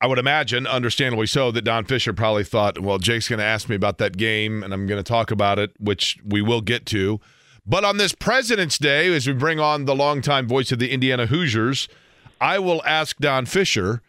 I 0.00 0.06
would 0.06 0.18
imagine, 0.18 0.66
understandably 0.66 1.26
so, 1.26 1.50
that 1.50 1.62
Don 1.62 1.84
Fischer 1.84 2.12
probably 2.12 2.44
thought, 2.44 2.78
well, 2.78 2.98
Jake's 2.98 3.28
going 3.28 3.38
to 3.38 3.44
ask 3.44 3.68
me 3.68 3.76
about 3.76 3.98
that 3.98 4.16
game 4.16 4.62
and 4.62 4.74
I'm 4.74 4.86
going 4.86 5.02
to 5.02 5.08
talk 5.08 5.30
about 5.30 5.58
it, 5.58 5.72
which 5.80 6.18
we 6.24 6.42
will 6.42 6.60
get 6.60 6.84
to. 6.86 7.18
But 7.66 7.84
on 7.84 7.96
this 7.96 8.14
President's 8.14 8.78
Day, 8.78 9.12
as 9.14 9.26
we 9.26 9.32
bring 9.32 9.58
on 9.58 9.86
the 9.86 9.94
longtime 9.94 10.46
voice 10.46 10.70
of 10.70 10.78
the 10.78 10.90
Indiana 10.90 11.26
Hoosiers, 11.26 11.88
I 12.40 12.58
will 12.58 12.82
ask 12.84 13.16
Don 13.16 13.46
Fischer. 13.46 14.02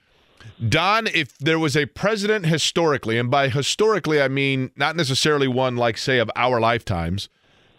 Don, 0.68 1.08
if 1.08 1.38
there 1.38 1.58
was 1.58 1.78
a 1.78 1.86
president 1.86 2.46
historically, 2.46 3.18
and 3.18 3.32
by 3.32 3.48
historically 3.50 4.22
I 4.22 4.28
mean 4.28 4.72
not 4.76 4.96
necessarily 4.96 5.48
one 5.48 5.78
like, 5.78 5.98
say, 5.98 6.20
of 6.20 6.30
our 6.36 6.60
lifetimes, 6.60 7.30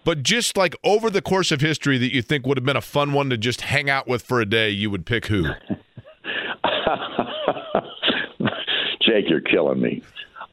but 0.04 0.22
just 0.22 0.56
like 0.56 0.74
over 0.82 1.10
the 1.10 1.22
course 1.22 1.52
of 1.52 1.60
history 1.60 1.98
that 1.98 2.14
you 2.14 2.22
think 2.22 2.46
would 2.46 2.56
have 2.56 2.64
been 2.64 2.76
a 2.76 2.80
fun 2.80 3.12
one 3.12 3.28
to 3.30 3.36
just 3.36 3.60
hang 3.60 3.90
out 3.90 4.08
with 4.08 4.22
for 4.22 4.40
a 4.40 4.46
day, 4.46 4.70
you 4.70 4.90
would 4.90 5.04
pick 5.04 5.26
who? 5.26 5.50
Jake, 9.08 9.28
you're 9.28 9.40
killing 9.40 9.80
me. 9.80 10.02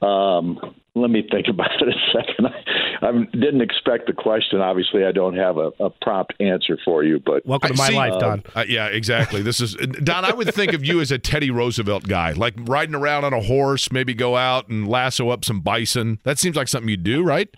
Um, 0.02 0.60
let 0.96 1.10
me 1.10 1.28
think 1.30 1.48
about 1.50 1.72
it 1.82 1.90
a 1.90 2.18
second. 2.18 2.48
I, 2.48 3.08
I 3.08 3.12
didn't 3.34 3.62
expect 3.62 4.08
the 4.08 4.14
question. 4.14 4.62
Obviously, 4.62 5.06
I 5.06 5.12
don't 5.12 5.36
have 5.36 5.58
a, 5.58 5.72
a 5.80 5.90
prompt 5.90 6.34
answer 6.40 6.78
for 6.84 7.04
you. 7.04 7.20
But 7.20 7.46
welcome 7.46 7.72
to 7.72 7.78
my 7.78 7.90
see, 7.90 7.96
life, 7.96 8.20
Don. 8.20 8.44
Uh, 8.56 8.66
yeah, 8.68 8.88
exactly. 8.88 9.42
This 9.42 9.60
is 9.60 9.76
Don. 9.76 10.26
I 10.26 10.34
would 10.34 10.54
think 10.54 10.74
of 10.74 10.84
you 10.84 11.02
as 11.02 11.12
a 11.12 11.20
Teddy 11.20 11.52
Roosevelt 11.52 12.08
guy, 12.08 12.32
like 12.32 12.54
riding 12.58 12.96
around 12.96 13.26
on 13.26 13.34
a 13.34 13.42
horse, 13.42 13.92
maybe 13.92 14.14
go 14.14 14.38
out 14.38 14.70
and 14.70 14.88
lasso 14.88 15.30
up 15.30 15.44
some 15.46 15.60
bison. 15.60 16.20
That 16.24 16.40
seems 16.40 16.56
like 16.56 16.68
something 16.68 16.90
you'd 16.90 17.04
do, 17.04 17.24
right? 17.24 17.50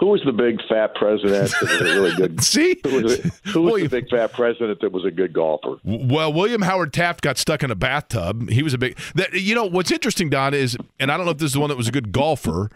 Who 0.00 0.06
was 0.06 0.22
the 0.24 0.32
big 0.32 0.58
fat 0.66 0.94
president 0.94 1.50
that 1.50 1.60
was 1.60 1.80
a 1.80 1.84
really 1.84 2.16
good? 2.16 2.40
See, 2.42 2.80
who 2.82 3.02
was, 3.02 3.12
it, 3.12 3.32
who 3.44 3.62
was 3.62 3.82
the 3.82 3.88
big 3.88 4.08
fat 4.08 4.32
president 4.32 4.80
that 4.80 4.90
was 4.90 5.04
a 5.04 5.10
good 5.10 5.34
golfer? 5.34 5.76
Well, 5.84 6.32
William 6.32 6.62
Howard 6.62 6.94
Taft 6.94 7.20
got 7.20 7.36
stuck 7.36 7.62
in 7.62 7.70
a 7.70 7.74
bathtub. 7.74 8.48
He 8.48 8.62
was 8.62 8.72
a 8.72 8.78
big. 8.78 8.98
That, 9.14 9.34
you 9.34 9.54
know 9.54 9.66
what's 9.66 9.90
interesting, 9.90 10.30
Don, 10.30 10.54
is, 10.54 10.76
and 10.98 11.12
I 11.12 11.18
don't 11.18 11.26
know 11.26 11.32
if 11.32 11.38
this 11.38 11.48
is 11.48 11.52
the 11.52 11.60
one 11.60 11.68
that 11.68 11.76
was 11.76 11.86
a 11.86 11.92
good 11.92 12.12
golfer, 12.12 12.70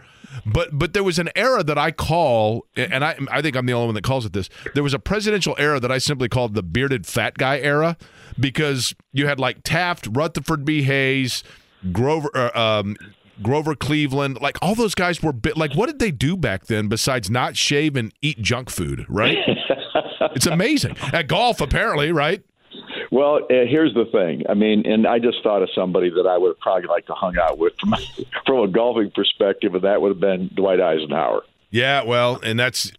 but 0.45 0.69
but 0.71 0.93
there 0.93 1.03
was 1.03 1.17
an 1.17 1.29
era 1.35 1.63
that 1.63 1.79
I 1.79 1.89
call, 1.89 2.67
and 2.75 3.03
I 3.03 3.17
I 3.31 3.41
think 3.41 3.55
I'm 3.55 3.65
the 3.65 3.73
only 3.73 3.87
one 3.87 3.95
that 3.95 4.03
calls 4.03 4.27
it 4.27 4.33
this. 4.33 4.47
There 4.75 4.83
was 4.83 4.93
a 4.93 4.99
presidential 4.99 5.55
era 5.57 5.79
that 5.79 5.91
I 5.91 5.97
simply 5.97 6.29
called 6.29 6.53
the 6.53 6.63
bearded 6.63 7.07
fat 7.07 7.39
guy 7.39 7.57
era 7.57 7.97
because 8.39 8.93
you 9.11 9.25
had 9.25 9.39
like 9.39 9.63
Taft, 9.63 10.07
Rutherford 10.11 10.63
B. 10.63 10.83
Hayes. 10.83 11.43
Grover, 11.91 12.31
uh, 12.35 12.79
um, 12.79 12.95
Grover 13.41 13.75
Cleveland, 13.75 14.39
like 14.41 14.57
all 14.61 14.75
those 14.75 14.95
guys 14.95 15.21
were 15.21 15.33
bit, 15.33 15.57
like 15.57 15.73
what 15.73 15.87
did 15.87 15.99
they 15.99 16.11
do 16.11 16.37
back 16.37 16.65
then 16.65 16.87
besides 16.87 17.29
not 17.29 17.55
shave 17.57 17.95
and 17.95 18.13
eat 18.21 18.41
junk 18.41 18.69
food, 18.69 19.05
right? 19.09 19.37
it's 20.35 20.45
amazing. 20.45 20.97
At 21.13 21.27
golf 21.27 21.61
apparently, 21.61 22.11
right? 22.11 22.43
Well, 23.11 23.37
uh, 23.43 23.65
here's 23.67 23.93
the 23.93 24.05
thing. 24.11 24.43
I 24.49 24.53
mean, 24.53 24.85
and 24.85 25.07
I 25.07 25.19
just 25.19 25.41
thought 25.43 25.61
of 25.61 25.69
somebody 25.73 26.09
that 26.09 26.27
I 26.27 26.37
would 26.37 26.49
have 26.49 26.59
probably 26.59 26.87
like 26.87 27.05
to 27.07 27.13
hung 27.13 27.37
out 27.37 27.57
with 27.57 27.73
from 27.79 27.93
from 28.45 28.59
a 28.59 28.67
golfing 28.67 29.11
perspective, 29.11 29.75
and 29.75 29.83
that 29.83 30.01
would 30.01 30.09
have 30.09 30.19
been 30.19 30.49
Dwight 30.53 30.81
Eisenhower. 30.81 31.43
Yeah, 31.71 32.03
well, 32.03 32.39
and 32.43 32.59
that's 32.59 32.91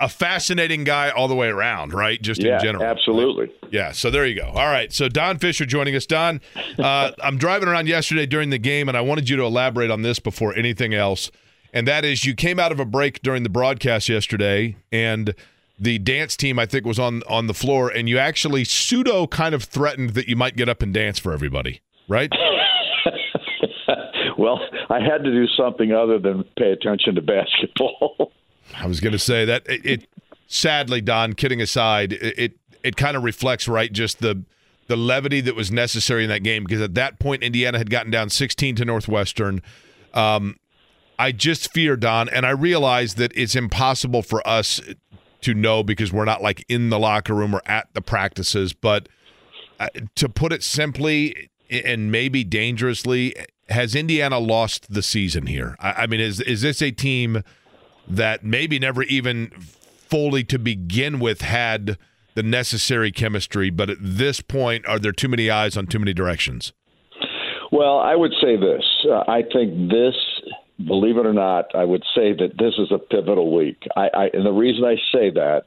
a 0.00 0.08
fascinating 0.08 0.84
guy 0.84 1.10
all 1.10 1.28
the 1.28 1.34
way 1.34 1.48
around, 1.48 1.92
right? 1.92 2.20
Just 2.20 2.42
yeah, 2.42 2.56
in 2.56 2.62
general. 2.62 2.84
Absolutely. 2.84 3.46
Right? 3.46 3.72
Yeah. 3.72 3.92
So 3.92 4.10
there 4.10 4.26
you 4.26 4.36
go. 4.36 4.48
All 4.48 4.68
right. 4.68 4.92
So 4.92 5.08
Don 5.08 5.38
Fischer 5.38 5.66
joining 5.66 5.94
us. 5.96 6.06
Don, 6.06 6.40
uh, 6.78 7.12
I'm 7.22 7.38
driving 7.38 7.68
around 7.68 7.88
yesterday 7.88 8.26
during 8.26 8.50
the 8.50 8.58
game, 8.58 8.88
and 8.88 8.96
I 8.96 9.00
wanted 9.00 9.28
you 9.28 9.36
to 9.36 9.42
elaborate 9.42 9.90
on 9.90 10.02
this 10.02 10.18
before 10.18 10.54
anything 10.54 10.94
else. 10.94 11.30
And 11.72 11.88
that 11.88 12.04
is, 12.04 12.24
you 12.24 12.34
came 12.34 12.58
out 12.58 12.70
of 12.70 12.78
a 12.78 12.84
break 12.84 13.22
during 13.22 13.42
the 13.42 13.48
broadcast 13.48 14.08
yesterday, 14.08 14.76
and 14.92 15.34
the 15.78 15.98
dance 15.98 16.36
team 16.36 16.58
I 16.58 16.66
think 16.66 16.84
was 16.84 16.98
on 16.98 17.22
on 17.28 17.46
the 17.46 17.54
floor, 17.54 17.88
and 17.88 18.08
you 18.08 18.18
actually 18.18 18.64
pseudo 18.64 19.26
kind 19.26 19.54
of 19.54 19.64
threatened 19.64 20.10
that 20.10 20.28
you 20.28 20.36
might 20.36 20.54
get 20.54 20.68
up 20.68 20.82
and 20.82 20.92
dance 20.92 21.18
for 21.18 21.32
everybody, 21.32 21.80
right? 22.08 22.30
well, 24.38 24.60
I 24.90 25.00
had 25.00 25.24
to 25.24 25.30
do 25.30 25.46
something 25.56 25.92
other 25.92 26.18
than 26.18 26.44
pay 26.58 26.72
attention 26.72 27.14
to 27.16 27.22
basketball. 27.22 28.32
I 28.74 28.86
was 28.86 29.00
going 29.00 29.12
to 29.12 29.18
say 29.18 29.44
that 29.44 29.62
it, 29.68 29.84
it, 29.84 30.08
sadly, 30.46 31.00
Don, 31.00 31.34
kidding 31.34 31.60
aside, 31.60 32.12
it 32.12 32.38
it, 32.38 32.52
it 32.82 32.96
kind 32.96 33.16
of 33.16 33.22
reflects 33.22 33.68
right 33.68 33.92
just 33.92 34.20
the 34.20 34.44
the 34.88 34.96
levity 34.96 35.40
that 35.40 35.54
was 35.54 35.70
necessary 35.70 36.24
in 36.24 36.28
that 36.28 36.42
game 36.42 36.64
because 36.64 36.80
at 36.80 36.94
that 36.94 37.18
point 37.18 37.42
Indiana 37.42 37.78
had 37.78 37.88
gotten 37.88 38.10
down 38.10 38.28
16 38.28 38.76
to 38.76 38.84
Northwestern. 38.84 39.62
Um, 40.12 40.58
I 41.18 41.32
just 41.32 41.72
fear 41.72 41.96
Don, 41.96 42.28
and 42.28 42.44
I 42.44 42.50
realize 42.50 43.14
that 43.14 43.32
it's 43.34 43.54
impossible 43.54 44.22
for 44.22 44.46
us 44.46 44.80
to 45.42 45.54
know 45.54 45.82
because 45.82 46.12
we're 46.12 46.24
not 46.24 46.42
like 46.42 46.64
in 46.68 46.90
the 46.90 46.98
locker 46.98 47.34
room 47.34 47.54
or 47.54 47.62
at 47.64 47.88
the 47.94 48.02
practices. 48.02 48.72
But 48.72 49.08
uh, 49.78 49.88
to 50.16 50.28
put 50.28 50.52
it 50.52 50.62
simply 50.62 51.50
and 51.70 52.10
maybe 52.10 52.44
dangerously, 52.44 53.34
has 53.68 53.94
Indiana 53.94 54.38
lost 54.38 54.92
the 54.92 55.02
season 55.02 55.46
here? 55.46 55.76
I, 55.78 55.92
I 55.92 56.06
mean, 56.06 56.20
is 56.20 56.40
is 56.40 56.62
this 56.62 56.82
a 56.82 56.90
team? 56.90 57.42
That 58.08 58.44
maybe 58.44 58.78
never 58.78 59.02
even 59.04 59.50
fully 60.12 60.44
to 60.44 60.58
begin 60.58 61.18
with 61.18 61.40
had 61.40 61.96
the 62.34 62.42
necessary 62.42 63.10
chemistry, 63.10 63.70
but 63.70 63.90
at 63.90 63.98
this 64.00 64.40
point, 64.40 64.86
are 64.86 64.98
there 64.98 65.12
too 65.12 65.28
many 65.28 65.50
eyes 65.50 65.76
on 65.76 65.86
too 65.86 65.98
many 65.98 66.12
directions? 66.12 66.72
Well, 67.70 67.98
I 67.98 68.14
would 68.14 68.32
say 68.42 68.56
this. 68.56 68.84
Uh, 69.10 69.24
I 69.28 69.42
think 69.42 69.90
this, 69.90 70.14
believe 70.86 71.16
it 71.16 71.26
or 71.26 71.32
not, 71.32 71.74
I 71.74 71.84
would 71.84 72.02
say 72.14 72.32
that 72.32 72.58
this 72.58 72.74
is 72.78 72.92
a 72.92 72.98
pivotal 72.98 73.54
week. 73.54 73.82
I, 73.96 74.08
I, 74.14 74.24
and 74.34 74.44
the 74.44 74.52
reason 74.52 74.84
I 74.84 74.96
say 75.12 75.30
that 75.30 75.62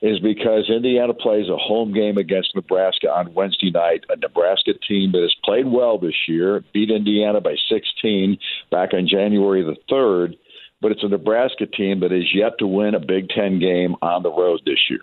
is 0.00 0.20
because 0.20 0.70
Indiana 0.70 1.12
plays 1.12 1.48
a 1.48 1.56
home 1.56 1.92
game 1.92 2.18
against 2.18 2.54
Nebraska 2.54 3.08
on 3.08 3.34
Wednesday 3.34 3.70
night, 3.70 4.04
a 4.08 4.16
Nebraska 4.16 4.72
team 4.86 5.12
that 5.12 5.22
has 5.22 5.34
played 5.44 5.66
well 5.66 5.98
this 5.98 6.14
year, 6.28 6.64
beat 6.72 6.90
Indiana 6.90 7.40
by 7.40 7.56
16 7.68 8.38
back 8.70 8.94
on 8.94 9.08
January 9.08 9.62
the 9.62 9.76
3rd 9.92 10.36
but 10.80 10.92
it's 10.92 11.02
a 11.02 11.08
Nebraska 11.08 11.66
team 11.66 12.00
that 12.00 12.12
is 12.12 12.34
yet 12.34 12.52
to 12.58 12.66
win 12.66 12.94
a 12.94 13.00
Big 13.00 13.28
Ten 13.30 13.58
game 13.58 13.96
on 14.02 14.22
the 14.22 14.30
road 14.30 14.60
this 14.64 14.78
year. 14.88 15.00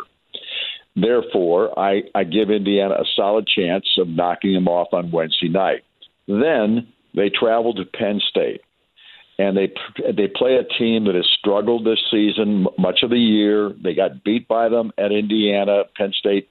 Therefore, 0.96 1.78
I, 1.78 2.04
I 2.14 2.24
give 2.24 2.50
Indiana 2.50 2.96
a 2.96 3.06
solid 3.16 3.48
chance 3.48 3.86
of 3.98 4.08
knocking 4.08 4.54
them 4.54 4.68
off 4.68 4.94
on 4.94 5.12
Wednesday 5.12 5.50
night. 5.50 5.84
Then 6.28 6.88
they 7.14 7.30
travel 7.30 7.74
to 7.74 7.86
Penn 7.86 8.22
State, 8.30 8.62
and 9.38 9.58
they 9.58 9.74
they 10.16 10.28
play 10.28 10.56
a 10.56 10.78
team 10.78 11.06
that 11.06 11.16
has 11.16 11.28
struggled 11.38 11.86
this 11.86 12.00
season 12.10 12.68
much 12.78 13.00
of 13.04 13.10
the 13.10 13.20
year. 13.20 13.74
They 13.84 13.94
got 13.94 14.24
beat 14.24 14.48
by 14.48 14.70
them 14.70 14.92
at 14.98 15.12
Indiana. 15.12 15.84
Penn 15.98 16.14
State 16.18 16.48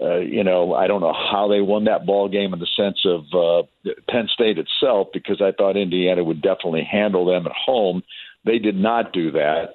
uh, 0.00 0.18
you 0.18 0.44
know, 0.44 0.74
I 0.74 0.86
don't 0.86 1.00
know 1.00 1.12
how 1.12 1.48
they 1.48 1.60
won 1.60 1.84
that 1.84 2.06
ball 2.06 2.28
game 2.28 2.54
in 2.54 2.60
the 2.60 2.68
sense 2.76 3.04
of 3.04 3.24
uh, 3.34 3.92
Penn 4.08 4.28
State 4.32 4.56
itself, 4.58 5.08
because 5.12 5.42
I 5.42 5.50
thought 5.50 5.76
Indiana 5.76 6.22
would 6.22 6.40
definitely 6.40 6.86
handle 6.88 7.26
them 7.26 7.46
at 7.46 7.52
home. 7.52 8.02
They 8.48 8.58
did 8.58 8.76
not 8.76 9.12
do 9.12 9.30
that. 9.32 9.74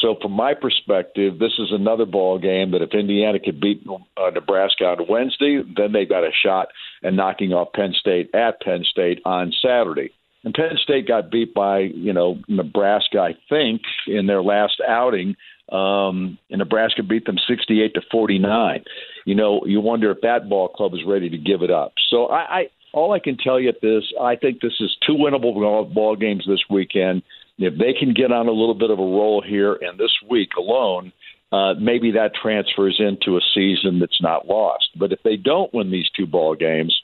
So, 0.00 0.16
from 0.20 0.32
my 0.32 0.52
perspective, 0.54 1.38
this 1.38 1.52
is 1.58 1.68
another 1.72 2.04
ball 2.04 2.38
game 2.38 2.70
that 2.72 2.82
if 2.82 2.90
Indiana 2.92 3.38
could 3.40 3.60
beat 3.60 3.82
uh, 3.88 4.30
Nebraska 4.30 4.84
on 4.84 5.06
Wednesday, 5.08 5.62
then 5.76 5.92
they've 5.92 6.08
got 6.08 6.22
a 6.22 6.30
shot 6.44 6.68
at 7.02 7.14
knocking 7.14 7.52
off 7.52 7.72
Penn 7.72 7.94
State 7.98 8.30
at 8.34 8.60
Penn 8.60 8.84
State 8.84 9.20
on 9.24 9.52
Saturday. 9.62 10.10
And 10.44 10.54
Penn 10.54 10.76
State 10.82 11.08
got 11.08 11.30
beat 11.30 11.54
by, 11.54 11.80
you 11.80 12.12
know, 12.12 12.38
Nebraska, 12.46 13.18
I 13.18 13.36
think, 13.48 13.82
in 14.06 14.26
their 14.26 14.42
last 14.42 14.80
outing. 14.86 15.34
Um, 15.72 16.38
and 16.50 16.58
Nebraska 16.58 17.02
beat 17.02 17.26
them 17.26 17.38
68 17.48 17.94
to 17.94 18.00
49. 18.10 18.84
You 19.24 19.34
know, 19.34 19.62
you 19.64 19.80
wonder 19.80 20.10
if 20.10 20.20
that 20.22 20.48
ball 20.48 20.68
club 20.68 20.94
is 20.94 21.00
ready 21.06 21.30
to 21.30 21.38
give 21.38 21.62
it 21.62 21.70
up. 21.70 21.92
So 22.10 22.26
I, 22.26 22.38
I 22.38 22.66
all 22.92 23.12
I 23.12 23.18
can 23.20 23.36
tell 23.36 23.60
you 23.60 23.68
at 23.68 23.80
this, 23.80 24.02
I 24.20 24.36
think 24.36 24.60
this 24.60 24.72
is 24.80 24.96
two 25.06 25.14
winnable 25.14 25.92
ball 25.92 26.16
games 26.16 26.44
this 26.46 26.64
weekend. 26.68 27.22
If 27.60 27.78
they 27.78 27.92
can 27.92 28.14
get 28.14 28.32
on 28.32 28.48
a 28.48 28.52
little 28.52 28.74
bit 28.74 28.90
of 28.90 28.98
a 28.98 29.02
roll 29.02 29.42
here 29.46 29.74
and 29.74 29.98
this 29.98 30.16
week 30.28 30.50
alone, 30.56 31.12
uh, 31.52 31.74
maybe 31.74 32.12
that 32.12 32.32
transfers 32.34 32.98
into 32.98 33.36
a 33.36 33.40
season 33.54 33.98
that's 33.98 34.20
not 34.22 34.46
lost. 34.46 34.88
But 34.98 35.12
if 35.12 35.22
they 35.22 35.36
don't 35.36 35.72
win 35.74 35.90
these 35.90 36.08
two 36.16 36.26
ball 36.26 36.54
games, 36.54 36.98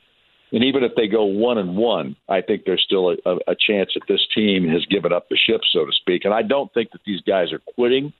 and 0.52 0.64
even 0.64 0.82
if 0.82 0.92
they 0.96 1.08
go 1.08 1.24
one 1.24 1.58
and 1.58 1.76
one, 1.76 2.16
I 2.28 2.40
think 2.40 2.62
there's 2.64 2.82
still 2.82 3.10
a, 3.10 3.16
a, 3.26 3.36
a 3.48 3.56
chance 3.58 3.90
that 3.94 4.04
this 4.08 4.26
team 4.34 4.66
has 4.68 4.86
given 4.86 5.12
up 5.12 5.28
the 5.28 5.36
ship, 5.36 5.60
so 5.70 5.84
to 5.84 5.92
speak. 5.92 6.24
And 6.24 6.32
I 6.32 6.42
don't 6.42 6.72
think 6.72 6.92
that 6.92 7.02
these 7.04 7.20
guys 7.20 7.52
are 7.52 7.60
quitting, 7.74 8.12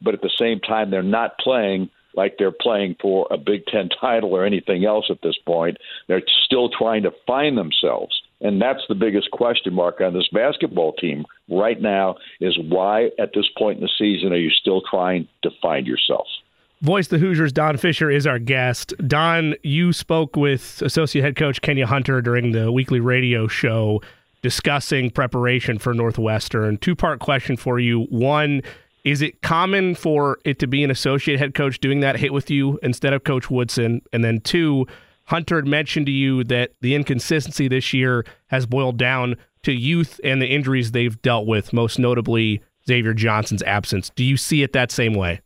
but 0.00 0.14
at 0.14 0.22
the 0.22 0.30
same 0.38 0.60
time, 0.60 0.90
they're 0.90 1.02
not 1.02 1.38
playing 1.38 1.90
like 2.14 2.36
they're 2.38 2.52
playing 2.52 2.96
for 3.00 3.26
a 3.30 3.38
Big 3.38 3.64
Ten 3.66 3.88
title 3.88 4.34
or 4.34 4.44
anything 4.44 4.84
else 4.84 5.06
at 5.10 5.22
this 5.22 5.38
point. 5.46 5.78
They're 6.08 6.22
still 6.44 6.68
trying 6.68 7.04
to 7.04 7.12
find 7.26 7.56
themselves 7.56 8.20
And 8.40 8.60
that's 8.60 8.80
the 8.88 8.94
biggest 8.94 9.30
question 9.30 9.74
mark 9.74 10.00
on 10.00 10.14
this 10.14 10.28
basketball 10.32 10.94
team 10.94 11.24
right 11.48 11.80
now 11.80 12.16
is 12.40 12.58
why 12.68 13.10
at 13.18 13.32
this 13.34 13.48
point 13.58 13.78
in 13.78 13.82
the 13.82 13.90
season 13.98 14.32
are 14.32 14.38
you 14.38 14.50
still 14.50 14.82
trying 14.90 15.28
to 15.42 15.50
find 15.60 15.86
yourself? 15.86 16.26
Voice 16.80 17.08
the 17.08 17.18
Hoosiers, 17.18 17.52
Don 17.52 17.76
Fischer 17.76 18.10
is 18.10 18.26
our 18.26 18.38
guest. 18.38 18.94
Don, 19.06 19.54
you 19.62 19.92
spoke 19.92 20.34
with 20.36 20.80
associate 20.80 21.22
head 21.22 21.36
coach 21.36 21.60
Kenya 21.60 21.86
Hunter 21.86 22.22
during 22.22 22.52
the 22.52 22.72
weekly 22.72 23.00
radio 23.00 23.46
show 23.46 24.00
discussing 24.40 25.10
preparation 25.10 25.78
for 25.78 25.92
Northwestern. 25.92 26.78
Two 26.78 26.96
part 26.96 27.20
question 27.20 27.58
for 27.58 27.78
you. 27.78 28.04
One, 28.04 28.62
is 29.04 29.20
it 29.20 29.42
common 29.42 29.94
for 29.94 30.38
it 30.46 30.58
to 30.60 30.66
be 30.66 30.82
an 30.82 30.90
associate 30.90 31.38
head 31.38 31.54
coach 31.54 31.80
doing 31.80 32.00
that 32.00 32.16
hit 32.16 32.32
with 32.32 32.50
you 32.50 32.78
instead 32.82 33.12
of 33.12 33.24
Coach 33.24 33.50
Woodson? 33.50 34.00
And 34.14 34.24
then 34.24 34.40
two, 34.40 34.86
Hunter 35.30 35.56
had 35.56 35.66
mentioned 35.66 36.06
to 36.06 36.12
you 36.12 36.42
that 36.44 36.72
the 36.80 36.96
inconsistency 36.96 37.68
this 37.68 37.94
year 37.94 38.24
has 38.48 38.66
boiled 38.66 38.96
down 38.96 39.36
to 39.62 39.72
youth 39.72 40.20
and 40.24 40.42
the 40.42 40.48
injuries 40.48 40.90
they've 40.90 41.22
dealt 41.22 41.46
with, 41.46 41.72
most 41.72 42.00
notably 42.00 42.60
Xavier 42.88 43.14
Johnson's 43.14 43.62
absence. 43.62 44.10
Do 44.16 44.24
you 44.24 44.36
see 44.36 44.64
it 44.64 44.72
that 44.72 44.90
same 44.90 45.14
way? 45.14 45.40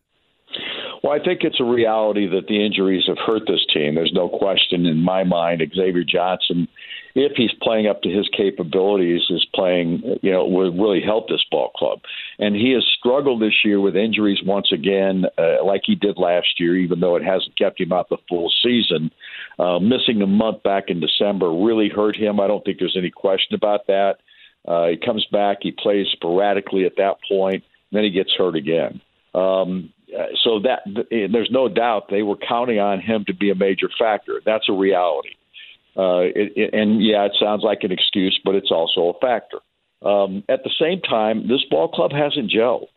Well, 1.02 1.12
I 1.12 1.22
think 1.22 1.40
it's 1.42 1.60
a 1.60 1.64
reality 1.64 2.26
that 2.28 2.46
the 2.46 2.64
injuries 2.64 3.04
have 3.08 3.18
hurt 3.26 3.42
this 3.46 3.62
team. 3.74 3.94
There's 3.94 4.14
no 4.14 4.26
question 4.26 4.86
in 4.86 5.02
my 5.02 5.22
mind. 5.22 5.60
Xavier 5.76 6.02
Johnson, 6.02 6.66
if 7.14 7.32
he's 7.36 7.52
playing 7.62 7.86
up 7.86 8.02
to 8.02 8.10
his 8.10 8.28
capabilities, 8.36 9.22
is 9.30 9.46
playing, 9.54 10.02
you 10.20 10.32
know, 10.32 10.46
will 10.46 10.72
really 10.72 11.00
help 11.00 11.28
this 11.28 11.44
ball 11.50 11.70
club. 11.76 12.00
And 12.38 12.56
he 12.56 12.72
has 12.72 12.84
struggled 12.98 13.40
this 13.40 13.64
year 13.64 13.80
with 13.80 13.96
injuries 13.96 14.40
once 14.44 14.72
again, 14.72 15.24
uh, 15.38 15.64
like 15.64 15.82
he 15.84 15.94
did 15.94 16.18
last 16.18 16.58
year, 16.58 16.76
even 16.76 17.00
though 17.00 17.14
it 17.16 17.22
hasn't 17.22 17.56
kept 17.56 17.80
him 17.80 17.92
out 17.92 18.08
the 18.08 18.18
full 18.28 18.52
season. 18.62 19.10
Uh, 19.58 19.78
missing 19.78 20.22
a 20.22 20.26
month 20.26 20.62
back 20.64 20.84
in 20.88 21.00
December 21.00 21.52
really 21.52 21.88
hurt 21.88 22.16
him. 22.16 22.40
I 22.40 22.48
don't 22.48 22.64
think 22.64 22.78
there's 22.78 22.96
any 22.98 23.10
question 23.10 23.54
about 23.54 23.86
that. 23.86 24.16
Uh, 24.66 24.88
he 24.88 24.96
comes 24.96 25.26
back, 25.30 25.58
he 25.60 25.70
plays 25.70 26.06
sporadically 26.12 26.84
at 26.86 26.96
that 26.96 27.16
point, 27.28 27.62
then 27.92 28.02
he 28.02 28.10
gets 28.10 28.32
hurt 28.36 28.56
again. 28.56 29.00
Um, 29.34 29.92
so 30.42 30.60
that 30.60 30.80
there's 31.10 31.50
no 31.50 31.68
doubt 31.68 32.04
they 32.08 32.22
were 32.22 32.36
counting 32.36 32.78
on 32.78 33.00
him 33.00 33.24
to 33.26 33.34
be 33.34 33.50
a 33.50 33.54
major 33.54 33.88
factor. 33.98 34.40
That's 34.44 34.68
a 34.68 34.72
reality. 34.72 35.30
Uh, 35.96 36.26
it, 36.34 36.52
it, 36.56 36.74
and 36.74 37.02
yeah, 37.02 37.24
it 37.24 37.32
sounds 37.38 37.62
like 37.62 37.82
an 37.82 37.92
excuse, 37.92 38.38
but 38.44 38.54
it's 38.54 38.70
also 38.70 39.14
a 39.14 39.18
factor. 39.20 39.58
Um, 40.02 40.44
at 40.48 40.64
the 40.64 40.70
same 40.78 41.00
time, 41.00 41.48
this 41.48 41.64
ball 41.70 41.88
club 41.88 42.12
hasn't 42.12 42.50
gelled. 42.50 42.88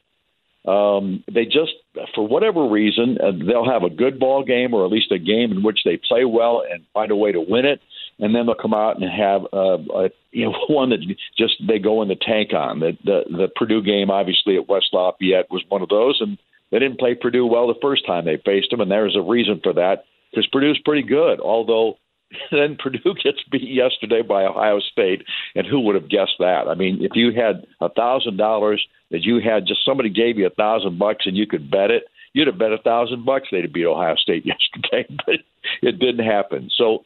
Um, 0.68 1.24
they 1.34 1.46
just, 1.46 1.72
for 2.14 2.28
whatever 2.28 2.68
reason, 2.68 3.18
uh, 3.24 3.32
they'll 3.32 3.70
have 3.70 3.84
a 3.84 3.90
good 3.90 4.20
ball 4.20 4.44
game 4.44 4.74
or 4.74 4.84
at 4.84 4.92
least 4.92 5.14
a 5.14 5.18
game 5.18 5.52
in 5.54 5.64
which 5.64 5.80
they 5.86 5.98
play 5.98 6.26
well 6.26 6.62
and 6.70 6.84
find 6.94 7.10
a 7.10 7.16
way 7.16 7.32
to 7.32 7.40
win 7.40 7.66
it, 7.66 7.80
and 8.20 8.36
then 8.36 8.46
they'll 8.46 8.56
come 8.56 8.74
out 8.74 9.02
and 9.02 9.10
have 9.10 9.44
uh, 9.54 9.78
a, 9.78 10.10
you 10.32 10.46
know 10.46 10.56
one 10.68 10.90
that 10.90 11.00
just 11.38 11.56
they 11.66 11.80
go 11.80 12.02
in 12.02 12.10
the 12.10 12.16
tank 12.16 12.54
on. 12.54 12.82
The, 12.82 12.98
the 13.06 13.22
the 13.30 13.48
Purdue 13.56 13.82
game, 13.82 14.12
obviously 14.12 14.58
at 14.58 14.68
West 14.68 14.88
Lafayette, 14.92 15.50
was 15.50 15.64
one 15.70 15.82
of 15.82 15.88
those, 15.88 16.18
and 16.20 16.38
they 16.70 16.80
didn't 16.80 17.00
play 17.00 17.16
Purdue 17.16 17.46
well 17.46 17.68
the 17.68 17.80
first 17.82 18.06
time 18.06 18.26
they 18.26 18.42
faced 18.44 18.72
them, 18.72 18.82
and 18.82 18.92
there's 18.92 19.16
a 19.16 19.22
reason 19.22 19.62
for 19.64 19.72
that 19.74 20.04
because 20.32 20.48
Purdue's 20.52 20.80
pretty 20.84 21.08
good. 21.08 21.40
Although 21.40 21.98
then 22.52 22.78
Purdue 22.78 23.14
gets 23.24 23.44
beat 23.52 23.70
yesterday 23.70 24.22
by 24.22 24.44
Ohio 24.44 24.80
State, 24.80 25.24
and 25.56 25.66
who 25.66 25.80
would 25.82 25.96
have 25.96 26.10
guessed 26.10 26.36
that? 26.40 26.68
I 26.68 26.76
mean, 26.76 27.00
if 27.02 27.12
you 27.16 27.32
had 27.32 27.66
a 27.82 27.90
thousand 27.90 28.38
dollars 28.38 28.86
that 29.12 29.24
you 29.24 29.40
had, 29.40 29.66
just 29.66 29.86
somebody 29.86 30.10
gave 30.10 30.38
you 30.38 30.48
a 30.48 30.52
thousand 30.52 31.00
bucks 31.00 31.26
and 31.26 31.38
you 31.38 31.48
could 31.48 31.72
bet 31.72 31.92
it, 31.92 32.04
you'd 32.34 32.48
have 32.48 32.60
bet 32.60 32.74
a 32.74 32.78
thousand 32.80 33.26
bucks 33.26 33.48
they'd 33.52 33.72
beat 33.72 33.86
Ohio 33.86 34.16
State 34.16 34.46
yesterday, 34.86 35.08
but 35.26 35.36
it 35.82 36.00
didn't 36.00 36.26
happen. 36.26 36.70
So, 36.76 37.04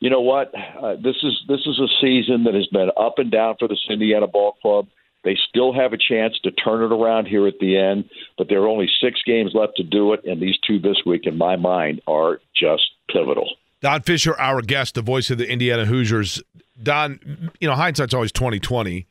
you 0.00 0.10
know 0.10 0.20
what? 0.20 0.52
Uh, 0.80 0.96
this 0.96 1.16
is 1.22 1.42
this 1.48 1.60
is 1.66 1.80
a 1.80 1.88
season 2.00 2.44
that 2.44 2.54
has 2.54 2.66
been 2.68 2.90
up 2.96 3.14
and 3.18 3.30
down 3.30 3.56
for 3.58 3.68
this 3.68 3.84
Indiana 3.88 4.26
ball 4.26 4.56
club. 4.62 4.86
They 5.24 5.36
still 5.48 5.72
have 5.72 5.94
a 5.94 5.98
chance 5.98 6.38
to 6.44 6.50
turn 6.50 6.82
it 6.82 6.94
around 6.94 7.26
here 7.26 7.46
at 7.46 7.58
the 7.58 7.78
end, 7.78 8.10
but 8.36 8.48
there 8.48 8.60
are 8.60 8.68
only 8.68 8.88
six 9.00 9.20
games 9.24 9.52
left 9.54 9.76
to 9.76 9.82
do 9.82 10.12
it, 10.12 10.20
and 10.24 10.40
these 10.40 10.58
two 10.66 10.78
this 10.78 11.00
week, 11.06 11.22
in 11.24 11.38
my 11.38 11.56
mind, 11.56 12.02
are 12.06 12.40
just 12.54 12.82
pivotal. 13.10 13.48
Don 13.84 14.00
Fischer, 14.00 14.34
our 14.40 14.62
guest, 14.62 14.94
the 14.94 15.02
voice 15.02 15.28
of 15.28 15.36
the 15.36 15.46
Indiana 15.46 15.84
Hoosiers. 15.84 16.42
Don, 16.82 17.50
you 17.60 17.68
know, 17.68 17.74
hindsight's 17.74 18.14
always 18.14 18.32
twenty 18.32 18.58
twenty, 18.58 19.08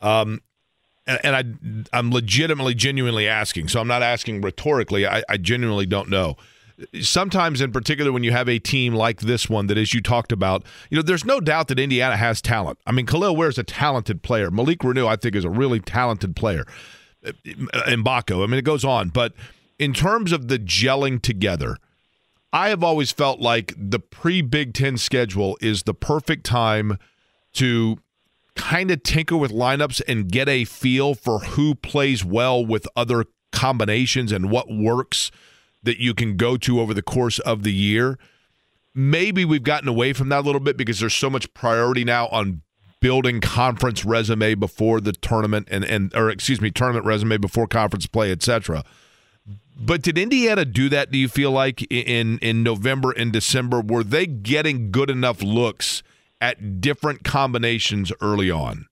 um, 0.00 0.42
and, 1.06 1.20
and, 1.22 1.86
I, 1.92 1.96
I'm 1.96 2.10
legitimately, 2.10 2.74
genuinely 2.74 3.28
asking. 3.28 3.68
So 3.68 3.80
I'm 3.80 3.86
not 3.86 4.02
asking 4.02 4.40
rhetorically. 4.40 5.06
I, 5.06 5.22
I 5.28 5.36
genuinely 5.36 5.86
don't 5.86 6.10
know 6.10 6.36
sometimes 7.00 7.60
in 7.62 7.72
particular 7.72 8.12
when 8.12 8.22
you 8.22 8.32
have 8.32 8.50
a 8.50 8.58
team 8.58 8.94
like 8.94 9.20
this 9.20 9.48
one 9.48 9.66
that 9.68 9.78
as 9.78 9.94
you 9.94 10.02
talked 10.02 10.30
about 10.30 10.62
you 10.90 10.96
know 10.96 11.00
there's 11.00 11.24
no 11.24 11.40
doubt 11.40 11.68
that 11.68 11.78
indiana 11.78 12.18
has 12.18 12.42
talent 12.42 12.78
i 12.86 12.92
mean 12.92 13.06
kel'el 13.06 13.34
ware 13.34 13.48
is 13.48 13.56
a 13.56 13.62
talented 13.62 14.22
player 14.22 14.50
malik 14.50 14.80
reneau 14.80 15.08
i 15.08 15.16
think 15.16 15.34
is 15.34 15.42
a 15.46 15.48
really 15.48 15.80
talented 15.80 16.36
player 16.36 16.66
Mgbako, 17.24 18.44
i 18.44 18.46
mean 18.46 18.58
it 18.58 18.64
goes 18.66 18.84
on 18.84 19.08
but 19.08 19.32
in 19.78 19.94
terms 19.94 20.32
of 20.32 20.48
the 20.48 20.58
gelling 20.58 21.22
together 21.22 21.78
i 22.56 22.70
have 22.70 22.82
always 22.82 23.12
felt 23.12 23.40
like 23.40 23.74
the 23.76 24.00
pre-big 24.00 24.74
ten 24.74 24.96
schedule 24.96 25.56
is 25.60 25.84
the 25.84 25.94
perfect 25.94 26.44
time 26.44 26.98
to 27.52 27.98
kind 28.56 28.90
of 28.90 29.02
tinker 29.02 29.36
with 29.36 29.52
lineups 29.52 30.02
and 30.08 30.32
get 30.32 30.48
a 30.48 30.64
feel 30.64 31.14
for 31.14 31.40
who 31.40 31.74
plays 31.74 32.24
well 32.24 32.64
with 32.64 32.88
other 32.96 33.26
combinations 33.52 34.32
and 34.32 34.50
what 34.50 34.66
works 34.70 35.30
that 35.82 35.98
you 35.98 36.14
can 36.14 36.36
go 36.36 36.56
to 36.56 36.80
over 36.80 36.92
the 36.92 37.02
course 37.02 37.38
of 37.40 37.62
the 37.62 37.72
year. 37.72 38.18
Maybe 38.94 39.44
we've 39.44 39.62
gotten 39.62 39.88
away 39.88 40.12
from 40.12 40.30
that 40.30 40.40
a 40.40 40.46
little 40.46 40.60
bit 40.60 40.76
because 40.76 41.00
there's 41.00 41.14
so 41.14 41.30
much 41.30 41.52
priority 41.54 42.02
now 42.02 42.28
on 42.28 42.62
building 43.00 43.40
conference 43.40 44.04
resume 44.04 44.54
before 44.54 45.00
the 45.00 45.12
tournament 45.12 45.68
and 45.70 45.84
and 45.84 46.14
or 46.14 46.30
excuse 46.30 46.60
me, 46.60 46.70
tournament 46.70 47.04
resume 47.04 47.36
before 47.36 47.66
conference 47.66 48.06
play, 48.06 48.32
etc. 48.32 48.84
But 49.78 50.02
did 50.02 50.16
Indiana 50.16 50.64
do 50.64 50.88
that? 50.88 51.10
Do 51.10 51.18
you 51.18 51.28
feel 51.28 51.50
like 51.50 51.82
in 51.92 52.38
in 52.38 52.62
November 52.62 53.12
and 53.12 53.32
December 53.32 53.80
were 53.80 54.02
they 54.02 54.26
getting 54.26 54.90
good 54.90 55.10
enough 55.10 55.42
looks 55.42 56.02
at 56.40 56.80
different 56.80 57.24
combinations 57.24 58.12
early 58.20 58.50
on? 58.50 58.86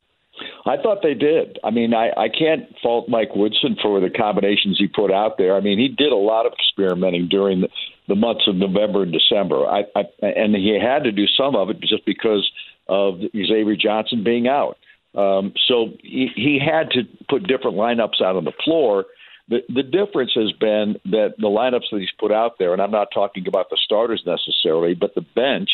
I 0.67 0.77
thought 0.79 1.03
they 1.03 1.15
did. 1.15 1.59
I 1.63 1.71
mean, 1.71 1.93
I, 1.93 2.09
I 2.17 2.29
can't 2.29 2.65
fault 2.83 3.09
Mike 3.09 3.37
Woodson 3.37 3.77
for 3.83 4.01
the 4.01 4.09
combinations 4.09 4.79
he 4.79 4.87
put 4.87 5.13
out 5.13 5.37
there. 5.37 5.57
I 5.57 5.61
mean, 5.61 5.79
he 5.79 5.89
did 5.89 6.11
a 6.11 6.17
lot 6.17 6.47
of 6.47 6.53
experimenting 6.53 7.29
during 7.29 7.61
the, 7.61 7.69
the 8.09 8.15
months 8.15 8.45
of 8.49 8.57
November 8.57 9.03
and 9.03 9.13
December. 9.13 9.67
I, 9.67 9.85
I 9.94 10.05
and 10.23 10.55
he 10.55 10.79
had 10.81 11.05
to 11.05 11.13
do 11.13 11.27
some 11.27 11.55
of 11.55 11.69
it 11.69 11.81
just 11.81 12.06
because 12.06 12.51
of 12.89 13.20
Xavier 13.32 13.77
Johnson 13.77 14.25
being 14.25 14.49
out. 14.49 14.79
Um, 15.15 15.53
so 15.69 15.93
he, 16.03 16.29
he 16.35 16.58
had 16.58 16.91
to 16.91 17.03
put 17.29 17.47
different 17.47 17.77
lineups 17.77 18.20
out 18.23 18.37
on 18.37 18.44
the 18.44 18.53
floor. 18.65 19.05
The, 19.48 19.60
the 19.69 19.82
difference 19.82 20.32
has 20.34 20.53
been 20.53 20.96
that 21.06 21.34
the 21.39 21.48
lineups 21.48 21.91
that 21.93 22.01
he's 22.01 22.08
put 22.19 22.32
out 22.32 22.58
there, 22.58 22.72
and 22.72 22.81
I'm 22.81 22.91
not 22.91 23.08
talking 23.13 23.46
about 23.46 23.69
the 23.69 23.79
starters 23.84 24.22
necessarily, 24.27 24.94
but 24.94 25.15
the 25.15 25.20
bench 25.34 25.70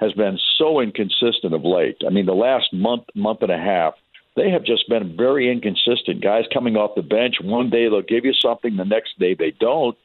has 0.00 0.12
been 0.12 0.38
so 0.58 0.80
inconsistent 0.80 1.54
of 1.54 1.64
late. 1.64 2.02
I 2.04 2.10
mean, 2.10 2.26
the 2.26 2.32
last 2.32 2.72
month, 2.72 3.04
month 3.14 3.42
and 3.42 3.52
a 3.52 3.58
half, 3.58 3.94
they 4.34 4.50
have 4.50 4.64
just 4.64 4.88
been 4.88 5.16
very 5.16 5.52
inconsistent. 5.52 6.22
Guys 6.22 6.44
coming 6.52 6.76
off 6.76 6.96
the 6.96 7.02
bench, 7.02 7.36
one 7.40 7.70
day 7.70 7.88
they'll 7.88 8.02
give 8.02 8.24
you 8.24 8.32
something, 8.32 8.76
the 8.76 8.84
next 8.84 9.18
day 9.18 9.34
they 9.34 9.52
don't. 9.60 9.96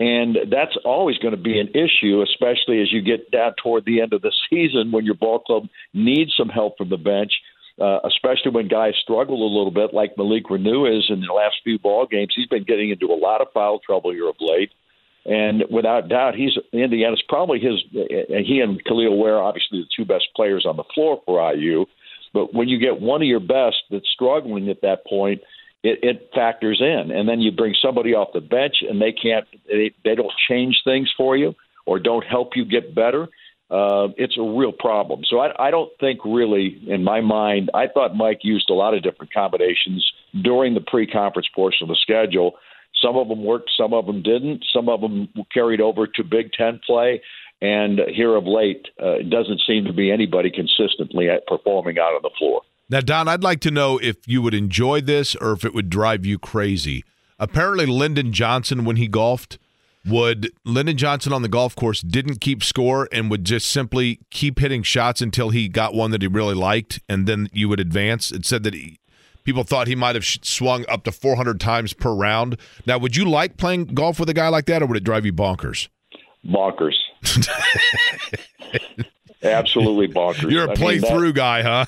And 0.00 0.36
that's 0.50 0.76
always 0.84 1.18
going 1.18 1.36
to 1.36 1.40
be 1.40 1.60
an 1.60 1.68
issue, 1.68 2.22
especially 2.22 2.80
as 2.82 2.92
you 2.92 3.00
get 3.00 3.30
down 3.30 3.54
toward 3.62 3.84
the 3.84 4.00
end 4.00 4.12
of 4.12 4.22
the 4.22 4.32
season 4.50 4.90
when 4.90 5.04
your 5.04 5.14
ball 5.14 5.38
club 5.40 5.68
needs 5.92 6.34
some 6.36 6.48
help 6.48 6.78
from 6.78 6.88
the 6.88 6.96
bench, 6.96 7.32
uh, 7.80 8.00
especially 8.04 8.52
when 8.52 8.68
guys 8.68 8.94
struggle 9.02 9.42
a 9.42 9.50
little 9.50 9.70
bit, 9.70 9.92
like 9.92 10.16
Malik 10.16 10.44
Reneau 10.44 10.86
is 10.86 11.06
in 11.08 11.20
the 11.20 11.32
last 11.32 11.56
few 11.64 11.78
ball 11.78 12.06
games. 12.06 12.32
He's 12.34 12.46
been 12.46 12.64
getting 12.64 12.90
into 12.90 13.06
a 13.06 13.18
lot 13.18 13.40
of 13.40 13.48
foul 13.52 13.80
trouble 13.80 14.12
here 14.12 14.28
of 14.28 14.36
late. 14.40 14.70
And 15.26 15.64
without 15.70 16.08
doubt, 16.08 16.34
he's 16.34 16.52
Indiana's 16.72 17.22
probably 17.28 17.58
his. 17.58 17.82
He 17.92 18.60
and 18.60 18.84
Kel'el 18.84 19.16
Ware, 19.16 19.42
obviously 19.42 19.80
the 19.80 19.88
two 19.96 20.04
best 20.04 20.26
players 20.36 20.66
on 20.66 20.76
the 20.76 20.84
floor 20.94 21.20
for 21.24 21.52
IU. 21.54 21.86
But 22.34 22.52
when 22.52 22.68
you 22.68 22.78
get 22.78 23.00
one 23.00 23.22
of 23.22 23.28
your 23.28 23.40
best 23.40 23.76
that's 23.90 24.08
struggling 24.12 24.68
at 24.68 24.82
that 24.82 25.06
point, 25.06 25.40
it, 25.84 26.00
it 26.02 26.30
factors 26.34 26.80
in. 26.80 27.10
And 27.10 27.28
then 27.28 27.40
you 27.40 27.52
bring 27.52 27.74
somebody 27.80 28.12
off 28.14 28.28
the 28.34 28.40
bench 28.40 28.76
and 28.88 29.00
they 29.00 29.12
can't, 29.12 29.46
they, 29.66 29.92
they 30.04 30.14
don't 30.14 30.32
change 30.48 30.80
things 30.84 31.10
for 31.16 31.36
you 31.36 31.54
or 31.86 32.00
don't 32.00 32.24
help 32.24 32.56
you 32.56 32.64
get 32.64 32.94
better. 32.94 33.28
Uh, 33.70 34.08
it's 34.16 34.36
a 34.38 34.42
real 34.42 34.72
problem. 34.72 35.22
So 35.28 35.38
I, 35.40 35.68
I 35.68 35.70
don't 35.70 35.90
think 35.98 36.20
really, 36.24 36.80
in 36.86 37.02
my 37.02 37.20
mind, 37.20 37.70
I 37.74 37.86
thought 37.88 38.14
Mike 38.14 38.40
used 38.42 38.70
a 38.70 38.74
lot 38.74 38.94
of 38.94 39.02
different 39.02 39.32
combinations 39.32 40.04
during 40.42 40.74
the 40.74 40.80
pre-conference 40.80 41.48
portion 41.54 41.84
of 41.84 41.88
the 41.88 41.98
schedule. 42.00 42.52
Some 43.02 43.16
of 43.16 43.28
them 43.28 43.44
worked, 43.44 43.70
some 43.76 43.92
of 43.92 44.06
them 44.06 44.22
didn't. 44.22 44.64
Some 44.72 44.88
of 44.88 45.00
them 45.00 45.28
carried 45.52 45.80
over 45.80 46.06
to 46.06 46.22
Big 46.22 46.52
Ten 46.52 46.80
play. 46.86 47.22
And 47.60 48.00
here 48.14 48.36
of 48.36 48.44
late, 48.46 48.86
uh, 49.02 49.20
it 49.20 49.30
doesn't 49.30 49.62
seem 49.66 49.84
to 49.86 49.92
be 49.92 50.12
anybody 50.12 50.50
consistently 50.50 51.28
performing 51.46 51.98
out 51.98 52.14
on 52.14 52.20
the 52.22 52.30
floor. 52.38 52.62
Now, 52.90 53.00
Don, 53.00 53.28
I'd 53.28 53.42
like 53.42 53.60
to 53.60 53.70
know 53.70 53.98
if 53.98 54.16
you 54.26 54.42
would 54.42 54.52
enjoy 54.52 55.00
this 55.00 55.34
or 55.36 55.52
if 55.52 55.64
it 55.64 55.74
would 55.74 55.88
drive 55.88 56.26
you 56.26 56.38
crazy. 56.38 57.02
Apparently, 57.38 57.86
Lyndon 57.86 58.32
Johnson, 58.32 58.84
when 58.84 58.96
he 58.96 59.08
golfed, 59.08 59.58
would 60.06 60.52
Lyndon 60.64 60.96
Johnson 60.96 61.32
on 61.32 61.42
the 61.42 61.48
golf 61.48 61.74
course 61.74 62.00
didn't 62.00 62.40
keep 62.40 62.62
score 62.62 63.08
and 63.12 63.30
would 63.30 63.44
just 63.44 63.68
simply 63.68 64.20
keep 64.30 64.58
hitting 64.58 64.82
shots 64.82 65.20
until 65.20 65.50
he 65.50 65.68
got 65.68 65.94
one 65.94 66.10
that 66.10 66.22
he 66.22 66.28
really 66.28 66.54
liked, 66.54 67.00
and 67.08 67.26
then 67.26 67.48
you 67.52 67.68
would 67.68 67.80
advance. 67.80 68.30
It 68.30 68.44
said 68.46 68.62
that 68.64 68.74
he, 68.74 68.98
people 69.44 69.64
thought 69.64 69.86
he 69.86 69.94
might 69.94 70.14
have 70.14 70.24
swung 70.24 70.84
up 70.88 71.04
to 71.04 71.12
400 71.12 71.58
times 71.60 71.92
per 71.92 72.12
round. 72.12 72.58
Now, 72.86 72.98
would 72.98 73.16
you 73.16 73.24
like 73.24 73.56
playing 73.56 73.86
golf 73.86 74.20
with 74.20 74.28
a 74.28 74.34
guy 74.34 74.48
like 74.48 74.66
that, 74.66 74.82
or 74.82 74.86
would 74.86 74.96
it 74.96 75.04
drive 75.04 75.24
you 75.24 75.32
bonkers? 75.32 75.88
Bonkers. 76.44 76.96
absolutely 79.44 80.08
bonkers. 80.14 80.50
You're 80.50 80.70
a 80.70 80.74
play-through 80.74 81.34
guy, 81.34 81.62
huh? 81.62 81.86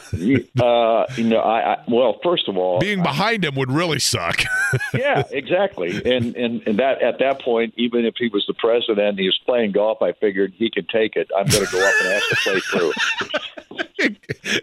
uh, 0.63 1.07
you 1.17 1.25
know, 1.25 1.41
I, 1.41 1.75
I, 1.75 1.85
well, 1.89 2.19
first 2.23 2.49
of 2.49 2.57
all, 2.57 2.81
being 2.81 3.03
behind 3.03 3.45
I, 3.45 3.49
him 3.49 3.55
would 3.57 3.73
really 3.73 3.99
suck. 3.99 4.43
yeah, 4.95 5.23
exactly. 5.31 5.91
And, 6.05 6.37
and 6.37 6.63
and 6.67 6.79
that 6.79 7.03
at 7.03 7.19
that 7.21 7.41
point, 7.41 7.75
even 7.77 8.05
if 8.05 8.15
he 8.19 8.29
was 8.29 8.45
the 8.47 8.55
president, 8.55 9.17
and 9.17 9.19
he 9.19 9.27
was 9.27 9.39
playing 9.45 9.73
golf. 9.73 10.03
I 10.03 10.13
figured 10.13 10.53
he 10.57 10.71
could 10.71 10.89
take 10.89 11.17
it. 11.17 11.31
I'm 11.37 11.47
going 11.47 11.65
to 11.65 11.73
go 11.73 11.87
up 11.87 11.95
and 12.01 12.13
ask 12.13 12.29
to 12.29 12.37
play 12.37 12.61
through. 12.61 12.93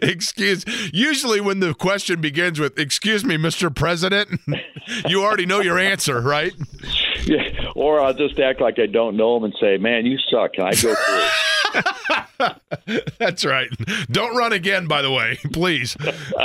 Excuse. 0.08 0.64
Usually, 0.92 1.40
when 1.40 1.60
the 1.60 1.74
question 1.74 2.20
begins 2.20 2.60
with 2.60 2.78
"Excuse 2.78 3.24
me, 3.24 3.36
Mr. 3.36 3.74
President," 3.74 4.40
you 5.06 5.22
already 5.22 5.46
know 5.46 5.60
your 5.60 5.78
answer, 5.78 6.20
right? 6.20 6.52
Yeah. 7.24 7.70
Or 7.74 8.00
I'll 8.00 8.14
just 8.14 8.38
act 8.38 8.60
like 8.60 8.78
I 8.78 8.86
don't 8.86 9.16
know 9.16 9.36
him 9.36 9.44
and 9.44 9.54
say, 9.60 9.76
"Man, 9.76 10.06
you 10.06 10.18
suck. 10.30 10.54
Can 10.54 10.64
I 10.64 10.74
go 10.74 10.94
through?" 10.94 11.28
That's 13.18 13.44
right. 13.44 13.68
Don't 14.10 14.36
run 14.36 14.52
again, 14.52 14.86
by 14.86 15.02
the 15.02 15.10
way, 15.10 15.38
please. 15.52 15.96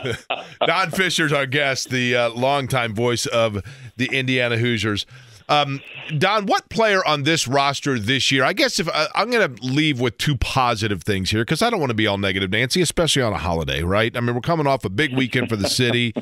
Don 0.66 0.92
Fischer's 0.92 1.34
our 1.34 1.46
guest, 1.46 1.90
the 1.90 2.16
uh, 2.16 2.30
longtime 2.30 2.94
voice 2.94 3.26
of 3.26 3.62
the 3.98 4.10
Indiana 4.12 4.58
Hoosiers. 4.58 5.06
Um, 5.48 5.82
Don, 6.16 6.46
what 6.46 6.70
player 6.70 7.04
on 7.06 7.24
this 7.24 7.48
roster 7.48 7.98
this 7.98 8.32
year? 8.32 8.44
I 8.44 8.54
guess 8.54 8.80
if 8.80 8.88
uh, 8.88 9.08
I'm 9.16 9.32
going 9.32 9.56
to 9.56 9.64
leave 9.64 10.00
with 10.00 10.18
two 10.20 10.38
positive 10.38 11.02
things 11.02 11.32
here 11.32 11.42
because 11.42 11.64
I 11.64 11.72
don't 11.72 11.80
want 11.80 11.90
to 11.90 11.96
be 11.96 12.06
all 12.06 12.20
negative, 12.20 12.52
Nancy, 12.52 12.82
especially 12.82 13.24
on 13.24 13.34
a 13.34 13.38
holiday, 13.38 13.82
right? 13.82 14.16
I 14.16 14.20
mean, 14.20 14.36
we're 14.36 14.42
coming 14.42 14.68
off 14.68 14.86
a 14.86 14.90
big 14.90 15.16
weekend 15.16 15.50
for 15.50 15.56
the 15.56 15.68
city. 15.68 16.14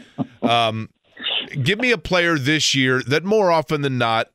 Um, 0.42 0.90
give 1.62 1.80
me 1.80 1.92
a 1.92 1.98
player 1.98 2.38
this 2.38 2.74
year 2.74 3.02
that 3.04 3.26
more 3.26 3.52
often 3.52 3.82
than 3.82 3.98
not 3.98 4.30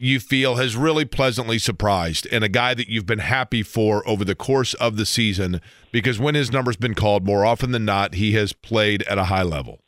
you 0.00 0.18
feel 0.18 0.56
has 0.56 0.76
really 0.76 1.04
pleasantly 1.04 1.58
surprised 1.58 2.26
and 2.32 2.42
a 2.42 2.48
guy 2.48 2.72
that 2.72 2.88
you've 2.88 3.06
been 3.06 3.18
happy 3.18 3.62
for 3.62 4.06
over 4.08 4.24
the 4.24 4.34
course 4.34 4.72
of 4.74 4.96
the 4.96 5.04
season 5.04 5.60
because 5.92 6.18
when 6.18 6.34
his 6.34 6.50
number's 6.50 6.76
been 6.76 6.94
called, 6.94 7.26
more 7.26 7.44
often 7.44 7.72
than 7.72 7.84
not, 7.84 8.14
he 8.14 8.32
has 8.32 8.52
played 8.52 9.02
at 9.02 9.18
a 9.18 9.24
high 9.24 9.42
level? 9.42 9.80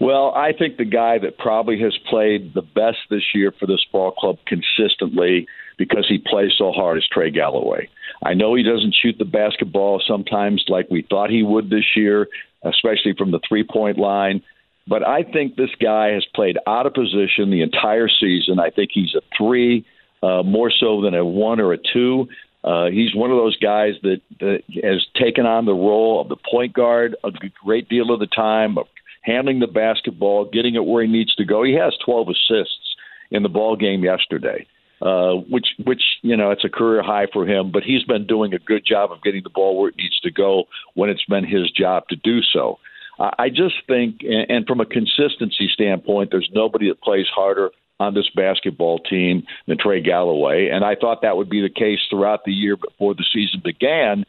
Well, 0.00 0.32
I 0.36 0.52
think 0.56 0.76
the 0.76 0.84
guy 0.84 1.18
that 1.18 1.38
probably 1.38 1.80
has 1.80 1.96
played 2.08 2.54
the 2.54 2.62
best 2.62 2.98
this 3.10 3.34
year 3.34 3.52
for 3.58 3.66
this 3.66 3.84
ball 3.90 4.12
club 4.12 4.36
consistently 4.46 5.48
because 5.76 6.06
he 6.08 6.18
plays 6.18 6.52
so 6.56 6.70
hard 6.70 6.98
is 6.98 7.08
Trey 7.12 7.30
Galloway. 7.30 7.88
I 8.22 8.34
know 8.34 8.54
he 8.54 8.62
doesn't 8.62 8.94
shoot 9.00 9.16
the 9.18 9.24
basketball 9.24 10.00
sometimes 10.06 10.64
like 10.68 10.88
we 10.88 11.04
thought 11.08 11.30
he 11.30 11.42
would 11.42 11.68
this 11.68 11.96
year, 11.96 12.28
especially 12.62 13.14
from 13.18 13.32
the 13.32 13.40
three 13.48 13.64
point 13.64 13.98
line. 13.98 14.40
But 14.88 15.06
I 15.06 15.22
think 15.22 15.56
this 15.56 15.70
guy 15.80 16.12
has 16.12 16.24
played 16.34 16.56
out 16.66 16.86
of 16.86 16.94
position 16.94 17.50
the 17.50 17.62
entire 17.62 18.08
season. 18.08 18.58
I 18.58 18.70
think 18.70 18.90
he's 18.92 19.14
a 19.14 19.20
three, 19.36 19.84
uh, 20.22 20.42
more 20.42 20.70
so 20.70 21.02
than 21.02 21.14
a 21.14 21.24
one 21.24 21.60
or 21.60 21.72
a 21.72 21.78
two. 21.78 22.28
Uh, 22.64 22.86
he's 22.86 23.14
one 23.14 23.30
of 23.30 23.36
those 23.36 23.56
guys 23.58 23.94
that, 24.02 24.20
that 24.40 24.62
has 24.82 25.06
taken 25.20 25.46
on 25.46 25.64
the 25.64 25.74
role 25.74 26.20
of 26.20 26.28
the 26.28 26.36
point 26.50 26.72
guard 26.72 27.16
a 27.22 27.30
great 27.64 27.88
deal 27.88 28.12
of 28.12 28.18
the 28.18 28.26
time, 28.26 28.78
of 28.78 28.86
handling 29.22 29.60
the 29.60 29.66
basketball, 29.66 30.44
getting 30.46 30.74
it 30.74 30.84
where 30.84 31.02
he 31.02 31.10
needs 31.10 31.34
to 31.36 31.44
go. 31.44 31.62
He 31.62 31.74
has 31.74 31.94
12 32.04 32.28
assists 32.28 32.96
in 33.30 33.42
the 33.42 33.48
ball 33.48 33.76
game 33.76 34.02
yesterday, 34.02 34.66
uh, 35.02 35.32
which 35.32 35.68
which 35.84 36.02
you 36.22 36.36
know 36.36 36.50
it's 36.50 36.64
a 36.64 36.68
career 36.68 37.02
high 37.02 37.26
for 37.32 37.46
him. 37.46 37.70
But 37.70 37.82
he's 37.84 38.04
been 38.04 38.26
doing 38.26 38.54
a 38.54 38.58
good 38.58 38.84
job 38.84 39.12
of 39.12 39.22
getting 39.22 39.42
the 39.44 39.50
ball 39.50 39.78
where 39.78 39.90
it 39.90 39.96
needs 39.96 40.18
to 40.20 40.30
go 40.30 40.64
when 40.94 41.10
it's 41.10 41.24
been 41.26 41.44
his 41.44 41.70
job 41.70 42.08
to 42.08 42.16
do 42.16 42.40
so. 42.42 42.78
I 43.18 43.48
just 43.48 43.74
think, 43.86 44.20
and 44.22 44.66
from 44.66 44.80
a 44.80 44.86
consistency 44.86 45.68
standpoint, 45.72 46.30
there's 46.30 46.48
nobody 46.52 46.88
that 46.88 47.00
plays 47.00 47.26
harder 47.34 47.70
on 47.98 48.14
this 48.14 48.28
basketball 48.34 49.00
team 49.00 49.42
than 49.66 49.76
Trey 49.76 50.00
Galloway. 50.00 50.68
And 50.72 50.84
I 50.84 50.94
thought 50.94 51.22
that 51.22 51.36
would 51.36 51.50
be 51.50 51.60
the 51.60 51.68
case 51.68 51.98
throughout 52.08 52.44
the 52.44 52.52
year 52.52 52.76
before 52.76 53.14
the 53.14 53.24
season 53.32 53.60
began. 53.64 54.24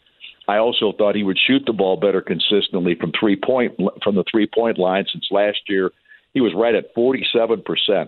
I 0.48 0.58
also 0.58 0.91
thought 0.98 1.15
he 1.15 1.24
would 1.24 1.38
shoot 1.38 1.63
the 1.67 1.74
ball 1.74 1.98
better 1.98 2.22
consistently 2.22 2.96
from 2.96 3.12
three 3.19 3.36
point 3.36 3.75
from 4.03 4.15
the 4.15 4.24
three 4.29 4.48
point 4.48 4.79
line 4.79 5.05
since 5.12 5.27
last 5.29 5.60
year. 5.67 5.91
He 6.34 6.41
was 6.41 6.53
right 6.55 6.75
at 6.75 6.96
47% 6.96 7.63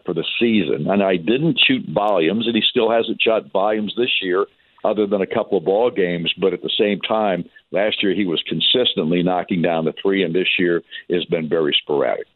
for 0.05 0.13
the 0.13 0.25
season. 0.39 0.89
And 0.89 1.03
I 1.03 1.17
didn't 1.17 1.59
shoot 1.59 1.83
volumes, 1.89 2.47
and 2.47 2.55
he 2.55 2.61
still 2.67 2.89
hasn't 2.89 3.21
shot 3.21 3.51
volumes 3.51 3.93
this 3.97 4.21
year 4.21 4.45
other 4.83 5.05
than 5.05 5.21
a 5.21 5.27
couple 5.27 5.57
of 5.57 5.65
ball 5.65 5.91
games. 5.91 6.33
But 6.39 6.53
at 6.53 6.61
the 6.61 6.71
same 6.77 6.99
time, 7.01 7.49
last 7.71 8.01
year 8.01 8.13
he 8.13 8.25
was 8.25 8.43
consistently 8.47 9.23
knocking 9.23 9.61
down 9.61 9.85
the 9.85 9.93
three, 10.01 10.23
and 10.23 10.33
this 10.33 10.47
year 10.57 10.81
has 11.09 11.25
been 11.25 11.47
very 11.47 11.75
sporadic. 11.81 12.27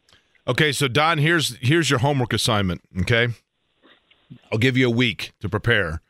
Okay, 0.48 0.72
so 0.72 0.88
Don, 0.88 1.18
here's 1.18 1.56
here's 1.56 1.90
your 1.90 1.98
homework 1.98 2.32
assignment. 2.32 2.82
Okay, 3.00 3.28
I'll 4.52 4.58
give 4.58 4.76
you 4.76 4.86
a 4.86 4.90
week 4.90 5.32
to 5.40 5.48
prepare. 5.48 6.00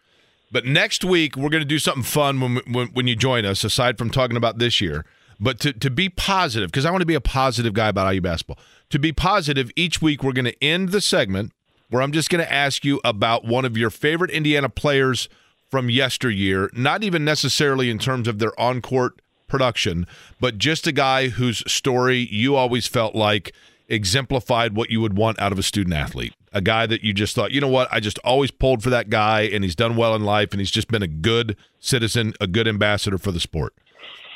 But 0.53 0.65
next 0.65 1.05
week 1.05 1.37
we're 1.37 1.49
going 1.49 1.63
to 1.63 1.69
do 1.69 1.79
something 1.79 2.03
fun 2.03 2.41
when, 2.41 2.57
when 2.71 2.89
when 2.89 3.07
you 3.07 3.17
join 3.17 3.45
us. 3.45 3.65
Aside 3.65 3.99
from 3.99 4.11
talking 4.11 4.37
about 4.37 4.59
this 4.59 4.81
year, 4.81 5.05
but 5.41 5.59
to 5.61 5.73
to 5.73 5.91
be 5.91 6.09
positive 6.09 6.71
because 6.71 6.85
I 6.85 6.91
want 6.91 7.03
to 7.03 7.07
be 7.07 7.15
a 7.15 7.21
positive 7.21 7.73
guy 7.73 7.89
about 7.89 8.13
IU 8.13 8.21
basketball. 8.21 8.59
To 8.91 8.99
be 8.99 9.13
positive, 9.13 9.71
each 9.75 10.01
week 10.01 10.23
we're 10.23 10.33
going 10.33 10.45
to 10.45 10.63
end 10.63 10.91
the 10.91 11.01
segment 11.01 11.53
where 11.89 12.03
I'm 12.03 12.13
just 12.13 12.31
going 12.31 12.45
to 12.45 12.53
ask 12.53 12.85
you 12.85 13.01
about 13.05 13.45
one 13.45 13.65
of 13.65 13.77
your 13.77 13.91
favorite 13.91 14.31
Indiana 14.31 14.69
players 14.69 15.29
from 15.71 15.91
yesteryear, 15.91 16.71
not 16.73 17.03
even 17.03 17.25
necessarily 17.25 17.91
in 17.91 17.99
terms 17.99 18.29
of 18.29 18.39
their 18.39 18.59
on 18.61 18.81
court 18.81 19.21
production, 19.49 20.07
but 20.41 20.59
just 20.59 20.87
a 20.87 20.93
guy 20.93 21.29
whose 21.29 21.63
story 21.71 22.29
you 22.31 22.57
always 22.57 22.87
felt 22.87 23.15
like 23.15 23.53
exemplified 23.89 24.75
what 24.77 24.91
you 24.91 25.01
would 25.01 25.17
want 25.17 25.41
out 25.41 25.53
of 25.53 25.59
a 25.59 25.63
student 25.63 25.95
athlete. 25.95 26.35
A 26.53 26.61
guy 26.61 26.87
that 26.87 27.03
you 27.03 27.13
just 27.13 27.35
thought, 27.35 27.53
you 27.53 27.61
know 27.61 27.69
what, 27.69 27.89
I 27.93 28.01
just 28.01 28.19
always 28.25 28.51
pulled 28.51 28.83
for 28.83 28.91
that 28.91 29.11
guy 29.11 29.43
and 29.43 29.63
he's 29.63 29.77
done 29.77 29.97
well 29.97 30.15
in 30.15 30.25
life 30.25 30.53
and 30.53 30.61
he's 30.61 30.71
just 30.71 30.89
been 30.89 31.03
a 31.03 31.09
good 31.09 31.57
citizen, 31.79 32.33
a 32.41 32.47
good 32.47 32.67
ambassador 32.67 33.19
for 33.19 33.31
the 33.31 33.41
sport. 33.41 33.75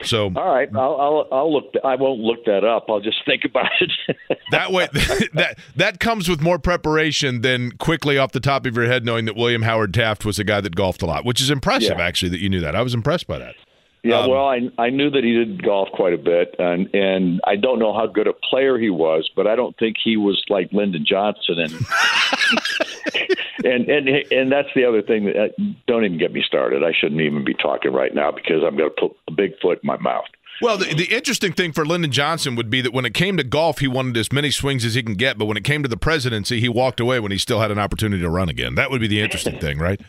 So 0.02 0.32
all 0.34 0.54
right, 0.54 0.68
I'll, 0.74 0.96
I'll, 1.00 1.28
I'll 1.30 1.52
look. 1.52 1.74
I 1.84 1.96
won't 1.96 2.20
look 2.20 2.44
that 2.46 2.64
up. 2.64 2.86
I'll 2.88 3.00
just 3.00 3.24
think 3.26 3.42
about 3.44 3.70
it. 3.80 4.38
that 4.50 4.72
way, 4.72 4.88
that 5.34 5.58
that 5.76 6.00
comes 6.00 6.28
with 6.28 6.40
more 6.40 6.58
preparation 6.58 7.42
than 7.42 7.72
quickly 7.72 8.18
off 8.18 8.32
the 8.32 8.40
top 8.40 8.66
of 8.66 8.76
your 8.76 8.86
head 8.86 9.04
knowing 9.04 9.24
that 9.26 9.36
William 9.36 9.62
Howard 9.62 9.94
Taft 9.94 10.24
was 10.24 10.38
a 10.38 10.44
guy 10.44 10.60
that 10.60 10.74
golfed 10.74 11.02
a 11.02 11.06
lot, 11.06 11.24
which 11.24 11.40
is 11.40 11.50
impressive. 11.50 11.98
Yeah. 11.98 12.04
Actually, 12.04 12.30
that 12.30 12.40
you 12.40 12.48
knew 12.48 12.60
that. 12.60 12.74
I 12.74 12.82
was 12.82 12.94
impressed 12.94 13.26
by 13.26 13.38
that. 13.38 13.54
Yeah, 14.02 14.20
um, 14.20 14.30
well, 14.30 14.46
I 14.46 14.60
I 14.78 14.90
knew 14.90 15.10
that 15.10 15.24
he 15.24 15.32
did 15.32 15.62
golf 15.62 15.88
quite 15.92 16.14
a 16.14 16.18
bit, 16.18 16.54
and 16.58 16.92
and 16.94 17.40
I 17.46 17.56
don't 17.56 17.78
know 17.78 17.92
how 17.92 18.06
good 18.06 18.26
a 18.26 18.32
player 18.32 18.78
he 18.78 18.90
was, 18.90 19.28
but 19.36 19.46
I 19.46 19.56
don't 19.56 19.76
think 19.78 19.96
he 20.02 20.16
was 20.16 20.42
like 20.48 20.72
Lyndon 20.72 21.04
Johnson, 21.06 21.58
and 21.58 21.72
and 23.64 23.88
and 23.90 24.08
and 24.32 24.52
that's 24.52 24.68
the 24.74 24.84
other 24.84 25.02
thing. 25.02 25.26
That, 25.26 25.36
uh, 25.36 25.62
don't 25.86 26.04
even 26.04 26.18
get 26.18 26.32
me 26.32 26.42
started. 26.46 26.82
I 26.82 26.92
shouldn't 26.98 27.20
even 27.20 27.44
be 27.44 27.54
talking 27.54 27.92
right 27.92 28.14
now 28.14 28.30
because 28.30 28.62
I'm 28.64 28.76
going 28.76 28.90
to 28.90 28.96
put 28.98 29.16
a 29.28 29.32
big 29.32 29.52
foot 29.60 29.80
in 29.82 29.86
my 29.86 29.98
mouth. 29.98 30.24
Well, 30.62 30.76
the, 30.76 30.94
the 30.94 31.06
interesting 31.06 31.52
thing 31.52 31.72
for 31.72 31.86
Lyndon 31.86 32.10
Johnson 32.10 32.54
would 32.56 32.68
be 32.68 32.82
that 32.82 32.92
when 32.92 33.06
it 33.06 33.14
came 33.14 33.38
to 33.38 33.44
golf, 33.44 33.78
he 33.78 33.88
wanted 33.88 34.16
as 34.18 34.30
many 34.30 34.50
swings 34.50 34.84
as 34.84 34.94
he 34.94 35.02
can 35.02 35.14
get, 35.14 35.38
but 35.38 35.46
when 35.46 35.56
it 35.56 35.64
came 35.64 35.82
to 35.82 35.88
the 35.88 35.96
presidency, 35.96 36.60
he 36.60 36.68
walked 36.68 37.00
away 37.00 37.18
when 37.18 37.32
he 37.32 37.38
still 37.38 37.60
had 37.60 37.70
an 37.70 37.78
opportunity 37.78 38.22
to 38.22 38.28
run 38.28 38.50
again. 38.50 38.74
That 38.74 38.90
would 38.90 39.00
be 39.00 39.06
the 39.06 39.22
interesting 39.22 39.58
thing, 39.60 39.78
right? 39.78 40.00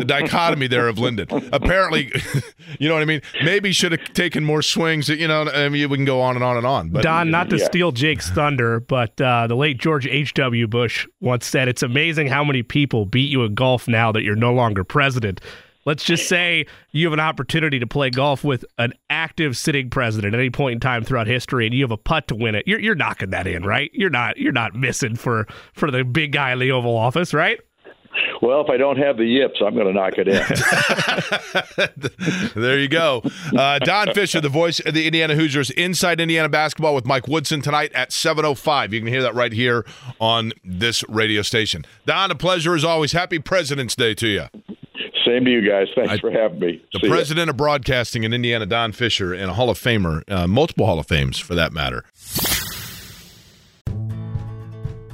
The 0.00 0.04
dichotomy 0.04 0.66
there 0.66 0.88
of 0.88 0.98
Lyndon. 0.98 1.28
Apparently, 1.52 2.12
you 2.78 2.88
know 2.88 2.94
what 2.94 3.02
I 3.02 3.06
mean. 3.06 3.22
Maybe 3.42 3.72
should 3.72 3.92
have 3.92 4.12
taken 4.12 4.44
more 4.44 4.62
swings. 4.62 5.08
You 5.08 5.28
know, 5.28 5.48
I 5.48 5.68
mean, 5.68 5.88
we 5.88 5.96
can 5.96 6.04
go 6.04 6.20
on 6.20 6.34
and 6.34 6.44
on 6.44 6.56
and 6.56 6.66
on. 6.66 6.90
But 6.90 7.02
Don, 7.02 7.30
not 7.30 7.50
to 7.50 7.58
yeah. 7.58 7.66
steal 7.66 7.92
Jake's 7.92 8.30
thunder, 8.30 8.80
but 8.80 9.20
uh, 9.20 9.46
the 9.46 9.56
late 9.56 9.78
George 9.78 10.06
H. 10.06 10.34
W. 10.34 10.66
Bush 10.66 11.06
once 11.20 11.46
said, 11.46 11.68
"It's 11.68 11.82
amazing 11.82 12.28
how 12.28 12.44
many 12.44 12.62
people 12.62 13.06
beat 13.06 13.30
you 13.30 13.44
at 13.44 13.54
golf 13.54 13.88
now 13.88 14.12
that 14.12 14.22
you're 14.22 14.36
no 14.36 14.52
longer 14.52 14.84
president." 14.84 15.40
Let's 15.86 16.04
just 16.04 16.28
say 16.28 16.66
you 16.92 17.06
have 17.06 17.12
an 17.12 17.20
opportunity 17.20 17.78
to 17.78 17.86
play 17.86 18.10
golf 18.10 18.42
with 18.42 18.64
an 18.78 18.94
active 19.10 19.56
sitting 19.56 19.90
president 19.90 20.34
at 20.34 20.40
any 20.40 20.50
point 20.50 20.74
in 20.74 20.80
time 20.80 21.04
throughout 21.04 21.26
history, 21.26 21.66
and 21.66 21.74
you 21.74 21.84
have 21.84 21.90
a 21.90 21.96
putt 21.96 22.28
to 22.28 22.34
win 22.34 22.54
it. 22.54 22.66
You're, 22.66 22.80
you're 22.80 22.94
knocking 22.94 23.30
that 23.30 23.46
in, 23.46 23.64
right? 23.64 23.90
You're 23.92 24.10
not 24.10 24.38
you're 24.38 24.52
not 24.52 24.74
missing 24.74 25.14
for 25.16 25.46
for 25.74 25.90
the 25.90 26.04
big 26.04 26.32
guy 26.32 26.52
in 26.52 26.58
the 26.58 26.70
Oval 26.72 26.96
Office, 26.96 27.34
right? 27.34 27.60
Well, 28.42 28.60
if 28.60 28.70
I 28.70 28.76
don't 28.76 28.96
have 28.98 29.16
the 29.16 29.24
yips, 29.24 29.60
I'm 29.64 29.74
going 29.74 29.86
to 29.86 29.92
knock 29.92 30.14
it 30.16 30.28
in. 30.28 30.42
there 32.62 32.78
you 32.78 32.88
go. 32.88 33.22
Uh, 33.56 33.78
Don 33.80 34.12
Fischer, 34.14 34.40
the 34.40 34.48
voice 34.48 34.80
of 34.80 34.94
the 34.94 35.06
Indiana 35.06 35.34
Hoosiers, 35.34 35.70
inside 35.70 36.20
Indiana 36.20 36.48
basketball 36.48 36.94
with 36.94 37.06
Mike 37.06 37.28
Woodson 37.28 37.60
tonight 37.60 37.92
at 37.94 38.10
7:05. 38.10 38.92
You 38.92 39.00
can 39.00 39.08
hear 39.08 39.22
that 39.22 39.34
right 39.34 39.52
here 39.52 39.84
on 40.20 40.52
this 40.64 41.02
radio 41.08 41.42
station. 41.42 41.84
Don, 42.06 42.30
a 42.30 42.34
pleasure 42.34 42.74
as 42.74 42.84
always. 42.84 43.12
Happy 43.12 43.38
President's 43.38 43.94
Day 43.96 44.14
to 44.14 44.28
you. 44.28 44.46
Same 45.24 45.44
to 45.44 45.50
you 45.50 45.68
guys. 45.68 45.88
Thanks 45.94 46.12
I, 46.12 46.18
for 46.18 46.30
having 46.30 46.58
me. 46.58 46.84
The 46.92 47.00
See 47.02 47.08
president 47.08 47.46
ya. 47.46 47.50
of 47.50 47.56
broadcasting 47.56 48.24
in 48.24 48.32
Indiana, 48.34 48.66
Don 48.66 48.92
Fischer, 48.92 49.32
and 49.32 49.50
a 49.50 49.54
Hall 49.54 49.70
of 49.70 49.78
Famer, 49.78 50.22
uh, 50.30 50.46
multiple 50.46 50.86
Hall 50.86 50.98
of 50.98 51.06
Fames 51.06 51.38
for 51.38 51.54
that 51.54 51.72
matter. 51.72 52.04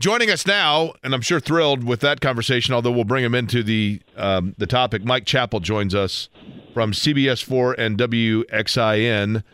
Joining 0.00 0.30
us 0.30 0.46
now, 0.46 0.94
and 1.04 1.12
I'm 1.12 1.20
sure 1.20 1.40
thrilled 1.40 1.84
with 1.84 2.00
that 2.00 2.22
conversation, 2.22 2.72
although 2.72 2.90
we'll 2.90 3.04
bring 3.04 3.22
him 3.22 3.34
into 3.34 3.62
the 3.62 4.00
um, 4.16 4.54
the 4.56 4.66
topic. 4.66 5.04
Mike 5.04 5.26
Chappell 5.26 5.60
joins 5.60 5.94
us 5.94 6.30
from 6.72 6.92
CBS4 6.92 7.74
and 7.76 7.98
WXIN, 7.98 9.44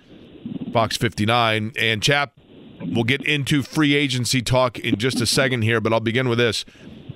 Fox 0.72 0.96
59. 0.96 1.72
And 1.76 2.00
Chap, 2.00 2.38
we'll 2.80 3.02
get 3.02 3.24
into 3.24 3.64
free 3.64 3.96
agency 3.96 4.40
talk 4.40 4.78
in 4.78 4.98
just 4.98 5.20
a 5.20 5.26
second 5.26 5.62
here, 5.62 5.80
but 5.80 5.92
I'll 5.92 5.98
begin 5.98 6.28
with 6.28 6.38
this. 6.38 6.64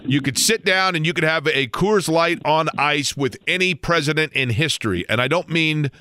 You 0.03 0.21
could 0.21 0.37
sit 0.37 0.65
down 0.65 0.97
and 0.97 1.07
you 1.07 1.13
could 1.13 1.23
have 1.23 1.47
a 1.47 1.69
Coors 1.69 2.09
Light 2.09 2.41
on 2.45 2.69
ice 2.77 3.17
with 3.17 3.37
any 3.47 3.77
president 3.77 4.33
in 4.33 4.51
history. 4.51 5.05
And 5.09 5.21
I 5.21 5.29
don't 5.29 5.49
mean 5.49 5.93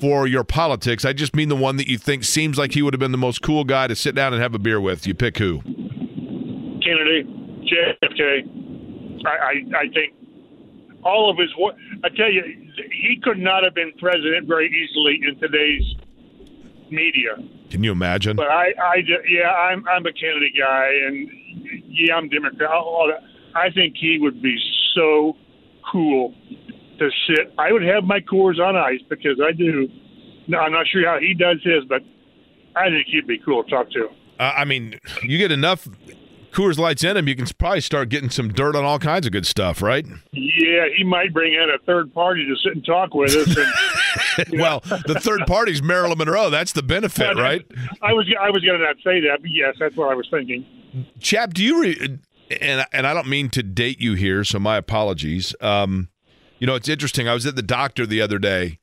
for 0.00 0.26
your 0.26 0.44
politics, 0.44 1.04
I 1.04 1.12
just 1.12 1.36
mean 1.36 1.50
the 1.50 1.56
one 1.56 1.76
that 1.76 1.88
you 1.88 1.98
think 1.98 2.24
seems 2.24 2.56
like 2.56 2.72
he 2.72 2.80
would 2.80 2.94
have 2.94 3.00
been 3.00 3.12
the 3.12 3.18
most 3.18 3.42
cool 3.42 3.64
guy 3.64 3.86
to 3.86 3.94
sit 3.94 4.14
down 4.14 4.32
and 4.32 4.42
have 4.42 4.54
a 4.54 4.58
beer 4.58 4.80
with. 4.80 5.06
You 5.06 5.12
pick 5.14 5.36
who? 5.36 5.62
Kennedy, 6.84 7.24
JFK. 7.64 9.24
I, 9.26 9.30
I, 9.30 9.78
I 9.78 9.88
think 9.88 10.14
all 11.04 11.30
of 11.30 11.38
his 11.38 11.54
work. 11.56 11.76
I 12.02 12.08
tell 12.10 12.30
you, 12.30 12.42
he 12.92 13.20
could 13.22 13.38
not 13.38 13.62
have 13.62 13.74
been 13.74 13.92
president 13.98 14.46
very 14.46 14.68
easily 14.68 15.20
in 15.26 15.38
today's 15.38 15.82
media. 16.90 17.36
Can 17.70 17.82
you 17.82 17.92
imagine? 17.92 18.36
But 18.36 18.48
I, 18.48 18.72
I 18.82 18.96
yeah, 19.28 19.50
I'm, 19.50 19.86
I'm 19.88 20.04
a 20.06 20.12
Kennedy 20.12 20.52
guy, 20.58 20.90
and 21.06 21.28
yeah, 21.88 22.14
I'm 22.16 22.28
Democrat. 22.28 22.70
All 22.70 23.10
that. 23.10 23.22
I 23.56 23.70
think 23.70 23.96
he 23.96 24.18
would 24.18 24.42
be 24.42 24.56
so 24.94 25.36
cool 25.90 26.34
to 26.98 27.10
sit. 27.26 27.52
I 27.58 27.72
would 27.72 27.82
have 27.82 28.04
my 28.04 28.20
Coors 28.20 28.58
on 28.58 28.76
ice 28.76 29.00
because 29.08 29.40
I 29.42 29.52
do. 29.52 29.88
No, 30.46 30.58
I'm 30.58 30.72
not 30.72 30.86
sure 30.88 31.06
how 31.06 31.18
he 31.20 31.34
does 31.34 31.58
his, 31.62 31.84
but 31.88 32.02
I 32.76 32.90
think 32.90 33.06
he'd 33.06 33.26
be 33.26 33.38
cool 33.38 33.64
to 33.64 33.70
talk 33.70 33.90
to. 33.92 34.08
Uh, 34.38 34.52
I 34.56 34.64
mean, 34.64 34.98
you 35.22 35.38
get 35.38 35.52
enough 35.52 35.88
Coors 36.54 36.78
Lights 36.78 37.02
in 37.02 37.16
him, 37.16 37.26
you 37.26 37.34
can 37.34 37.46
probably 37.58 37.80
start 37.80 38.08
getting 38.08 38.30
some 38.30 38.52
dirt 38.52 38.76
on 38.76 38.84
all 38.84 39.00
kinds 39.00 39.26
of 39.26 39.32
good 39.32 39.46
stuff, 39.46 39.82
right? 39.82 40.06
Yeah, 40.32 40.86
he 40.96 41.02
might 41.02 41.34
bring 41.34 41.52
in 41.52 41.68
a 41.68 41.78
third 41.84 42.14
party 42.14 42.46
to 42.46 42.56
sit 42.62 42.74
and 42.74 42.84
talk 42.84 43.12
with 43.12 43.34
us. 43.34 43.56
And, 44.38 44.60
well, 44.60 44.80
the 44.80 45.18
third 45.20 45.40
party's 45.48 45.82
Marilyn 45.82 46.16
Monroe. 46.16 46.50
That's 46.50 46.72
the 46.72 46.82
benefit, 46.82 47.36
right? 47.36 47.66
I 48.00 48.12
was 48.12 48.32
I 48.40 48.50
was 48.50 48.62
going 48.62 48.78
to 48.78 48.84
not 48.84 48.96
say 49.04 49.20
that, 49.20 49.38
but 49.40 49.50
yes, 49.50 49.74
that's 49.80 49.96
what 49.96 50.10
I 50.10 50.14
was 50.14 50.28
thinking. 50.30 50.64
Chap, 51.18 51.54
do 51.54 51.64
you 51.64 51.82
re- 51.82 52.18
and 52.60 52.86
and 52.92 53.06
I 53.06 53.14
don't 53.14 53.28
mean 53.28 53.50
to 53.50 53.62
date 53.62 54.00
you 54.00 54.14
here, 54.14 54.44
so 54.44 54.60
my 54.60 54.76
apologies. 54.76 55.56
Um, 55.60 56.08
you 56.60 56.68
know, 56.68 56.76
it's 56.76 56.88
interesting. 56.88 57.28
I 57.28 57.34
was 57.34 57.46
at 57.46 57.56
the 57.56 57.62
doctor 57.62 58.06
the 58.06 58.20
other 58.20 58.38
day, 58.38 58.78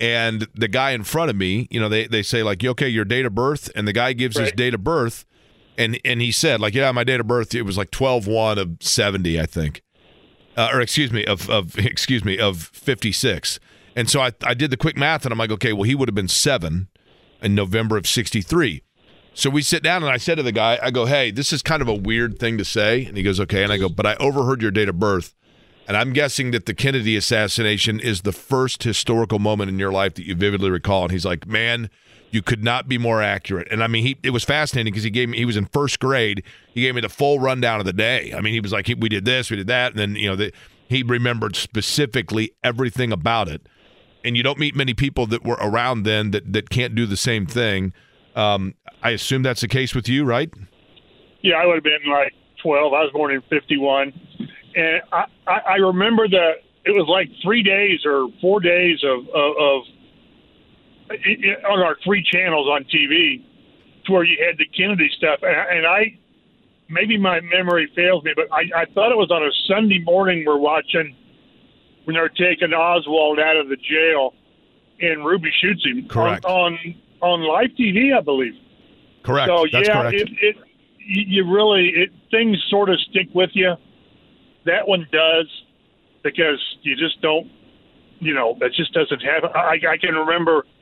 and 0.00 0.48
the 0.54 0.68
guy 0.68 0.90
in 0.90 1.04
front 1.04 1.30
of 1.30 1.36
me, 1.36 1.68
you 1.70 1.78
know, 1.78 1.88
they 1.88 2.08
they 2.08 2.24
say 2.24 2.42
like, 2.42 2.64
"Okay, 2.64 2.88
your 2.88 3.04
date 3.04 3.26
of 3.26 3.34
birth," 3.34 3.70
and 3.76 3.86
the 3.86 3.92
guy 3.92 4.12
gives 4.12 4.36
right. 4.36 4.46
his 4.46 4.52
date 4.52 4.74
of 4.74 4.82
birth 4.82 5.24
and 5.78 5.98
and 6.04 6.20
he 6.20 6.32
said 6.32 6.60
like 6.60 6.74
yeah 6.74 6.90
my 6.92 7.04
date 7.04 7.20
of 7.20 7.26
birth 7.26 7.54
it 7.54 7.62
was 7.62 7.78
like 7.78 7.90
12 7.90 8.26
1 8.26 8.58
of 8.58 8.76
70 8.80 9.40
i 9.40 9.46
think. 9.46 9.82
Uh, 10.54 10.68
or 10.72 10.80
excuse 10.80 11.10
me 11.10 11.24
of 11.24 11.48
of 11.48 11.78
excuse 11.78 12.24
me 12.24 12.38
of 12.38 12.70
56 12.74 13.58
and 13.94 14.08
so 14.08 14.20
I, 14.20 14.32
I 14.42 14.54
did 14.54 14.70
the 14.70 14.76
quick 14.76 14.96
math 14.96 15.24
and 15.24 15.32
i'm 15.32 15.38
like 15.38 15.50
okay 15.50 15.72
well 15.72 15.84
he 15.84 15.94
would 15.94 16.08
have 16.08 16.14
been 16.14 16.28
seven 16.28 16.88
in 17.40 17.54
november 17.54 17.96
of 17.96 18.06
63 18.06 18.82
so 19.34 19.48
we 19.48 19.62
sit 19.62 19.82
down 19.82 20.02
and 20.02 20.12
i 20.12 20.18
said 20.18 20.36
to 20.36 20.42
the 20.42 20.52
guy 20.52 20.78
i 20.82 20.90
go 20.90 21.06
hey 21.06 21.30
this 21.30 21.52
is 21.52 21.62
kind 21.62 21.80
of 21.80 21.88
a 21.88 21.94
weird 21.94 22.38
thing 22.38 22.58
to 22.58 22.64
say. 22.64 23.04
And 23.06 23.16
he 23.16 23.22
goes 23.22 23.40
okay. 23.40 23.62
And 23.62 23.72
i 23.72 23.78
go 23.78 23.88
but 23.88 24.06
i 24.06 24.14
overheard 24.16 24.60
your 24.62 24.70
date 24.70 24.88
of 24.88 24.98
birth. 24.98 25.34
And 25.88 25.96
i'm 25.96 26.12
guessing 26.12 26.50
that 26.50 26.66
the 26.66 26.74
kennedy 26.74 27.16
assassination 27.16 27.98
is 27.98 28.22
the 28.22 28.32
first 28.32 28.82
historical 28.82 29.38
moment 29.38 29.70
in 29.70 29.78
your 29.78 29.92
life 29.92 30.14
that 30.14 30.26
you 30.26 30.34
vividly 30.34 30.70
recall. 30.70 31.04
And 31.04 31.12
he's 31.12 31.24
like 31.24 31.46
man 31.46 31.88
you 32.32 32.42
could 32.42 32.64
not 32.64 32.88
be 32.88 32.98
more 32.98 33.22
accurate. 33.22 33.68
And 33.70 33.84
I 33.84 33.86
mean, 33.86 34.02
he 34.02 34.18
it 34.22 34.30
was 34.30 34.42
fascinating 34.42 34.92
because 34.92 35.04
he 35.04 35.10
gave 35.10 35.28
me 35.28 35.38
he 35.38 35.44
was 35.44 35.56
in 35.56 35.66
first 35.66 36.00
grade. 36.00 36.42
He 36.72 36.80
gave 36.80 36.94
me 36.94 37.02
the 37.02 37.08
full 37.08 37.38
rundown 37.38 37.78
of 37.78 37.86
the 37.86 37.92
day. 37.92 38.32
I 38.34 38.40
mean, 38.40 38.54
he 38.54 38.60
was 38.60 38.72
like, 38.72 38.88
we 38.98 39.08
did 39.08 39.24
this, 39.24 39.50
we 39.50 39.56
did 39.56 39.66
that, 39.68 39.92
and 39.92 40.00
then 40.00 40.16
you 40.16 40.28
know 40.28 40.36
the, 40.36 40.52
he 40.88 41.02
remembered 41.02 41.54
specifically 41.54 42.52
everything 42.64 43.12
about 43.12 43.48
it. 43.48 43.62
And 44.24 44.36
you 44.36 44.42
don't 44.42 44.58
meet 44.58 44.74
many 44.74 44.94
people 44.94 45.26
that 45.26 45.44
were 45.44 45.58
around 45.60 46.04
then 46.04 46.30
that 46.30 46.52
that 46.52 46.70
can't 46.70 46.94
do 46.94 47.06
the 47.06 47.16
same 47.16 47.46
thing. 47.46 47.92
Um, 48.34 48.74
I 49.02 49.10
assume 49.10 49.42
that's 49.42 49.60
the 49.60 49.68
case 49.68 49.94
with 49.94 50.08
you, 50.08 50.24
right? 50.24 50.50
Yeah, 51.42 51.56
I 51.56 51.66
would 51.66 51.74
have 51.74 51.84
been 51.84 52.10
like 52.10 52.32
twelve. 52.62 52.94
I 52.94 53.02
was 53.02 53.10
born 53.12 53.32
in 53.32 53.42
'51, 53.50 54.12
and 54.74 55.02
I, 55.12 55.24
I, 55.46 55.58
I 55.68 55.76
remember 55.76 56.28
that 56.28 56.52
it 56.84 56.92
was 56.92 57.06
like 57.08 57.28
three 57.42 57.62
days 57.62 58.00
or 58.06 58.28
four 58.40 58.60
days 58.60 58.98
of, 59.04 59.28
of, 59.28 59.56
of 59.58 59.82
on 61.68 61.80
our 61.80 61.96
three 62.04 62.22
channels 62.22 62.68
on 62.68 62.84
TV 62.84 63.44
to 64.04 64.12
where 64.12 64.24
you 64.24 64.36
had 64.44 64.58
the 64.58 64.66
Kennedy 64.66 65.10
stuff. 65.16 65.40
And, 65.42 65.78
and 65.78 65.86
I, 65.86 66.18
maybe 66.88 67.18
my 67.18 67.40
memory 67.40 67.90
fails 67.94 68.24
me, 68.24 68.32
but 68.34 68.46
I, 68.52 68.82
I 68.82 68.84
thought 68.86 69.12
it 69.12 69.18
was 69.18 69.30
on 69.30 69.42
a 69.42 69.50
Sunday 69.66 70.00
morning 70.00 70.44
we're 70.46 70.56
watching 70.56 71.16
when 72.04 72.14
they're 72.14 72.28
taking 72.28 72.72
Oswald 72.72 73.38
out 73.38 73.56
of 73.56 73.68
the 73.68 73.76
jail 73.76 74.34
and 75.00 75.24
Ruby 75.24 75.50
shoots 75.60 75.84
him. 75.84 76.08
Correct. 76.08 76.44
On, 76.44 76.74
on, 76.74 76.94
on 77.20 77.40
live 77.42 77.70
TV, 77.78 78.16
I 78.16 78.20
believe. 78.20 78.54
Correct. 79.22 79.48
So, 79.48 79.64
That's 79.72 79.88
yeah, 79.88 80.02
correct. 80.02 80.16
It, 80.16 80.28
it, 80.40 80.56
you 80.98 81.52
really, 81.52 81.88
it, 81.88 82.10
things 82.30 82.62
sort 82.70 82.88
of 82.88 82.98
stick 83.10 83.28
with 83.34 83.50
you. 83.54 83.74
That 84.66 84.86
one 84.86 85.06
does 85.10 85.46
because 86.22 86.60
you 86.82 86.94
just 86.96 87.20
don't, 87.20 87.50
you 88.20 88.34
know, 88.34 88.56
that 88.60 88.72
just 88.72 88.92
doesn't 88.92 89.20
happen. 89.20 89.50
I, 89.54 89.78
I 89.88 89.96
can 89.96 90.14
remember– 90.14 90.64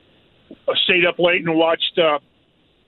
stayed 0.83 1.05
up 1.05 1.19
late 1.19 1.45
and 1.45 1.55
watched 1.55 1.97
uh, 1.97 2.19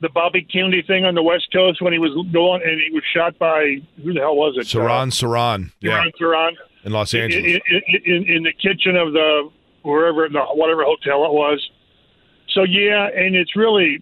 the 0.02 0.10
Bobby 0.10 0.44
Kennedy 0.44 0.82
thing 0.82 1.06
on 1.06 1.16
the 1.16 1.24
West 1.24 1.48
Coast 1.52 1.82
when 1.82 1.94
he 1.94 2.00
was 2.00 2.12
going 2.32 2.62
and 2.64 2.80
he 2.80 2.92
was 2.92 3.04
shot 3.16 3.38
by 3.40 3.78
who 4.04 4.14
the 4.14 4.20
hell 4.20 4.36
was 4.36 4.56
it? 4.58 4.68
Sirhan 4.68 5.08
uh, 5.08 5.12
Sirhan. 5.12 5.72
Yeah. 5.80 6.04
Sirhan. 6.20 6.52
In 6.84 6.92
Los 6.92 7.14
Angeles. 7.14 7.44
In, 7.44 7.62
in, 7.70 8.02
in, 8.06 8.36
in, 8.36 8.44
the 8.44 8.52
kitchen 8.54 8.98
of 8.98 9.14
the 9.14 9.50
wherever 9.84 10.28
the 10.28 10.42
whatever 10.54 10.84
hotel 10.84 11.26
it 11.26 11.32
was. 11.32 11.70
So 12.50 12.64
yeah, 12.64 13.08
and 13.16 13.36
it's 13.36 13.56
really, 13.56 14.02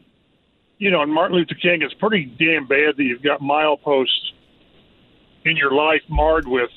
you 0.80 0.90
know, 0.90 1.02
and 1.02 1.14
Martin 1.14 1.38
Luther 1.38 1.56
King. 1.56 1.84
It's 1.84 1.94
pretty 1.94 2.26
damn 2.26 2.68
bad 2.68 2.98
that 2.98 3.04
you've 3.04 3.22
got 3.22 3.40
mileposts 3.40 4.32
in 5.46 5.56
your 5.56 5.72
life 5.72 6.02
marred 6.10 6.48
with 6.48 6.72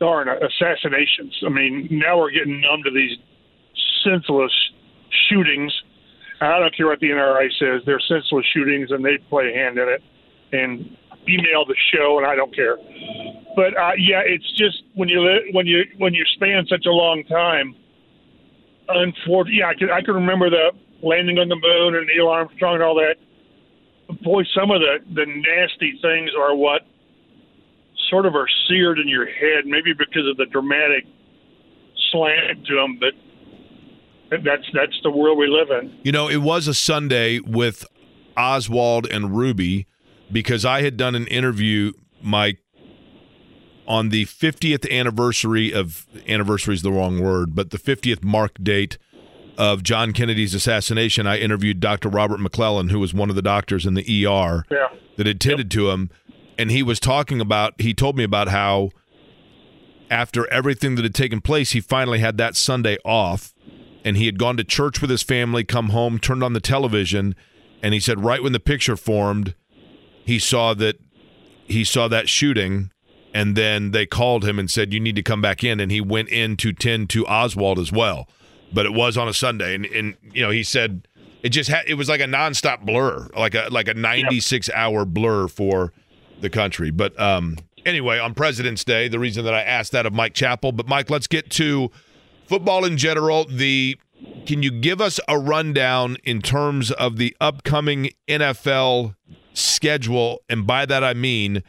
darn 0.00 0.28
assassinations. 0.28 1.38
I 1.46 1.48
mean, 1.48 1.88
now 1.90 2.18
we're 2.18 2.30
getting 2.30 2.60
numb 2.60 2.82
to 2.84 2.90
these 2.90 3.16
senseless 4.02 4.52
shootings. 5.28 5.72
I 6.40 6.58
don't 6.58 6.74
care 6.74 6.86
what 6.86 7.00
the 7.00 7.08
NRA 7.08 7.48
says; 7.58 7.82
they're 7.84 8.00
senseless 8.00 8.46
shootings, 8.52 8.90
and 8.90 9.04
they 9.04 9.18
play 9.28 9.52
a 9.52 9.56
hand 9.56 9.78
in 9.78 9.88
it. 9.88 10.02
And 10.52 10.96
email 11.28 11.64
the 11.64 11.76
show, 11.92 12.18
and 12.18 12.26
I 12.26 12.34
don't 12.34 12.54
care. 12.54 12.76
But 13.56 13.76
uh, 13.76 13.92
yeah, 13.98 14.22
it's 14.24 14.50
just 14.56 14.82
when 14.94 15.08
you 15.08 15.20
when 15.52 15.66
you 15.66 15.84
when 15.98 16.14
you 16.14 16.24
span 16.34 16.66
such 16.68 16.86
a 16.86 16.90
long 16.92 17.24
time. 17.24 17.74
Unfortunately, 18.88 19.60
yeah, 19.60 19.68
I 19.68 19.74
can 19.74 19.90
I 19.90 20.00
can 20.00 20.14
remember 20.14 20.50
the 20.50 20.72
landing 21.02 21.38
on 21.38 21.48
the 21.48 21.56
moon 21.56 21.94
and 21.94 22.06
Neil 22.06 22.28
Armstrong 22.28 22.74
and 22.74 22.82
all 22.82 22.94
that. 22.96 23.16
Boy, 24.22 24.42
some 24.54 24.70
of 24.70 24.80
the 24.80 24.98
the 25.14 25.26
nasty 25.26 25.98
things 26.02 26.30
are 26.38 26.54
what 26.54 26.82
sort 28.08 28.26
of 28.26 28.34
are 28.34 28.48
seared 28.68 28.98
in 28.98 29.08
your 29.08 29.26
head, 29.26 29.66
maybe 29.66 29.92
because 29.92 30.26
of 30.28 30.36
the 30.36 30.46
dramatic 30.46 31.06
slant 32.10 32.66
to 32.66 32.74
them. 32.74 32.98
But 32.98 33.14
that's 34.30 34.64
that's 34.72 34.98
the 35.02 35.10
world 35.10 35.38
we 35.38 35.46
live 35.46 35.70
in. 35.82 35.98
You 36.02 36.12
know, 36.12 36.28
it 36.28 36.38
was 36.38 36.68
a 36.68 36.74
Sunday 36.74 37.40
with 37.40 37.84
Oswald 38.36 39.06
and 39.10 39.36
Ruby 39.36 39.86
because 40.30 40.64
I 40.64 40.82
had 40.82 40.96
done 40.96 41.14
an 41.14 41.26
interview, 41.26 41.92
Mike, 42.22 42.58
on 43.86 44.10
the 44.10 44.24
50th 44.26 44.88
anniversary 44.90 45.72
of 45.72 46.06
anniversary 46.28 46.74
is 46.74 46.82
the 46.82 46.92
wrong 46.92 47.20
word, 47.20 47.54
but 47.54 47.70
the 47.70 47.78
50th 47.78 48.22
mark 48.22 48.62
date 48.62 48.98
of 49.58 49.82
John 49.82 50.12
Kennedy's 50.12 50.54
assassination. 50.54 51.26
I 51.26 51.38
interviewed 51.38 51.80
Dr. 51.80 52.08
Robert 52.08 52.40
McClelland, 52.40 52.90
who 52.92 53.00
was 53.00 53.12
one 53.12 53.30
of 53.30 53.36
the 53.36 53.42
doctors 53.42 53.84
in 53.84 53.94
the 53.94 54.26
ER 54.26 54.64
yeah. 54.70 54.88
that 55.16 55.26
attended 55.26 55.66
yep. 55.66 55.80
to 55.80 55.90
him, 55.90 56.10
and 56.56 56.70
he 56.70 56.82
was 56.82 57.00
talking 57.00 57.40
about. 57.40 57.74
He 57.80 57.92
told 57.92 58.16
me 58.16 58.24
about 58.24 58.48
how 58.48 58.90
after 60.10 60.50
everything 60.52 60.94
that 60.94 61.02
had 61.02 61.14
taken 61.14 61.40
place, 61.40 61.72
he 61.72 61.80
finally 61.80 62.20
had 62.20 62.38
that 62.38 62.56
Sunday 62.56 62.96
off 63.04 63.52
and 64.04 64.16
he 64.16 64.26
had 64.26 64.38
gone 64.38 64.56
to 64.56 64.64
church 64.64 65.00
with 65.00 65.10
his 65.10 65.22
family, 65.22 65.64
come 65.64 65.90
home, 65.90 66.18
turned 66.18 66.42
on 66.42 66.52
the 66.52 66.60
television, 66.60 67.34
and 67.82 67.94
he 67.94 68.00
said 68.00 68.24
right 68.24 68.42
when 68.42 68.52
the 68.52 68.60
picture 68.60 68.96
formed, 68.96 69.54
he 70.24 70.38
saw 70.38 70.74
that 70.74 70.96
he 71.66 71.84
saw 71.84 72.08
that 72.08 72.28
shooting 72.28 72.90
and 73.32 73.56
then 73.56 73.92
they 73.92 74.06
called 74.06 74.44
him 74.44 74.58
and 74.58 74.70
said 74.70 74.92
you 74.92 75.00
need 75.00 75.16
to 75.16 75.22
come 75.22 75.40
back 75.40 75.62
in 75.62 75.80
and 75.80 75.92
he 75.92 76.00
went 76.00 76.28
in 76.28 76.56
to 76.56 76.72
tend 76.72 77.08
to 77.10 77.26
Oswald 77.26 77.78
as 77.78 77.92
well 77.92 78.28
but 78.72 78.86
it 78.86 78.92
was 78.92 79.16
on 79.16 79.28
a 79.28 79.34
Sunday 79.34 79.74
and, 79.74 79.86
and 79.86 80.16
you 80.32 80.42
know 80.42 80.50
he 80.50 80.62
said 80.62 81.06
it 81.42 81.50
just 81.50 81.70
had 81.70 81.84
it 81.86 81.94
was 81.94 82.08
like 82.08 82.20
a 82.20 82.24
nonstop 82.24 82.84
blur 82.84 83.28
like 83.36 83.54
a 83.54 83.68
like 83.70 83.88
a 83.88 83.94
96 83.94 84.68
yep. 84.68 84.76
hour 84.76 85.04
blur 85.04 85.48
for 85.48 85.92
the 86.40 86.50
country 86.50 86.90
but 86.90 87.18
um 87.20 87.56
anyway 87.86 88.18
on 88.18 88.34
President's 88.34 88.84
Day 88.84 89.08
the 89.08 89.18
reason 89.18 89.44
that 89.44 89.54
I 89.54 89.62
asked 89.62 89.92
that 89.92 90.06
of 90.06 90.12
Mike 90.12 90.34
Chappell 90.34 90.72
but 90.72 90.88
Mike 90.88 91.10
let's 91.10 91.26
get 91.26 91.50
to 91.50 91.90
football 92.50 92.84
in 92.84 92.96
general 92.96 93.44
the 93.44 93.96
can 94.44 94.60
you 94.60 94.72
give 94.72 95.00
us 95.00 95.20
a 95.28 95.38
rundown 95.38 96.16
in 96.24 96.42
terms 96.42 96.90
of 96.90 97.16
the 97.16 97.36
upcoming 97.40 98.10
NFL 98.26 99.14
schedule 99.52 100.42
and 100.48 100.66
by 100.66 100.84
that 100.84 101.04
I 101.04 101.14
mean 101.14 101.62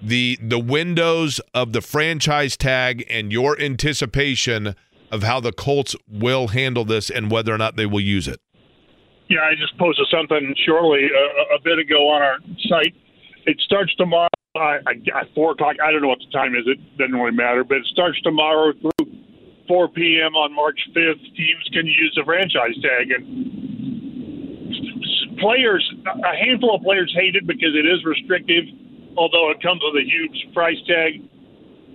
the 0.00 0.38
the 0.40 0.60
windows 0.60 1.40
of 1.52 1.72
the 1.72 1.80
franchise 1.80 2.56
tag 2.56 3.04
and 3.10 3.32
your 3.32 3.60
anticipation 3.60 4.76
of 5.10 5.24
how 5.24 5.40
the 5.40 5.50
Colts 5.50 5.96
will 6.08 6.46
handle 6.46 6.84
this 6.84 7.10
and 7.10 7.28
whether 7.28 7.52
or 7.52 7.58
not 7.58 7.74
they 7.74 7.86
will 7.86 8.00
use 8.00 8.28
it. 8.28 8.40
Yeah, 9.28 9.40
I 9.40 9.56
just 9.58 9.76
posted 9.78 10.06
something 10.12 10.54
shortly 10.64 11.06
a, 11.06 11.56
a 11.56 11.60
bit 11.64 11.80
ago 11.80 12.08
on 12.10 12.22
our 12.22 12.38
site. 12.68 12.94
It 13.46 13.60
starts 13.64 13.92
tomorrow 13.96 14.28
at 14.54 15.34
four 15.34 15.50
o'clock. 15.52 15.74
I 15.84 15.90
don't 15.90 16.02
know 16.02 16.08
what 16.08 16.20
the 16.20 16.30
time 16.30 16.54
is. 16.54 16.62
It 16.66 16.78
doesn't 16.98 17.14
really 17.14 17.36
matter, 17.36 17.64
but 17.64 17.78
it 17.78 17.86
starts 17.86 18.20
tomorrow 18.20 18.72
through 18.80 19.24
4 19.68 19.88
p.m. 19.88 20.34
on 20.34 20.54
March 20.54 20.78
5th. 20.94 21.22
Teams 21.36 21.68
can 21.72 21.86
use 21.86 22.12
the 22.16 22.24
franchise 22.24 22.74
tag, 22.82 23.10
and 23.10 23.24
players, 25.38 25.84
a 26.06 26.36
handful 26.36 26.74
of 26.76 26.82
players 26.82 27.12
hate 27.16 27.36
it 27.36 27.46
because 27.46 27.74
it 27.74 27.86
is 27.86 28.04
restrictive 28.04 28.64
although 29.16 29.50
it 29.50 29.62
comes 29.62 29.80
with 29.82 30.02
a 30.02 30.06
huge 30.06 30.52
price 30.52 30.78
tag. 30.86 31.22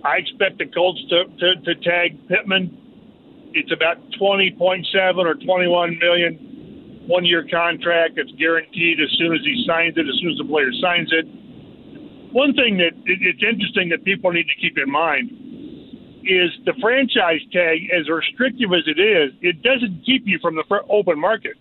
I 0.04 0.16
expect 0.16 0.58
the 0.58 0.66
Colts 0.66 1.00
to, 1.10 1.24
to, 1.24 1.48
to 1.60 1.74
tag 1.82 2.16
Pittman. 2.28 2.76
It's 3.52 3.72
about 3.72 3.98
20.7 4.20 4.56
or 5.18 5.34
21 5.34 5.98
million 5.98 7.04
one 7.06 7.24
year 7.24 7.46
contract. 7.50 8.16
It's 8.16 8.30
guaranteed 8.38 9.00
as 9.00 9.10
soon 9.18 9.34
as 9.34 9.40
he 9.42 9.64
signs 9.66 9.96
it, 9.96 10.06
as 10.06 10.14
soon 10.20 10.30
as 10.30 10.38
the 10.38 10.44
player 10.44 10.70
signs 10.80 11.10
it. 11.12 11.26
One 12.32 12.54
thing 12.54 12.78
that 12.78 12.94
it's 13.04 13.42
interesting 13.42 13.88
that 13.90 14.04
people 14.04 14.30
need 14.30 14.46
to 14.46 14.54
keep 14.60 14.78
in 14.78 14.88
mind 14.88 15.30
is 16.22 16.50
the 16.64 16.74
franchise 16.80 17.40
tag, 17.52 17.88
as 17.90 18.08
restrictive 18.08 18.70
as 18.72 18.84
it 18.86 19.00
is, 19.00 19.32
it 19.40 19.62
doesn't 19.62 20.02
keep 20.04 20.22
you 20.26 20.38
from 20.40 20.56
the 20.56 20.64
open 20.88 21.18
market. 21.18 21.56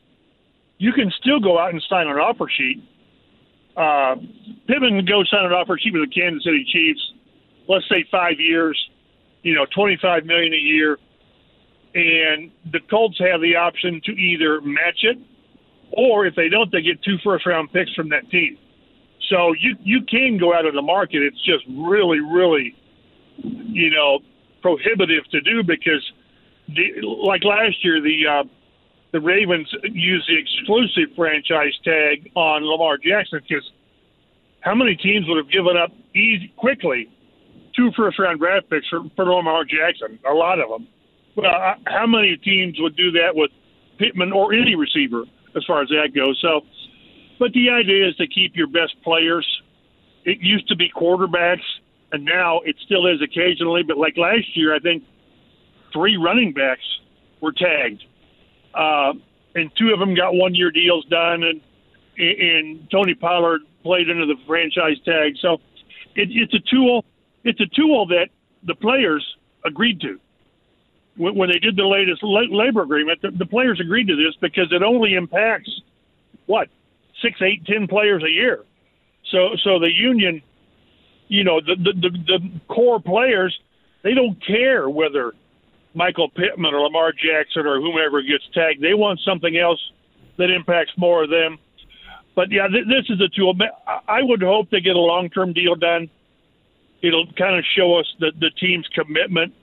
You 0.78 0.94
can 0.94 1.12
still 1.20 1.40
go 1.40 1.60
out 1.60 1.74
and 1.74 1.84
sign 1.90 2.08
an 2.08 2.18
offer 2.18 2.50
sheet 2.50 2.84
uh, 3.80 4.16
Pittman 4.68 5.06
goes 5.06 5.30
sign 5.30 5.46
an 5.46 5.54
offer 5.54 5.80
sheet 5.82 5.94
with 5.94 6.10
the 6.10 6.14
Kansas 6.14 6.44
City 6.44 6.66
Chiefs. 6.68 7.02
Let's 7.68 7.88
say 7.88 8.06
five 8.12 8.40
years, 8.40 8.78
you 9.42 9.56
know, 9.56 9.66
twenty-five 9.74 10.26
million 10.26 10.54
a 10.54 10.58
year, 10.58 10.98
and 11.96 12.52
the 12.72 12.80
Colts 12.90 13.18
have 13.20 13.42
the 13.42 13.56
option 13.56 14.02
to 14.04 14.12
either 14.12 14.60
match 14.62 15.00
it, 15.04 15.18
or 15.92 16.26
if 16.26 16.36
they 16.36 16.50
don't, 16.50 16.70
they 16.72 16.82
get 16.82 17.02
two 17.04 17.18
first-round 17.24 17.72
picks 17.72 17.94
from 17.94 18.10
that 18.10 18.30
team. 18.30 18.58
So 19.30 19.54
you 19.54 19.76
you 19.82 20.02
can 20.10 20.38
go 20.38 20.54
out 20.54 20.66
of 20.66 20.74
the 20.74 20.82
market. 20.82 21.22
It's 21.24 21.42
just 21.46 21.64
really, 21.70 22.20
really, 22.20 22.76
you 23.38 23.92
know, 23.92 24.20
prohibitive 24.62 25.26
to 25.32 25.42
do 25.42 25.64
because, 25.64 26.04
the, 26.68 27.02
like 27.02 27.44
last 27.44 27.84
year, 27.84 28.02
the 28.02 28.28
uh, 28.28 28.44
the 29.12 29.20
Ravens 29.20 29.68
use 29.84 30.24
the 30.28 30.38
exclusive 30.38 31.16
franchise 31.16 31.74
tag 31.84 32.32
on 32.36 32.64
Lamar 32.64 32.98
Jackson 32.98 33.42
because 33.48 33.70
how 34.62 34.76
many 34.76 34.96
teams 34.96 35.28
would 35.28 35.38
have 35.38 35.52
given 35.52 35.78
up 35.78 35.92
easy 36.16 36.54
quickly 36.58 37.10
two 37.76 37.92
first 37.96 38.20
round 38.20 38.40
draft 38.40 38.70
picks 38.70 38.88
for, 38.88 39.02
for 39.16 39.26
Lamar 39.26 39.64
Jackson? 39.64 40.20
A 40.30 40.34
lot 40.34 40.60
of 40.60 40.70
them. 40.70 40.88
Well, 41.36 41.50
uh, 41.50 41.76
how 41.88 42.06
many 42.06 42.38
teams 42.38 42.78
would 42.80 42.96
do 42.96 43.12
that 43.12 43.34
with 43.34 43.52
Pittman 43.98 44.32
or 44.32 44.54
any 44.54 44.76
receiver 44.76 45.24
as 45.56 45.64
far 45.66 45.82
as 45.82 45.90
that 45.90 46.14
goes? 46.14 46.38
So, 46.42 46.62
but 47.40 47.52
the 47.54 47.70
idea 47.70 48.10
is 48.10 48.16
to 48.18 48.28
keep 48.28 48.56
your 48.56 48.68
best 48.68 48.96
players. 49.04 49.48
It 50.26 50.40
used 50.42 50.68
to 50.68 50.76
be 50.76 50.92
quarterbacks, 50.92 51.66
and 52.12 52.26
now 52.26 52.60
it 52.62 52.76
still 52.86 53.08
is 53.08 53.22
occasionally. 53.22 53.84
But 53.84 53.98
like 53.98 54.18
last 54.18 54.56
year, 54.56 54.76
I 54.76 54.80
think 54.80 55.04
three 55.94 56.18
running 56.18 56.54
backs 56.54 56.84
were 57.42 57.52
tagged 57.52 58.04
uh, 58.74 59.14
and 59.56 59.72
two 59.78 59.92
of 59.94 60.00
them 60.00 60.16
got 60.16 60.34
one 60.34 60.56
year 60.56 60.72
deals 60.72 61.06
done, 61.06 61.44
and 61.44 61.62
and 62.18 62.90
Tony 62.92 63.14
Pollard 63.14 63.62
played 63.82 64.10
under 64.10 64.26
the 64.26 64.36
franchise 64.46 64.98
tag. 65.06 65.34
So 65.42 65.56
it, 66.16 66.30
it's 66.32 66.54
a 66.54 66.60
tool. 66.70 67.06
It's 67.44 67.60
a 67.62 67.68
tool 67.68 68.06
that 68.08 68.28
the 68.64 68.76
players 68.76 69.26
agreed 69.66 70.02
to 70.02 70.20
when, 71.16 71.36
when 71.36 71.50
they 71.50 71.60
did 71.60 71.78
the 71.78 71.86
latest 71.86 72.22
labor 72.24 72.82
agreement. 72.82 73.22
The, 73.22 73.32
the 73.32 73.46
players 73.46 73.80
agreed 73.80 74.08
to 74.08 74.16
this 74.16 74.36
because 74.42 74.72
it 74.72 74.84
only 74.84 75.14
impacts 75.16 75.72
what 76.46 76.68
six, 77.22 77.42
eight, 77.42 77.66
ten 77.66 77.88
players 77.88 78.24
a 78.24 78.30
year. 78.30 78.66
So 79.32 79.56
so 79.64 79.80
the 79.80 79.92
union, 79.92 80.42
you 81.30 81.44
know, 81.44 81.62
the 81.62 81.76
the, 81.76 81.94
the, 81.94 82.10
the 82.10 82.60
core 82.68 83.00
players, 83.00 83.58
they 84.04 84.14
don't 84.14 84.38
care 84.46 84.90
whether 84.90 85.34
Michael 85.94 86.30
Pittman 86.30 86.74
or 86.74 86.82
Lamar 86.82 87.14
Jackson 87.14 87.66
or 87.66 87.80
whomever 87.80 88.22
gets 88.22 88.44
tagged. 88.54 88.82
They 88.82 88.94
want 88.94 89.20
something 89.26 89.58
else 89.58 89.80
that 90.38 90.50
impacts 90.50 90.92
more 90.98 91.24
of 91.24 91.30
them. 91.30 91.58
But 92.36 92.52
yeah, 92.52 92.68
th- 92.68 92.86
this 92.88 93.10
is 93.10 93.22
a 93.22 93.30
tool. 93.30 93.54
I 94.08 94.22
would 94.22 94.42
hope 94.42 94.70
they 94.70 94.82
get 94.82 94.96
a 94.96 95.00
long 95.00 95.30
term 95.30 95.54
deal 95.54 95.76
done. 95.76 96.10
It'll 97.02 97.28
kind 97.38 97.58
of 97.58 97.64
show 97.76 97.96
us 97.96 98.06
the, 98.20 98.32
the 98.40 98.50
team's 98.60 98.88
commitment. 98.94 99.54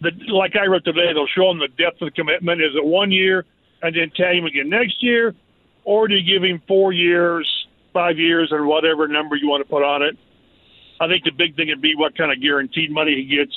The, 0.00 0.10
like 0.28 0.54
I 0.56 0.66
wrote 0.66 0.84
today, 0.84 1.08
it'll 1.10 1.26
show 1.26 1.48
them 1.48 1.58
the 1.58 1.68
depth 1.68 2.02
of 2.02 2.06
the 2.06 2.10
commitment. 2.12 2.60
Is 2.60 2.72
it 2.74 2.84
one 2.84 3.10
year 3.10 3.44
and 3.82 3.94
then 3.94 4.10
tag 4.10 4.36
him 4.36 4.44
again 4.44 4.68
next 4.68 5.02
year? 5.02 5.34
Or 5.84 6.08
do 6.08 6.14
you 6.14 6.34
give 6.34 6.42
him 6.42 6.60
four 6.66 6.92
years, 6.92 7.48
five 7.92 8.18
years, 8.18 8.48
and 8.50 8.66
whatever 8.66 9.06
number 9.08 9.36
you 9.36 9.48
want 9.48 9.64
to 9.64 9.70
put 9.70 9.82
on 9.82 10.02
it? 10.02 10.16
I 11.00 11.08
think 11.08 11.24
the 11.24 11.30
big 11.30 11.56
thing 11.56 11.68
would 11.68 11.82
be 11.82 11.94
what 11.94 12.16
kind 12.16 12.32
of 12.32 12.40
guaranteed 12.40 12.90
money 12.90 13.14
he 13.14 13.36
gets 13.36 13.52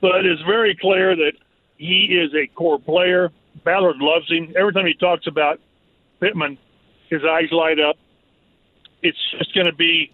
but 0.00 0.24
it's 0.24 0.40
very 0.42 0.76
clear 0.80 1.14
that 1.14 1.32
he 1.76 2.08
is 2.10 2.32
a 2.34 2.46
core 2.54 2.78
player. 2.78 3.30
Ballard 3.64 3.96
loves 3.98 4.30
him. 4.30 4.52
Every 4.58 4.72
time 4.72 4.86
he 4.86 4.94
talks 4.94 5.26
about 5.26 5.60
Pittman, 6.20 6.58
his 7.08 7.22
eyes 7.28 7.50
light 7.52 7.78
up. 7.78 7.96
It's 9.02 9.18
just 9.38 9.54
going 9.54 9.66
to 9.66 9.74
be 9.74 10.12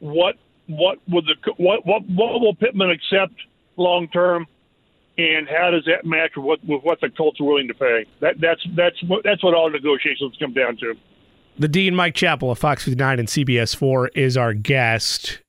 what 0.00 0.36
what 0.66 0.98
would 1.08 1.24
the 1.26 1.52
what 1.56 1.84
what 1.86 2.02
what 2.08 2.40
will 2.40 2.54
Pittman 2.54 2.90
accept 2.90 3.34
long 3.76 4.08
term, 4.08 4.46
and 5.18 5.46
how 5.48 5.70
does 5.70 5.84
that 5.84 6.06
match 6.06 6.32
with 6.36 6.44
what 6.44 6.64
with 6.64 6.82
what 6.82 7.00
the 7.00 7.10
Colts 7.10 7.40
are 7.40 7.44
willing 7.44 7.68
to 7.68 7.74
pay? 7.74 8.06
That 8.20 8.40
that's 8.40 8.60
that's 8.74 8.96
that's 9.24 9.44
what 9.44 9.54
all 9.54 9.70
negotiations 9.70 10.36
come 10.38 10.54
down 10.54 10.76
to. 10.78 10.94
The 11.58 11.68
Dean 11.68 11.94
Mike 11.94 12.14
Chappell 12.14 12.50
of 12.50 12.58
Fox 12.58 12.84
59 12.84 13.18
and 13.18 13.28
CBS 13.28 13.76
4 13.76 14.08
is 14.08 14.36
our 14.36 14.54
guest. 14.54 15.40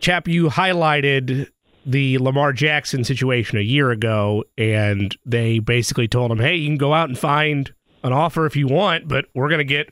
Chap, 0.00 0.28
you 0.28 0.48
highlighted 0.48 1.48
the 1.84 2.18
Lamar 2.18 2.52
Jackson 2.52 3.04
situation 3.04 3.58
a 3.58 3.62
year 3.62 3.90
ago, 3.90 4.44
and 4.56 5.14
they 5.24 5.58
basically 5.58 6.08
told 6.08 6.32
him, 6.32 6.38
"Hey, 6.38 6.56
you 6.56 6.68
can 6.68 6.78
go 6.78 6.94
out 6.94 7.08
and 7.08 7.18
find 7.18 7.72
an 8.02 8.12
offer 8.12 8.46
if 8.46 8.56
you 8.56 8.66
want, 8.66 9.08
but 9.08 9.26
we're 9.34 9.48
going 9.48 9.58
to 9.58 9.64
get 9.64 9.90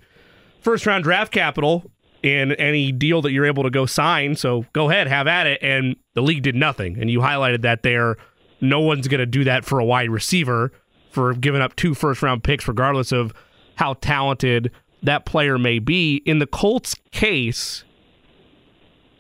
first 0.61 0.87
round 0.87 1.05
draft 1.05 1.31
capital 1.31 1.91
in 2.23 2.53
any 2.53 2.91
deal 2.91 3.21
that 3.23 3.33
you're 3.33 3.45
able 3.45 3.63
to 3.65 3.71
go 3.71 3.85
sign. 3.87 4.35
So 4.35 4.65
go 4.73 4.91
ahead, 4.91 5.07
have 5.07 5.27
at 5.27 5.47
it." 5.47 5.59
And 5.63 5.95
the 6.15 6.23
league 6.23 6.43
did 6.43 6.57
nothing. 6.57 6.99
And 6.99 7.11
you 7.11 7.21
highlighted 7.21 7.61
that 7.63 7.83
there. 7.83 8.17
No 8.61 8.81
one's 8.81 9.09
going 9.09 9.21
to 9.21 9.27
do 9.27 9.45
that 9.45 9.65
for 9.65 9.79
a 9.79 9.85
wide 9.85 10.11
receiver 10.11 10.73
for 11.11 11.35
giving 11.35 11.61
up 11.61 11.77
two 11.77 11.95
first 11.95 12.23
round 12.23 12.43
picks, 12.43 12.67
regardless 12.67 13.13
of 13.13 13.33
how 13.77 13.95
talented 13.95 14.71
that 15.05 15.25
player 15.25 15.59
may 15.59 15.79
be. 15.79 16.17
In 16.27 16.39
the 16.39 16.47
Colts 16.47 16.97
case, 17.13 17.85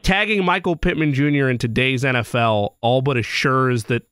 tagging 0.03 0.45
Michael 0.45 0.77
Pittman 0.77 1.15
Jr. 1.15 1.49
in 1.49 1.59
today's 1.59 2.03
NFL 2.03 2.75
all 2.81 3.03
but 3.03 3.17
assures 3.17 3.85
that 3.85 4.03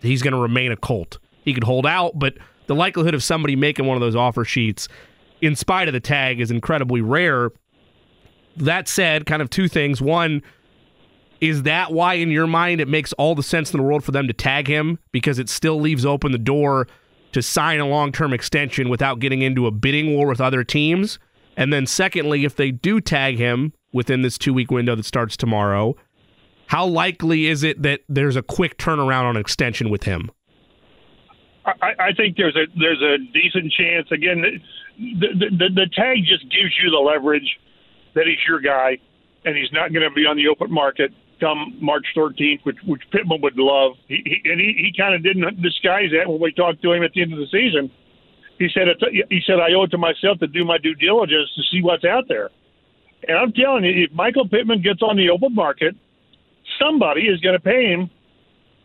he's 0.00 0.22
going 0.22 0.32
to 0.32 0.40
remain 0.40 0.72
a 0.72 0.76
Colt. 0.76 1.18
He 1.44 1.54
could 1.54 1.64
hold 1.64 1.86
out, 1.86 2.18
but 2.18 2.34
the 2.66 2.74
likelihood 2.74 3.14
of 3.14 3.22
somebody 3.22 3.56
making 3.56 3.86
one 3.86 3.96
of 3.96 4.00
those 4.00 4.16
offer 4.16 4.44
sheets, 4.44 4.88
in 5.40 5.56
spite 5.56 5.88
of 5.88 5.94
the 5.94 6.00
tag, 6.00 6.40
is 6.40 6.50
incredibly 6.50 7.00
rare. 7.00 7.50
That 8.56 8.88
said, 8.88 9.26
kind 9.26 9.42
of 9.42 9.50
two 9.50 9.68
things. 9.68 10.00
One, 10.00 10.42
is 11.40 11.64
that 11.64 11.92
why, 11.92 12.14
in 12.14 12.30
your 12.30 12.46
mind, 12.46 12.80
it 12.80 12.88
makes 12.88 13.12
all 13.14 13.34
the 13.34 13.42
sense 13.42 13.72
in 13.72 13.78
the 13.78 13.82
world 13.82 14.04
for 14.04 14.12
them 14.12 14.28
to 14.28 14.32
tag 14.32 14.68
him? 14.68 14.98
Because 15.10 15.38
it 15.38 15.48
still 15.48 15.80
leaves 15.80 16.06
open 16.06 16.32
the 16.32 16.38
door 16.38 16.86
to 17.32 17.42
sign 17.42 17.80
a 17.80 17.86
long 17.86 18.12
term 18.12 18.32
extension 18.32 18.88
without 18.88 19.18
getting 19.18 19.42
into 19.42 19.66
a 19.66 19.70
bidding 19.70 20.14
war 20.14 20.26
with 20.26 20.40
other 20.40 20.64
teams? 20.64 21.18
And 21.56 21.72
then, 21.72 21.86
secondly, 21.86 22.44
if 22.44 22.56
they 22.56 22.70
do 22.70 23.00
tag 23.00 23.36
him, 23.36 23.72
within 23.92 24.22
this 24.22 24.38
two 24.38 24.54
week 24.54 24.70
window 24.70 24.94
that 24.94 25.04
starts 25.04 25.36
tomorrow. 25.36 25.94
How 26.66 26.86
likely 26.86 27.46
is 27.46 27.62
it 27.62 27.82
that 27.82 28.00
there's 28.08 28.36
a 28.36 28.42
quick 28.42 28.78
turnaround 28.78 29.24
on 29.24 29.36
extension 29.36 29.90
with 29.90 30.04
him? 30.04 30.30
I, 31.64 31.92
I 31.98 32.12
think 32.16 32.36
there's 32.36 32.56
a 32.56 32.66
there's 32.78 33.02
a 33.02 33.18
decent 33.32 33.72
chance. 33.72 34.10
Again, 34.10 34.42
the, 34.98 35.28
the, 35.28 35.46
the, 35.50 35.68
the 35.74 35.86
tag 35.94 36.18
just 36.26 36.42
gives 36.44 36.74
you 36.82 36.90
the 36.90 36.98
leverage 36.98 37.58
that 38.14 38.26
he's 38.26 38.38
your 38.48 38.60
guy. 38.60 38.98
and 39.44 39.56
he's 39.56 39.72
not 39.72 39.92
going 39.92 40.08
to 40.08 40.14
be 40.14 40.26
on 40.26 40.36
the 40.36 40.48
open 40.48 40.72
market 40.72 41.12
come 41.42 41.76
March 41.80 42.06
13th, 42.16 42.60
which, 42.62 42.78
which 42.86 43.02
Pittman 43.10 43.40
would 43.42 43.56
love. 43.56 43.94
He, 44.06 44.22
he, 44.24 44.50
and 44.50 44.60
he, 44.60 44.74
he 44.78 44.92
kind 44.96 45.14
of 45.14 45.22
didn't 45.22 45.60
disguise 45.60 46.10
that 46.16 46.30
when 46.30 46.40
we 46.40 46.52
talked 46.52 46.80
to 46.82 46.92
him 46.92 47.02
at 47.02 47.12
the 47.12 47.22
end 47.22 47.32
of 47.32 47.40
the 47.40 47.50
season. 47.50 47.90
He 48.58 48.68
said, 48.72 48.86
he 49.10 49.40
said, 49.44 49.58
I 49.58 49.74
owe 49.74 49.82
it 49.82 49.90
to 49.90 49.98
myself 49.98 50.38
to 50.38 50.46
do 50.46 50.64
my 50.64 50.78
due 50.78 50.94
diligence 50.94 51.50
to 51.56 51.62
see 51.72 51.82
what's 51.82 52.04
out 52.04 52.28
there. 52.28 52.50
And 53.26 53.36
I'm 53.36 53.52
telling 53.52 53.84
you, 53.84 54.04
if 54.04 54.12
Michael 54.12 54.48
Pittman 54.48 54.82
gets 54.82 55.02
on 55.02 55.16
the 55.16 55.30
open 55.30 55.52
market, 55.54 55.96
somebody 56.80 57.22
is 57.22 57.40
going 57.40 57.54
to 57.54 57.60
pay 57.60 57.88
him, 57.88 58.08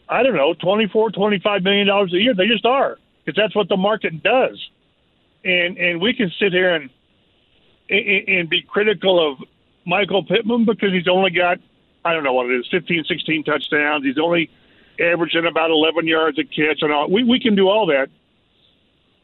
I 0.09 0.23
don't 0.23 0.35
know, 0.35 0.55
24, 0.55 1.11
25 1.11 1.63
million 1.63 1.85
dollars 1.85 2.13
a 2.13 2.17
year. 2.17 2.33
They 2.33 2.47
just 2.47 2.65
are 2.65 2.97
because 3.23 3.39
that's 3.39 3.55
what 3.55 3.69
the 3.69 3.77
market 3.77 4.23
does. 4.23 4.57
And 5.43 5.77
and 5.77 6.01
we 6.01 6.13
can 6.13 6.31
sit 6.39 6.53
here 6.53 6.73
and 6.73 6.89
and 7.89 8.49
be 8.49 8.63
critical 8.63 9.31
of 9.31 9.37
Michael 9.85 10.23
Pittman 10.23 10.65
because 10.65 10.91
he's 10.91 11.07
only 11.07 11.31
got 11.31 11.59
I 12.05 12.13
don't 12.13 12.23
know 12.23 12.33
what 12.33 12.49
it 12.49 12.59
is, 12.59 12.67
15, 12.71 13.03
16 13.07 13.43
touchdowns. 13.43 14.05
He's 14.05 14.17
only 14.17 14.49
averaging 14.99 15.45
about 15.45 15.69
11 15.71 16.07
yards 16.07 16.39
a 16.39 16.43
catch 16.43 16.81
and 16.81 16.91
all. 16.91 17.09
We 17.09 17.23
we 17.23 17.39
can 17.39 17.55
do 17.55 17.69
all 17.69 17.85
that, 17.87 18.07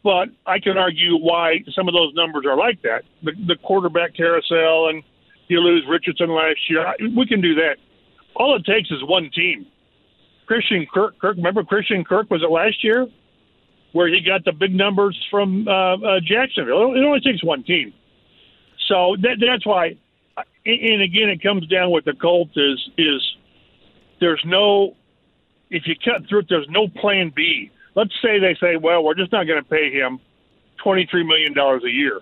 but 0.03 0.29
I 0.45 0.59
can 0.59 0.77
argue 0.77 1.17
why 1.17 1.63
some 1.73 1.87
of 1.87 1.93
those 1.93 2.13
numbers 2.13 2.45
are 2.45 2.57
like 2.57 2.81
that. 2.83 3.03
The, 3.23 3.31
the 3.47 3.55
quarterback 3.63 4.15
carousel 4.15 4.89
and 4.89 5.03
you 5.47 5.59
lose 5.59 5.85
Richardson 5.87 6.29
last 6.29 6.59
year. 6.69 6.85
We 7.15 7.25
can 7.25 7.41
do 7.41 7.55
that. 7.55 7.77
All 8.35 8.55
it 8.55 8.65
takes 8.65 8.89
is 8.91 9.03
one 9.03 9.29
team. 9.33 9.67
Christian 10.45 10.85
Kirk, 10.93 11.19
Kirk 11.19 11.37
remember 11.37 11.63
Christian 11.63 12.03
Kirk 12.03 12.29
was 12.29 12.43
it 12.43 12.49
last 12.51 12.83
year, 12.83 13.07
where 13.93 14.07
he 14.07 14.21
got 14.21 14.43
the 14.43 14.51
big 14.51 14.73
numbers 14.73 15.17
from 15.31 15.67
uh, 15.67 15.95
uh, 15.95 16.19
Jacksonville. 16.19 16.93
It 16.95 17.03
only 17.03 17.21
takes 17.21 17.43
one 17.43 17.63
team. 17.63 17.93
So 18.87 19.15
that, 19.21 19.37
that's 19.39 19.65
why 19.65 19.95
and 20.37 21.01
again, 21.01 21.29
it 21.29 21.41
comes 21.41 21.67
down 21.67 21.91
with 21.91 22.05
the 22.05 22.13
Colts 22.13 22.55
is 22.55 22.89
is 22.97 23.21
there's 24.19 24.41
no 24.45 24.95
if 25.69 25.83
you 25.87 25.95
cut 26.03 26.27
through 26.29 26.39
it, 26.39 26.45
there's 26.49 26.67
no 26.69 26.87
plan 26.87 27.31
B. 27.35 27.71
Let's 27.95 28.13
say 28.21 28.39
they 28.39 28.55
say, 28.59 28.77
well, 28.77 29.03
we're 29.03 29.15
just 29.15 29.31
not 29.31 29.45
going 29.45 29.61
to 29.61 29.69
pay 29.69 29.91
him 29.91 30.19
twenty 30.83 31.07
three 31.09 31.23
million 31.23 31.53
dollars 31.53 31.83
a 31.83 31.91
year, 31.91 32.21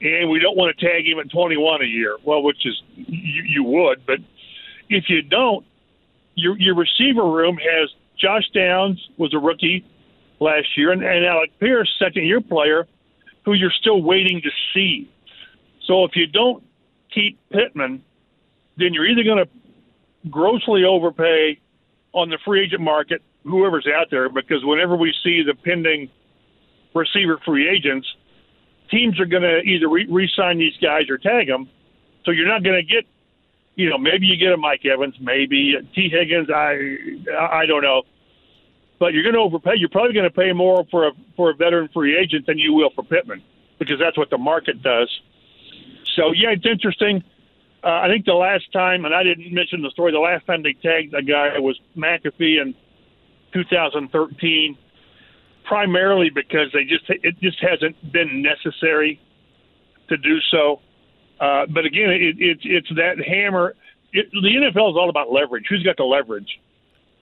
and 0.00 0.30
we 0.30 0.38
don't 0.38 0.56
want 0.56 0.76
to 0.76 0.86
tag 0.86 1.06
him 1.06 1.18
at 1.18 1.30
twenty 1.30 1.56
one 1.56 1.82
a 1.82 1.86
year. 1.86 2.16
Well, 2.24 2.42
which 2.42 2.64
is 2.64 2.80
you, 2.94 3.42
you 3.42 3.64
would, 3.64 4.04
but 4.06 4.18
if 4.88 5.04
you 5.08 5.22
don't, 5.22 5.64
your 6.34 6.58
your 6.58 6.74
receiver 6.74 7.24
room 7.24 7.56
has 7.58 7.90
Josh 8.18 8.48
Downs 8.54 9.08
was 9.16 9.34
a 9.34 9.38
rookie 9.38 9.84
last 10.40 10.66
year, 10.76 10.92
and, 10.92 11.02
and 11.02 11.24
Alec 11.24 11.58
Pierce, 11.58 11.90
second 11.98 12.24
year 12.24 12.40
player, 12.40 12.86
who 13.44 13.54
you're 13.54 13.72
still 13.80 14.02
waiting 14.02 14.42
to 14.42 14.50
see. 14.74 15.10
So 15.86 16.04
if 16.04 16.12
you 16.14 16.26
don't 16.26 16.62
keep 17.16 17.38
Pittman, 17.50 18.04
then 18.76 18.92
you're 18.92 19.06
either 19.06 19.24
going 19.24 19.44
to 19.44 19.48
grossly 20.30 20.84
overpay 20.84 21.58
on 22.12 22.28
the 22.28 22.38
free 22.44 22.64
agent 22.64 22.82
market, 22.82 23.22
whoever's 23.44 23.86
out 23.86 24.08
there, 24.10 24.28
because 24.28 24.64
whenever 24.64 24.96
we 24.96 25.14
see 25.24 25.42
the 25.42 25.54
pending 25.54 26.10
receiver 26.94 27.40
free 27.44 27.68
agents, 27.68 28.06
teams 28.90 29.18
are 29.20 29.26
going 29.26 29.42
to 29.42 29.60
either 29.60 29.88
re 29.88 30.30
sign 30.36 30.58
these 30.58 30.76
guys 30.82 31.08
or 31.08 31.18
tag 31.18 31.46
them. 31.48 31.68
So 32.24 32.30
you're 32.32 32.48
not 32.48 32.62
going 32.62 32.76
to 32.76 32.82
get, 32.82 33.04
you 33.76 33.88
know, 33.88 33.98
maybe 33.98 34.26
you 34.26 34.36
get 34.36 34.52
a 34.52 34.56
Mike 34.56 34.84
Evans, 34.84 35.14
maybe 35.20 35.74
Tee 35.94 36.08
Higgins. 36.08 36.48
I 36.50 36.78
I 37.38 37.66
don't 37.66 37.82
know, 37.82 38.02
but 38.98 39.12
you're 39.12 39.22
going 39.22 39.34
to 39.34 39.40
overpay. 39.40 39.74
You're 39.76 39.90
probably 39.90 40.14
going 40.14 40.28
to 40.28 40.34
pay 40.34 40.52
more 40.52 40.84
for 40.90 41.08
a 41.08 41.12
for 41.36 41.50
a 41.50 41.54
veteran 41.54 41.88
free 41.92 42.16
agent 42.16 42.46
than 42.46 42.58
you 42.58 42.72
will 42.72 42.90
for 42.94 43.04
Pittman 43.04 43.42
because 43.78 43.98
that's 44.00 44.16
what 44.16 44.30
the 44.30 44.38
market 44.38 44.82
does. 44.82 45.10
So 46.16 46.32
yeah, 46.32 46.50
it's 46.50 46.66
interesting. 46.66 47.22
Uh, 47.84 48.00
I 48.02 48.08
think 48.08 48.24
the 48.24 48.32
last 48.32 48.64
time, 48.72 49.04
and 49.04 49.14
I 49.14 49.22
didn't 49.22 49.52
mention 49.52 49.82
the 49.82 49.90
story, 49.90 50.10
the 50.10 50.18
last 50.18 50.46
time 50.46 50.62
they 50.62 50.72
tagged 50.72 51.14
a 51.14 51.22
guy 51.22 51.56
was 51.58 51.78
McAfee 51.96 52.60
in 52.60 52.74
2013, 53.52 54.76
primarily 55.64 56.30
because 56.34 56.72
they 56.72 56.84
just 56.84 57.04
it 57.08 57.38
just 57.40 57.58
hasn't 57.60 58.12
been 58.12 58.42
necessary 58.42 59.20
to 60.08 60.16
do 60.16 60.38
so. 60.50 60.80
Uh, 61.38 61.66
but 61.66 61.84
again, 61.84 62.10
it, 62.10 62.36
it, 62.40 62.58
it's 62.62 62.88
that 62.96 63.22
hammer. 63.24 63.74
It, 64.12 64.26
the 64.32 64.48
NFL 64.48 64.90
is 64.90 64.96
all 64.96 65.10
about 65.10 65.30
leverage. 65.30 65.66
Who's 65.68 65.82
got 65.82 65.98
the 65.98 66.04
leverage? 66.04 66.48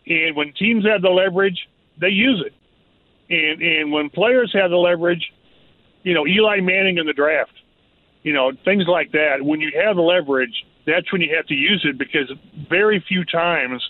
And 0.07 0.37
when 0.37 0.53
teams 0.53 0.87
have 0.87 1.03
the 1.03 1.11
leverage, 1.11 1.59
they 2.01 2.09
use 2.09 2.45
it. 2.47 2.55
And 3.29 3.61
and 3.61 3.93
when 3.93 4.09
players 4.09 4.53
have 4.55 4.71
the 4.71 4.77
leverage, 4.77 5.33
you 6.05 6.15
know, 6.15 6.27
Eli 6.27 6.61
Manning 6.61 6.99
in 6.99 7.07
the 7.07 7.13
draft 7.13 7.53
you 8.25 8.33
know, 8.33 8.51
things 8.65 8.85
like 8.89 9.13
that. 9.13 9.43
When 9.43 9.61
you 9.61 9.71
have 9.81 9.97
leverage, 9.97 10.65
that's 10.87 11.11
when 11.13 11.21
you 11.21 11.35
have 11.37 11.47
to 11.47 11.55
use 11.55 11.87
it 11.89 11.97
because 11.97 12.33
very 12.69 13.05
few 13.07 13.25
times 13.25 13.83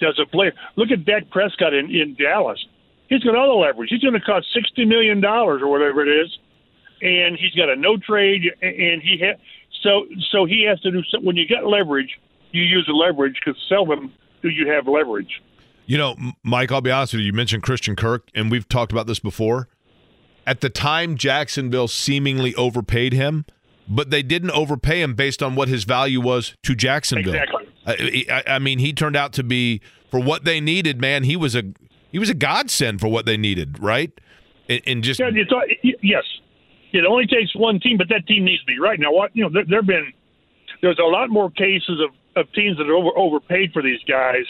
does 0.00 0.18
a 0.20 0.26
player 0.26 0.52
look 0.76 0.90
at 0.90 1.04
Dak 1.04 1.30
Prescott 1.30 1.72
in, 1.72 1.90
in 1.90 2.14
Dallas. 2.14 2.62
He's 3.08 3.22
got 3.22 3.36
all 3.36 3.48
the 3.48 3.66
leverage. 3.66 3.90
He's 3.90 4.02
going 4.02 4.14
to 4.14 4.20
cost 4.20 4.46
sixty 4.52 4.84
million 4.84 5.20
dollars 5.20 5.62
or 5.62 5.68
whatever 5.68 6.02
it 6.02 6.08
is, 6.08 6.38
and 7.00 7.38
he's 7.38 7.54
got 7.54 7.70
a 7.70 7.76
no 7.76 7.96
trade, 7.96 8.42
and 8.60 9.00
he 9.00 9.22
ha- 9.22 9.40
so 9.82 10.06
so 10.30 10.44
he 10.44 10.66
has 10.68 10.80
to 10.80 10.90
do. 10.90 11.02
So, 11.10 11.20
when 11.20 11.36
you 11.36 11.46
get 11.46 11.66
leverage, 11.66 12.18
you 12.50 12.62
use 12.62 12.84
the 12.86 12.92
leverage 12.92 13.36
because 13.44 13.60
seldom 13.68 14.12
do 14.42 14.48
you 14.48 14.70
have 14.70 14.88
leverage. 14.88 15.42
You 15.86 15.98
know, 15.98 16.16
Mike, 16.42 16.72
I'll 16.72 16.80
be 16.80 16.90
honest 16.90 17.12
with 17.12 17.20
you. 17.20 17.26
You 17.26 17.32
mentioned 17.34 17.62
Christian 17.62 17.94
Kirk, 17.94 18.30
and 18.34 18.50
we've 18.50 18.68
talked 18.68 18.90
about 18.90 19.06
this 19.06 19.18
before. 19.18 19.68
At 20.46 20.60
the 20.60 20.70
time, 20.70 21.16
Jacksonville 21.16 21.88
seemingly 21.88 22.54
overpaid 22.54 23.12
him, 23.12 23.46
but 23.88 24.10
they 24.10 24.22
didn't 24.22 24.50
overpay 24.50 25.00
him 25.00 25.14
based 25.14 25.42
on 25.42 25.54
what 25.54 25.68
his 25.68 25.84
value 25.84 26.20
was 26.20 26.54
to 26.62 26.74
Jacksonville. 26.74 27.34
Exactly. 27.34 27.66
I, 28.30 28.42
I, 28.46 28.58
mean, 28.58 28.78
he 28.78 28.92
turned 28.92 29.16
out 29.16 29.32
to 29.34 29.42
be 29.42 29.80
for 30.10 30.20
what 30.20 30.44
they 30.44 30.60
needed. 30.60 31.00
Man, 31.00 31.24
he 31.24 31.36
was 31.36 31.54
a 31.54 31.64
he 32.10 32.18
was 32.18 32.30
a 32.30 32.34
godsend 32.34 33.00
for 33.00 33.08
what 33.08 33.26
they 33.26 33.36
needed, 33.36 33.78
right? 33.80 34.12
And, 34.68 34.80
and 34.86 35.04
just 35.04 35.20
yeah, 35.20 35.30
it's, 35.32 35.98
yes, 36.02 36.24
it 36.92 37.04
only 37.04 37.26
takes 37.26 37.54
one 37.54 37.80
team, 37.80 37.98
but 37.98 38.08
that 38.08 38.26
team 38.26 38.44
needs 38.44 38.60
to 38.60 38.66
be 38.66 38.78
right 38.78 38.98
now. 38.98 39.12
What 39.12 39.34
you 39.34 39.44
know, 39.44 39.50
there, 39.50 39.78
have 39.78 39.86
been 39.86 40.12
there's 40.80 40.98
a 40.98 41.06
lot 41.06 41.28
more 41.30 41.50
cases 41.50 42.00
of, 42.00 42.14
of 42.36 42.52
teams 42.52 42.78
that 42.78 42.88
are 42.88 42.94
over, 42.94 43.10
overpaid 43.16 43.72
for 43.72 43.82
these 43.82 44.00
guys, 44.08 44.44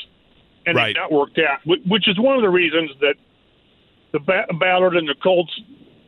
and 0.67 0.77
right. 0.77 0.91
it's 0.91 0.97
not 0.97 1.11
worked 1.11 1.39
out, 1.39 1.61
which 1.65 2.09
is 2.09 2.19
one 2.19 2.37
of 2.37 2.43
the 2.43 2.51
reasons 2.51 2.91
that 3.01 3.15
the 4.13 4.21
Ballard 4.61 4.97
and 4.97 5.09
the 5.09 5.15
Colts 5.21 5.53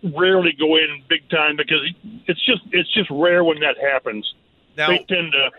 rarely 0.02 0.52
go 0.58 0.76
in 0.76 1.02
big 1.08 1.28
time 1.30 1.56
because 1.56 1.78
it's 2.26 2.44
just 2.44 2.62
it's 2.72 2.92
just 2.92 3.10
rare 3.10 3.44
when 3.44 3.60
that 3.60 3.76
happens. 3.78 4.34
Now, 4.76 4.88
they 4.88 4.98
tend 4.98 5.32
to 5.32 5.50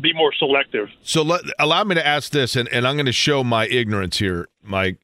be 0.00 0.12
more 0.12 0.32
selective. 0.32 0.88
So 1.02 1.22
let, 1.22 1.42
allow 1.58 1.84
me 1.84 1.94
to 1.96 2.06
ask 2.06 2.32
this, 2.32 2.56
and, 2.56 2.68
and 2.70 2.86
I'm 2.86 2.96
going 2.96 3.06
to 3.06 3.12
show 3.12 3.44
my 3.44 3.66
ignorance 3.66 4.18
here, 4.18 4.48
Mike, 4.62 4.98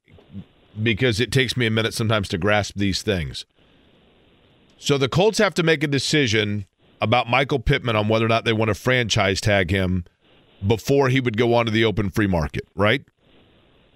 because 0.83 1.21
it 1.21 1.31
takes 1.31 1.57
me 1.57 1.67
a 1.67 1.71
minute 1.71 1.95
sometimes 1.95 2.29
to 2.29 2.39
grasp 2.39 2.75
these 2.77 3.03
things. 3.03 3.45
So 4.79 4.97
the 4.97 5.09
Colts 5.09 5.39
have 5.39 5.55
to 5.55 5.63
make 5.63 5.83
a 5.83 5.87
decision 5.87 6.67
about 7.01 7.29
Michael 7.29 7.59
Pittman 7.59 7.97
on 7.97 8.09
whether 8.09 8.25
or 8.25 8.29
not 8.29 8.45
they 8.45 8.53
want 8.53 8.69
to 8.69 8.75
franchise 8.75 9.41
tag 9.41 9.71
him 9.71 10.05
before 10.67 11.09
he 11.09 11.21
would 11.21 11.37
go 11.37 11.55
onto 11.55 11.71
the 11.71 11.85
open 11.85 12.09
free 12.09 12.27
market, 12.27 12.67
right? 12.75 13.05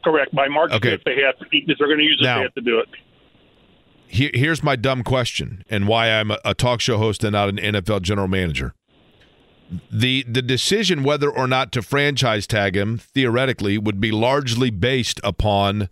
Correct. 0.04 0.35
By 0.35 0.48
March 0.48 0.72
okay. 0.72 0.96
5th, 0.96 1.04
they 1.04 1.16
have 1.22 1.38
to, 1.38 1.46
if 1.50 1.78
they're 1.78 1.88
going 1.88 1.98
to 1.98 2.04
use 2.04 2.18
it, 2.20 2.24
now, 2.24 2.37
they 2.37 2.42
have 2.42 2.54
to 2.54 2.61
do 2.61 2.78
it 2.81 2.88
here's 4.09 4.62
my 4.62 4.77
dumb 4.77 5.03
question 5.03 5.64
and 5.68 5.87
why 5.87 6.11
I'm 6.11 6.31
a, 6.31 6.38
a 6.44 6.55
talk 6.55 6.81
show 6.81 6.99
host 6.99 7.23
and 7.25 7.33
not 7.33 7.49
an 7.49 7.57
NFL 7.57 8.03
general 8.03 8.29
manager. 8.29 8.75
The 9.90 10.25
the 10.27 10.40
decision 10.40 11.03
whether 11.03 11.31
or 11.31 11.47
not 11.47 11.73
to 11.73 11.83
franchise 11.83 12.47
tag 12.47 12.75
him 12.75 12.97
theoretically 12.97 13.77
would 13.77 14.01
be 14.01 14.11
largely 14.11 14.71
based 14.71 15.21
upon 15.23 15.90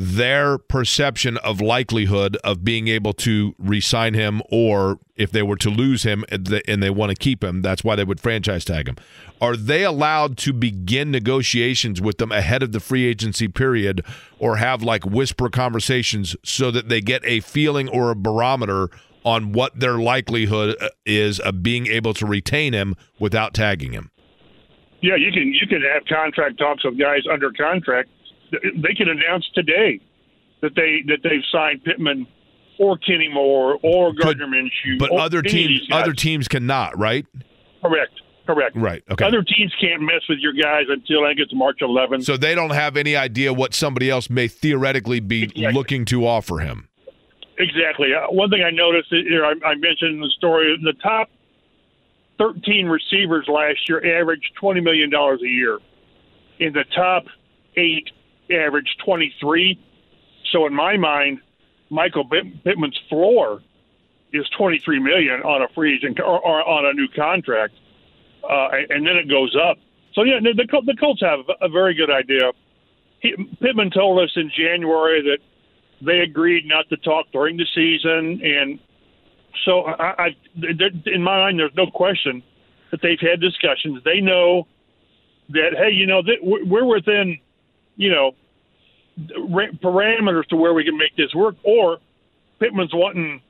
their 0.00 0.58
perception 0.58 1.36
of 1.38 1.60
likelihood 1.60 2.36
of 2.44 2.64
being 2.64 2.86
able 2.86 3.12
to 3.12 3.52
re-sign 3.58 4.14
him 4.14 4.40
or 4.48 5.00
if 5.16 5.32
they 5.32 5.42
were 5.42 5.56
to 5.56 5.68
lose 5.68 6.04
him 6.04 6.24
and 6.28 6.46
they 6.46 6.88
want 6.88 7.10
to 7.10 7.16
keep 7.16 7.42
him 7.42 7.62
that's 7.62 7.82
why 7.82 7.96
they 7.96 8.04
would 8.04 8.20
franchise 8.20 8.64
tag 8.64 8.86
him. 8.86 8.96
Are 9.40 9.56
they 9.56 9.82
allowed 9.82 10.36
to 10.38 10.52
begin 10.52 11.10
negotiations 11.10 12.00
with 12.00 12.18
them 12.18 12.30
ahead 12.30 12.62
of 12.62 12.70
the 12.70 12.78
free 12.78 13.06
agency 13.06 13.48
period 13.48 14.04
or 14.38 14.58
have 14.58 14.84
like 14.84 15.04
whisper 15.04 15.50
conversations 15.50 16.36
so 16.44 16.70
that 16.70 16.88
they 16.88 17.00
get 17.00 17.24
a 17.24 17.40
feeling 17.40 17.88
or 17.88 18.12
a 18.12 18.16
barometer 18.16 18.90
on 19.24 19.50
what 19.50 19.80
their 19.80 19.98
likelihood 19.98 20.76
uh, 20.80 20.90
is 21.06 21.40
of 21.40 21.64
being 21.64 21.88
able 21.88 22.14
to 22.14 22.24
retain 22.24 22.72
him 22.72 22.94
without 23.18 23.52
tagging 23.52 23.90
him? 23.90 24.12
Yeah 25.00 25.16
you 25.16 25.32
can 25.32 25.52
you 25.52 25.66
can 25.66 25.82
have 25.92 26.04
contract 26.06 26.56
talks 26.56 26.84
with 26.84 26.96
guys 27.00 27.22
under 27.28 27.50
contract 27.50 28.10
they 28.50 28.94
can 28.94 29.08
announce 29.08 29.48
today 29.54 30.00
that 30.62 30.74
they 30.74 31.02
that 31.06 31.18
they've 31.22 31.44
signed 31.52 31.84
Pittman 31.84 32.26
or 32.78 32.96
Kenny 32.98 33.28
Moore 33.28 33.78
or 33.82 34.12
Gardner 34.12 34.46
Minshew. 34.46 34.98
But 34.98 35.12
other 35.12 35.42
teams 35.42 35.80
other 35.92 36.12
teams 36.12 36.48
cannot, 36.48 36.98
right? 36.98 37.26
Correct. 37.82 38.12
Correct. 38.46 38.76
Right. 38.76 39.04
Okay. 39.10 39.26
Other 39.26 39.42
teams 39.42 39.74
can't 39.78 40.00
mess 40.00 40.22
with 40.26 40.38
your 40.38 40.54
guys 40.54 40.84
until 40.88 41.26
I 41.26 41.34
get 41.34 41.50
to 41.50 41.56
March 41.56 41.80
11th. 41.82 42.24
So 42.24 42.38
they 42.38 42.54
don't 42.54 42.70
have 42.70 42.96
any 42.96 43.14
idea 43.14 43.52
what 43.52 43.74
somebody 43.74 44.08
else 44.08 44.30
may 44.30 44.48
theoretically 44.48 45.20
be 45.20 45.42
exactly. 45.42 45.72
looking 45.72 46.06
to 46.06 46.26
offer 46.26 46.60
him. 46.60 46.88
Exactly. 47.58 48.14
Uh, 48.14 48.30
one 48.30 48.48
thing 48.48 48.62
I 48.62 48.70
noticed 48.70 49.08
here, 49.10 49.44
I, 49.44 49.52
I 49.66 49.74
mentioned 49.74 50.14
in 50.14 50.20
the 50.20 50.32
story, 50.38 50.78
the 50.82 50.94
top 51.02 51.28
13 52.38 52.86
receivers 52.86 53.46
last 53.48 53.86
year 53.86 54.18
averaged 54.18 54.50
$20 54.62 54.82
million 54.82 55.12
a 55.12 55.36
year. 55.42 55.78
In 56.58 56.72
the 56.72 56.84
top 56.94 57.24
eight, 57.76 58.08
averaged 58.50 59.00
23. 59.04 59.78
So 60.52 60.66
in 60.66 60.74
my 60.74 60.96
mind, 60.96 61.40
Michael 61.90 62.24
Pittman's 62.64 62.98
floor 63.08 63.62
is 64.32 64.48
23 64.56 65.00
million 65.00 65.40
on 65.42 65.62
a 65.62 65.68
free 65.74 65.94
agent 65.94 66.20
or, 66.20 66.40
or 66.40 66.68
on 66.68 66.86
a 66.86 66.92
new 66.92 67.08
contract, 67.08 67.74
uh, 68.48 68.68
and 68.90 69.06
then 69.06 69.16
it 69.16 69.28
goes 69.28 69.56
up. 69.56 69.78
So 70.14 70.22
yeah, 70.22 70.40
the, 70.40 70.54
the 70.54 70.96
Colts 70.96 71.20
have 71.22 71.40
a 71.60 71.68
very 71.68 71.94
good 71.94 72.10
idea. 72.10 72.52
He, 73.20 73.34
Pittman 73.60 73.90
told 73.90 74.20
us 74.22 74.30
in 74.36 74.50
January 74.54 75.22
that 75.22 75.38
they 76.04 76.20
agreed 76.20 76.66
not 76.66 76.88
to 76.90 76.96
talk 76.98 77.26
during 77.32 77.56
the 77.56 77.66
season, 77.74 78.40
and 78.44 78.78
so 79.64 79.82
I, 79.84 80.26
I 80.26 80.36
in 81.06 81.22
my 81.22 81.38
mind, 81.38 81.58
there's 81.58 81.74
no 81.76 81.86
question 81.86 82.42
that 82.90 83.00
they've 83.02 83.20
had 83.20 83.40
discussions. 83.40 84.02
They 84.04 84.20
know 84.20 84.66
that 85.50 85.74
hey, 85.76 85.90
you 85.90 86.06
know, 86.06 86.22
that 86.22 86.36
we're 86.42 86.84
within, 86.84 87.38
you 87.98 88.10
know, 88.10 88.32
parameters 89.82 90.46
to 90.46 90.56
where 90.56 90.72
we 90.72 90.84
can 90.84 90.96
make 90.96 91.14
this 91.16 91.34
work. 91.34 91.56
Or 91.64 91.98
Pittman's 92.60 92.94
wanting 92.94 93.42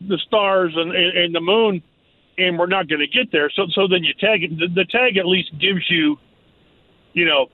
the 0.00 0.18
stars 0.26 0.72
and, 0.76 0.94
and, 0.94 1.16
and 1.16 1.34
the 1.34 1.40
moon, 1.40 1.82
and 2.36 2.58
we're 2.58 2.66
not 2.66 2.88
going 2.88 3.00
to 3.00 3.06
get 3.06 3.32
there. 3.32 3.50
So 3.54 3.62
so 3.72 3.86
then 3.88 4.04
you 4.04 4.12
tag 4.20 4.42
it. 4.42 4.50
The, 4.50 4.68
the 4.74 4.84
tag 4.84 5.16
at 5.16 5.26
least 5.26 5.52
gives 5.52 5.88
you, 5.88 6.16
you 7.14 7.24
know, 7.24 7.46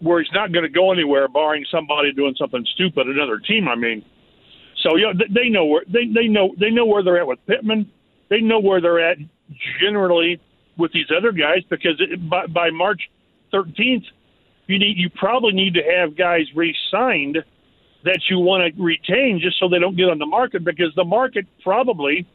where 0.00 0.20
he's 0.20 0.32
not 0.32 0.52
going 0.52 0.62
to 0.62 0.70
go 0.70 0.92
anywhere, 0.92 1.28
barring 1.28 1.66
somebody 1.70 2.12
doing 2.12 2.34
something 2.38 2.64
stupid. 2.74 3.08
Another 3.08 3.38
team, 3.38 3.68
I 3.68 3.74
mean. 3.74 4.04
So 4.82 4.96
you 4.96 5.12
know, 5.12 5.24
they 5.34 5.48
know 5.48 5.64
where 5.64 5.82
they 5.88 6.06
they 6.06 6.28
know 6.28 6.54
they 6.58 6.70
know 6.70 6.86
where 6.86 7.02
they're 7.02 7.18
at 7.18 7.26
with 7.26 7.44
Pittman. 7.46 7.90
They 8.30 8.40
know 8.40 8.60
where 8.60 8.80
they're 8.80 9.00
at 9.00 9.18
generally 9.80 10.40
with 10.76 10.92
these 10.92 11.06
other 11.16 11.32
guys 11.32 11.62
because 11.70 11.94
it, 11.98 12.28
by, 12.28 12.46
by 12.46 12.70
March 12.70 13.00
13th, 13.52 14.04
you 14.66 14.78
need 14.78 14.96
you 14.96 15.10
probably 15.10 15.52
need 15.52 15.74
to 15.74 15.82
have 15.82 16.16
guys 16.16 16.46
re-signed 16.54 17.38
that 18.04 18.20
you 18.30 18.38
want 18.38 18.74
to 18.74 18.82
retain 18.82 19.40
just 19.42 19.58
so 19.58 19.68
they 19.68 19.78
don't 19.78 19.96
get 19.96 20.08
on 20.08 20.18
the 20.18 20.26
market 20.26 20.64
because 20.64 20.94
the 20.94 21.04
market 21.04 21.46
probably, 21.62 22.26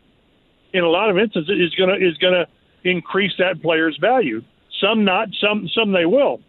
in 0.73 0.83
a 0.83 0.89
lot 0.89 1.09
of 1.09 1.17
instances, 1.17 1.59
is 1.59 1.73
gonna 1.75 1.95
is 1.95 2.17
gonna 2.17 2.45
increase 2.83 3.33
that 3.37 3.61
player's 3.61 3.97
value. 3.97 4.41
Some 4.81 5.03
not, 5.05 5.29
some 5.39 5.69
some 5.73 5.91
they 5.91 6.05
will. 6.05 6.41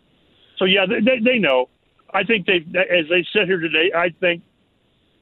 So 0.58 0.64
yeah, 0.64 0.86
they 0.86 1.18
they 1.18 1.38
know. 1.38 1.68
I 2.14 2.24
think 2.24 2.46
they, 2.46 2.56
as 2.56 3.08
they 3.08 3.24
sit 3.32 3.46
here 3.46 3.58
today, 3.58 3.90
I 3.96 4.10
think 4.20 4.42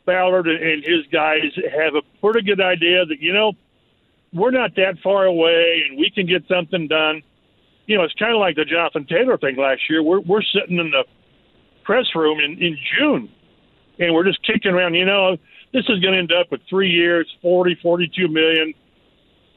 Ballard 0.06 0.48
and 0.48 0.82
his 0.82 1.06
guys 1.12 1.52
have 1.72 1.94
a 1.94 2.02
pretty 2.20 2.42
good 2.42 2.60
idea 2.60 3.06
that 3.06 3.20
you 3.20 3.32
know 3.32 3.52
we're 4.32 4.50
not 4.50 4.74
that 4.76 4.98
far 5.02 5.24
away 5.24 5.84
and 5.88 5.98
we 5.98 6.10
can 6.10 6.26
get 6.26 6.46
something 6.48 6.88
done. 6.88 7.22
You 7.90 7.98
know, 7.98 8.04
it's 8.04 8.14
kind 8.14 8.32
of 8.32 8.38
like 8.38 8.54
the 8.54 8.64
Jonathan 8.64 9.04
Taylor 9.04 9.36
thing 9.36 9.56
last 9.56 9.80
year. 9.90 10.00
We're 10.00 10.20
we're 10.20 10.42
sitting 10.42 10.78
in 10.78 10.92
the 10.92 11.02
press 11.82 12.06
room 12.14 12.38
in 12.38 12.52
in 12.62 12.78
June, 12.96 13.28
and 13.98 14.14
we're 14.14 14.22
just 14.22 14.38
kicking 14.46 14.70
around. 14.70 14.94
You 14.94 15.06
know, 15.06 15.36
this 15.72 15.82
is 15.88 15.98
going 15.98 16.12
to 16.12 16.18
end 16.20 16.30
up 16.30 16.52
with 16.52 16.60
three 16.70 16.88
years, 16.88 17.26
forty, 17.42 17.76
forty-two 17.82 18.28
million, 18.28 18.74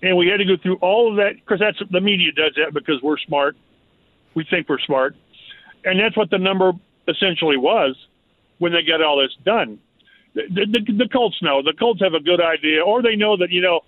and 0.02 0.18
we 0.18 0.30
had 0.30 0.38
to 0.38 0.46
go 0.46 0.58
through 0.58 0.78
all 0.78 1.12
of 1.12 1.18
that 1.18 1.36
because 1.36 1.60
that's 1.60 1.78
the 1.92 2.02
media 2.02 2.32
does 2.32 2.54
that 2.58 2.74
because 2.74 3.00
we're 3.04 3.20
smart. 3.20 3.56
We 4.34 4.48
think 4.50 4.68
we're 4.68 4.80
smart, 4.80 5.16
and 5.86 6.00
that's 6.00 6.18
what 6.18 6.32
the 6.32 6.40
number 6.40 6.72
essentially 7.08 7.58
was 7.58 7.96
when 8.58 8.72
they 8.72 8.82
got 8.82 9.04
all 9.04 9.22
this 9.22 9.38
done. 9.46 9.78
The, 10.34 10.66
the, 10.72 10.92
the 10.92 11.08
Colts 11.14 11.38
know. 11.44 11.62
The 11.62 11.74
Colts 11.78 12.02
have 12.02 12.16
a 12.16 12.20
good 12.20 12.42
idea, 12.42 12.84
or 12.84 13.04
they 13.04 13.16
know 13.16 13.38
that 13.38 13.52
you 13.52 13.62
know 13.62 13.82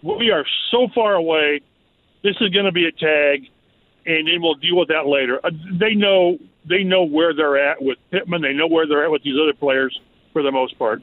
we 0.00 0.30
are 0.30 0.46
so 0.70 0.86
far 0.94 1.14
away. 1.14 1.60
This 2.22 2.36
is 2.40 2.50
going 2.50 2.66
to 2.66 2.72
be 2.72 2.86
a 2.86 2.92
tag, 2.92 3.48
and 4.06 4.28
then 4.28 4.40
we'll 4.40 4.54
deal 4.54 4.76
with 4.76 4.88
that 4.88 5.06
later. 5.06 5.40
Uh, 5.44 5.50
they 5.78 5.94
know 5.94 6.38
they 6.68 6.84
know 6.84 7.04
where 7.04 7.34
they're 7.34 7.58
at 7.58 7.82
with 7.82 7.98
Pittman. 8.10 8.42
They 8.42 8.52
know 8.52 8.66
where 8.66 8.86
they're 8.86 9.04
at 9.04 9.10
with 9.10 9.22
these 9.22 9.36
other 9.40 9.54
players 9.54 9.98
for 10.32 10.42
the 10.42 10.52
most 10.52 10.78
part. 10.78 11.02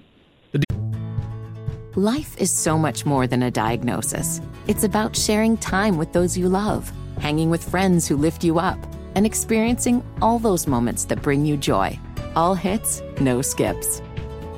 Life 1.95 2.38
is 2.38 2.51
so 2.51 2.77
much 2.77 3.07
more 3.07 3.25
than 3.25 3.41
a 3.41 3.49
diagnosis. 3.49 4.39
It's 4.67 4.83
about 4.83 5.15
sharing 5.15 5.57
time 5.57 5.97
with 5.97 6.13
those 6.13 6.38
you 6.38 6.47
love, 6.47 6.91
hanging 7.19 7.49
with 7.49 7.67
friends 7.67 8.07
who 8.07 8.17
lift 8.17 8.43
you 8.43 8.60
up, 8.60 8.77
and 9.15 9.25
experiencing 9.25 10.03
all 10.21 10.38
those 10.38 10.67
moments 10.67 11.05
that 11.05 11.23
bring 11.23 11.43
you 11.43 11.57
joy. 11.57 11.99
All 12.36 12.53
hits, 12.53 13.01
no 13.19 13.41
skips. 13.41 14.03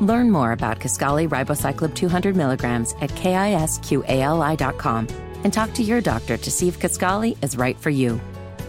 Learn 0.02 0.32
more 0.32 0.52
about 0.52 0.80
Kisqali 0.80 1.30
ribociclib 1.30 1.95
200 1.95 2.36
milligrams 2.36 2.93
at 2.99 3.10
kisqali.com 3.12 5.08
and 5.43 5.54
talk 5.54 5.73
to 5.73 5.84
your 5.84 6.02
doctor 6.02 6.36
to 6.36 6.52
see 6.52 6.67
if 6.67 6.80
Kisqali 6.80 7.41
is 7.41 7.56
right 7.56 7.80
for 7.80 7.89
you. 7.89 8.19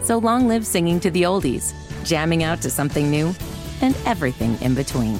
So 0.03 0.19
long 0.19 0.49
live 0.49 0.67
singing 0.67 1.01
to 1.01 1.11
the 1.11 1.23
oldies, 1.23 1.75
jamming 2.05 2.43
out 2.43 2.61
to 2.63 2.71
something 2.71 3.11
new, 3.11 3.35
and 3.81 3.97
everything 4.07 4.61
in 4.61 4.75
between. 4.75 5.19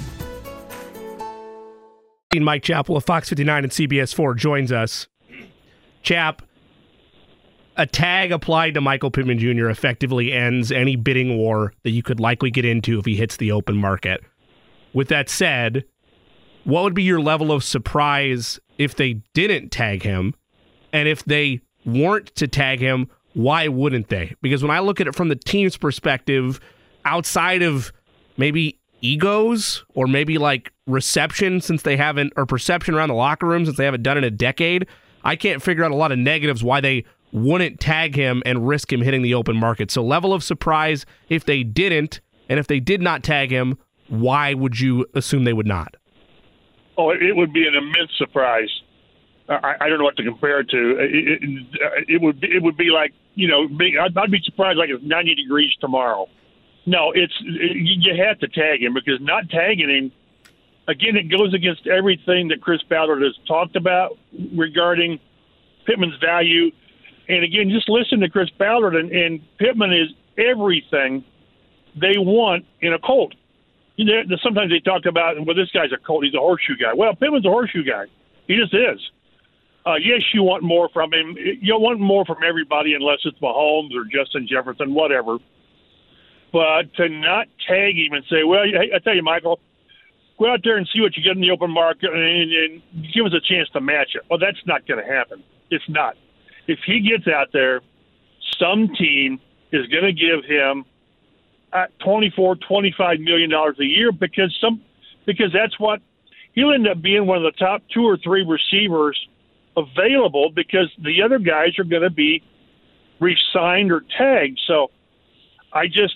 Mike 2.39 2.63
Chappell 2.63 2.97
of 2.97 3.05
Fox 3.05 3.29
59 3.29 3.65
and 3.65 3.73
CBS 3.73 4.15
4 4.15 4.35
joins 4.35 4.71
us. 4.71 5.09
Chap, 6.03 6.43
a 7.77 7.87
tag 7.87 8.31
applied 8.31 8.75
to 8.75 8.81
Michael 8.81 9.11
Pittman 9.11 9.39
Jr. 9.39 9.69
effectively 9.69 10.33
ends 10.33 10.71
any 10.71 10.97
bidding 10.97 11.37
war 11.37 11.73
that 11.83 11.91
you 11.91 12.03
could 12.03 12.21
likely 12.21 12.51
get 12.51 12.65
into 12.65 12.99
if 12.99 13.05
he 13.05 13.17
hits 13.17 13.37
the 13.37 13.53
open 13.53 13.77
market. 13.77 14.23
With 14.93 15.09
that 15.09 15.29
said, 15.29 15.85
what 16.65 16.85
would 16.85 16.95
be 16.95 17.03
your 17.03 17.21
level 17.21 17.53
of 17.53 17.65
surprise 17.65 18.61
if 18.79 18.95
they 18.95 19.15
didn't 19.35 19.71
tag 19.71 20.03
him? 20.03 20.35
And 20.93 21.09
if 21.09 21.25
they 21.25 21.61
weren't 21.85 22.35
to 22.37 22.47
tag 22.47 22.81
him, 22.81 23.09
why 23.35 23.69
wouldn't 23.69 24.09
they? 24.09 24.35
Because 24.43 24.63
when 24.63 24.71
I 24.71 24.81
look 24.81 25.01
at 25.01 25.07
it 25.07 25.15
from 25.15 25.29
the 25.29 25.37
team's 25.37 25.77
perspective, 25.77 26.61
outside 27.05 27.63
of 27.63 27.93
maybe 28.37 28.79
egos 29.03 29.85
or 29.95 30.07
maybe 30.07 30.39
like 30.39 30.73
reception 30.87 31.61
since 31.61 31.83
they 31.83 31.97
haven't 31.97 32.33
or 32.37 32.47
perception 32.47 32.95
around 32.95 33.09
the 33.09 33.15
locker 33.15 33.47
room 33.47 33.65
since 33.65 33.77
they 33.77 33.85
haven't 33.85 34.03
done 34.03 34.17
it 34.17 34.19
in 34.19 34.25
a 34.25 34.31
decade, 34.31 34.87
I 35.25 35.37
can't 35.37 35.63
figure 35.63 35.85
out 35.85 35.91
a 35.91 35.97
lot 35.97 36.13
of 36.13 36.19
negatives 36.19 36.65
why 36.65 36.81
they 36.81 37.05
wouldn't 37.33 37.81
tag 37.81 38.17
him 38.17 38.43
and 38.45 38.67
risk 38.67 38.93
him 38.93 39.01
hitting 39.01 39.23
the 39.23 39.35
open 39.35 39.57
market. 39.57 39.91
So 39.91 40.03
level 40.03 40.35
of 40.35 40.43
surprise 40.43 41.07
if 41.29 41.45
they 41.45 41.63
didn't 41.63 42.21
and 42.49 42.59
if 42.59 42.67
they 42.67 42.81
did 42.81 43.01
not 43.01 43.23
tag 43.23 43.51
him, 43.51 43.79
why 44.09 44.55
would 44.55 44.81
you 44.81 45.07
assume 45.15 45.45
they 45.45 45.53
would 45.53 45.67
not? 45.67 45.97
Oh, 46.99 47.11
it 47.11 47.37
would 47.37 47.53
be 47.53 47.67
an 47.67 47.75
immense 47.75 48.11
surprise. 48.19 48.69
I, 49.51 49.77
I 49.81 49.89
don't 49.89 49.99
know 49.99 50.05
what 50.05 50.17
to 50.17 50.25
compare 50.25 50.61
it 50.61 50.71
to. 50.71 50.97
It, 50.99 51.43
it, 51.43 52.05
it 52.09 52.23
would 52.23 52.41
be, 52.41 52.49
it 52.55 52.63
would 52.63 52.77
be 52.77 52.91
like 52.91 53.13
you 53.35 53.49
know, 53.49 53.69
I'd, 54.01 54.17
I'd 54.17 54.31
be 54.31 54.41
surprised 54.45 54.79
like 54.79 54.91
it's 54.91 55.05
90 55.05 55.35
degrees 55.35 55.73
tomorrow. 55.81 56.29
No, 56.87 57.13
it's 57.13 57.35
it, 57.41 57.77
you 57.77 58.15
have 58.25 58.39
to 58.41 58.49
tag 58.49 58.83
him 58.83 58.95
because 58.95 59.21
not 59.21 59.49
tagging 59.51 59.89
him, 59.89 60.13
again, 60.89 61.17
it 61.17 61.31
goes 61.31 61.55
against 61.55 61.87
everything 61.87 62.49
that 62.49 62.61
Chris 62.61 62.83
Ballard 62.89 63.23
has 63.23 63.35
talked 63.47 63.77
about 63.77 64.19
regarding 64.57 65.19
Pittman's 65.87 66.19
value. 66.21 66.71
And 67.29 67.45
again, 67.45 67.71
just 67.71 67.89
listen 67.89 68.21
to 68.21 68.29
Chris 68.29 68.51
Ballard 68.51 68.97
and, 68.97 69.11
and 69.13 69.41
Pittman 69.59 69.93
is 69.93 70.09
everything 70.37 71.25
they 71.95 72.19
want 72.19 72.65
in 72.81 72.93
a 72.93 72.99
Colt 72.99 73.35
you 74.01 74.07
know, 74.07 74.37
sometimes 74.43 74.71
they 74.71 74.81
talk 74.81 75.05
about, 75.05 75.37
well, 75.45 75.55
this 75.55 75.71
guy's 75.73 75.93
a 75.93 75.99
Colt. 75.99 76.25
He's 76.25 76.33
a 76.33 76.39
horseshoe 76.39 76.77
guy. 76.81 76.95
Well, 76.95 77.15
Pittman's 77.15 77.45
a 77.45 77.51
horseshoe 77.51 77.85
guy. 77.85 78.07
He 78.47 78.57
just 78.57 78.73
is. 78.73 78.99
Uh, 79.87 79.95
yes, 79.97 80.21
you 80.35 80.43
want 80.43 80.63
more 80.63 80.89
from 80.93 81.13
him. 81.13 81.37
You 81.39 81.79
want 81.79 82.01
more 82.01 82.25
from 82.25 82.39
everybody, 82.47 82.95
unless 82.95 83.19
it's 83.25 83.39
Mahomes 83.39 83.95
or 83.95 84.05
Justin 84.05 84.47
Jefferson, 84.47 84.93
whatever. 84.93 85.39
But 86.53 86.93
to 86.97 87.09
not 87.09 87.47
tag 87.67 87.97
him 87.97 88.13
and 88.13 88.25
say, 88.29 88.45
well, 88.45 88.61
I 88.61 88.99
tell 88.99 89.15
you, 89.15 89.23
Michael, 89.23 89.59
go 90.39 90.53
out 90.53 90.61
there 90.65 90.77
and 90.77 90.89
see 90.93 91.01
what 91.01 91.17
you 91.17 91.23
get 91.23 91.37
in 91.37 91.41
the 91.41 91.51
open 91.51 91.71
market 91.71 92.11
and, 92.13 92.53
and 92.53 92.83
give 93.15 93.25
us 93.25 93.33
a 93.33 93.41
chance 93.41 93.69
to 93.71 93.81
match 93.81 94.11
it. 94.15 94.23
Well, 94.29 94.39
that's 94.39 94.61
not 94.67 94.87
going 94.87 95.05
to 95.05 95.11
happen. 95.11 95.43
It's 95.71 95.89
not. 95.89 96.17
If 96.67 96.81
he 96.85 97.01
gets 97.01 97.27
out 97.27 97.49
there, 97.53 97.81
some 98.59 98.89
team 98.99 99.41
is 99.73 99.87
going 99.87 100.05
to 100.05 100.13
give 100.13 100.45
him 100.45 100.85
at 101.73 101.97
24, 102.01 102.57
25 102.57 103.21
million 103.21 103.51
dollars 103.51 103.77
a 103.81 103.85
year 103.85 104.13
because 104.13 104.57
some 104.61 104.83
because 105.27 105.53
that's 105.53 105.79
what 105.79 106.01
he'll 106.53 106.73
end 106.73 106.89
up 106.89 107.01
being 107.01 107.27
one 107.27 107.37
of 107.37 107.45
the 107.45 107.59
top 107.59 107.83
two 107.95 108.03
or 108.03 108.17
three 108.17 108.45
receivers 108.45 109.17
available 109.77 110.51
because 110.51 110.91
the 110.99 111.23
other 111.23 111.39
guys 111.39 111.79
are 111.79 111.85
going 111.85 112.03
to 112.03 112.11
be 112.11 112.43
re-signed 113.21 113.93
or 113.93 114.05
tagged. 114.17 114.61
So 114.67 114.91
I 115.73 115.87
just 115.87 116.15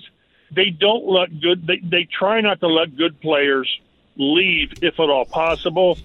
they 0.55 0.71
don't 0.71 1.07
let 1.07 1.41
good 1.41 1.67
they 1.67 1.81
they 1.83 2.05
try 2.05 2.41
not 2.41 2.61
to 2.61 2.69
let 2.69 2.97
good 2.97 3.21
players 3.21 3.69
leave 4.17 4.73
if 4.83 5.01
at 5.01 5.11
all 5.11 5.25
possible. 5.25 5.99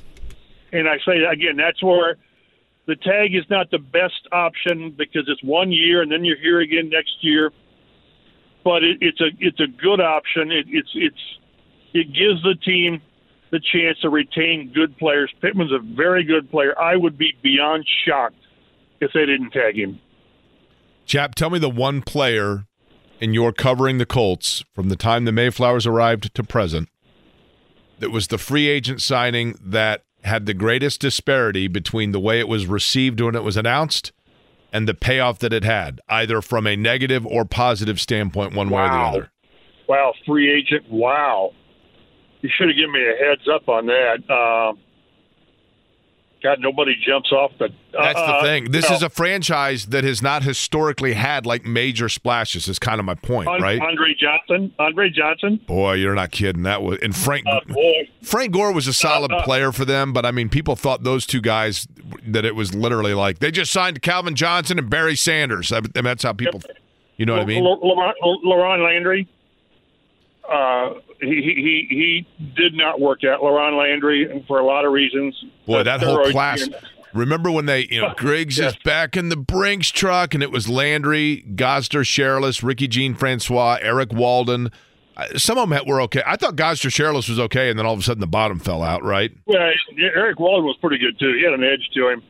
And 0.72 0.88
I 0.88 0.98
say 1.06 1.24
again, 1.24 1.58
that's 1.58 1.82
where 1.82 2.18
the 2.86 2.96
tag 2.96 3.36
is 3.36 3.50
not 3.50 3.72
the 3.72 3.80
best 3.80 4.28
option 4.32 4.92
because 4.92 5.24
it's 5.28 5.44
one 5.44 5.72
year 5.72 6.02
and 6.02 6.12
then 6.12 6.26
you're 6.26 6.40
here 6.40 6.60
again 6.60 6.90
next 6.90 7.24
year 7.24 7.52
but 8.64 8.84
it, 8.84 8.98
it's 9.02 9.22
a 9.22 9.30
it's 9.40 9.60
a 9.60 9.68
good 9.68 10.00
option. 10.00 10.52
It, 10.52 10.66
it's 10.70 10.92
it's 10.94 11.38
it 11.94 12.14
gives 12.14 12.42
the 12.44 12.56
team 12.56 13.02
the 13.52 13.60
chance 13.60 14.00
to 14.02 14.10
retain 14.10 14.72
good 14.74 14.98
players. 14.98 15.32
Pittman's 15.42 15.72
a 15.72 15.80
very 15.80 16.24
good 16.24 16.50
player. 16.52 16.78
I 16.80 16.96
would 16.96 17.18
be 17.18 17.34
beyond 17.42 17.86
shocked 18.06 18.36
if 19.02 19.12
they 19.14 19.26
didn't 19.26 19.52
tag 19.52 19.76
him. 19.76 20.00
Chap, 21.06 21.36
tell 21.36 21.50
me 21.50 21.60
the 21.60 21.70
one 21.70 22.02
player 22.02 22.66
in 23.20 23.34
your 23.34 23.52
covering 23.52 23.98
the 23.98 24.06
Colts 24.06 24.64
from 24.74 24.90
the 24.90 24.96
time 24.96 25.26
the 25.26 25.32
Mayflowers 25.32 25.88
arrived 25.88 26.34
to 26.36 26.44
present 26.44 26.90
that 28.00 28.12
was 28.12 28.28
the 28.28 28.38
free 28.38 28.68
agent 28.68 29.02
signing 29.02 29.58
that 29.62 30.04
had 30.24 30.46
the 30.46 30.54
greatest 30.54 31.02
disparity 31.02 31.68
between 31.68 32.12
the 32.12 32.20
way 32.20 32.40
it 32.40 32.48
was 32.48 32.66
received 32.66 33.20
when 33.22 33.36
it 33.36 33.44
was 33.44 33.58
announced 33.58 34.12
and 34.72 34.88
the 34.88 34.94
payoff 34.94 35.40
that 35.40 35.54
it 35.54 35.64
had, 35.64 36.00
either 36.10 36.42
from 36.42 36.68
a 36.68 36.76
negative 36.76 37.26
or 37.26 37.46
positive 37.46 38.00
standpoint, 38.00 38.54
one 38.54 38.70
way 38.70 38.84
or 38.84 38.90
the 38.90 38.94
other. 38.94 39.32
Wow, 39.88 40.14
free 40.26 40.52
agent. 40.52 40.90
Wow. 40.92 41.54
You 42.42 42.50
should 42.58 42.70
have 42.70 42.78
given 42.78 42.94
me 42.94 43.02
a 43.02 43.16
heads 43.16 43.48
up 43.54 43.68
on 43.68 43.88
that. 43.88 44.30
Um, 44.30 44.80
God, 46.42 46.60
nobody 46.62 46.96
jumps 47.06 47.34
off 47.34 47.52
the. 47.60 47.68
That's 47.92 48.14
the 48.14 48.22
uh, 48.22 48.42
thing. 48.42 48.72
This 48.72 48.90
no. 48.90 48.96
is 48.96 49.04
a 49.04 49.10
franchise 49.10 49.88
that 49.88 50.06
has 50.06 50.22
not 50.22 50.44
historically 50.44 51.14
had 51.14 51.46
like 51.46 51.66
major 51.66 52.08
splashes. 52.08 52.70
Is 52.70 52.80
kind 52.80 52.98
of 52.98 53.06
my 53.06 53.16
point, 53.16 53.50
right? 53.62 53.82
Andre 53.82 54.16
Johnson. 54.18 54.74
Andre 54.80 55.10
Johnson. 55.10 55.60
Boy, 55.68 55.96
you're 55.96 56.16
not 56.16 56.32
kidding. 56.32 56.64
That 56.64 56.82
was 56.82 57.00
and 57.02 57.14
Frank 57.14 57.46
Uh, 57.46 57.60
Frank 58.24 58.54
Gore 58.54 58.72
was 58.72 58.88
a 58.88 58.94
solid 58.94 59.34
uh, 59.34 59.44
player 59.44 59.74
for 59.74 59.84
them, 59.84 60.14
but 60.14 60.26
I 60.26 60.32
mean, 60.32 60.48
people 60.48 60.78
thought 60.78 61.04
those 61.04 61.26
two 61.26 61.42
guys 61.42 61.88
that 62.26 62.46
it 62.46 62.56
was 62.56 62.74
literally 62.74 63.14
like 63.14 63.40
they 63.40 63.52
just 63.52 63.72
signed 63.72 64.02
Calvin 64.02 64.36
Johnson 64.36 64.80
and 64.80 64.90
Barry 64.90 65.18
Sanders. 65.18 65.74
I 65.74 65.82
mean, 65.82 65.92
that's 65.94 66.24
how 66.24 66.32
people, 66.32 66.62
you 67.18 67.26
know 67.26 67.34
what 67.34 67.42
I 67.42 67.46
mean? 67.46 67.66
L- 67.66 67.80
Laurent, 67.82 68.16
LaRon 68.46 68.84
Landry. 68.86 69.28
He, 71.22 71.28
he 71.28 71.86
he 71.90 72.28
did 72.56 72.74
not 72.74 73.00
work 73.00 73.24
out. 73.24 73.42
LaRon 73.42 73.78
Landry 73.78 74.44
for 74.48 74.60
a 74.60 74.66
lot 74.66 74.86
of 74.86 74.92
reasons. 74.94 75.36
Boy, 75.66 75.84
that 75.84 76.02
whole 76.02 76.32
class. 76.32 76.68
Remember 77.14 77.50
when 77.50 77.66
they, 77.66 77.88
you 77.90 78.02
know, 78.02 78.14
Griggs 78.16 78.58
Yes. 78.60 78.74
is 78.74 78.80
back 78.84 79.18
in 79.18 79.30
the 79.30 79.36
Brinks 79.36 79.90
truck, 79.90 80.34
and 80.36 80.44
it 80.44 80.52
was 80.52 80.70
Landry, 80.70 81.38
Gosder, 81.56 82.02
Cherilus, 82.02 82.62
Ricky 82.64 82.88
Jean 82.88 83.16
Francois, 83.16 83.80
Erik 83.82 84.14
Walden. 84.14 84.70
Uh, 85.18 85.26
Some 85.36 85.58
of 85.58 85.68
them 85.70 85.88
were 85.88 86.02
okay. 86.04 86.22
I 86.26 86.36
thought 86.36 86.56
Gosder, 86.56 86.90
Cherilus 86.90 87.28
was 87.28 87.40
okay, 87.40 87.70
and 87.72 87.80
then 87.80 87.86
all 87.88 87.94
of 87.94 88.00
a 88.00 88.04
sudden 88.04 88.22
the 88.22 88.28
bottom 88.28 88.60
fell 88.60 88.84
out. 88.84 89.04
Right? 89.04 89.32
Yeah, 89.48 89.72
Erik 90.16 90.40
Walden 90.40 90.66
was 90.66 90.78
pretty 90.80 91.00
good 91.00 91.18
too. 91.20 91.34
He 91.34 91.44
had 91.44 91.54
an 91.54 91.64
edge 91.64 91.90
to 91.96 92.10
him. 92.10 92.24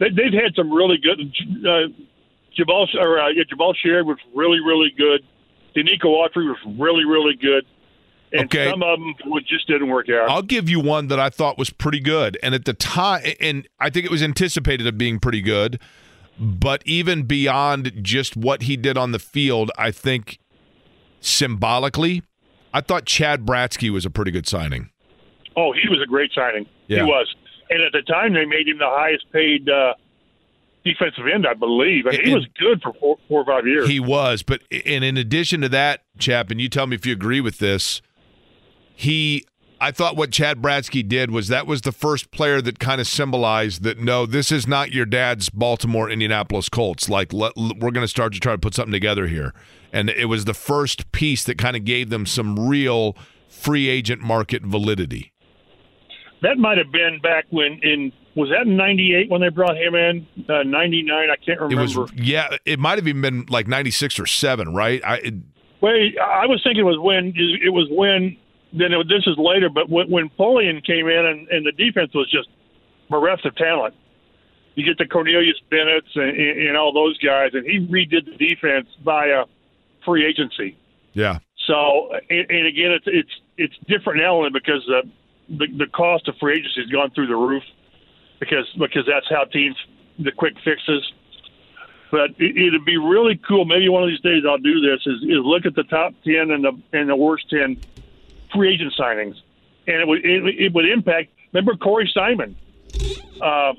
They, 0.00 0.10
they've 0.10 0.32
had 0.32 0.54
some 0.56 0.70
really 0.72 0.98
good. 0.98 1.20
Uh, 1.64 1.88
Jabal 2.56 2.88
or 2.98 3.20
uh, 3.20 3.28
yeah, 3.28 3.44
Jabaal 3.44 3.74
Sheard 3.76 4.04
was 4.04 4.18
really 4.34 4.58
really 4.58 4.90
good. 4.98 5.22
Denico 5.76 6.06
Autry 6.06 6.48
was 6.48 6.58
really 6.76 7.04
really 7.04 7.36
good. 7.36 7.64
And 8.32 8.42
Okay. 8.44 8.68
some 8.70 8.82
of 8.82 8.98
them 8.98 9.14
just 9.46 9.66
didn't 9.66 9.88
work 9.88 10.08
out. 10.10 10.28
I'll 10.28 10.42
give 10.42 10.68
you 10.68 10.80
one 10.80 11.08
that 11.08 11.18
I 11.18 11.30
thought 11.30 11.56
was 11.58 11.70
pretty 11.70 12.00
good, 12.00 12.38
and 12.42 12.54
at 12.54 12.64
the 12.66 12.74
time, 12.74 13.22
and 13.40 13.66
I 13.80 13.88
think 13.90 14.04
it 14.04 14.10
was 14.10 14.22
anticipated 14.22 14.86
of 14.86 14.98
being 14.98 15.18
pretty 15.18 15.40
good. 15.40 15.80
But 16.40 16.82
even 16.86 17.22
beyond 17.24 17.92
just 18.02 18.36
what 18.36 18.62
he 18.62 18.76
did 18.76 18.96
on 18.96 19.10
the 19.12 19.18
field, 19.18 19.72
I 19.76 19.90
think 19.90 20.38
symbolically, 21.20 22.22
I 22.72 22.80
thought 22.80 23.06
Chad 23.06 23.44
Bratzke 23.44 23.90
was 23.90 24.04
a 24.06 24.10
pretty 24.10 24.30
good 24.30 24.46
signing. 24.46 24.90
Oh, 25.56 25.72
he 25.72 25.88
was 25.88 26.00
a 26.00 26.06
great 26.06 26.30
signing. 26.32 26.66
Yeah. 26.86 26.98
He 26.98 27.02
was. 27.10 27.34
And 27.70 27.82
at 27.82 27.92
the 27.92 28.02
time, 28.02 28.34
they 28.34 28.44
made 28.44 28.68
him 28.68 28.78
the 28.78 28.86
highest 28.88 29.24
paid 29.32 29.68
uh, 29.68 29.94
defensive 30.84 31.24
end, 31.32 31.46
I 31.46 31.54
believe. 31.54 32.06
And 32.06 32.16
he 32.18 32.32
was 32.32 32.46
good 32.58 32.80
for 32.82 32.92
four, 32.94 33.18
four 33.28 33.42
or 33.42 33.44
five 33.44 33.66
years. 33.66 33.88
He 33.88 33.98
was, 34.00 34.42
but 34.42 34.62
and 34.86 35.02
in 35.04 35.16
addition 35.16 35.60
to 35.62 35.68
that, 35.70 36.04
chap, 36.18 36.50
and 36.50 36.60
you 36.60 36.68
tell 36.68 36.86
me 36.86 36.94
if 36.94 37.04
you 37.04 37.12
agree 37.12 37.40
with 37.40 37.58
this, 37.58 38.00
he 38.98 39.44
I 39.80 39.92
thought 39.92 40.16
what 40.16 40.32
Chad 40.32 40.60
Bratzke 40.60 41.06
did 41.08 41.30
was 41.30 41.46
that 41.48 41.64
was 41.68 41.82
the 41.82 41.92
first 41.92 42.32
player 42.32 42.60
that 42.60 42.80
kind 42.80 43.00
of 43.00 43.06
symbolized 43.06 43.84
that 43.84 44.00
no, 44.00 44.26
this 44.26 44.50
is 44.50 44.66
not 44.66 44.90
your 44.90 45.06
dad's 45.06 45.50
Baltimore 45.50 46.10
Indianapolis 46.10 46.68
Colts. 46.68 47.08
Like 47.08 47.32
let, 47.32 47.52
we're 47.56 47.92
going 47.92 48.02
to 48.04 48.08
start 48.08 48.32
to 48.32 48.40
try 48.40 48.52
to 48.52 48.58
put 48.58 48.74
something 48.74 48.92
together 48.92 49.28
here, 49.28 49.54
and 49.92 50.10
it 50.10 50.24
was 50.24 50.46
the 50.46 50.54
first 50.54 51.12
piece 51.12 51.44
that 51.44 51.58
kind 51.58 51.76
of 51.76 51.84
gave 51.84 52.10
them 52.10 52.26
some 52.26 52.68
real 52.68 53.16
free 53.48 53.88
agent 53.88 54.20
market 54.20 54.62
validity. 54.64 55.32
that 56.42 56.58
might 56.58 56.76
have 56.78 56.90
been 56.90 57.20
back 57.22 57.46
when 57.50 57.78
in 57.82 58.12
was 58.34 58.50
that 58.50 58.66
in 58.66 58.76
'98 58.76 59.30
when 59.30 59.40
they 59.40 59.48
brought 59.48 59.76
him 59.76 59.94
in? 59.94 60.26
Uh, 60.48 60.64
'99, 60.64 61.08
I 61.30 61.36
can't 61.36 61.60
It 61.60 61.62
remember. 61.62 62.00
was 62.02 62.10
yeah, 62.16 62.56
it 62.64 62.80
might 62.80 62.98
have 62.98 63.06
even 63.06 63.22
been 63.22 63.46
like 63.48 63.68
ninety 63.68 63.92
six 63.92 64.18
or 64.18 64.26
seven, 64.26 64.74
right? 64.74 65.00
I 65.04 65.16
it, 65.18 65.34
Wait, 65.80 66.18
I 66.18 66.46
was 66.46 66.60
thinking 66.64 66.80
it 66.80 66.84
was 66.84 66.98
when 66.98 67.32
it 67.36 67.70
was 67.70 67.86
when. 67.92 68.36
Then 68.72 68.92
it, 68.92 69.08
this 69.08 69.26
is 69.26 69.36
later, 69.38 69.68
but 69.68 69.88
when, 69.88 70.10
when 70.10 70.28
Polian 70.38 70.84
came 70.84 71.08
in 71.08 71.26
and, 71.26 71.48
and 71.48 71.66
the 71.66 71.72
defense 71.72 72.12
was 72.14 72.30
just 72.30 72.48
bereft 73.08 73.46
of 73.46 73.56
talent. 73.56 73.94
You 74.74 74.84
get 74.84 74.98
the 74.98 75.06
Cornelius 75.06 75.56
Bennett's 75.70 76.14
and, 76.14 76.30
and, 76.30 76.68
and 76.68 76.76
all 76.76 76.92
those 76.92 77.18
guys, 77.18 77.50
and 77.54 77.64
he 77.66 77.80
redid 77.80 78.26
the 78.26 78.36
defense 78.36 78.86
via 79.02 79.44
free 80.04 80.24
agency. 80.24 80.76
yeah. 81.14 81.38
So, 81.66 82.12
and, 82.30 82.50
and 82.50 82.66
again, 82.66 82.92
it's 82.92 83.04
it's 83.06 83.30
it's 83.58 83.74
different 83.88 84.20
now 84.20 84.48
because 84.50 84.82
the, 84.86 85.02
the 85.50 85.66
the 85.84 85.86
cost 85.86 86.26
of 86.28 86.36
free 86.40 86.54
agency 86.54 86.80
has 86.80 86.90
gone 86.90 87.10
through 87.10 87.26
the 87.26 87.36
roof 87.36 87.62
because 88.40 88.66
because 88.78 89.04
that's 89.06 89.28
how 89.28 89.44
teams 89.44 89.76
the 90.18 90.32
quick 90.32 90.54
fixes. 90.64 91.12
But 92.10 92.30
it, 92.38 92.56
it'd 92.56 92.86
be 92.86 92.96
really 92.96 93.38
cool. 93.46 93.66
Maybe 93.66 93.90
one 93.90 94.02
of 94.02 94.08
these 94.08 94.20
days 94.20 94.44
I'll 94.48 94.56
do 94.56 94.80
this. 94.80 95.00
Is, 95.04 95.22
is 95.24 95.40
look 95.42 95.66
at 95.66 95.74
the 95.74 95.82
top 95.84 96.14
ten 96.24 96.50
and 96.52 96.64
the 96.64 96.72
and 96.94 97.10
the 97.10 97.16
worst 97.16 97.50
ten 97.50 97.76
free 98.54 98.74
agent 98.74 98.92
signings, 98.98 99.34
and 99.86 99.96
it 100.00 100.06
would 100.08 100.24
it, 100.24 100.44
it 100.58 100.72
would 100.74 100.88
impact. 100.88 101.30
Remember 101.52 101.74
Corey 101.76 102.10
Simon? 102.12 102.56
Uh, 103.40 103.72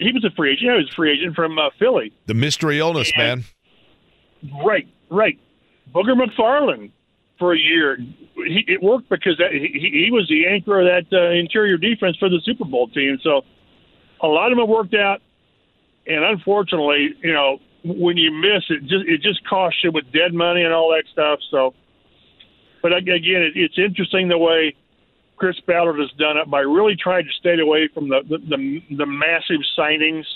he 0.00 0.12
was 0.12 0.24
a 0.24 0.30
free 0.36 0.52
agent. 0.52 0.70
He 0.70 0.76
was 0.76 0.90
a 0.90 0.94
free 0.94 1.12
agent 1.12 1.34
from 1.34 1.58
uh, 1.58 1.70
Philly. 1.78 2.12
The 2.26 2.34
mystery 2.34 2.78
illness, 2.78 3.10
And- 3.16 3.44
man. 3.44 3.44
Right, 4.64 4.86
right. 5.10 5.38
Booger 5.94 6.14
McFarland 6.14 6.90
for 7.38 7.54
a 7.54 7.58
year. 7.58 7.96
He, 8.36 8.64
it 8.68 8.82
worked 8.82 9.08
because 9.08 9.38
that, 9.38 9.52
he, 9.52 10.04
he 10.04 10.10
was 10.10 10.28
the 10.28 10.46
anchor 10.46 10.80
of 10.80 10.86
that 10.86 11.16
uh, 11.16 11.30
interior 11.30 11.76
defense 11.78 12.16
for 12.18 12.28
the 12.28 12.40
Super 12.44 12.64
Bowl 12.66 12.88
team. 12.88 13.18
So 13.22 13.42
a 14.20 14.26
lot 14.26 14.52
of 14.52 14.58
them 14.58 14.68
worked 14.68 14.94
out, 14.94 15.22
and 16.06 16.24
unfortunately, 16.24 17.14
you 17.22 17.32
know, 17.32 17.58
when 17.84 18.16
you 18.16 18.32
miss 18.32 18.64
it, 18.68 18.80
just 18.82 19.06
it 19.06 19.22
just 19.22 19.46
costs 19.46 19.78
you 19.82 19.92
with 19.92 20.10
dead 20.12 20.34
money 20.34 20.62
and 20.62 20.72
all 20.74 20.90
that 20.90 21.04
stuff. 21.12 21.38
So, 21.50 21.74
but 22.84 22.92
again, 22.92 23.40
it, 23.40 23.56
it's 23.56 23.78
interesting 23.78 24.28
the 24.28 24.36
way 24.36 24.76
Chris 25.36 25.58
Ballard 25.66 25.98
has 26.00 26.10
done 26.18 26.36
it 26.36 26.50
by 26.50 26.60
really 26.60 26.94
trying 26.94 27.24
to 27.24 27.30
stay 27.40 27.58
away 27.58 27.88
from 27.94 28.10
the 28.10 28.20
the, 28.28 28.36
the, 28.36 28.96
the 28.96 29.06
massive 29.06 29.64
signings, 29.76 30.26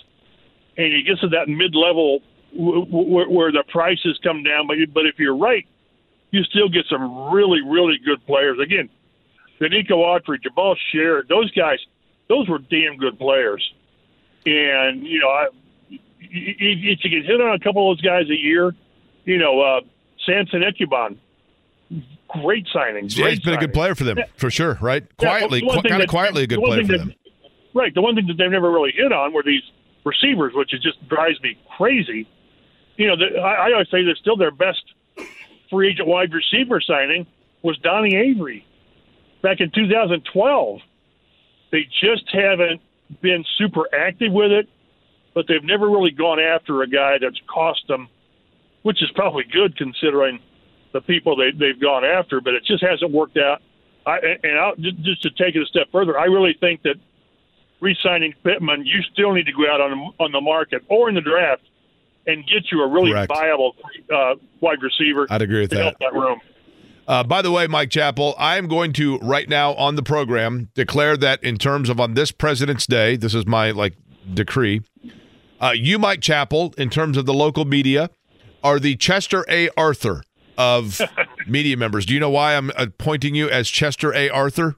and 0.79 0.87
he 0.95 1.03
gets 1.07 1.21
to 1.21 1.29
that 1.29 1.47
mid 1.47 1.75
level 1.75 2.21
w- 2.57 2.87
w- 2.87 3.31
where 3.31 3.53
the 3.53 3.65
prices 3.69 4.19
come 4.25 4.43
down. 4.43 4.67
But 4.67 4.79
but 4.95 5.05
if 5.05 5.19
you're 5.19 5.37
right, 5.37 5.67
you 6.31 6.43
still 6.45 6.71
get 6.71 6.87
some 6.89 7.31
really 7.31 7.61
really 7.61 7.99
good 8.03 8.25
players. 8.25 8.59
Again, 8.59 8.89
the 9.61 9.69
Nico 9.69 9.99
Autry, 9.99 10.39
Jabaal 10.41 10.75
Sheard, 10.91 11.29
those 11.29 11.51
guys, 11.51 11.81
those 12.31 12.49
were 12.49 12.61
damn 12.61 12.97
good 12.97 13.19
players. 13.19 13.63
And 14.47 15.07
you 15.07 15.21
know, 15.21 15.29
I, 15.29 15.49
if 15.91 17.03
you 17.05 17.11
can 17.11 17.25
hit 17.25 17.43
on 17.43 17.55
a 17.55 17.59
couple 17.59 17.93
of 17.93 17.99
those 17.99 18.03
guys 18.03 18.31
a 18.31 18.37
year, 18.37 18.75
you 19.27 19.37
know, 19.37 19.61
uh, 19.61 19.81
Samson 20.25 20.63
Ebukam, 20.63 21.19
great 22.29 22.67
signings. 22.75 23.17
Great 23.17 23.31
he's 23.31 23.41
been 23.41 23.55
a 23.55 23.59
good 23.59 23.73
player 23.73 23.95
for 23.95 24.05
them 24.05 24.19
for 24.37 24.51
sure, 24.51 24.79
right? 24.81 25.05
Yeah, 25.21 25.39
Quietly, 25.39 25.61
thing 25.61 25.83
kind 25.83 26.03
of 26.03 26.09
quietly 26.09 26.45
a 26.45 26.47
good 26.47 26.61
player 26.61 26.83
for 26.83 26.89
thing 26.89 26.99
them. 26.99 27.15
Right. 27.75 27.95
The 27.95 28.03
one 28.03 28.15
thing 28.15 28.27
that 28.27 28.37
they've 28.37 28.51
never 28.51 28.71
really 28.71 28.93
hit 28.93 29.13
on 29.13 29.33
were 29.33 29.43
these 29.43 29.63
receivers, 30.05 30.53
which 30.55 30.73
is 30.75 30.81
just 30.83 31.07
drives 31.09 31.41
me 31.43 31.57
crazy. 31.77 32.29
You 32.97 33.09
know, 33.09 33.17
the, 33.17 33.39
I, 33.39 33.69
I 33.69 33.73
always 33.73 33.89
say 33.91 34.03
that 34.05 34.17
still 34.21 34.37
their 34.37 34.51
best 34.51 34.83
free 35.71 35.91
agent 35.91 36.09
wide 36.09 36.33
receiver 36.33 36.81
signing 36.81 37.27
was 37.63 37.77
Donnie 37.79 38.17
Avery 38.17 38.67
back 39.43 39.61
in 39.61 39.71
2012. 39.71 40.81
They 41.71 41.87
just 42.01 42.25
haven't 42.33 42.81
been 43.21 43.45
super 43.57 43.85
active 43.95 44.33
with 44.33 44.53
it, 44.53 44.69
but 45.35 45.47
they've 45.47 45.65
never 45.65 45.89
really 45.89 46.11
gone 46.11 46.41
after 46.41 46.83
a 46.83 46.89
guy 46.89 47.19
that's 47.21 47.41
cost 47.47 47.87
them, 47.89 48.09
which 48.83 49.03
is 49.03 49.11
probably 49.15 49.45
good 49.45 49.77
considering 49.77 50.41
the 50.93 51.01
people 51.01 51.37
they, 51.37 51.51
they've 51.51 51.81
gone 51.81 52.05
after, 52.05 52.41
but 52.41 52.55
it 52.55 52.65
just 52.65 52.83
hasn't 52.83 53.11
worked 53.11 53.37
out. 53.37 53.61
I, 54.07 54.19
and 54.43 54.59
I'll, 54.59 54.77
just, 54.77 55.23
to 55.23 55.31
take 55.31 55.55
it 55.55 55.63
a 55.63 55.67
step 55.67 55.89
further, 55.93 56.19
I 56.19 56.25
really 56.25 56.57
think 56.59 56.83
that 56.83 56.95
re-signing 57.81 58.35
Pittman, 58.43 58.87
you 58.87 59.03
still 59.13 59.33
need 59.33 59.47
to 59.47 59.53
go 59.53 59.71
out 59.71 59.81
on 59.81 59.91
the, 59.91 60.25
on 60.25 60.33
the 60.33 60.41
market 60.41 60.83
or 60.89 61.09
in 61.09 61.15
the 61.15 61.21
draft 61.21 61.63
and 62.27 62.47
get 62.47 62.71
you 62.73 62.83
a 62.83 62.89
really 62.89 63.13
Correct. 63.13 63.33
viable 63.33 63.75
uh, 64.15 64.35
wide 64.61 64.83
receiver. 64.83 65.27
I'd 65.31 65.43
agree 65.43 65.61
with 65.61 65.71
to 65.71 65.77
that. 65.77 65.83
help 65.83 65.99
that 66.01 66.15
room. 66.15 66.41
Uh, 67.07 67.23
by 67.25 67.41
the 67.41 67.51
way, 67.51 67.67
Mike 67.67 67.91
Chappell, 67.91 68.35
I 68.39 68.59
am 68.59 68.69
going 68.69 68.93
to 68.95 69.19
right 69.21 69.49
now 69.49 69.73
on 69.75 69.97
the 69.97 70.03
program 70.03 70.69
declare 70.75 71.17
that 71.17 71.43
in 71.43 71.57
terms 71.57 71.89
of 71.89 71.99
on 71.99 72.13
this 72.15 72.31
President's 72.31 72.87
Day, 72.87 73.17
this 73.17 73.35
is 73.35 73.47
my 73.47 73.71
like 73.71 73.95
decree. 74.35 74.83
Uh, 75.61 75.73
you, 75.75 75.99
Mike 75.99 76.21
Chappell, 76.21 76.75
in 76.77 76.91
terms 76.91 77.17
of 77.17 77.25
the 77.25 77.33
local 77.33 77.65
media, 77.65 78.11
are 78.63 78.79
the 78.79 78.95
Chester 78.97 79.47
A. 79.49 79.71
Arthur 79.77 80.23
of 80.59 81.01
media 81.47 81.79
members. 81.79 82.05
Do 82.05 82.13
you 82.13 82.21
know 82.21 82.29
why 82.29 82.57
I'm 82.57 82.69
uh, 82.71 82.87
appointing 82.89 83.35
you 83.35 83.49
as 83.49 83.71
Chester 83.71 84.13
A. 84.13 84.29
Arthur? 84.29 84.77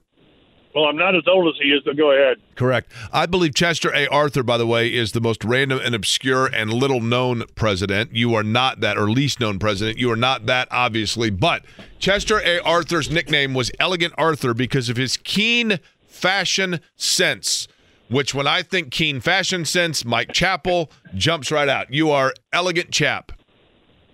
Well, 0.73 0.85
I'm 0.85 0.95
not 0.95 1.15
as 1.15 1.23
old 1.27 1.53
as 1.53 1.59
he 1.61 1.69
is, 1.69 1.81
but 1.83 1.97
go 1.97 2.11
ahead. 2.11 2.37
Correct. 2.55 2.89
I 3.11 3.25
believe 3.25 3.53
Chester 3.53 3.93
A. 3.93 4.07
Arthur, 4.07 4.41
by 4.41 4.57
the 4.57 4.65
way, 4.65 4.87
is 4.87 5.11
the 5.11 5.19
most 5.19 5.43
random 5.43 5.81
and 5.83 5.93
obscure 5.93 6.45
and 6.45 6.71
little 6.71 7.01
known 7.01 7.43
president. 7.55 8.15
You 8.15 8.35
are 8.35 8.43
not 8.43 8.79
that, 8.79 8.97
or 8.97 9.09
least 9.09 9.41
known 9.41 9.59
president. 9.59 9.97
You 9.97 10.09
are 10.11 10.15
not 10.15 10.45
that, 10.45 10.69
obviously. 10.71 11.29
But 11.29 11.65
Chester 11.99 12.39
A. 12.39 12.59
Arthur's 12.59 13.11
nickname 13.11 13.53
was 13.53 13.69
Elegant 13.79 14.13
Arthur 14.17 14.53
because 14.53 14.87
of 14.87 14.95
his 14.95 15.17
keen 15.17 15.79
fashion 16.07 16.79
sense. 16.95 17.67
Which, 18.09 18.33
when 18.33 18.47
I 18.47 18.61
think 18.61 18.91
keen 18.91 19.19
fashion 19.19 19.65
sense, 19.65 20.05
Mike 20.05 20.31
Chappell 20.33 20.91
jumps 21.15 21.51
right 21.51 21.69
out. 21.69 21.93
You 21.93 22.11
are 22.11 22.33
elegant 22.53 22.91
chap. 22.91 23.31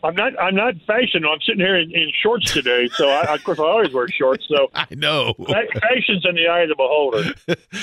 I'm 0.03 0.15
not. 0.15 0.39
I'm 0.39 0.55
not 0.55 0.75
fashion. 0.85 1.25
I'm 1.25 1.39
sitting 1.41 1.59
here 1.59 1.75
in, 1.75 1.91
in 1.91 2.11
shorts 2.21 2.53
today, 2.53 2.87
so 2.93 3.09
I, 3.09 3.33
of 3.33 3.43
course 3.43 3.59
I 3.59 3.63
always 3.63 3.93
wear 3.93 4.07
shorts. 4.07 4.45
So 4.47 4.69
I 4.73 4.85
know 4.91 5.33
fashion's 5.37 6.23
in 6.23 6.35
the 6.35 6.47
eye 6.47 6.61
of 6.61 6.69
the 6.69 6.75
beholder. 6.75 7.33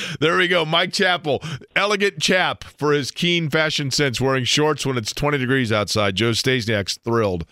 there 0.21 0.37
we 0.37 0.47
go, 0.47 0.65
Mike 0.65 0.93
Chappell, 0.93 1.43
elegant 1.75 2.21
chap 2.21 2.63
for 2.63 2.93
his 2.93 3.11
keen 3.11 3.51
fashion 3.51 3.91
sense, 3.91 4.21
wearing 4.21 4.45
shorts 4.45 4.87
when 4.87 4.97
it's 4.97 5.13
20 5.13 5.39
degrees 5.39 5.73
outside. 5.73 6.15
Joe 6.15 6.31
Stasiak's 6.31 6.99
thrilled. 6.99 7.47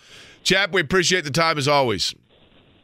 Chap, 0.44 0.72
we 0.72 0.80
appreciate 0.80 1.24
the 1.24 1.30
time 1.30 1.58
as 1.58 1.66
always. 1.66 2.14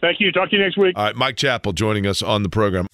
Thank 0.01 0.20
you. 0.20 0.33
Talk 0.33 0.51
to 0.51 0.57
you 0.57 0.62
next 0.62 0.76
week. 0.76 0.97
All 0.97 1.05
right, 1.05 1.16
Mike 1.16 1.37
Chappell 1.37 1.72
joining 1.72 2.07
us 2.07 2.22
on 2.22 2.43
the 2.43 2.49
program. 2.49 2.87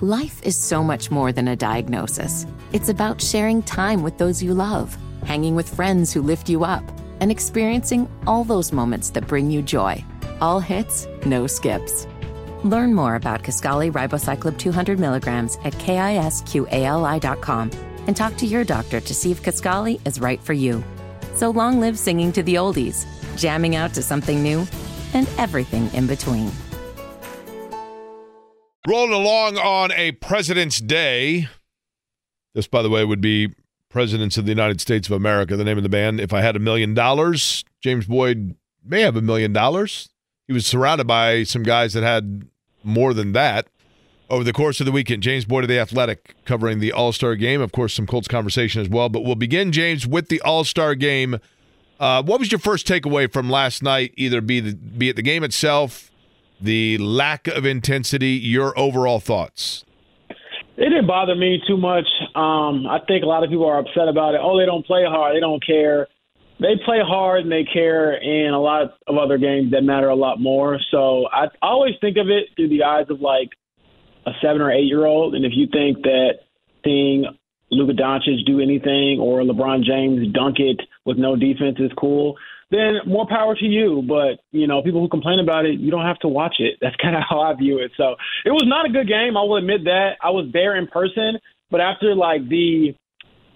Life 0.00 0.42
is 0.42 0.56
so 0.56 0.82
much 0.82 1.10
more 1.10 1.32
than 1.32 1.48
a 1.48 1.56
diagnosis. 1.56 2.46
It's 2.72 2.88
about 2.88 3.20
sharing 3.20 3.62
time 3.62 4.02
with 4.02 4.18
those 4.18 4.42
you 4.42 4.52
love 4.52 4.96
hanging 5.26 5.54
with 5.54 5.74
friends 5.74 6.12
who 6.12 6.22
lift 6.22 6.48
you 6.48 6.64
up, 6.64 6.84
and 7.20 7.30
experiencing 7.30 8.08
all 8.26 8.44
those 8.44 8.72
moments 8.72 9.10
that 9.10 9.26
bring 9.26 9.50
you 9.50 9.60
joy. 9.62 10.02
All 10.40 10.60
hits, 10.60 11.06
no 11.24 11.46
skips. 11.46 12.06
Learn 12.62 12.94
more 12.94 13.16
about 13.16 13.42
Kisqali 13.42 13.92
Ribociclib 13.92 14.58
200 14.58 14.98
milligrams 14.98 15.56
at 15.64 15.72
kisqali.com 15.74 17.70
and 18.06 18.16
talk 18.16 18.36
to 18.36 18.46
your 18.46 18.64
doctor 18.64 19.00
to 19.00 19.14
see 19.14 19.30
if 19.30 19.42
Kisqali 19.42 20.00
is 20.06 20.20
right 20.20 20.40
for 20.40 20.52
you. 20.52 20.82
So 21.34 21.50
long 21.50 21.80
live 21.80 21.98
singing 21.98 22.32
to 22.32 22.42
the 22.42 22.54
oldies, 22.54 23.04
jamming 23.36 23.76
out 23.76 23.92
to 23.94 24.02
something 24.02 24.42
new, 24.42 24.66
and 25.12 25.28
everything 25.38 25.92
in 25.92 26.06
between. 26.06 26.50
Rolling 28.88 29.12
along 29.12 29.58
on 29.58 29.90
a 29.92 30.12
President's 30.12 30.78
Day. 30.78 31.48
This, 32.54 32.68
by 32.68 32.82
the 32.82 32.88
way, 32.88 33.04
would 33.04 33.20
be 33.20 33.52
Presidents 33.96 34.36
of 34.36 34.44
the 34.44 34.50
United 34.50 34.78
States 34.78 35.08
of 35.08 35.12
America, 35.12 35.56
the 35.56 35.64
name 35.64 35.78
of 35.78 35.82
the 35.82 35.88
band. 35.88 36.20
If 36.20 36.34
I 36.34 36.42
had 36.42 36.54
a 36.54 36.58
million 36.58 36.92
dollars, 36.92 37.64
James 37.80 38.04
Boyd 38.04 38.54
may 38.84 39.00
have 39.00 39.16
a 39.16 39.22
million 39.22 39.54
dollars. 39.54 40.10
He 40.46 40.52
was 40.52 40.66
surrounded 40.66 41.06
by 41.06 41.44
some 41.44 41.62
guys 41.62 41.94
that 41.94 42.02
had 42.02 42.46
more 42.84 43.14
than 43.14 43.32
that. 43.32 43.68
Over 44.28 44.44
the 44.44 44.52
course 44.52 44.80
of 44.80 44.84
the 44.84 44.92
weekend, 44.92 45.22
James 45.22 45.46
Boyd 45.46 45.64
of 45.64 45.68
the 45.68 45.78
Athletic 45.78 46.34
covering 46.44 46.78
the 46.78 46.92
All 46.92 47.10
Star 47.10 47.36
game. 47.36 47.62
Of 47.62 47.72
course, 47.72 47.94
some 47.94 48.06
Colts 48.06 48.28
conversation 48.28 48.82
as 48.82 48.88
well. 48.90 49.08
But 49.08 49.24
we'll 49.24 49.34
begin, 49.34 49.72
James, 49.72 50.06
with 50.06 50.28
the 50.28 50.42
All 50.42 50.64
Star 50.64 50.94
game. 50.94 51.38
Uh, 51.98 52.22
what 52.22 52.38
was 52.38 52.52
your 52.52 52.58
first 52.58 52.86
takeaway 52.86 53.32
from 53.32 53.48
last 53.48 53.82
night? 53.82 54.12
Either 54.18 54.42
be 54.42 54.60
the, 54.60 54.74
be 54.74 55.08
it 55.08 55.16
the 55.16 55.22
game 55.22 55.42
itself, 55.42 56.10
the 56.60 56.98
lack 56.98 57.48
of 57.48 57.64
intensity, 57.64 58.32
your 58.32 58.78
overall 58.78 59.20
thoughts. 59.20 59.85
It 60.76 60.90
didn't 60.90 61.06
bother 61.06 61.34
me 61.34 61.60
too 61.66 61.78
much. 61.78 62.06
Um, 62.34 62.86
I 62.86 62.98
think 63.06 63.24
a 63.24 63.26
lot 63.26 63.42
of 63.42 63.50
people 63.50 63.66
are 63.66 63.78
upset 63.78 64.08
about 64.08 64.34
it. 64.34 64.40
Oh, 64.42 64.58
they 64.58 64.66
don't 64.66 64.84
play 64.84 65.04
hard. 65.08 65.34
They 65.34 65.40
don't 65.40 65.64
care. 65.64 66.06
They 66.60 66.76
play 66.84 66.98
hard 67.06 67.42
and 67.42 67.52
they 67.52 67.64
care 67.64 68.14
in 68.14 68.52
a 68.52 68.60
lot 68.60 68.94
of 69.06 69.16
other 69.16 69.38
games 69.38 69.72
that 69.72 69.82
matter 69.82 70.08
a 70.08 70.14
lot 70.14 70.40
more. 70.40 70.78
So 70.90 71.26
I 71.32 71.48
always 71.62 71.94
think 72.00 72.16
of 72.18 72.28
it 72.28 72.48
through 72.56 72.68
the 72.68 72.84
eyes 72.84 73.06
of 73.08 73.20
like 73.20 73.50
a 74.26 74.32
seven 74.42 74.60
or 74.60 74.70
eight 74.70 74.84
year 74.84 75.06
old. 75.06 75.34
And 75.34 75.44
if 75.44 75.52
you 75.54 75.66
think 75.70 76.02
that 76.02 76.40
seeing 76.84 77.24
Luka 77.70 77.92
Doncic 77.92 78.44
do 78.46 78.60
anything 78.60 79.18
or 79.20 79.40
LeBron 79.42 79.82
James 79.84 80.32
dunk 80.32 80.58
it 80.58 80.80
with 81.04 81.16
no 81.16 81.36
defense 81.36 81.76
is 81.78 81.90
cool, 81.98 82.36
then 82.70 82.98
more 83.06 83.26
power 83.28 83.54
to 83.54 83.64
you. 83.64 84.02
But 84.06 84.42
you 84.52 84.66
know, 84.66 84.82
people 84.82 85.00
who 85.00 85.08
complain 85.08 85.38
about 85.40 85.66
it, 85.66 85.78
you 85.78 85.90
don't 85.90 86.04
have 86.04 86.18
to 86.20 86.28
watch 86.28 86.56
it. 86.58 86.78
That's 86.80 86.96
kind 86.96 87.16
of 87.16 87.22
how 87.28 87.40
I 87.40 87.54
view 87.54 87.78
it. 87.78 87.92
So 87.96 88.16
it 88.44 88.50
was 88.50 88.64
not 88.66 88.86
a 88.86 88.92
good 88.92 89.08
game. 89.08 89.36
I 89.36 89.42
will 89.42 89.56
admit 89.56 89.84
that. 89.84 90.16
I 90.22 90.30
was 90.30 90.48
there 90.52 90.76
in 90.76 90.86
person, 90.86 91.38
but 91.70 91.80
after 91.80 92.14
like 92.14 92.48
the 92.48 92.94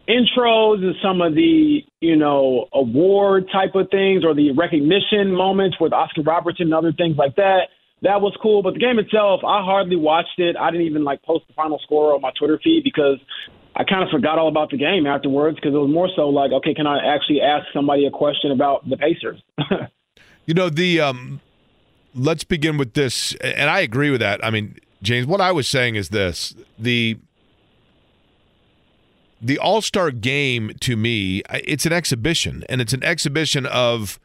intros 0.09 0.83
and 0.83 0.95
some 1.03 1.21
of 1.21 1.35
the 1.35 1.81
you 2.01 2.17
know 2.17 2.67
award 2.73 3.47
type 3.53 3.75
of 3.75 3.89
things 3.91 4.25
or 4.25 4.35
the 4.35 4.51
recognition 4.53 5.33
moments 5.33 5.77
with 5.81 5.93
Oscar 5.93 6.23
Robertson 6.23 6.67
and 6.67 6.75
other 6.75 6.93
things 6.93 7.17
like 7.17 7.37
that. 7.37 7.69
That 8.03 8.23
was 8.23 8.35
cool, 8.41 8.63
but 8.63 8.73
the 8.73 8.81
game 8.81 8.99
itself, 8.99 9.43
I 9.45 9.63
hardly 9.63 9.97
watched 9.97 10.39
it. 10.39 10.57
I 10.57 10.71
didn't 10.71 10.87
even 10.87 11.05
like 11.05 11.23
post 11.23 11.45
the 11.49 11.53
final 11.53 11.79
score 11.85 12.15
on 12.15 12.23
my 12.23 12.31
Twitter 12.39 12.59
feed 12.65 12.81
because 12.83 13.19
I 13.77 13.85
kind 13.85 14.03
of 14.03 14.11
forgot 14.11 14.39
all 14.39 14.49
about 14.49 14.71
the 14.71 14.77
game 14.77 15.07
afterwards 15.07 15.57
because 15.57 15.75
it 15.75 15.79
was 15.79 15.91
more 15.91 16.09
so 16.15 16.29
like, 16.29 16.53
okay, 16.53 16.75
can 16.75 16.87
I 16.87 17.15
actually 17.15 17.41
ask 17.41 17.67
somebody 17.73 18.05
a 18.07 18.11
question 18.11 18.51
about 18.51 18.89
the 18.89 18.97
Pacers? 18.97 19.41
you 20.47 20.55
know, 20.55 20.69
the 20.69 21.01
um, 21.01 21.41
let's 22.15 22.45
begin 22.45 22.77
with 22.77 22.95
this, 22.95 23.35
and 23.37 23.71
I 23.71 23.81
agree 23.81 24.11
with 24.11 24.21
that. 24.21 24.45
I 24.45 24.51
mean, 24.51 24.77
James, 25.03 25.27
what 25.27 25.41
I 25.41 25.53
was 25.53 25.69
saying 25.69 25.95
is 25.95 26.09
this: 26.09 26.55
the 26.79 27.19
the 29.41 29.59
All 29.59 29.81
Star 29.83 30.11
game 30.11 30.73
to 30.81 30.97
me, 30.97 31.43
it's 31.51 31.87
an 31.87 31.93
exhibition, 31.93 32.65
and 32.69 32.81
it's 32.81 32.93
an 32.93 33.05
exhibition 33.05 33.67
of. 33.67 34.19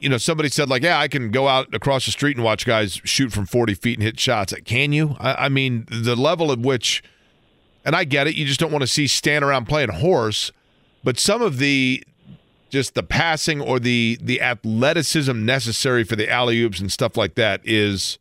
You 0.00 0.08
know, 0.08 0.16
somebody 0.16 0.48
said 0.48 0.68
like, 0.68 0.84
"Yeah, 0.84 1.00
I 1.00 1.08
can 1.08 1.32
go 1.32 1.48
out 1.48 1.74
across 1.74 2.04
the 2.04 2.12
street 2.12 2.36
and 2.36 2.44
watch 2.44 2.64
guys 2.64 3.00
shoot 3.02 3.32
from 3.32 3.46
forty 3.46 3.74
feet 3.74 3.98
and 3.98 4.04
hit 4.04 4.20
shots." 4.20 4.54
Can 4.64 4.92
you? 4.92 5.16
I, 5.18 5.46
I 5.46 5.48
mean, 5.48 5.88
the 5.90 6.14
level 6.14 6.52
at 6.52 6.60
which 6.60 7.02
and 7.84 7.96
I 7.96 8.04
get 8.04 8.26
it. 8.26 8.34
You 8.34 8.44
just 8.44 8.60
don't 8.60 8.72
want 8.72 8.82
to 8.82 8.88
see 8.88 9.06
stand 9.06 9.44
around 9.44 9.66
playing 9.66 9.90
horse. 9.90 10.52
But 11.04 11.18
some 11.18 11.42
of 11.42 11.58
the 11.58 12.02
just 12.70 12.94
the 12.94 13.02
passing 13.02 13.60
or 13.60 13.78
the 13.78 14.18
the 14.20 14.40
athleticism 14.40 15.44
necessary 15.44 16.04
for 16.04 16.16
the 16.16 16.30
alley 16.30 16.60
oops 16.60 16.80
and 16.80 16.92
stuff 16.92 17.16
like 17.16 17.34
that 17.36 17.60
is 17.64 18.18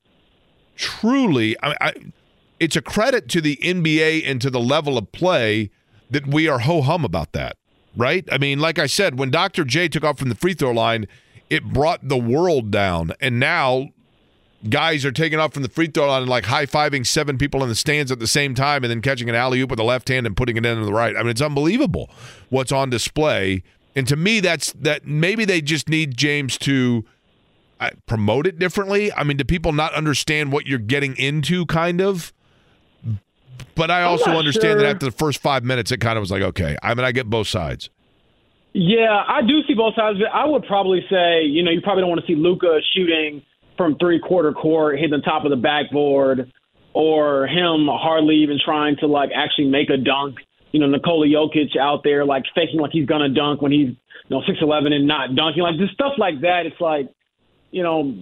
truly. 0.76 1.58
I, 1.62 1.76
I, 1.82 1.94
it's 2.60 2.76
a 2.76 2.82
credit 2.82 3.28
to 3.30 3.42
the 3.42 3.58
NBA 3.58 4.24
and 4.26 4.42
to 4.42 4.50
the 4.50 4.60
level 4.60 4.98
of 4.98 5.12
play 5.12 5.70
that 6.10 6.28
we 6.28 6.48
are 6.48 6.60
ho 6.60 6.82
hum 6.82 7.04
about 7.04 7.34
that, 7.34 7.58
right? 7.96 8.28
I 8.32 8.38
mean, 8.38 8.60
like 8.60 8.80
I 8.80 8.88
said, 8.88 9.20
when 9.20 9.30
Dr. 9.30 9.64
J 9.64 9.90
took 9.90 10.04
off 10.04 10.18
from 10.18 10.30
the 10.30 10.36
free 10.36 10.54
throw 10.54 10.72
line, 10.72 11.08
it 11.50 11.66
brought 11.66 12.08
the 12.08 12.18
world 12.18 12.72
down, 12.72 13.14
and 13.20 13.40
now 13.40 13.90
guys 14.70 15.06
are 15.06 15.12
taking 15.12 15.40
off 15.40 15.54
from 15.54 15.64
the 15.64 15.70
free 15.70 15.88
throw 15.88 16.08
line 16.08 16.24
and 16.24 16.30
like 16.30 16.46
high 16.46 16.66
fiving 16.66 17.06
seven 17.06 17.38
people 17.38 17.62
in 17.64 17.70
the 17.70 17.76
stands 17.76 18.12
at 18.12 18.20
the 18.20 18.28
same 18.28 18.56
time 18.56 18.84
and 18.84 18.92
then 18.92 19.02
catching 19.02 19.30
an 19.30 19.36
alley 19.36 19.60
oop 19.62 19.70
with 19.70 19.78
the 19.78 19.84
left 19.84 20.10
hand 20.10 20.26
and 20.26 20.36
putting 20.36 20.58
it 20.58 20.66
in 20.66 20.78
with 20.80 20.88
the 20.88 20.94
right. 20.94 21.16
I 21.16 21.20
mean, 21.20 21.30
it's 21.30 21.42
unbelievable 21.42 22.10
what's 22.50 22.72
on 22.72 22.90
display. 22.90 23.64
And 23.96 24.08
to 24.08 24.16
me, 24.16 24.40
that's 24.40 24.74
that 24.74 25.06
maybe 25.06 25.46
they 25.46 25.62
just 25.62 25.90
need 25.90 26.18
James 26.18 26.58
to 26.60 27.06
uh, 27.80 27.92
promote 28.06 28.48
it 28.48 28.60
differently. 28.60 29.14
I 29.14 29.24
mean, 29.24 29.38
do 29.38 29.44
people 29.44 29.74
not 29.74 29.94
understand 29.94 30.52
what 30.52 30.66
you're 30.66 30.80
getting 30.80 31.16
into, 31.18 31.66
kind 31.68 32.02
of? 32.02 32.34
But 33.76 33.92
I 33.92 34.04
also 34.04 34.32
understand 34.32 34.80
sure. 34.80 34.82
that 34.82 34.96
after 34.96 35.06
the 35.06 35.12
first 35.12 35.40
five 35.40 35.64
minutes, 35.64 35.92
it 35.92 36.00
kind 36.00 36.18
of 36.18 36.22
was 36.22 36.32
like, 36.32 36.42
okay, 36.42 36.78
I 36.82 36.96
mean, 36.96 37.06
I 37.06 37.12
get 37.12 37.28
both 37.28 37.48
sides. 37.48 37.90
Yeah, 38.74 39.24
I 39.28 39.42
do 39.42 39.62
see 39.68 39.74
both 39.76 39.96
sides. 39.96 40.20
I 40.32 40.46
would 40.46 40.64
probably 40.66 41.06
say, 41.10 41.44
you 41.44 41.64
know, 41.64 41.72
you 41.72 41.82
probably 41.82 42.02
don't 42.02 42.10
want 42.10 42.22
to 42.22 42.28
see 42.28 42.36
Luka 42.36 42.80
shooting– 42.96 43.44
from 43.78 43.98
three 43.98 44.20
quarter 44.20 44.52
court, 44.52 44.96
hitting 44.96 45.12
the 45.12 45.22
top 45.24 45.46
of 45.46 45.52
the 45.52 45.58
backboard, 45.58 46.52
or 46.94 47.48
him 47.48 47.88
hardly 47.90 48.36
even 48.38 48.58
trying 48.64 48.98
to 48.98 49.08
like 49.08 49.30
actually 49.36 49.70
make 49.70 49.90
a 49.90 49.98
dunk. 49.98 50.38
You 50.72 50.80
know, 50.82 50.88
Nikola 50.88 51.28
Jokic 51.28 51.78
out 51.80 52.02
there 52.04 52.26
like 52.26 52.44
faking 52.54 52.80
like 52.80 52.92
he's 52.92 53.06
gonna 53.06 53.30
dunk 53.30 53.62
when 53.62 53.72
he's 53.72 53.90
you 53.90 54.30
know 54.30 54.42
six 54.46 54.60
eleven 54.62 54.94
and 54.94 55.08
not 55.08 55.36
dunking. 55.36 55.64
Like 55.64 55.78
just 55.78 55.94
stuff 55.94 56.14
like 56.18 56.42
that. 56.42 56.64
It's 56.66 56.82
like, 56.82 57.10
you 57.72 57.84
know, 57.84 58.14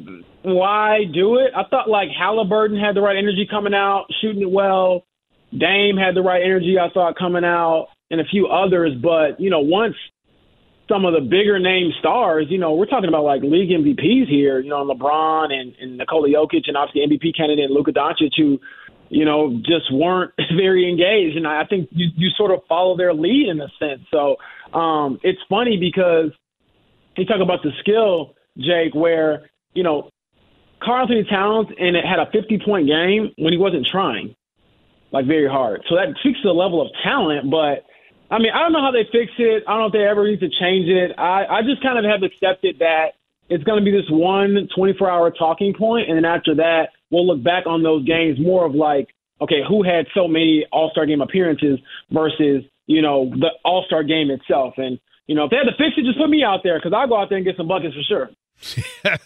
why 0.44 1.06
do 1.12 1.38
it? 1.38 1.52
I 1.56 1.64
thought 1.70 1.90
like 1.90 2.10
Haliburton 2.10 2.80
had 2.80 2.96
the 2.96 3.02
right 3.02 3.18
energy 3.18 3.48
coming 3.50 3.74
out, 3.74 4.06
shooting 4.22 4.42
it 4.42 4.52
well. 4.52 5.06
Dame 5.58 5.96
had 5.96 6.16
the 6.16 6.22
right 6.22 6.42
energy, 6.44 6.78
I 6.80 6.90
thought, 6.90 7.18
coming 7.18 7.46
out, 7.46 7.88
and 8.12 8.20
a 8.20 8.26
few 8.26 8.48
others. 8.48 8.94
But 9.02 9.40
you 9.40 9.50
know, 9.50 9.62
once 9.62 9.96
some 10.88 11.06
of 11.06 11.14
the 11.14 11.22
bigger 11.22 11.58
name 11.58 11.92
stars, 12.00 12.46
you 12.50 12.58
know, 12.58 12.74
we're 12.74 12.86
talking 12.86 13.10
about 13.10 13.24
like 13.24 13.42
league 13.42 13.70
MVPs 13.70 14.28
here, 14.28 14.60
you 14.60 14.70
know, 14.70 14.86
LeBron 14.86 15.52
and, 15.52 15.74
and 15.82 15.98
Nikola 15.98 16.30
Jokic 16.30 16.68
and 16.68 16.78
obviously 16.78 17.02
MVP 17.02 17.36
candidate 17.36 17.72
Luka 17.72 17.92
Doncic 17.92 18.32
who, 18.38 18.60
you 19.10 19.26
know, 19.26 19.60
just 19.66 19.92
weren't 19.92 20.32
very 20.56 20.88
engaged. 20.88 21.38
And 21.38 21.48
I 21.48 21.66
think 21.66 21.90
you, 21.92 22.08
you 22.16 22.30
sort 22.38 22.52
of 22.52 22.60
follow 22.70 22.96
their 22.96 23.14
lead 23.14 23.50
in 23.50 23.60
a 23.62 23.68
sense. 23.80 24.02
So 24.12 24.36
um, 24.78 25.20
it's 25.24 25.40
funny 25.50 25.78
because 25.78 26.32
you 27.18 27.26
talk 27.26 27.42
about 27.42 27.64
the 27.64 27.72
skill, 27.80 28.36
Jake, 28.58 28.94
where, 28.94 29.50
you 29.74 29.84
know, 29.84 30.10
Karl-Anthony 30.84 31.24
Towns 31.24 31.68
and 31.80 31.96
it 31.96 32.06
had 32.06 32.20
a 32.20 32.30
50 32.32 32.60
point 32.64 32.88
game 32.88 33.32
when 33.38 33.54
he 33.54 33.58
wasn't 33.58 33.88
trying 33.92 34.36
like 35.12 35.26
very 35.26 35.50
hard. 35.50 35.82
So 35.90 35.96
that 35.96 36.10
speaks 36.20 36.40
to 36.42 36.50
the 36.50 36.54
level 36.54 36.80
of 36.80 36.90
talent, 37.04 37.50
but– 37.50 37.86
I 38.36 38.40
mean, 38.40 38.52
I 38.54 38.60
don't 38.60 38.74
know 38.74 38.82
how 38.82 38.92
they 38.92 39.08
fix 39.14 39.32
it. 39.38 39.64
I 39.66 39.72
don't 39.72 39.80
know 39.80 39.86
if 39.88 39.94
they 39.94 40.04
ever 40.04 40.28
need 40.28 40.42
to 40.42 40.50
change 40.50 40.90
it. 40.90 41.16
I, 41.18 41.46
I 41.46 41.62
just 41.62 41.82
kind 41.82 41.98
of 41.98 42.04
have 42.04 42.22
accepted 42.22 42.80
that 42.80 43.16
it's 43.48 43.64
going 43.64 43.80
to 43.80 43.86
be 43.86 43.96
this 43.96 44.10
one 44.10 44.68
24 44.76 45.10
hour 45.10 45.32
talking 45.32 45.74
point, 45.74 46.10
and 46.10 46.18
then 46.18 46.26
after 46.26 46.54
that, 46.56 46.90
we'll 47.12 47.26
look 47.26 47.42
back 47.42 47.66
on 47.66 47.82
those 47.82 48.06
games 48.06 48.38
more 48.38 48.66
of 48.66 48.76
like, 48.76 49.08
okay, 49.40 49.62
who 49.66 49.84
had 49.84 50.08
so 50.14 50.28
many 50.28 50.66
All 50.74 50.90
Star 50.92 51.06
game 51.06 51.22
appearances 51.22 51.80
versus 52.12 52.66
you 52.88 53.02
know 53.02 53.30
the 53.30 53.52
All 53.64 53.86
Star 53.88 54.04
game 54.04 54.30
itself, 54.30 54.74
and 54.76 55.00
you 55.28 55.36
know 55.36 55.46
if 55.46 55.52
they 55.52 55.56
had 55.56 55.72
to 55.72 55.78
fix 55.78 55.96
it, 55.96 56.04
just 56.04 56.18
put 56.18 56.30
me 56.30 56.44
out 56.44 56.60
there 56.62 56.78
because 56.78 56.92
I'll 56.92 57.08
go 57.08 57.18
out 57.18 57.30
there 57.30 57.38
and 57.38 57.46
get 57.46 57.56
some 57.56 57.70
buckets 57.70 57.96
for 57.96 58.04
sure. 58.04 59.18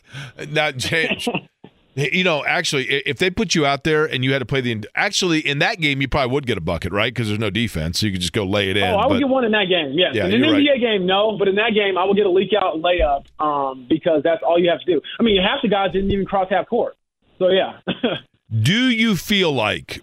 now, 0.51 0.69
James, 0.69 1.27
you 1.95 2.23
know, 2.23 2.45
actually, 2.45 2.87
if 2.87 3.17
they 3.17 3.29
put 3.29 3.55
you 3.55 3.65
out 3.65 3.83
there 3.83 4.05
and 4.05 4.23
you 4.23 4.31
had 4.31 4.39
to 4.39 4.45
play 4.45 4.61
the 4.61 4.85
actually 4.95 5.39
in 5.39 5.59
that 5.59 5.79
game, 5.79 6.01
you 6.01 6.07
probably 6.07 6.31
would 6.33 6.45
get 6.45 6.57
a 6.57 6.61
bucket, 6.61 6.91
right? 6.91 7.13
Because 7.13 7.27
there's 7.27 7.39
no 7.39 7.49
defense, 7.49 7.99
so 7.99 8.05
you 8.05 8.11
could 8.11 8.21
just 8.21 8.33
go 8.33 8.43
lay 8.43 8.69
it 8.69 8.77
in. 8.77 8.83
Oh, 8.83 8.95
I 8.95 9.07
would 9.07 9.15
but, 9.15 9.19
get 9.19 9.27
one 9.27 9.43
in 9.43 9.51
that 9.51 9.65
game. 9.67 9.93
Yes. 9.93 10.13
Yeah, 10.13 10.27
in 10.27 10.43
an 10.43 10.49
NBA 10.49 10.69
right. 10.69 10.79
game, 10.79 11.05
no, 11.05 11.37
but 11.37 11.47
in 11.47 11.55
that 11.55 11.71
game, 11.73 11.97
I 11.97 12.05
will 12.05 12.13
get 12.13 12.25
a 12.25 12.29
leak 12.29 12.51
out 12.59 12.75
layup 12.75 13.25
um, 13.43 13.85
because 13.89 14.21
that's 14.23 14.41
all 14.47 14.59
you 14.59 14.69
have 14.69 14.79
to 14.81 14.85
do. 14.85 15.01
I 15.19 15.23
mean, 15.23 15.41
half 15.41 15.61
the 15.61 15.69
guys 15.69 15.91
didn't 15.91 16.11
even 16.11 16.25
cross 16.25 16.47
half 16.49 16.67
court, 16.67 16.95
so 17.37 17.49
yeah. 17.49 17.79
Do 18.61 18.89
you 18.89 19.15
feel 19.15 19.51
like 19.51 20.01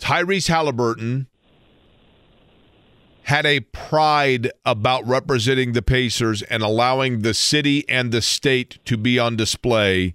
Tyrese 0.00 0.48
Haliburton 0.48 1.26
had 3.24 3.44
a 3.44 3.60
pride 3.60 4.50
about 4.64 5.06
representing 5.06 5.72
the 5.72 5.82
Pacers 5.82 6.42
and 6.42 6.62
allowing 6.62 7.20
the 7.20 7.34
city 7.34 7.86
and 7.88 8.10
the 8.10 8.22
state 8.22 8.78
to 8.86 8.96
be 8.96 9.18
on 9.18 9.36
display 9.36 10.14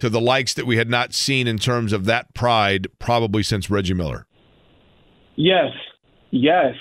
to 0.00 0.08
the 0.08 0.20
likes 0.20 0.54
that 0.54 0.66
we 0.66 0.76
had 0.76 0.90
not 0.90 1.14
seen 1.14 1.46
in 1.46 1.58
terms 1.58 1.92
of 1.92 2.04
that 2.06 2.34
pride 2.34 2.88
probably 2.98 3.42
since 3.42 3.70
Reggie 3.70 3.94
Miller? 3.94 4.26
Yes, 5.36 5.72
yes. 6.30 6.74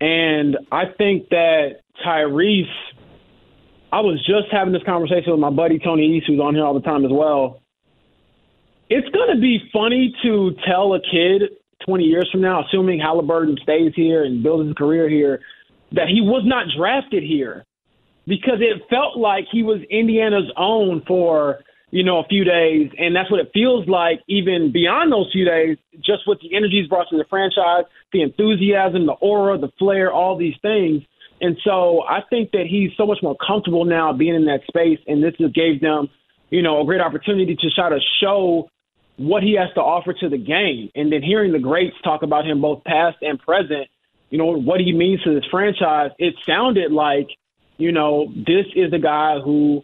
And 0.00 0.56
I 0.70 0.84
think 0.98 1.28
that 1.30 1.80
Tyrese, 2.04 2.64
I 3.92 4.00
was 4.00 4.18
just 4.26 4.52
having 4.52 4.72
this 4.72 4.82
conversation 4.84 5.32
with 5.32 5.40
my 5.40 5.50
buddy 5.50 5.78
Tony 5.78 6.16
East, 6.16 6.26
who's 6.26 6.40
on 6.40 6.54
here 6.54 6.64
all 6.64 6.74
the 6.74 6.80
time 6.80 7.04
as 7.04 7.10
well. 7.12 7.62
It's 8.88 9.08
going 9.08 9.34
to 9.34 9.40
be 9.40 9.58
funny 9.72 10.14
to 10.22 10.54
tell 10.66 10.94
a 10.94 11.00
kid 11.00 11.42
20 11.84 12.04
years 12.04 12.28
from 12.30 12.40
now, 12.40 12.64
assuming 12.64 13.00
Haliburton 13.00 13.60
stays 13.62 13.92
here 13.94 14.24
and 14.24 14.42
builds 14.42 14.66
his 14.66 14.74
career 14.74 15.08
here, 15.08 15.40
that 15.92 16.08
he 16.08 16.20
was 16.20 16.42
not 16.44 16.66
drafted 16.76 17.22
here 17.22 17.64
because 18.26 18.58
it 18.60 18.82
felt 18.90 19.16
like 19.16 19.44
he 19.50 19.62
was 19.62 19.80
Indiana's 19.90 20.50
own 20.56 21.02
for 21.06 21.60
you 21.90 22.02
know, 22.02 22.18
a 22.18 22.26
few 22.28 22.44
days. 22.44 22.90
And 22.98 23.14
that's 23.14 23.30
what 23.30 23.40
it 23.40 23.50
feels 23.54 23.88
like, 23.88 24.20
even 24.28 24.72
beyond 24.72 25.12
those 25.12 25.30
few 25.32 25.44
days, 25.44 25.78
just 25.94 26.26
with 26.26 26.40
the 26.40 26.54
energies 26.54 26.88
brought 26.88 27.08
to 27.10 27.16
the 27.16 27.24
franchise, 27.30 27.84
the 28.12 28.22
enthusiasm, 28.22 29.06
the 29.06 29.12
aura, 29.12 29.58
the 29.58 29.70
flair, 29.78 30.12
all 30.12 30.36
these 30.36 30.56
things. 30.62 31.02
And 31.40 31.56
so 31.64 32.02
I 32.08 32.22
think 32.28 32.52
that 32.52 32.66
he's 32.68 32.90
so 32.96 33.06
much 33.06 33.18
more 33.22 33.36
comfortable 33.36 33.84
now 33.84 34.12
being 34.12 34.34
in 34.34 34.46
that 34.46 34.62
space. 34.66 34.98
And 35.06 35.22
this 35.22 35.34
just 35.38 35.54
gave 35.54 35.80
them, 35.80 36.08
you 36.50 36.62
know, 36.62 36.80
a 36.80 36.84
great 36.84 37.00
opportunity 37.00 37.54
to 37.54 37.70
try 37.70 37.90
to 37.90 38.00
show 38.20 38.68
what 39.16 39.42
he 39.42 39.54
has 39.54 39.72
to 39.74 39.80
offer 39.80 40.12
to 40.12 40.28
the 40.28 40.38
game. 40.38 40.90
And 40.94 41.12
then 41.12 41.22
hearing 41.22 41.52
the 41.52 41.58
greats 41.58 41.96
talk 42.02 42.22
about 42.22 42.46
him, 42.46 42.60
both 42.60 42.84
past 42.84 43.18
and 43.22 43.38
present, 43.38 43.88
you 44.30 44.38
know, 44.38 44.46
what 44.46 44.80
he 44.80 44.92
means 44.92 45.22
to 45.22 45.34
this 45.34 45.44
franchise, 45.50 46.10
it 46.18 46.34
sounded 46.46 46.90
like, 46.90 47.28
you 47.78 47.92
know, 47.92 48.32
this 48.34 48.66
is 48.74 48.92
a 48.92 48.98
guy 48.98 49.38
who 49.38 49.82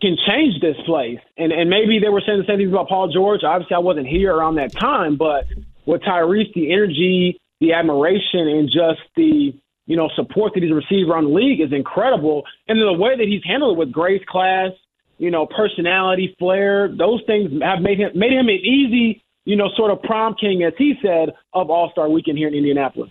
can 0.00 0.16
change 0.26 0.60
this 0.60 0.76
place. 0.86 1.18
And 1.36 1.52
and 1.52 1.70
maybe 1.70 1.98
they 1.98 2.08
were 2.08 2.22
saying 2.26 2.38
the 2.38 2.46
same 2.46 2.58
things 2.58 2.70
about 2.70 2.88
Paul 2.88 3.08
George. 3.12 3.42
Obviously, 3.44 3.74
I 3.74 3.80
wasn't 3.80 4.06
here 4.06 4.34
around 4.34 4.56
that 4.56 4.72
time, 4.72 5.16
but 5.16 5.44
with 5.86 6.02
Tyrese, 6.02 6.52
the 6.54 6.72
energy, 6.72 7.40
the 7.60 7.72
admiration, 7.72 8.48
and 8.48 8.68
just 8.68 9.00
the 9.16 9.54
you 9.86 9.96
know 9.96 10.08
support 10.16 10.52
that 10.54 10.62
he's 10.62 10.72
received 10.72 11.10
around 11.10 11.24
the 11.24 11.34
league 11.34 11.60
is 11.60 11.72
incredible. 11.72 12.44
And 12.68 12.80
the 12.80 12.92
way 12.92 13.16
that 13.16 13.26
he's 13.26 13.42
handled 13.44 13.76
it 13.76 13.78
with 13.78 13.92
grace, 13.92 14.22
class, 14.28 14.70
you 15.18 15.30
know, 15.30 15.46
personality, 15.46 16.34
flair, 16.38 16.88
those 16.88 17.22
things 17.26 17.50
have 17.62 17.80
made 17.80 17.98
him 17.98 18.10
made 18.14 18.32
him 18.32 18.48
an 18.48 18.60
easy, 18.60 19.22
you 19.44 19.56
know, 19.56 19.68
sort 19.76 19.90
of 19.90 20.02
prom 20.02 20.34
king, 20.34 20.62
as 20.62 20.72
he 20.76 20.94
said, 21.02 21.30
of 21.52 21.70
All 21.70 21.90
Star 21.92 22.08
Weekend 22.08 22.38
here 22.38 22.48
in 22.48 22.54
Indianapolis. 22.54 23.10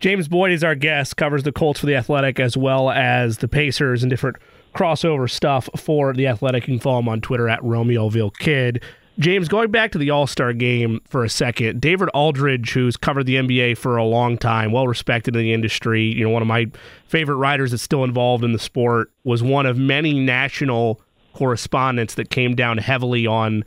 James 0.00 0.28
Boyd 0.28 0.52
is 0.52 0.62
our 0.62 0.74
guest, 0.74 1.16
covers 1.16 1.44
the 1.44 1.52
Colts 1.52 1.80
for 1.80 1.86
the 1.86 1.96
Athletic 1.96 2.38
as 2.38 2.56
well 2.56 2.90
as 2.90 3.38
the 3.38 3.48
Pacers 3.48 4.02
and 4.02 4.10
different 4.10 4.36
crossover 4.74 5.30
stuff 5.30 5.68
for 5.76 6.12
the 6.12 6.26
Athletic. 6.26 6.66
You 6.66 6.74
can 6.74 6.80
follow 6.80 6.98
him 7.00 7.08
on 7.08 7.20
Twitter 7.20 7.48
at 7.48 7.60
Romeoville 7.60 8.36
Kid. 8.38 8.82
James, 9.18 9.46
going 9.46 9.70
back 9.70 9.92
to 9.92 9.98
the 9.98 10.10
All 10.10 10.26
Star 10.26 10.52
game 10.52 11.00
for 11.06 11.24
a 11.24 11.28
second, 11.30 11.80
David 11.80 12.08
Aldridge, 12.14 12.72
who's 12.72 12.96
covered 12.96 13.26
the 13.26 13.36
NBA 13.36 13.78
for 13.78 13.96
a 13.96 14.04
long 14.04 14.36
time, 14.36 14.72
well 14.72 14.88
respected 14.88 15.36
in 15.36 15.42
the 15.42 15.52
industry, 15.52 16.02
you 16.02 16.24
know, 16.24 16.30
one 16.30 16.42
of 16.42 16.48
my 16.48 16.66
favorite 17.06 17.36
writers 17.36 17.70
that's 17.70 17.82
still 17.82 18.02
involved 18.02 18.42
in 18.42 18.52
the 18.52 18.58
sport, 18.58 19.12
was 19.22 19.42
one 19.42 19.66
of 19.66 19.78
many 19.78 20.18
national 20.18 21.00
correspondents 21.32 22.14
that 22.14 22.30
came 22.30 22.56
down 22.56 22.78
heavily 22.78 23.26
on 23.26 23.64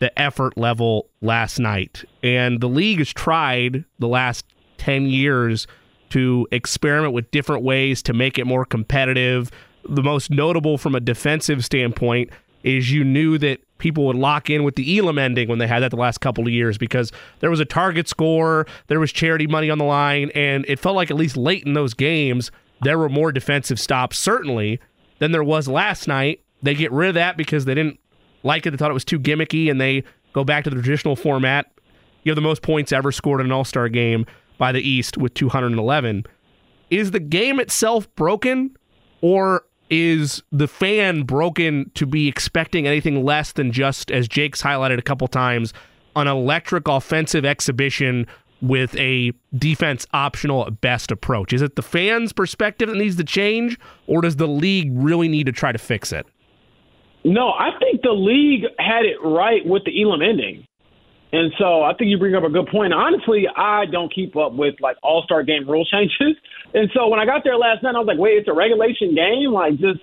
the 0.00 0.18
effort 0.18 0.56
level 0.58 1.08
last 1.22 1.58
night. 1.58 2.04
And 2.22 2.60
the 2.60 2.68
league 2.68 2.98
has 2.98 3.12
tried 3.12 3.84
the 3.98 4.08
last 4.08 4.44
10 4.78 5.06
years 5.06 5.66
to 6.10 6.46
experiment 6.50 7.14
with 7.14 7.30
different 7.30 7.62
ways 7.62 8.02
to 8.02 8.12
make 8.12 8.38
it 8.38 8.46
more 8.46 8.64
competitive. 8.64 9.50
The 9.88 10.02
most 10.02 10.30
notable 10.30 10.78
from 10.78 10.94
a 10.94 11.00
defensive 11.00 11.64
standpoint 11.64 12.30
is 12.62 12.92
you 12.92 13.04
knew 13.04 13.38
that 13.38 13.60
people 13.78 14.06
would 14.06 14.16
lock 14.16 14.50
in 14.50 14.62
with 14.62 14.76
the 14.76 14.98
Elam 14.98 15.18
ending 15.18 15.48
when 15.48 15.58
they 15.58 15.66
had 15.66 15.80
that 15.80 15.90
the 15.90 15.96
last 15.96 16.18
couple 16.18 16.46
of 16.46 16.52
years 16.52 16.78
because 16.78 17.10
there 17.40 17.50
was 17.50 17.60
a 17.60 17.64
target 17.64 18.06
score, 18.06 18.66
there 18.88 19.00
was 19.00 19.10
charity 19.10 19.46
money 19.46 19.70
on 19.70 19.78
the 19.78 19.84
line, 19.84 20.30
and 20.34 20.64
it 20.68 20.78
felt 20.78 20.96
like 20.96 21.10
at 21.10 21.16
least 21.16 21.36
late 21.36 21.64
in 21.64 21.72
those 21.72 21.94
games, 21.94 22.50
there 22.82 22.98
were 22.98 23.08
more 23.08 23.32
defensive 23.32 23.80
stops, 23.80 24.18
certainly, 24.18 24.78
than 25.18 25.32
there 25.32 25.44
was 25.44 25.68
last 25.68 26.06
night. 26.06 26.40
They 26.62 26.74
get 26.74 26.92
rid 26.92 27.08
of 27.08 27.14
that 27.14 27.36
because 27.36 27.64
they 27.64 27.74
didn't 27.74 27.98
like 28.42 28.66
it. 28.66 28.70
They 28.70 28.76
thought 28.76 28.90
it 28.90 28.94
was 28.94 29.04
too 29.04 29.18
gimmicky, 29.18 29.70
and 29.70 29.80
they 29.80 30.04
go 30.32 30.44
back 30.44 30.64
to 30.64 30.70
the 30.70 30.76
traditional 30.76 31.16
format. 31.16 31.70
You 32.22 32.30
have 32.30 32.36
the 32.36 32.42
most 32.42 32.62
points 32.62 32.92
ever 32.92 33.12
scored 33.12 33.40
in 33.40 33.46
an 33.46 33.52
All 33.52 33.64
Star 33.64 33.88
game 33.88 34.26
by 34.58 34.72
the 34.72 34.86
East 34.86 35.16
with 35.16 35.32
211. 35.34 36.24
Is 36.90 37.12
the 37.12 37.20
game 37.20 37.60
itself 37.60 38.12
broken, 38.14 38.76
or 39.20 39.64
is 39.90 40.42
the 40.52 40.68
fan 40.68 41.22
broken 41.22 41.90
to 41.94 42.06
be 42.06 42.28
expecting 42.28 42.86
anything 42.86 43.24
less 43.24 43.52
than 43.52 43.72
just, 43.72 44.10
as 44.10 44.28
Jake's 44.28 44.62
highlighted 44.62 44.98
a 44.98 45.02
couple 45.02 45.26
times, 45.28 45.72
an 46.16 46.26
electric 46.26 46.88
offensive 46.88 47.44
exhibition 47.44 48.26
with 48.62 48.94
a 48.96 49.32
defense 49.56 50.06
optional 50.12 50.70
best 50.70 51.10
approach? 51.10 51.52
Is 51.52 51.62
it 51.62 51.76
the 51.76 51.82
fans' 51.82 52.32
perspective 52.32 52.88
that 52.88 52.96
needs 52.96 53.16
to 53.16 53.24
change, 53.24 53.78
or 54.06 54.20
does 54.22 54.36
the 54.36 54.48
league 54.48 54.90
really 54.92 55.28
need 55.28 55.46
to 55.46 55.52
try 55.52 55.72
to 55.72 55.78
fix 55.78 56.12
it? 56.12 56.26
No, 57.24 57.50
I 57.50 57.70
think 57.78 58.02
the 58.02 58.12
league 58.12 58.64
had 58.78 59.04
it 59.04 59.16
right 59.22 59.64
with 59.66 59.84
the 59.84 60.02
Elam 60.02 60.22
ending. 60.22 60.66
And 61.32 61.52
so 61.58 61.82
I 61.82 61.94
think 61.94 62.10
you 62.10 62.18
bring 62.18 62.34
up 62.34 62.42
a 62.42 62.48
good 62.48 62.66
point. 62.66 62.92
Honestly, 62.92 63.46
I 63.54 63.84
don't 63.86 64.12
keep 64.12 64.36
up 64.36 64.52
with 64.54 64.74
like 64.80 64.96
all 65.02 65.22
star 65.22 65.42
game 65.42 65.68
rule 65.68 65.84
changes. 65.92 66.36
And 66.74 66.90
so 66.94 67.08
when 67.08 67.20
I 67.20 67.26
got 67.26 67.42
there 67.44 67.56
last 67.56 67.82
night, 67.82 67.94
I 67.94 67.98
was 67.98 68.06
like, 68.06 68.18
wait, 68.18 68.38
it's 68.38 68.48
a 68.48 68.52
regulation 68.52 69.14
game? 69.14 69.52
Like 69.52 69.78
just 69.78 70.00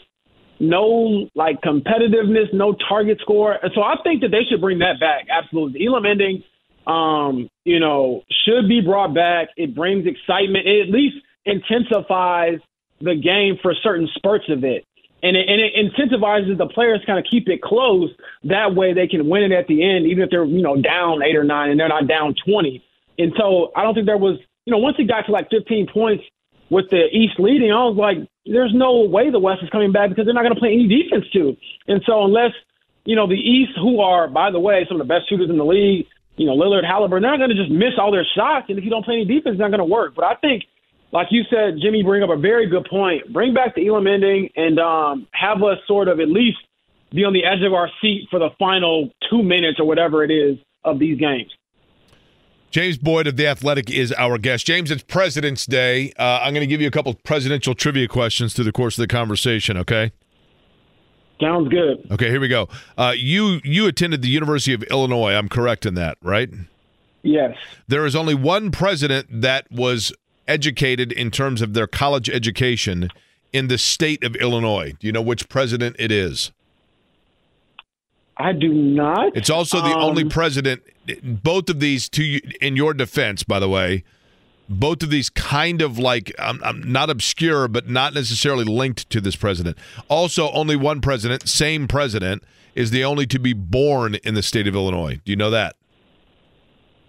no 0.60 1.30
like 1.36 1.62
competitiveness, 1.62 2.54
no 2.54 2.76
target 2.88 3.20
score. 3.22 3.54
And 3.62 3.72
so 3.74 3.82
I 3.82 3.96
think 4.04 4.22
that 4.22 4.30
they 4.30 4.44
should 4.50 4.62
bring 4.62 4.80
that 4.80 5.00
back. 5.00 5.28
Absolutely. 5.30 5.86
Elam 5.86 6.06
ending, 6.06 6.44
um, 6.86 7.50
you 7.64 7.80
know, 7.80 8.24
should 8.46 8.68
be 8.68 8.82
brought 8.82 9.14
back. 9.14 9.50
It 9.56 9.76
brings 9.76 10.06
excitement. 10.06 10.68
It 10.68 10.88
at 10.88 10.94
least 10.94 11.18
intensifies 11.46 12.60
the 13.00 13.16
game 13.16 13.58
for 13.62 13.74
certain 13.84 14.10
spurts 14.16 14.46
of 14.50 14.64
it 14.64 14.84
and 15.24 15.36
it, 15.36 15.48
and 15.50 15.62
it 15.62 15.74
incentivizes 15.74 16.58
the 16.58 16.68
players 16.68 17.02
kind 17.06 17.18
of 17.18 17.26
keep 17.30 17.48
it 17.50 17.62
close. 17.62 18.10
That 18.44 18.76
way, 18.76 18.94
they 18.94 19.08
can 19.08 19.28
win 19.28 19.44
it 19.44 19.52
at 19.52 19.68
the 19.68 19.84
end, 19.84 20.06
even 20.06 20.24
if 20.24 20.30
they're 20.30 20.46
you 20.46 20.62
know 20.62 20.80
down 20.80 21.24
eight 21.24 21.36
or 21.36 21.44
nine 21.44 21.72
and 21.72 21.80
they're 21.80 21.88
not 21.88 22.08
down 22.08 22.36
twenty. 22.46 22.84
And 23.18 23.34
so 23.38 23.72
I 23.76 23.84
don't 23.84 23.94
think 23.94 24.06
there 24.06 24.18
was 24.18 24.38
you 24.66 24.72
know 24.72 24.78
once 24.78 24.98
it 25.00 25.08
got 25.08 25.26
to 25.26 25.32
like 25.32 25.50
15 25.50 25.88
points 25.92 26.24
with 26.70 26.90
the 26.90 27.08
East 27.12 27.40
leading, 27.40 27.72
I 27.72 27.86
was 27.86 27.98
like, 27.98 28.18
there's 28.46 28.74
no 28.74 29.04
way 29.04 29.30
the 29.30 29.40
West 29.40 29.64
is 29.64 29.70
coming 29.70 29.92
back 29.92 30.10
because 30.10 30.26
they're 30.26 30.34
not 30.34 30.44
going 30.44 30.56
to 30.56 30.60
play 30.60 30.74
any 30.74 30.88
defense 30.88 31.26
too. 31.32 31.56
And 31.88 32.02
so 32.06 32.24
unless 32.24 32.52
you 33.06 33.16
know 33.16 33.28
the 33.28 33.40
East, 33.40 33.72
who 33.76 34.00
are 34.02 34.28
by 34.28 34.52
the 34.52 34.60
way 34.60 34.86
some 34.88 35.00
of 35.00 35.08
the 35.08 35.14
best 35.14 35.30
shooters 35.30 35.50
in 35.50 35.58
the 35.58 35.66
league, 35.66 36.08
you 36.36 36.46
know 36.46 36.56
Lillard, 36.56 36.84
Haliburton, 36.84 37.22
they're 37.22 37.32
not 37.32 37.38
going 37.38 37.50
to 37.50 37.56
just 37.56 37.72
miss 37.72 37.96
all 37.98 38.12
their 38.12 38.28
shots, 38.36 38.66
and 38.70 38.78
if 38.78 38.84
you 38.84 38.90
don't 38.90 39.06
play 39.06 39.16
any 39.16 39.26
defense, 39.26 39.56
it's 39.56 39.60
not 39.60 39.72
going 39.72 39.80
to 39.80 39.86
work. 39.86 40.14
But 40.16 40.26
I 40.26 40.36
think 40.36 40.64
like 41.12 41.28
you 41.32 41.44
said, 41.50 41.80
Jimmy, 41.82 42.04
bring 42.04 42.24
up 42.24 42.30
a 42.30 42.38
very 42.38 42.68
good 42.68 42.86
point. 42.90 43.32
Bring 43.32 43.54
back 43.54 43.76
the 43.76 43.88
Elam 43.88 44.08
ending 44.08 44.50
and 44.56 44.80
um, 44.80 45.28
have 45.32 45.64
us 45.64 45.78
sort 45.88 46.08
of 46.08 46.20
at 46.20 46.28
least 46.28 46.58
be 47.12 47.24
on 47.24 47.34
the 47.34 47.46
edge 47.46 47.64
of 47.66 47.74
our 47.74 47.90
seat 48.02 48.28
for 48.30 48.40
the 48.40 48.50
final 48.60 49.10
two 49.30 49.42
minutes 49.42 49.80
or 49.80 49.88
whatever 49.88 50.24
it 50.24 50.32
is 50.32 50.58
of 50.84 51.00
these 51.00 51.18
games. 51.18 51.52
James 52.70 52.98
Boyd 52.98 53.28
of 53.28 53.38
The 53.38 53.48
Athletic 53.48 53.90
is 53.90 54.12
our 54.18 54.38
guest. 54.38 54.66
James, 54.66 54.92
it's 54.92 55.04
President's 55.04 55.66
Day. 55.66 56.12
Uh, 56.20 56.40
I'm 56.42 56.54
going 56.54 56.62
to 56.62 56.68
give 56.68 56.82
you 56.82 56.88
a 56.88 56.92
couple 56.92 57.14
presidential 57.14 57.74
trivia 57.74 58.08
questions 58.08 58.54
through 58.54 58.66
the 58.66 58.72
course 58.72 58.98
of 58.98 59.02
the 59.04 59.08
conversation, 59.08 59.78
okay? 59.78 60.12
Sounds 61.40 61.70
good. 61.70 62.06
Okay, 62.12 62.30
here 62.30 62.40
we 62.42 62.48
go. 62.48 62.68
Uh, 62.98 63.14
you 63.16 63.62
you 63.64 63.86
attended 63.88 64.22
the 64.24 64.28
University 64.28 64.74
of 64.74 64.82
Illinois. 64.84 65.34
I'm 65.34 65.48
correct 65.48 65.86
in 65.86 65.94
that, 65.94 66.18
right? 66.22 66.50
Yes. 67.22 67.56
There 67.88 68.06
is 68.06 68.16
only 68.16 68.34
one 68.34 68.72
president 68.72 69.28
that 69.42 69.72
was 69.72 70.12
educated 70.48 71.12
in 71.12 71.30
terms 71.30 71.62
of 71.62 71.74
their 71.76 71.86
college 71.88 72.28
education 72.30 73.10
in 73.54 73.68
the 73.68 73.78
state 73.78 74.24
of 74.24 74.36
Illinois. 74.38 74.94
Do 75.00 75.06
you 75.06 75.14
know 75.14 75.22
which 75.22 75.48
president 75.48 75.96
it 76.00 76.12
is? 76.12 76.52
I 78.38 78.54
do 78.54 78.74
not. 78.74 79.36
It's 79.38 79.50
also 79.50 79.80
the 79.80 79.96
Um, 79.96 80.04
only 80.04 80.26
president. 80.26 80.82
Both 81.24 81.70
of 81.70 81.80
these, 81.80 82.10
to 82.10 82.24
you, 82.24 82.42
in 82.62 82.76
your 82.76 82.94
defense, 82.94 83.44
by 83.44 83.60
the 83.60 83.70
way, 83.70 84.04
both 84.70 85.02
of 85.04 85.10
these 85.10 85.30
kind 85.30 85.82
of 85.82 85.98
like 85.98 86.34
I'm 86.38 86.84
not 86.92 87.10
obscure, 87.10 87.68
but 87.68 87.90
not 87.90 88.14
necessarily 88.14 88.66
linked 88.66 89.10
to 89.12 89.22
this 89.22 89.36
president. 89.36 89.78
Also, 90.10 90.52
only 90.52 90.76
one 90.76 91.02
president, 91.02 91.48
same 91.48 91.88
president, 91.88 92.44
is 92.76 92.92
the 92.92 93.04
only 93.04 93.26
to 93.28 93.40
be 93.40 93.54
born 93.54 94.16
in 94.16 94.34
the 94.34 94.44
state 94.44 94.68
of 94.68 94.76
Illinois. 94.76 95.22
Do 95.24 95.32
you 95.32 95.36
know 95.36 95.50
that? 95.50 95.76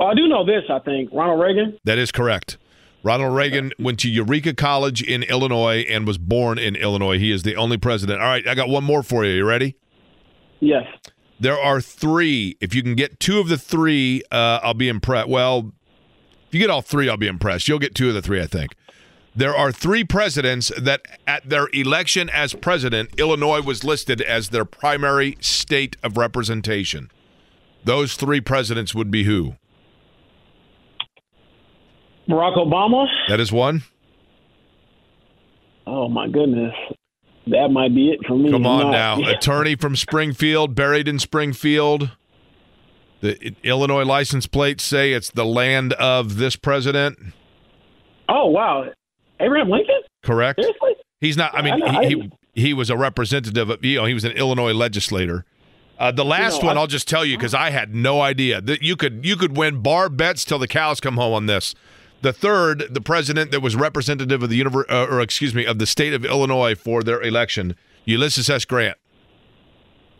Oh, 0.01 0.07
I 0.07 0.14
do 0.14 0.28
know 0.28 0.44
this. 0.46 0.62
I 0.70 0.78
think 0.78 1.11
Ronald 1.12 1.40
Reagan. 1.40 1.78
That 1.84 1.99
is 1.99 2.12
correct. 2.12 2.57
Ronald 3.03 3.34
Reagan 3.34 3.72
went 3.78 3.99
to 4.01 4.11
Eureka 4.11 4.55
College 4.55 5.03
in 5.03 5.22
Illinois 5.24 5.84
and 5.88 6.07
was 6.07 6.18
born 6.18 6.59
in 6.59 6.76
Illinois. 6.76 7.18
He 7.18 7.30
is 7.30 7.42
the 7.42 7.57
only 7.57 7.76
president. 7.76 8.20
All 8.20 8.26
right, 8.26 8.46
I 8.46 8.55
got 8.55 8.68
one 8.68 8.84
more 8.84 9.03
for 9.03 9.24
you. 9.24 9.32
You 9.32 9.44
ready? 9.44 9.76
Yes. 10.61 10.84
There 11.41 11.59
are 11.59 11.80
three. 11.80 12.57
If 12.61 12.74
you 12.74 12.82
can 12.82 12.95
get 12.95 13.20
two 13.20 13.39
of 13.39 13.49
the 13.49 13.59
three, 13.59 14.22
uh, 14.32 14.61
I'll 14.62 14.74
be 14.74 14.89
impressed. 14.89 15.28
Well, 15.28 15.72
if 16.47 16.55
you 16.55 16.61
get 16.61 16.70
all 16.70 16.82
three, 16.82 17.09
I'll 17.09 17.16
be 17.16 17.28
impressed. 17.28 17.68
You'll 17.68 17.78
get 17.78 17.95
two 17.95 18.09
of 18.09 18.14
the 18.14 18.22
three, 18.22 18.41
I 18.41 18.47
think. 18.47 18.74
There 19.36 19.55
are 19.55 19.70
three 19.70 20.03
presidents 20.03 20.72
that, 20.76 21.03
at 21.26 21.49
their 21.49 21.68
election 21.72 22.28
as 22.30 22.55
president, 22.55 23.11
Illinois 23.20 23.62
was 23.62 23.84
listed 23.84 24.20
as 24.20 24.49
their 24.49 24.64
primary 24.64 25.36
state 25.41 25.97
of 26.03 26.16
representation. 26.16 27.11
Those 27.84 28.14
three 28.14 28.41
presidents 28.41 28.95
would 28.97 29.11
be 29.11 29.24
who? 29.24 29.55
Barack 32.28 32.57
Obama. 32.57 33.07
That 33.28 33.39
is 33.39 33.53
one. 33.53 33.84
Oh 35.86 36.09
my 36.09 36.28
goodness, 36.28 36.74
that 37.51 37.68
might 37.70 37.94
be 37.94 38.11
it 38.11 38.20
for 38.26 38.36
me. 38.36 38.51
Come 38.51 38.66
on 38.66 38.90
now. 38.90 39.20
Attorney 39.28 39.74
from 39.74 39.96
Springfield, 39.96 40.74
buried 40.74 41.09
in 41.09 41.18
Springfield. 41.18 42.11
The 43.20 43.55
Illinois 43.64 44.05
license 44.05 44.46
plates 44.46 44.84
say 44.84 45.12
it's 45.12 45.30
the 45.30 45.44
land 45.44 45.92
of 45.94 46.36
this 46.36 46.55
president. 46.57 47.18
Oh 48.28 48.46
wow, 48.46 48.84
Abraham 49.40 49.70
Lincoln. 49.70 50.01
Correct? 50.22 50.61
Seriously? 50.61 50.92
He's 51.20 51.36
not. 51.36 51.53
I 51.55 51.62
mean, 51.62 51.74
I 51.74 51.76
know, 51.76 52.01
he, 52.01 52.09
he 52.09 52.30
he 52.55 52.74
was 52.74 52.90
a 52.90 52.96
representative. 52.96 53.70
Of, 53.70 53.84
you 53.84 53.96
know, 53.99 54.05
he 54.05 54.14
was 54.14 54.24
an 54.24 54.32
Illinois 54.32 54.72
legislator. 54.72 55.44
Uh, 55.99 56.12
the 56.12 56.24
last 56.24 56.62
know, 56.62 56.68
one, 56.68 56.78
I- 56.78 56.80
I'll 56.80 56.86
just 56.86 57.09
tell 57.09 57.24
you 57.24 57.36
because 57.36 57.55
I 57.55 57.70
had 57.70 57.94
no 57.94 58.20
idea 58.20 58.61
that 58.61 58.82
you 58.82 58.94
could 58.96 59.24
you 59.24 59.36
could 59.36 59.57
win 59.57 59.82
bar 59.82 60.09
bets 60.09 60.44
till 60.44 60.59
the 60.59 60.68
cows 60.68 61.01
come 61.01 61.16
home 61.16 61.34
on 61.34 61.46
this. 61.46 61.74
The 62.21 62.33
third, 62.33 62.85
the 62.91 63.01
president 63.01 63.53
that 63.53 63.61
was 63.61 63.77
representative 63.77 64.43
of 64.43 64.51
the 64.51 64.61
univer- 64.61 64.91
uh, 64.91 65.07
or 65.07 65.21
excuse 65.21 65.55
me, 65.55 65.64
of 65.64 65.79
the 65.79 65.87
state 65.87 66.12
of 66.12 66.25
Illinois 66.25 66.75
for 66.75 67.03
their 67.03 67.23
election, 67.23 67.77
Ulysses 68.05 68.51
S. 68.51 68.64
Grant. 68.64 68.99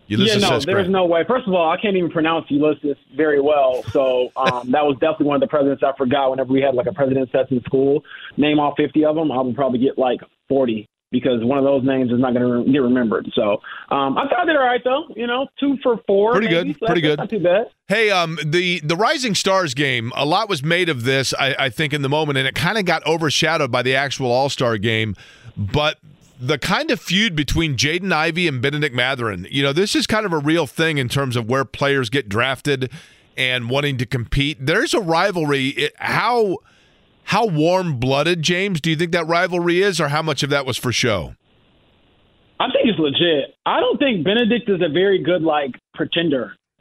Ulysses 0.07 0.43
yeah, 0.43 0.49
no, 0.49 0.61
there's 0.61 0.89
no 0.89 1.05
way. 1.05 1.23
First 1.29 1.47
of 1.47 1.53
all, 1.53 1.71
I 1.71 1.77
can't 1.79 1.97
even 1.97 2.11
pronounce 2.11 2.47
Ulysses 2.49 2.97
very 3.15 3.41
well, 3.41 3.83
so 3.91 4.31
um, 4.37 4.71
that 4.71 4.85
was 4.85 4.97
definitely 5.01 5.27
one 5.27 5.37
of 5.37 5.41
the 5.43 5.49
presidents 5.49 5.83
I 5.83 5.93
forgot. 5.99 6.31
Whenever 6.31 6.51
we 6.51 6.63
had 6.63 6.75
like 6.75 6.87
a 6.87 6.95
president 6.95 7.31
test 7.31 7.53
in 7.53 7.63
school, 7.65 8.03
name 8.39 8.59
all 8.59 8.75
50 8.75 9.05
of 9.05 9.17
them, 9.17 9.31
I 9.31 9.43
would 9.43 9.55
probably 9.55 9.81
get 9.81 9.99
like 9.99 10.21
40 10.49 10.89
because 11.11 11.43
one 11.43 11.59
of 11.59 11.65
those 11.65 11.85
names 11.85 12.11
is 12.11 12.19
not 12.19 12.35
going 12.35 12.65
to 12.65 12.71
get 12.71 12.79
remembered. 12.79 13.31
So 13.35 13.61
um, 13.91 14.19
I 14.19 14.29
thought 14.29 14.41
I 14.41 14.45
did 14.45 14.57
all 14.57 14.63
right 14.63 14.81
though. 14.85 15.05
You 15.17 15.27
know, 15.27 15.47
two 15.59 15.77
for 15.83 16.01
four. 16.07 16.33
Pretty 16.33 16.49
maybe, 16.49 16.73
good, 16.73 16.81
so 16.81 16.87
pretty 16.87 17.01
good. 17.01 17.19
Not 17.19 17.31
too 17.31 17.41
bad. 17.41 17.67
Hey, 17.89 18.11
um, 18.11 18.39
the 18.45 18.81
the 18.81 18.97
Rising 18.97 19.35
Stars 19.35 19.75
game, 19.75 20.13
a 20.15 20.27
lot 20.27 20.49
was 20.49 20.63
made 20.63 20.89
of 20.89 21.05
this, 21.05 21.33
I, 21.39 21.55
I 21.59 21.69
think, 21.71 21.93
in 21.93 22.03
the 22.03 22.09
moment, 22.09 22.39
and 22.39 22.47
it 22.47 22.55
kind 22.55 22.79
of 22.79 22.85
got 22.85 23.07
overshadowed 23.07 23.71
by 23.71 23.83
the 23.83 23.95
actual 23.95 24.31
All 24.31 24.49
Star 24.49 24.77
game. 24.77 25.17
But 25.57 25.99
the 26.41 26.59
kind 26.59 26.91
of 26.91 27.01
feud 27.01 27.35
between 27.35 27.77
Jaden 27.77 28.13
Ivey 28.13 28.47
and 28.47 28.63
Bennedict 28.63 28.95
Mathurin, 28.95 29.47
you 29.51 29.63
know, 29.63 29.73
this 29.73 29.97
is 29.97 30.07
kind 30.07 30.25
of 30.25 30.33
a 30.33 30.39
real 30.39 30.67
thing 30.67 30.99
in 30.99 31.09
terms 31.09 31.37
of 31.37 31.49
where 31.49 31.65
players 31.65 32.11
get 32.11 32.29
drafted 32.29 32.93
and 33.37 33.71
wanting 33.71 33.97
to 33.97 34.07
compete. 34.07 34.59
There's 34.65 34.95
a 34.95 35.01
rivalry. 35.01 35.69
It, 35.69 35.95
how 35.97 36.59
how 37.29 37.47
warm 37.47 37.99
blooded, 37.99 38.41
James? 38.41 38.81
Do 38.81 38.89
you 38.89 38.97
think 38.97 39.13
that 39.13 39.27
rivalry 39.27 39.83
is, 39.83 40.01
or 40.01 40.09
how 40.09 40.23
much 40.23 40.43
of 40.43 40.49
that 40.49 40.65
was 40.65 40.79
for 40.79 40.93
show? 40.93 41.35
I 42.59 42.69
think 42.73 42.89
it's 42.89 42.99
legit. 42.99 43.55
I 43.67 43.81
don't 43.81 43.99
think 43.99 44.25
Bennedict 44.25 44.67
is 44.69 44.81
a 44.81 44.89
very 44.89 45.23
good 45.23 45.43
like 45.43 45.73
pretender. 45.95 46.57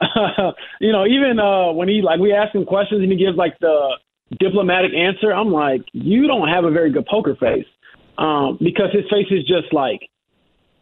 you 0.80 0.90
know, 0.90 1.06
even 1.06 1.38
uh 1.38 1.72
when 1.72 1.88
he 1.88 2.00
like 2.00 2.18
we 2.18 2.32
ask 2.32 2.54
him 2.54 2.64
questions 2.64 3.02
and 3.02 3.12
he 3.12 3.18
gives 3.18 3.36
like 3.36 3.58
the 3.60 3.98
diplomatic 4.40 4.92
answer, 4.94 5.34
I'm 5.34 5.52
like, 5.52 5.82
you 5.92 6.26
don't 6.26 6.48
have 6.48 6.64
a 6.64 6.70
very 6.70 6.90
good 6.90 7.04
poker 7.04 7.36
face. 7.36 7.66
Um, 8.16 8.58
because 8.58 8.90
his 8.90 9.04
face 9.10 9.28
is 9.30 9.44
just 9.44 9.70
like 9.72 10.00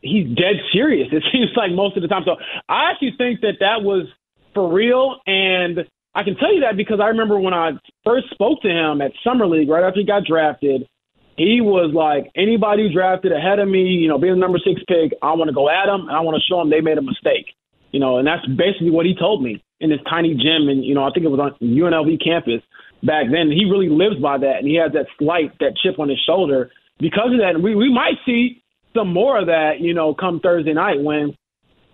he's 0.00 0.28
dead 0.28 0.62
serious. 0.72 1.08
It 1.12 1.24
seems 1.32 1.50
like 1.56 1.72
most 1.72 1.96
of 1.96 2.02
the 2.02 2.08
time. 2.08 2.22
So 2.24 2.36
I 2.68 2.92
actually 2.92 3.14
think 3.18 3.40
that 3.40 3.56
that 3.58 3.82
was 3.82 4.06
for 4.54 4.72
real, 4.72 5.16
and 5.26 5.78
I 6.16 6.24
can 6.24 6.36
tell 6.36 6.52
you 6.52 6.60
that 6.60 6.76
because 6.76 6.98
I 6.98 7.08
remember 7.08 7.38
when 7.38 7.54
I 7.54 7.72
first 8.04 8.30
spoke 8.30 8.62
to 8.62 8.68
him 8.68 9.00
at 9.02 9.12
summer 9.22 9.46
league 9.46 9.68
right 9.68 9.84
after 9.84 10.00
he 10.00 10.06
got 10.06 10.24
drafted 10.24 10.88
he 11.36 11.60
was 11.60 11.92
like 11.92 12.32
anybody 12.34 12.92
drafted 12.92 13.32
ahead 13.32 13.58
of 13.58 13.68
me, 13.68 13.84
you 13.84 14.08
know, 14.08 14.18
being 14.18 14.34
the 14.34 14.40
number 14.40 14.58
six 14.58 14.80
pick, 14.88 15.12
I 15.22 15.36
want 15.36 15.48
to 15.48 15.54
go 15.54 15.68
at 15.68 15.86
them 15.86 16.08
and 16.08 16.16
I 16.16 16.20
want 16.20 16.40
to 16.40 16.44
show 16.48 16.58
them 16.58 16.70
they 16.70 16.80
made 16.80 16.96
a 16.96 17.04
mistake, 17.04 17.52
you 17.92 18.00
know, 18.00 18.16
and 18.16 18.26
that's 18.26 18.44
basically 18.48 18.90
what 18.90 19.04
he 19.04 19.14
told 19.14 19.42
me 19.42 19.62
in 19.78 19.90
this 19.90 20.00
tiny 20.08 20.32
gym, 20.32 20.68
and 20.72 20.82
you 20.82 20.94
know, 20.94 21.04
I 21.04 21.10
think 21.12 21.26
it 21.26 21.28
was 21.28 21.40
on 21.40 21.52
UNLV 21.60 22.24
campus 22.24 22.64
back 23.02 23.26
then. 23.30 23.52
He 23.52 23.68
really 23.68 23.90
lives 23.90 24.16
by 24.16 24.38
that, 24.38 24.64
and 24.64 24.66
he 24.66 24.76
has 24.76 24.92
that 24.92 25.04
slight, 25.18 25.52
that 25.60 25.76
chip 25.76 25.98
on 25.98 26.08
his 26.08 26.18
shoulder 26.24 26.70
because 26.98 27.32
of 27.32 27.40
that. 27.40 27.54
And 27.54 27.62
we 27.62 27.74
we 27.74 27.92
might 27.92 28.16
see 28.24 28.62
some 28.96 29.12
more 29.12 29.38
of 29.38 29.46
that, 29.46 29.80
you 29.80 29.92
know, 29.92 30.14
come 30.14 30.40
Thursday 30.40 30.72
night 30.72 31.02
when 31.02 31.36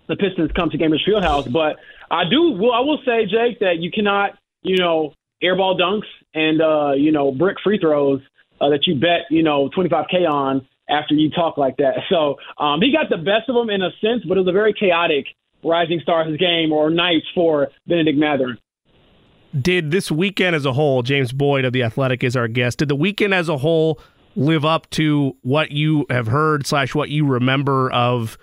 the 0.07 0.15
Pistons 0.15 0.51
come 0.55 0.69
to 0.69 0.77
Gainbridge 0.77 1.07
Fieldhouse. 1.07 1.51
But 1.51 1.77
I 2.11 2.23
do, 2.29 2.51
well, 2.51 2.73
I 2.73 2.79
will 2.79 2.99
say, 3.05 3.25
Jake, 3.25 3.59
that 3.59 3.77
you 3.79 3.91
cannot, 3.91 4.37
you 4.61 4.77
know, 4.77 5.13
airball 5.43 5.79
dunks 5.79 6.07
and 6.33 6.61
uh, 6.61 6.93
you 6.93 7.11
know 7.11 7.31
brick 7.31 7.57
free 7.63 7.77
throws 7.77 8.21
uh, 8.61 8.69
that 8.69 8.87
you 8.87 8.95
bet, 8.95 9.21
you 9.29 9.43
know, 9.43 9.69
25K 9.69 10.29
on 10.29 10.65
after 10.89 11.13
you 11.13 11.29
talk 11.29 11.57
like 11.57 11.77
that. 11.77 11.95
So 12.09 12.35
um, 12.57 12.81
he 12.81 12.91
got 12.91 13.09
the 13.09 13.17
best 13.17 13.49
of 13.49 13.55
them 13.55 13.69
in 13.69 13.81
a 13.81 13.89
sense, 14.01 14.23
but 14.27 14.37
it 14.37 14.41
was 14.41 14.47
a 14.47 14.53
very 14.53 14.73
chaotic 14.73 15.25
Rising 15.63 15.99
Stars 16.01 16.37
game 16.37 16.71
or 16.71 16.89
night 16.89 17.23
for 17.33 17.69
Bennedict 17.87 18.17
Mathurin. 18.17 18.57
Did 19.59 19.91
this 19.91 20.11
weekend 20.11 20.55
as 20.55 20.65
a 20.65 20.73
whole, 20.73 21.03
James 21.03 21.31
Boyd 21.31 21.63
of 21.65 21.73
The 21.73 21.83
Athletic 21.83 22.23
is 22.23 22.35
our 22.35 22.47
guest, 22.47 22.79
did 22.79 22.89
the 22.89 22.95
weekend 22.95 23.33
as 23.33 23.49
a 23.49 23.57
whole 23.57 23.99
live 24.35 24.65
up 24.65 24.89
to 24.91 25.35
what 25.41 25.71
you 25.71 26.05
have 26.09 26.27
heard 26.27 26.65
slash 26.65 26.95
what 26.95 27.09
you 27.09 27.25
remember 27.25 27.91
of 27.91 28.37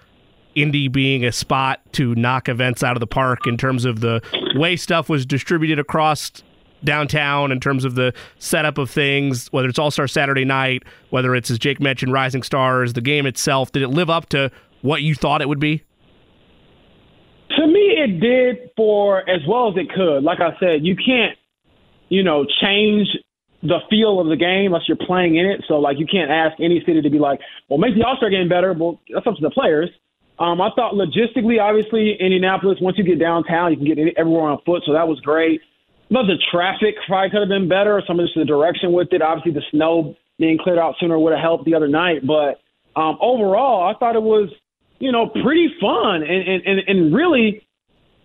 Indy 0.62 0.88
being 0.88 1.24
a 1.24 1.32
spot 1.32 1.80
to 1.92 2.14
knock 2.14 2.48
events 2.48 2.82
out 2.82 2.96
of 2.96 3.00
the 3.00 3.06
park 3.06 3.46
in 3.46 3.56
terms 3.56 3.84
of 3.84 4.00
the 4.00 4.20
way 4.54 4.76
stuff 4.76 5.08
was 5.08 5.26
distributed 5.26 5.78
across 5.78 6.30
downtown 6.84 7.52
in 7.52 7.60
terms 7.60 7.84
of 7.84 7.94
the 7.94 8.12
setup 8.38 8.78
of 8.78 8.90
things, 8.90 9.48
whether 9.52 9.68
it's 9.68 9.78
All 9.78 9.90
Star 9.90 10.08
Saturday 10.08 10.44
night, 10.44 10.82
whether 11.10 11.34
it's, 11.34 11.50
as 11.50 11.58
Jake 11.58 11.80
mentioned, 11.80 12.12
Rising 12.12 12.42
Stars, 12.42 12.94
the 12.94 13.00
game 13.00 13.26
itself. 13.26 13.72
Did 13.72 13.82
it 13.82 13.88
live 13.88 14.10
up 14.10 14.28
to 14.30 14.50
what 14.82 15.02
you 15.02 15.14
thought 15.14 15.42
it 15.42 15.48
would 15.48 15.60
be? 15.60 15.84
To 17.56 17.66
me, 17.66 17.96
it 17.98 18.20
did 18.20 18.70
for 18.76 19.28
as 19.28 19.40
well 19.46 19.68
as 19.70 19.76
it 19.76 19.90
could. 19.94 20.22
Like 20.22 20.38
I 20.40 20.58
said, 20.58 20.86
you 20.86 20.96
can't, 20.96 21.36
you 22.08 22.22
know, 22.22 22.46
change 22.62 23.08
the 23.62 23.78
feel 23.90 24.20
of 24.20 24.28
the 24.28 24.36
game 24.36 24.66
unless 24.66 24.88
you're 24.88 24.96
playing 24.96 25.36
in 25.36 25.46
it. 25.46 25.64
So, 25.68 25.74
like, 25.74 25.98
you 25.98 26.06
can't 26.06 26.30
ask 26.30 26.58
any 26.60 26.82
city 26.86 27.02
to 27.02 27.10
be 27.10 27.18
like, 27.18 27.40
well, 27.68 27.78
make 27.78 27.94
the 27.94 28.04
All 28.04 28.16
Star 28.16 28.30
game 28.30 28.48
better. 28.48 28.72
Well, 28.72 29.00
that's 29.12 29.26
up 29.26 29.34
to 29.34 29.42
the 29.42 29.50
players. 29.50 29.90
Um, 30.40 30.60
I 30.60 30.70
thought 30.74 30.94
logistically, 30.94 31.60
obviously, 31.60 32.16
Indianapolis, 32.18 32.78
once 32.80 32.96
you 32.96 33.04
get 33.04 33.20
downtown, 33.20 33.70
you 33.70 33.76
can 33.76 33.86
get 33.86 34.16
everywhere 34.16 34.48
on 34.48 34.58
foot. 34.64 34.82
So 34.86 34.94
that 34.94 35.06
was 35.06 35.20
great. 35.20 35.60
But 36.10 36.24
the 36.24 36.38
traffic 36.50 36.96
probably 37.06 37.30
could 37.30 37.40
have 37.40 37.48
been 37.48 37.68
better. 37.68 38.02
Some 38.06 38.18
of 38.18 38.26
the 38.34 38.44
direction 38.44 38.92
with 38.92 39.12
it. 39.12 39.20
Obviously, 39.20 39.52
the 39.52 39.62
snow 39.70 40.16
being 40.38 40.58
cleared 40.58 40.78
out 40.78 40.94
sooner 40.98 41.18
would 41.18 41.32
have 41.32 41.42
helped 41.42 41.66
the 41.66 41.74
other 41.74 41.88
night. 41.88 42.26
But 42.26 42.58
um, 42.98 43.18
overall, 43.20 43.86
I 43.86 43.98
thought 43.98 44.16
it 44.16 44.22
was, 44.22 44.48
you 44.98 45.12
know, 45.12 45.28
pretty 45.28 45.68
fun. 45.78 46.22
And, 46.22 46.48
and, 46.48 46.62
and, 46.66 46.80
and 46.88 47.14
really, 47.14 47.64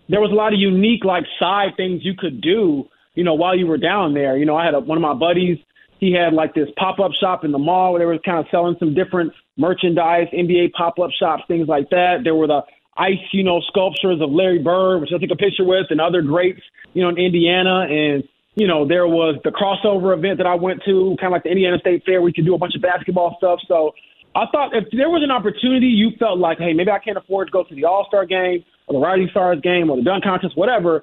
there 0.08 0.20
was 0.20 0.32
a 0.32 0.34
lot 0.34 0.54
of 0.54 0.58
unique, 0.58 1.04
like, 1.04 1.24
side 1.38 1.76
things 1.76 2.00
you 2.02 2.14
could 2.16 2.40
do, 2.40 2.88
you 3.14 3.24
know, 3.24 3.34
while 3.34 3.56
you 3.56 3.66
were 3.66 3.78
down 3.78 4.14
there. 4.14 4.36
You 4.38 4.46
know, 4.46 4.56
I 4.56 4.64
had 4.64 4.74
a, 4.74 4.80
one 4.80 4.96
of 4.96 5.02
my 5.02 5.14
buddies, 5.14 5.58
he 6.00 6.12
had 6.12 6.32
like 6.32 6.54
this 6.54 6.68
pop 6.78 6.98
up 6.98 7.12
shop 7.20 7.44
in 7.44 7.52
the 7.52 7.58
mall 7.58 7.92
where 7.92 8.00
they 8.00 8.06
were 8.06 8.18
kind 8.18 8.38
of 8.38 8.46
selling 8.50 8.76
some 8.78 8.94
different 8.94 9.32
merchandise, 9.56 10.28
NBA 10.32 10.72
pop 10.72 10.98
up 10.98 11.10
shops, 11.18 11.44
things 11.48 11.68
like 11.68 11.90
that. 11.90 12.18
There 12.24 12.34
were 12.34 12.46
the 12.46 12.62
ice, 12.96 13.20
you 13.32 13.42
know, 13.42 13.60
sculptures 13.68 14.20
of 14.20 14.30
Larry 14.30 14.58
Bird, 14.58 15.00
which 15.00 15.10
I 15.14 15.18
took 15.18 15.30
a 15.30 15.36
picture 15.36 15.64
with, 15.64 15.86
and 15.90 16.00
other 16.00 16.22
greats, 16.22 16.60
you 16.94 17.02
know, 17.02 17.08
in 17.08 17.18
Indiana. 17.18 17.86
And, 17.88 18.24
you 18.54 18.66
know, 18.66 18.86
there 18.86 19.06
was 19.06 19.36
the 19.44 19.50
crossover 19.50 20.16
event 20.16 20.38
that 20.38 20.46
I 20.46 20.54
went 20.54 20.82
to, 20.84 21.16
kind 21.20 21.32
of 21.32 21.32
like 21.32 21.42
the 21.44 21.50
Indiana 21.50 21.78
State 21.78 22.04
Fair, 22.04 22.20
where 22.20 22.28
you 22.28 22.34
could 22.34 22.46
do 22.46 22.54
a 22.54 22.58
bunch 22.58 22.74
of 22.74 22.82
basketball 22.82 23.34
stuff. 23.38 23.60
So 23.68 23.92
I 24.34 24.44
thought 24.52 24.74
if 24.74 24.84
there 24.92 25.08
was 25.08 25.22
an 25.22 25.30
opportunity, 25.30 25.86
you 25.86 26.10
felt 26.18 26.38
like, 26.38 26.58
hey, 26.58 26.72
maybe 26.72 26.90
I 26.90 26.98
can't 26.98 27.16
afford 27.16 27.48
to 27.48 27.52
go 27.52 27.64
to 27.64 27.74
the 27.74 27.84
All 27.84 28.06
Star 28.08 28.24
game 28.26 28.64
or 28.86 28.94
the 28.94 29.04
Rising 29.04 29.28
Stars 29.30 29.60
game 29.62 29.90
or 29.90 29.96
the 29.96 30.02
dunk 30.02 30.24
contest, 30.24 30.56
whatever. 30.56 31.02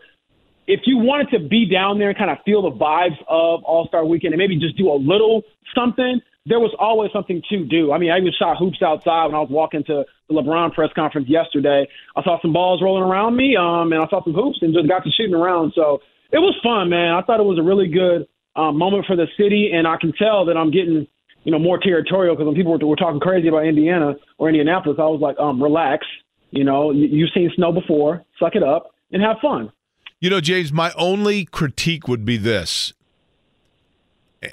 If 0.65 0.81
you 0.85 0.97
wanted 0.97 1.29
to 1.31 1.39
be 1.39 1.65
down 1.69 1.99
there 1.99 2.09
and 2.09 2.17
kind 2.17 2.31
of 2.31 2.37
feel 2.45 2.61
the 2.61 2.71
vibes 2.71 3.19
of 3.27 3.63
All 3.63 3.85
Star 3.87 4.05
Weekend 4.05 4.33
and 4.33 4.39
maybe 4.39 4.57
just 4.57 4.77
do 4.77 4.89
a 4.89 4.95
little 4.95 5.43
something, 5.75 6.21
there 6.45 6.59
was 6.59 6.75
always 6.77 7.11
something 7.13 7.41
to 7.49 7.65
do. 7.65 7.91
I 7.91 7.97
mean, 7.97 8.11
I 8.11 8.17
even 8.17 8.33
shot 8.37 8.57
hoops 8.57 8.81
outside 8.81 9.27
when 9.27 9.35
I 9.35 9.39
was 9.39 9.49
walking 9.49 9.83
to 9.85 10.03
the 10.27 10.33
LeBron 10.33 10.73
press 10.73 10.89
conference 10.93 11.29
yesterday. 11.29 11.87
I 12.15 12.23
saw 12.23 12.41
some 12.41 12.51
balls 12.51 12.81
rolling 12.81 13.03
around 13.03 13.35
me, 13.35 13.55
um, 13.55 13.93
and 13.93 14.03
I 14.03 14.07
saw 14.09 14.23
some 14.23 14.33
hoops 14.33 14.59
and 14.61 14.73
just 14.73 14.87
got 14.87 15.03
to 15.03 15.11
shooting 15.11 15.35
around. 15.35 15.71
So 15.73 16.01
it 16.31 16.39
was 16.39 16.55
fun, 16.61 16.89
man. 16.89 17.13
I 17.13 17.21
thought 17.21 17.39
it 17.39 17.43
was 17.45 17.59
a 17.59 17.63
really 17.63 17.87
good 17.87 18.27
um, 18.55 18.77
moment 18.77 19.05
for 19.05 19.15
the 19.15 19.27
city, 19.37 19.71
and 19.73 19.87
I 19.87 19.95
can 19.97 20.11
tell 20.13 20.45
that 20.45 20.57
I'm 20.57 20.71
getting 20.71 21.07
you 21.43 21.51
know 21.51 21.59
more 21.59 21.79
territorial 21.79 22.35
because 22.35 22.47
when 22.47 22.55
people 22.55 22.77
were, 22.77 22.85
were 22.85 22.95
talking 22.95 23.19
crazy 23.19 23.47
about 23.47 23.65
Indiana 23.65 24.15
or 24.37 24.49
Indianapolis, 24.49 24.97
I 24.99 25.03
was 25.03 25.21
like, 25.21 25.39
um, 25.39 25.63
relax. 25.63 26.05
You 26.51 26.63
know, 26.63 26.91
you, 26.91 27.07
you've 27.07 27.31
seen 27.33 27.51
snow 27.55 27.71
before. 27.71 28.23
Suck 28.37 28.55
it 28.55 28.63
up 28.63 28.93
and 29.11 29.21
have 29.21 29.37
fun. 29.41 29.71
You 30.19 30.29
know, 30.29 30.39
James, 30.39 30.71
my 30.71 30.91
only 30.97 31.45
critique 31.45 32.07
would 32.07 32.25
be 32.25 32.37
this. 32.37 32.93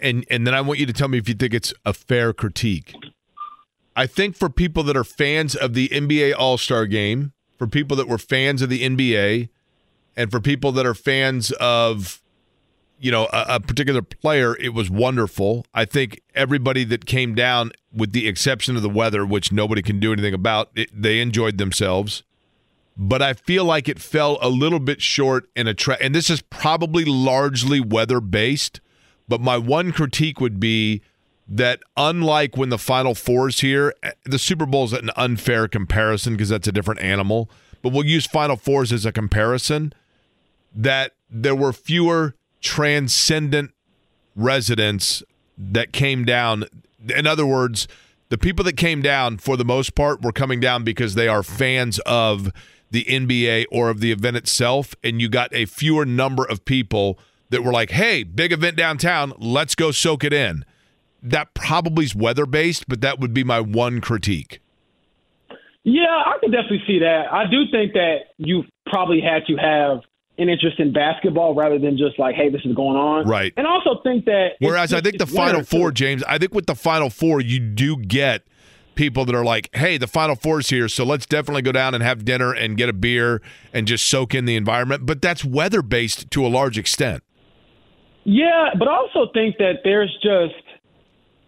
And 0.03 0.25
and 0.31 0.47
then 0.47 0.55
I 0.55 0.61
want 0.61 0.79
you 0.79 0.87
to 0.87 0.93
tell 0.93 1.09
me 1.09 1.19
if 1.19 1.29
you 1.29 1.35
think 1.35 1.55
it's 1.55 1.75
a 1.85 1.93
fair 1.93 2.33
critique. 2.33 2.95
I 3.97 4.07
think 4.07 4.37
for 4.37 4.49
people 4.49 4.83
that 4.85 4.97
are 4.97 5.05
fans 5.05 5.55
of 5.55 5.75
the 5.75 5.89
NBA 5.89 6.35
All-Star 6.39 6.87
game, 6.87 7.33
for 7.59 7.67
people 7.67 7.97
that 7.97 8.09
were 8.09 8.19
fans 8.19 8.63
of 8.63 8.71
the 8.71 8.83
NBA, 8.83 9.49
and 10.17 10.31
for 10.31 10.41
people 10.41 10.73
that 10.73 10.87
are 10.87 10.95
fans 10.95 11.51
of 11.53 12.23
you 12.99 13.11
know 13.11 13.25
a, 13.33 13.47
a, 13.49 13.61
particular 13.61 14.03
player 14.03 14.57
it 14.59 14.75
was 14.75 14.91
wonderful 14.91 15.65
i 15.73 15.85
think 15.85 16.21
everybody 16.35 16.85
that 16.85 17.07
came 17.07 17.35
down 17.35 17.73
with 17.93 18.13
the 18.13 18.29
exception 18.29 18.77
of 18.77 18.83
the 18.83 18.91
weather 18.91 19.25
which 19.25 19.51
nobody 19.51 19.83
can 19.83 19.99
do 19.99 20.13
anything 20.13 20.35
about 20.35 20.71
it, 20.75 20.91
they 20.93 21.21
enjoyed 21.21 21.57
themselves 21.57 22.23
but 22.97 23.23
i 23.23 23.33
feel 23.33 23.65
like 23.65 23.89
it 23.89 23.99
fell 23.99 24.39
a 24.43 24.51
little 24.51 24.79
bit 24.79 25.01
short 25.01 25.49
in 25.57 25.67
a 25.67 25.75
and 26.01 26.15
this 26.15 26.29
is 26.29 26.43
probably 26.43 27.05
largely 27.05 27.81
weather 27.81 28.21
based 28.21 28.81
but 29.31 29.41
my 29.41 29.57
one 29.57 29.93
critique 29.93 30.41
would 30.41 30.61
be 30.61 31.01
that 31.49 31.81
unlike 31.97 32.57
when 32.57 32.69
the 32.69 32.79
final 32.79 33.15
fours 33.15 33.61
here 33.61 33.95
the 34.25 34.39
super 34.39 34.67
bowl 34.67 34.85
is 34.85 34.93
an 34.93 35.11
unfair 35.17 35.67
comparison 35.67 36.35
because 36.35 36.51
that's 36.51 36.69
a 36.69 36.73
different 36.73 37.01
animal 37.01 37.51
but 37.83 37.93
we'll 37.93 38.05
use 38.05 38.27
final 38.27 38.57
fours 38.57 38.93
as 38.93 39.07
a 39.07 39.13
comparison 39.13 39.93
that 40.75 41.13
there 41.31 41.55
were 41.55 41.73
fewer 41.73 42.35
transcendent 42.61 43.73
residents 44.37 45.23
that 45.57 45.93
came 45.93 46.25
down. 46.25 46.65
In 47.15 47.27
other 47.27 47.47
words, 47.47 47.89
the 48.29 48.39
people 48.39 48.65
that 48.65 48.77
came 48.77 49.03
down, 49.03 49.39
for 49.39 49.57
the 49.57 49.65
most 49.65 49.95
part, 49.95 50.23
were 50.23 50.33
coming 50.33 50.61
down 50.61 50.85
because 50.85 51.15
they 51.15 51.29
are 51.29 51.43
fans 51.43 51.99
of 52.01 52.53
the 52.91 53.05
NBA 53.05 53.67
or 53.71 53.91
of 53.91 54.01
the 54.01 54.13
event 54.13 54.37
itself. 54.37 54.95
And 55.03 55.21
you 55.21 55.29
got 55.29 55.53
a 55.55 55.67
fewer 55.67 56.05
number 56.05 56.45
of 56.45 56.65
people 56.65 57.19
that 57.51 57.63
were 57.63 57.73
like, 57.73 57.91
hey, 57.91 58.23
big 58.23 58.53
event 58.53 58.77
downtown, 58.77 59.33
let's 59.39 59.75
go 59.75 59.91
soak 59.91 60.25
it 60.25 60.33
in. 60.33 60.65
That 61.23 61.53
probably 61.55 62.07
is 62.07 62.15
weather 62.15 62.47
based, 62.47 62.89
but 62.89 63.01
that 63.03 63.21
would 63.21 63.35
be 63.35 63.45
my 63.45 63.61
one 63.61 64.01
critique. 64.01 64.61
Yeah, 65.83 66.23
I 66.27 66.39
can 66.41 66.51
definitely 66.51 66.83
see 66.87 66.99
that. 67.01 67.33
I 67.33 67.45
do 67.51 67.65
think 67.71 67.93
that 67.95 68.17
you 68.39 68.65
probably 68.87 69.21
had 69.21 69.47
to 69.47 69.57
have 69.57 70.01
an 70.39 70.49
interest 70.49 70.81
in 70.81 70.93
basketball 70.93 71.55
rather 71.55 71.79
than 71.79 71.99
just 71.99 72.19
like, 72.19 72.35
hey, 72.35 72.49
this 72.49 72.63
is 72.65 72.75
going 72.75 72.97
on. 72.97 73.27
Right. 73.27 73.53
And 73.57 73.67
I 73.67 73.71
also 73.71 74.01
think 74.03 74.25
that. 74.25 74.53
Whereas 74.59 74.93
I 74.93 75.01
think 75.01 75.19
the 75.19 75.27
Final 75.27 75.63
Four, 75.63 75.93
James, 75.93 76.23
I 76.25 76.39
think 76.39 76.55
with 76.55 76.67
the 76.67 76.75
Final 76.75 77.11
Four, 77.11 77.41
you 77.41 77.61
do 77.61 77.97
get 77.97 78.45
people 78.95 79.25
that 79.25 79.35
are 79.35 79.45
like, 79.45 79.69
hey, 79.75 79.97
the 79.97 80.07
Final 80.07 80.37
Four's 80.37 80.69
here, 80.69 80.89
so 80.89 81.05
let's 81.05 81.25
definitely 81.27 81.63
go 81.63 81.73
down 81.73 81.95
and 81.95 82.03
have 82.03 82.25
dinner 82.25 82.53
and 82.53 82.77
get 82.77 82.89
a 82.89 82.93
beer 82.93 83.41
and 83.73 83.87
just 83.87 84.09
soak 84.09 84.35
in 84.35 84.45
the 84.45 84.57
environment. 84.57 85.07
But 85.07 85.23
that's 85.23 85.45
weather 85.45 85.83
based 85.83 86.31
to 86.33 86.45
a 86.45 86.49
large 86.49 86.77
extent. 86.77 87.23
Yeah, 88.25 88.71
but 88.79 88.89
I 88.89 88.97
also 88.97 89.31
think 89.33 89.57
that 89.59 89.81
there's 89.85 90.13
just 90.23 90.55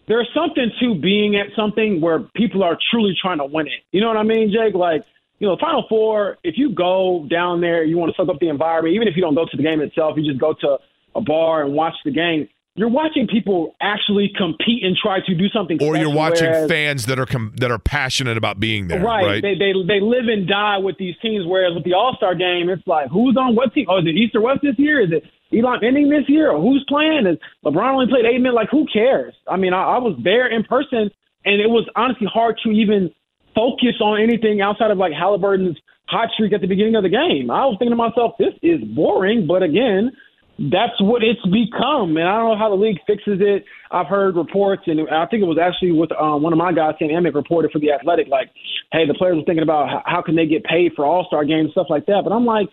there's 0.09 0.29
something 0.35 0.71
to 0.81 0.95
being 0.95 1.37
at 1.37 1.47
something 1.57 2.01
where 2.01 2.21
people 2.35 2.63
are 2.63 2.77
truly 2.91 3.15
trying 3.21 3.39
to 3.39 3.45
win 3.45 3.67
it. 3.67 3.85
You 3.93 4.01
know 4.01 4.09
what 4.09 4.17
I 4.17 4.23
mean, 4.23 4.53
Jake? 4.53 4.75
Like 4.75 5.05
you 5.39 5.49
know, 5.49 5.57
Final 5.61 5.85
Four, 5.89 6.39
if 6.45 6.57
you 6.57 6.75
go 6.75 7.27
down 7.29 7.61
there, 7.61 7.83
you 7.83 7.99
want 7.99 8.13
to 8.13 8.17
soak 8.17 8.29
up 8.29 8.41
the 8.41 8.49
environment, 8.49 8.95
even 8.95 9.09
if 9.09 9.17
you 9.17 9.23
don't 9.23 9.35
go 9.35 9.45
to 9.45 9.57
the 9.57 9.63
game 9.63 9.81
itself, 9.81 10.15
you 10.17 10.31
just 10.31 10.41
go 10.41 10.55
to 10.61 10.79
a 11.15 11.21
bar 11.21 11.65
and 11.65 11.75
watch 11.75 11.95
the 12.05 12.11
game. 12.11 12.49
You're 12.75 12.89
watching 12.89 13.27
people 13.27 13.77
actually 13.83 14.33
compete 14.37 14.83
and 14.83 14.97
try 14.97 15.21
to 15.21 15.35
do 15.35 15.49
something. 15.51 15.77
Or 15.77 15.93
special, 15.93 16.09
you're 16.09 16.17
watching 16.17 16.51
whereas, 16.51 16.71
fans 16.71 17.07
that 17.07 17.19
are 17.19 17.27
com- 17.27 17.53
that 17.59 17.71
are 17.71 17.79
passionate 17.79 18.39
about 18.39 18.61
being 18.61 18.89
there. 18.89 19.03
Right. 19.03 19.27
right? 19.27 19.43
They, 19.43 19.55
they 19.55 19.73
they 19.87 20.01
live 20.01 20.25
and 20.29 20.49
die 20.49 20.79
with 20.79 20.97
these 20.97 21.15
teams. 21.21 21.45
Whereas 21.47 21.75
with 21.75 21.85
the 21.85 21.93
All 21.93 22.15
Star 22.17 22.35
game, 22.35 22.71
it's 22.71 22.87
like 22.87 23.11
who's 23.11 23.37
on 23.37 23.55
what 23.55 23.75
team? 23.75 23.87
Oh, 23.91 23.99
is 23.99 24.07
it 24.07 24.17
East 24.17 24.35
or 24.35 24.41
West 24.41 24.61
this 24.63 24.79
year? 24.79 25.03
Is 25.03 25.11
it 25.13 25.23
Elam 25.55 25.81
ending 25.85 26.09
this 26.09 26.25
year? 26.29 26.51
Or 26.51 26.63
who's 26.63 26.83
playing? 26.89 27.27
Is 27.27 27.37
LeBron 27.63 27.93
only 27.93 28.07
played 28.07 28.25
eight 28.25 28.39
minutes? 28.39 28.57
Like 28.57 28.71
who 28.71 28.87
cares? 28.91 29.35
I 29.47 29.59
mean, 29.59 29.75
I, 29.75 29.83
I 29.83 29.99
was 29.99 30.19
there 30.25 30.49
in 30.49 30.65
person, 30.65 31.11
and 31.45 31.61
it 31.61 31.69
was 31.69 31.87
honestly 31.95 32.27
hard 32.33 32.59
to 32.65 32.71
even 32.71 33.11
focus 33.55 34.01
on 34.01 34.19
anything 34.19 34.63
outside 34.63 34.91
of 34.91 34.97
like 34.97 35.13
Haliburton's 35.13 35.77
hot 36.07 36.31
streak 36.33 36.55
at 36.55 36.63
the 36.63 36.67
beginning 36.67 36.95
of 36.95 37.03
the 37.03 37.11
game. 37.11 37.51
I 37.51 37.67
was 37.67 37.77
thinking 37.79 37.93
to 37.93 37.97
myself, 37.97 38.33
this 38.39 38.55
is 38.63 38.81
boring, 38.97 39.47
but 39.47 39.63
again, 39.63 40.13
that's 40.59 41.01
what 41.01 41.23
it's 41.25 41.43
become. 41.49 42.17
And 42.17 42.29
I 42.29 42.37
don't 42.37 42.53
know 42.53 42.59
how 42.59 42.69
the 42.69 42.77
league 42.77 42.99
fixes 43.07 43.41
it. 43.41 43.65
I've 43.91 44.07
heard 44.07 44.37
reports, 44.37 44.83
and 44.87 45.01
I 45.09 45.27
think 45.27 45.43
it 45.43 45.49
was 45.49 45.59
actually 45.59 45.93
with 45.93 46.13
um, 46.13 46.43
one 46.43 46.53
of 46.53 46.59
my 46.59 46.73
guys, 46.73 46.95
Sam 46.99 47.09
Amick, 47.09 47.35
reported 47.35 47.73
for 47.73 47.79
the 47.79 47.93
Athletic, 47.93 48.29
like, 48.29 48.51
hey, 48.93 49.07
the 49.07 49.15
players 49.15 49.39
are 49.41 49.45
thinking 49.45 49.63
about 49.63 50.03
how, 50.05 50.23
can 50.23 50.37
they 50.37 50.47
get 50.47 50.65
paid 50.65 50.93
for 50.95 51.05
All 51.05 51.25
Star 51.27 51.45
games, 51.45 51.73
and 51.73 51.73
stuff 51.73 51.89
like 51.89 52.07
that. 52.07 52.23
But 52.25 52.33
I'm 52.33 52.45
like, 52.45 52.69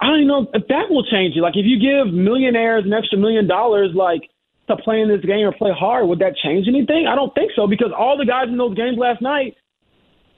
I 0.00 0.06
don't 0.06 0.26
even 0.26 0.28
know 0.28 0.46
if 0.54 0.66
that 0.68 0.90
will 0.90 1.04
change 1.04 1.36
it. 1.36 1.40
Like, 1.40 1.54
if 1.56 1.66
you 1.66 1.78
give 1.78 2.12
millionaires 2.12 2.84
an 2.84 2.92
extra 2.92 3.18
million 3.18 3.46
dollars, 3.46 3.90
like 3.94 4.22
to 4.68 4.76
play 4.76 5.00
in 5.00 5.08
this 5.08 5.22
game 5.22 5.46
or 5.46 5.52
play 5.52 5.70
hard, 5.74 6.08
would 6.08 6.20
that 6.20 6.34
change 6.42 6.66
anything? 6.68 7.06
I 7.06 7.14
don't 7.14 7.34
think 7.34 7.52
so 7.54 7.66
because 7.66 7.90
all 7.96 8.16
the 8.16 8.26
guys 8.26 8.46
in 8.48 8.56
those 8.56 8.74
games 8.74 8.98
last 8.98 9.20
night 9.20 9.54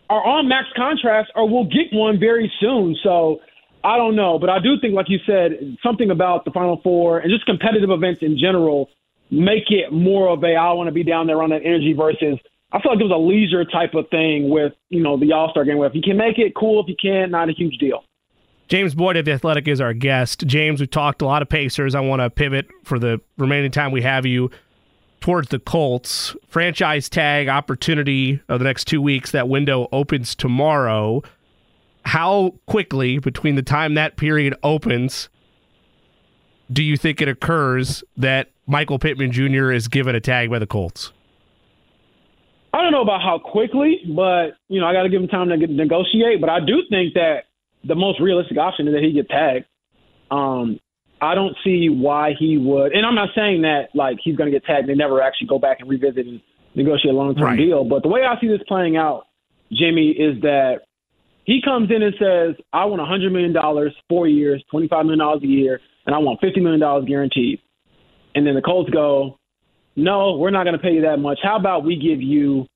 are 0.08 0.24
on 0.24 0.48
max 0.48 0.68
contracts 0.76 1.30
or 1.36 1.48
will 1.48 1.64
get 1.64 1.92
one 1.92 2.18
very 2.18 2.50
soon. 2.60 2.96
So 3.02 3.40
I 3.84 3.96
don't 3.96 4.14
know, 4.14 4.38
but 4.38 4.48
I 4.48 4.58
do 4.58 4.78
think, 4.80 4.94
like 4.94 5.08
you 5.08 5.18
said, 5.26 5.76
something 5.82 6.10
about 6.10 6.44
the 6.44 6.50
Final 6.52 6.80
Four 6.82 7.18
and 7.18 7.30
just 7.30 7.46
competitive 7.46 7.90
events 7.90 8.20
in 8.22 8.38
general 8.38 8.90
make 9.32 9.70
it 9.70 9.90
more 9.90 10.28
of 10.28 10.44
a 10.44 10.54
I 10.54 10.72
want 10.72 10.88
to 10.88 10.92
be 10.92 11.02
down 11.02 11.26
there 11.26 11.42
on 11.42 11.50
that 11.50 11.62
energy 11.64 11.94
versus 11.96 12.38
I 12.70 12.80
feel 12.80 12.92
like 12.92 13.00
it 13.00 13.04
was 13.04 13.12
a 13.12 13.16
leisure 13.16 13.64
type 13.64 13.94
of 13.94 14.08
thing 14.10 14.50
with 14.50 14.72
you 14.90 15.02
know 15.02 15.18
the 15.18 15.32
All 15.32 15.50
Star 15.50 15.64
game. 15.64 15.78
Where 15.78 15.88
if 15.88 15.94
you 15.94 16.02
can 16.02 16.16
make 16.16 16.38
it, 16.38 16.54
cool. 16.54 16.82
If 16.82 16.88
you 16.88 16.96
can't, 17.00 17.30
not 17.30 17.48
a 17.48 17.52
huge 17.52 17.78
deal. 17.78 18.04
James 18.68 18.94
Boyd 18.94 19.16
of 19.16 19.24
the 19.24 19.32
Athletic 19.32 19.68
is 19.68 19.80
our 19.80 19.92
guest. 19.92 20.46
James, 20.46 20.80
we've 20.80 20.90
talked 20.90 21.20
a 21.20 21.26
lot 21.26 21.42
of 21.42 21.48
Pacers. 21.48 21.94
I 21.94 22.00
want 22.00 22.20
to 22.22 22.30
pivot 22.30 22.68
for 22.84 22.98
the 22.98 23.20
remaining 23.36 23.70
time 23.70 23.90
we 23.90 24.02
have 24.02 24.24
you 24.24 24.50
towards 25.20 25.48
the 25.48 25.58
Colts. 25.58 26.34
Franchise 26.48 27.08
tag 27.08 27.48
opportunity 27.48 28.40
of 28.48 28.60
the 28.60 28.64
next 28.64 28.86
two 28.86 29.02
weeks. 29.02 29.30
That 29.32 29.48
window 29.48 29.88
opens 29.92 30.34
tomorrow. 30.34 31.22
How 32.04 32.54
quickly 32.66 33.18
between 33.18 33.54
the 33.54 33.62
time 33.62 33.94
that 33.94 34.16
period 34.16 34.54
opens 34.62 35.28
do 36.72 36.82
you 36.82 36.96
think 36.96 37.20
it 37.20 37.28
occurs 37.28 38.02
that 38.16 38.48
Michael 38.66 38.98
Pittman 38.98 39.30
Jr. 39.32 39.70
is 39.72 39.88
given 39.88 40.14
a 40.14 40.20
tag 40.20 40.50
by 40.50 40.58
the 40.58 40.66
Colts? 40.66 41.12
I 42.72 42.80
don't 42.80 42.92
know 42.92 43.02
about 43.02 43.20
how 43.20 43.38
quickly, 43.38 44.00
but 44.16 44.56
you 44.68 44.80
know 44.80 44.86
I 44.86 44.92
got 44.94 45.02
to 45.02 45.08
give 45.10 45.20
him 45.20 45.28
time 45.28 45.48
to 45.50 45.56
negotiate. 45.56 46.40
But 46.40 46.48
I 46.48 46.60
do 46.60 46.82
think 46.88 47.14
that 47.14 47.44
the 47.84 47.94
most 47.94 48.20
realistic 48.20 48.56
option 48.56 48.88
is 48.88 48.94
that 48.94 49.02
he 49.02 49.12
get 49.12 49.28
tagged. 49.28 49.66
Um, 50.30 50.78
I 51.20 51.34
don't 51.34 51.54
see 51.62 51.88
why 51.90 52.32
he 52.38 52.56
would. 52.56 52.92
And 52.92 53.04
I'm 53.04 53.14
not 53.14 53.28
saying 53.34 53.62
that 53.62 53.90
like 53.94 54.16
he's 54.24 54.36
going 54.36 54.50
to 54.50 54.58
get 54.58 54.64
tagged. 54.64 54.88
They 54.88 54.94
never 54.94 55.20
actually 55.20 55.48
go 55.48 55.58
back 55.58 55.80
and 55.80 55.88
revisit 55.90 56.26
and 56.26 56.40
negotiate 56.74 57.12
a 57.12 57.16
long 57.16 57.34
term 57.34 57.44
Right. 57.44 57.58
deal. 57.58 57.84
But 57.84 58.02
the 58.02 58.08
way 58.08 58.22
I 58.24 58.40
see 58.40 58.48
this 58.48 58.62
playing 58.66 58.96
out, 58.96 59.26
Jimmy, 59.70 60.08
is 60.10 60.40
that 60.40 60.80
he 61.44 61.60
comes 61.62 61.90
in 61.90 62.02
and 62.02 62.14
says, 62.18 62.54
"I 62.72 62.84
want 62.84 63.00
100 63.00 63.32
million 63.32 63.52
dollars, 63.52 63.94
four 64.08 64.28
years, 64.28 64.62
25 64.70 65.04
million 65.04 65.18
dollars 65.18 65.42
a 65.42 65.46
year, 65.46 65.80
and 66.06 66.14
I 66.14 66.18
want 66.18 66.40
50 66.40 66.60
million 66.60 66.80
dollars 66.80 67.04
guaranteed." 67.06 67.60
And 68.34 68.46
then 68.46 68.54
the 68.54 68.62
Colts 68.62 68.90
go, 68.90 69.38
"No, 69.96 70.36
we're 70.36 70.50
not 70.50 70.64
going 70.64 70.76
to 70.76 70.82
pay 70.82 70.94
you 70.94 71.02
that 71.02 71.18
much. 71.18 71.38
How 71.42 71.56
about 71.56 71.84
we 71.84 71.96
give 71.96 72.22
you, 72.22 72.66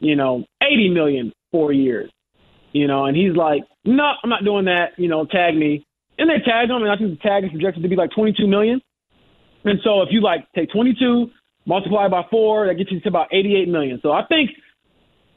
you 0.00 0.16
know, 0.16 0.44
80 0.62 0.90
million 0.90 1.32
four 1.52 1.72
years?" 1.72 2.10
You 2.72 2.86
know, 2.86 3.06
and 3.06 3.16
he's 3.16 3.34
like, 3.36 3.62
"No, 3.84 4.12
I'm 4.22 4.30
not 4.30 4.44
doing 4.44 4.66
that. 4.66 4.98
You 4.98 5.08
know, 5.08 5.24
tag 5.24 5.56
me." 5.56 5.84
And 6.18 6.30
they 6.30 6.38
tagged 6.44 6.70
him, 6.70 6.82
and 6.82 6.90
I 6.90 6.96
think 6.96 7.10
the 7.10 7.28
tag 7.28 7.44
is 7.44 7.50
projected 7.50 7.82
to 7.82 7.88
be 7.88 7.96
like 7.96 8.10
22 8.10 8.46
million. 8.46 8.80
And 9.64 9.80
so 9.82 10.02
if 10.02 10.08
you 10.10 10.22
like 10.22 10.46
take 10.54 10.70
22, 10.72 11.30
multiply 11.66 12.08
by 12.08 12.22
four, 12.30 12.66
that 12.66 12.74
gets 12.74 12.90
you 12.90 13.00
to 13.00 13.08
about 13.08 13.28
88 13.32 13.68
million. 13.68 14.00
So 14.02 14.12
I 14.12 14.24
think 14.26 14.50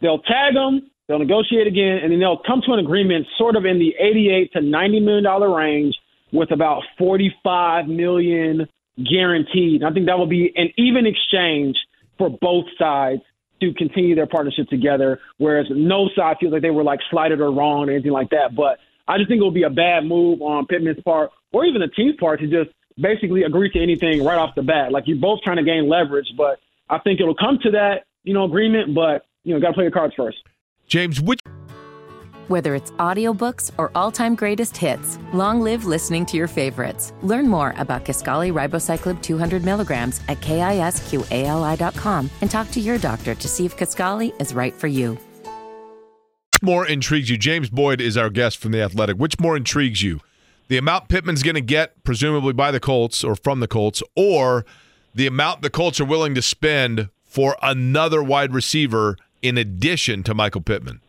they'll 0.02 0.20
tag 0.22 0.54
him, 0.56 0.89
they'll 1.10 1.20
negotiate 1.20 1.68
again, 1.68 2.00
and 2.02 2.14
then 2.14 2.20
they'll 2.20 2.42
come 2.48 2.62
to 2.66 2.72
an 2.72 2.80
agreement 2.80 3.28
sort 3.38 3.58
of 3.58 3.66
in 3.66 3.80
the 3.80 3.94
88 4.00 4.54
to 4.54 4.62
90 4.62 5.00
million 5.02 5.24
dollar 5.26 5.54
range 5.54 5.96
with 6.32 6.52
about 6.52 6.84
45 6.98 7.88
million 7.88 8.70
guaranteed. 8.98 9.84
I 9.84 9.92
think 9.92 10.06
that 10.06 10.18
will 10.18 10.28
be 10.28 10.54
an 10.56 10.70
even 10.78 11.06
exchange 11.06 11.76
for 12.18 12.30
both 12.30 12.66
sides 12.78 13.22
to 13.60 13.74
continue 13.74 14.16
their 14.16 14.28
partnership 14.28 14.70
together, 14.70 15.20
whereas 15.38 15.66
no 15.70 16.10
side 16.16 16.38
feels 16.40 16.54
like 16.54 16.62
they 16.62 16.70
were 16.70 16.84
like 16.84 17.00
slighted 17.10 17.42
or 17.42 17.52
wrong 17.52 17.90
or 17.90 17.92
anything 17.92 18.12
like 18.12 18.30
that. 18.30 18.56
But 18.56 18.78
I 19.08 19.18
just 19.18 19.28
think 19.28 19.42
it 19.42 19.44
will 19.44 19.52
be 19.52 19.64
a 19.64 19.70
bad 19.70 20.06
move 20.06 20.42
on 20.42 20.66
Pittman's 20.66 21.02
part 21.04 21.32
or 21.52 21.66
even 21.66 21.82
the 21.82 21.88
team's 21.88 22.16
part 22.18 22.40
to 22.40 22.48
just 22.48 22.70
basically 22.98 23.44
agree 23.44 23.70
to 23.72 23.82
anything 23.82 24.24
right 24.24 24.38
off 24.38 24.56
the 24.56 24.62
bat. 24.62 24.92
Like 24.92 25.06
you're 25.08 25.18
both 25.18 25.42
trying 25.42 25.58
to 25.58 25.64
gain 25.64 25.90
leverage, 25.90 26.28
but 26.38 26.60
I 26.90 27.00
think 27.00 27.20
it'll 27.20 27.36
come 27.36 27.58
to 27.64 27.72
that 27.72 28.06
you 28.24 28.34
know, 28.34 28.44
agreement, 28.44 28.94
but 28.94 29.26
you 29.44 29.54
know, 29.54 29.60
got 29.60 29.70
to 29.70 29.74
play 29.74 29.86
your 29.86 29.92
cards 29.92 30.14
first. 30.16 30.38
James, 30.90 31.22
which 31.22 31.40
Whether 32.48 32.74
it's 32.74 32.90
audiobooks 32.94 33.72
or 33.78 33.92
all-time 33.94 34.34
greatest 34.34 34.76
hits, 34.76 35.20
long 35.34 35.62
live 35.62 35.86
listening 35.86 36.26
to 36.26 36.36
your 36.36 36.48
favorites. 36.48 37.14
Learn 37.22 37.48
more 37.48 37.76
about 37.78 38.06
Kisqali 38.06 38.52
Ribociclib 38.52 39.22
200 39.22 39.64
milligrams 39.64 40.20
at 40.28 40.40
kisqali.com 40.42 42.30
and 42.42 42.52
talk 42.52 42.72
to 42.72 42.80
your 42.80 42.98
doctor 42.98 43.36
to 43.36 43.48
see 43.48 43.66
if 43.66 43.78
Kisqali 43.78 44.34
is 44.42 44.56
right 44.56 44.74
for 44.74 44.88
you. 44.88 45.18
more 46.64 46.88
intrigues 46.88 47.30
you? 47.30 47.38
James 47.38 47.70
Boyd 47.70 48.02
is 48.02 48.18
our 48.18 48.32
guest 48.32 48.58
from 48.58 48.72
the 48.72 48.82
Athletic. 48.82 49.18
Which 49.18 49.40
more 49.40 49.56
intrigues 49.56 50.02
you? 50.02 50.20
The 50.70 50.78
amount 50.78 51.08
Pittman's 51.08 51.44
going 51.44 51.56
to 51.56 51.62
get, 51.62 52.04
presumably 52.04 52.54
by 52.54 52.72
the 52.72 52.80
Colts 52.80 53.24
or 53.24 53.36
from 53.36 53.60
the 53.60 53.68
Colts, 53.68 54.02
or 54.16 54.66
the 55.14 55.28
amount 55.28 55.62
the 55.62 55.70
Colts 55.70 56.00
are 56.02 56.06
willing 56.06 56.36
to 56.36 56.42
spend 56.42 57.10
for 57.26 57.56
another 57.62 58.22
wide 58.24 58.54
receiver 58.54 59.18
in 59.42 59.58
addition 59.58 60.24
to 60.24 60.34
Michael 60.34 60.62
Pittman? 60.62 61.02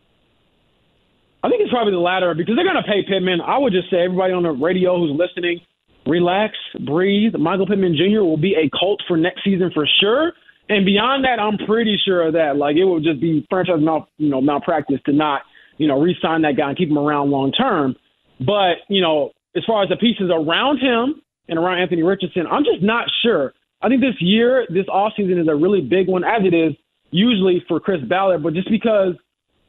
I 1.43 1.49
think 1.49 1.61
it's 1.61 1.71
probably 1.71 1.93
the 1.93 1.99
latter 1.99 2.33
because 2.35 2.55
they're 2.55 2.65
going 2.65 2.81
to 2.81 2.87
pay 2.87 3.01
Pittman. 3.07 3.41
I 3.41 3.57
would 3.57 3.73
just 3.73 3.89
say 3.89 4.03
everybody 4.05 4.33
on 4.33 4.43
the 4.43 4.51
radio 4.51 4.97
who's 4.97 5.17
listening, 5.17 5.59
relax, 6.05 6.55
breathe. 6.85 7.33
Michael 7.35 7.65
Pittman 7.65 7.95
Jr. 7.97 8.21
will 8.21 8.37
be 8.37 8.53
a 8.53 8.69
cult 8.77 9.01
for 9.07 9.17
next 9.17 9.43
season 9.43 9.71
for 9.73 9.87
sure. 9.99 10.33
And 10.69 10.85
beyond 10.85 11.25
that, 11.25 11.39
I'm 11.39 11.57
pretty 11.67 11.97
sure 12.05 12.27
of 12.27 12.33
that. 12.33 12.57
Like 12.57 12.75
it 12.75 12.85
would 12.85 13.03
just 13.03 13.19
be 13.19 13.45
franchise 13.49 13.79
mal, 13.79 14.07
you 14.17 14.29
know, 14.29 14.39
malpractice 14.39 14.99
to 15.05 15.13
not, 15.13 15.41
you 15.77 15.87
know, 15.87 15.99
re-sign 15.99 16.43
that 16.43 16.55
guy 16.55 16.69
and 16.69 16.77
keep 16.77 16.89
him 16.89 16.97
around 16.97 17.31
long 17.31 17.51
term. 17.51 17.95
But 18.39 18.85
you 18.87 19.01
know, 19.01 19.31
as 19.55 19.63
far 19.65 19.83
as 19.83 19.89
the 19.89 19.97
pieces 19.97 20.29
around 20.31 20.77
him 20.77 21.21
and 21.49 21.57
around 21.57 21.81
Anthony 21.81 22.03
Richardson, 22.03 22.45
I'm 22.49 22.63
just 22.63 22.81
not 22.81 23.07
sure. 23.23 23.53
I 23.81 23.89
think 23.89 24.01
this 24.01 24.15
year, 24.19 24.67
this 24.69 24.85
offseason 24.85 25.41
is 25.41 25.47
a 25.47 25.55
really 25.55 25.81
big 25.81 26.07
one, 26.07 26.23
as 26.23 26.43
it 26.45 26.53
is 26.53 26.73
usually 27.11 27.63
for 27.67 27.79
Chris 27.79 28.01
Ballard. 28.01 28.43
But 28.43 28.53
just 28.53 28.69
because 28.69 29.13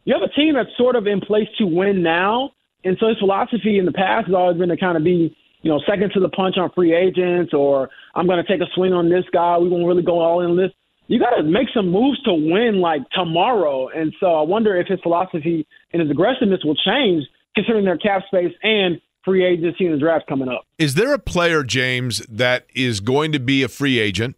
you 0.04 0.14
have 0.14 0.22
a 0.22 0.32
team 0.32 0.54
that's 0.54 0.74
sort 0.76 0.96
of 0.96 1.06
in 1.06 1.20
place 1.20 1.48
to 1.58 1.66
win 1.66 2.02
now, 2.02 2.50
and 2.84 2.96
so 2.98 3.08
his 3.08 3.18
philosophy 3.18 3.78
in 3.78 3.84
the 3.84 3.92
past 3.92 4.26
has 4.26 4.34
always 4.34 4.58
been 4.58 4.70
to 4.70 4.76
kind 4.76 4.96
of 4.96 5.04
be, 5.04 5.36
you 5.62 5.70
know, 5.70 5.80
second 5.86 6.10
to 6.14 6.20
the 6.20 6.28
punch 6.28 6.56
on 6.56 6.70
free 6.74 6.94
agents, 6.94 7.52
or 7.54 7.90
I'm 8.14 8.26
going 8.26 8.44
to 8.44 8.50
take 8.50 8.60
a 8.60 8.70
swing 8.74 8.92
on 8.92 9.08
this 9.08 9.24
guy. 9.32 9.58
We 9.58 9.68
won't 9.68 9.86
really 9.86 10.02
go 10.02 10.18
all 10.18 10.40
in 10.40 10.56
this. 10.56 10.72
You 11.06 11.20
got 11.20 11.36
to 11.36 11.42
make 11.42 11.68
some 11.74 11.90
moves 11.90 12.20
to 12.22 12.32
win 12.32 12.80
like 12.80 13.02
tomorrow. 13.10 13.88
And 13.88 14.14
so 14.18 14.34
I 14.34 14.42
wonder 14.42 14.76
if 14.76 14.86
his 14.88 15.00
philosophy 15.00 15.66
and 15.92 16.00
his 16.02 16.10
aggressiveness 16.10 16.64
will 16.64 16.76
change 16.76 17.24
considering 17.54 17.84
their 17.84 17.98
cap 17.98 18.22
space 18.26 18.52
and 18.62 19.00
free 19.24 19.44
agency 19.44 19.84
and 19.84 19.94
the 19.94 19.98
draft 19.98 20.26
coming 20.26 20.48
up. 20.48 20.64
Is 20.78 20.94
there 20.94 21.12
a 21.12 21.18
player, 21.18 21.62
James, 21.62 22.18
that 22.28 22.66
is 22.74 23.00
going 23.00 23.30
to 23.32 23.38
be 23.38 23.62
a 23.62 23.68
free 23.68 24.00
agent 24.00 24.36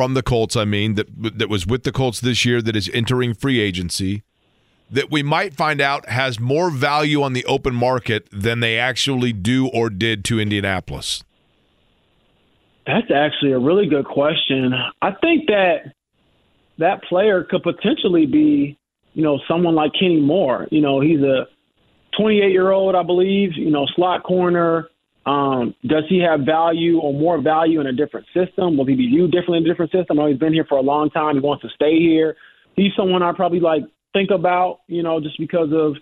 from 0.00 0.14
the 0.14 0.22
Colts? 0.22 0.56
I 0.56 0.64
mean, 0.64 0.94
that 0.94 1.08
that 1.38 1.50
was 1.50 1.66
with 1.66 1.82
the 1.82 1.92
Colts 1.92 2.20
this 2.20 2.46
year 2.46 2.62
that 2.62 2.74
is 2.74 2.90
entering 2.94 3.34
free 3.34 3.60
agency 3.60 4.22
that 4.90 5.10
we 5.10 5.22
might 5.22 5.52
find 5.52 5.78
out 5.78 6.08
has 6.08 6.40
more 6.40 6.70
value 6.70 7.22
on 7.22 7.34
the 7.34 7.44
open 7.44 7.74
market 7.74 8.26
than 8.32 8.60
they 8.60 8.78
actually 8.78 9.34
do 9.34 9.68
or 9.68 9.90
did 9.90 10.24
to 10.24 10.40
Indianapolis? 10.40 11.22
That's 12.86 13.10
actually 13.14 13.52
a 13.52 13.58
really 13.58 13.88
good 13.88 14.06
question. 14.06 14.72
I 15.02 15.10
think 15.20 15.48
that 15.48 15.92
that 16.78 17.02
player 17.02 17.44
could 17.44 17.62
potentially 17.62 18.24
be, 18.24 18.78
you 19.12 19.22
know, 19.22 19.38
someone 19.46 19.74
like 19.74 19.92
Kenny 20.00 20.18
Moore. 20.18 20.66
You 20.70 20.80
know, 20.80 21.02
he's 21.02 21.20
a 21.20 21.46
28 22.18 22.50
year 22.50 22.70
old, 22.70 22.94
I 22.94 23.02
believe, 23.02 23.50
you 23.54 23.70
know, 23.70 23.86
slot 23.94 24.22
corner. 24.22 24.88
Um, 25.26 25.74
does 25.86 26.04
he 26.08 26.20
have 26.20 26.40
value 26.40 26.98
or 26.98 27.12
more 27.12 27.40
value 27.40 27.80
in 27.80 27.86
a 27.86 27.92
different 27.92 28.26
system? 28.34 28.76
Will 28.76 28.86
he 28.86 28.94
be 28.94 29.06
viewed 29.06 29.30
differently 29.30 29.58
in 29.58 29.64
a 29.64 29.68
different 29.68 29.92
system? 29.92 30.18
I 30.18 30.22
know 30.22 30.28
he's 30.28 30.38
been 30.38 30.54
here 30.54 30.64
for 30.68 30.78
a 30.78 30.82
long 30.82 31.10
time. 31.10 31.34
He 31.34 31.40
wants 31.40 31.62
to 31.62 31.68
stay 31.74 31.98
here. 31.98 32.36
He's 32.74 32.92
someone 32.96 33.22
I 33.22 33.32
probably 33.32 33.60
like 33.60 33.82
think 34.12 34.30
about, 34.30 34.80
you 34.86 35.02
know, 35.02 35.20
just 35.20 35.38
because 35.38 35.68
of 35.72 35.96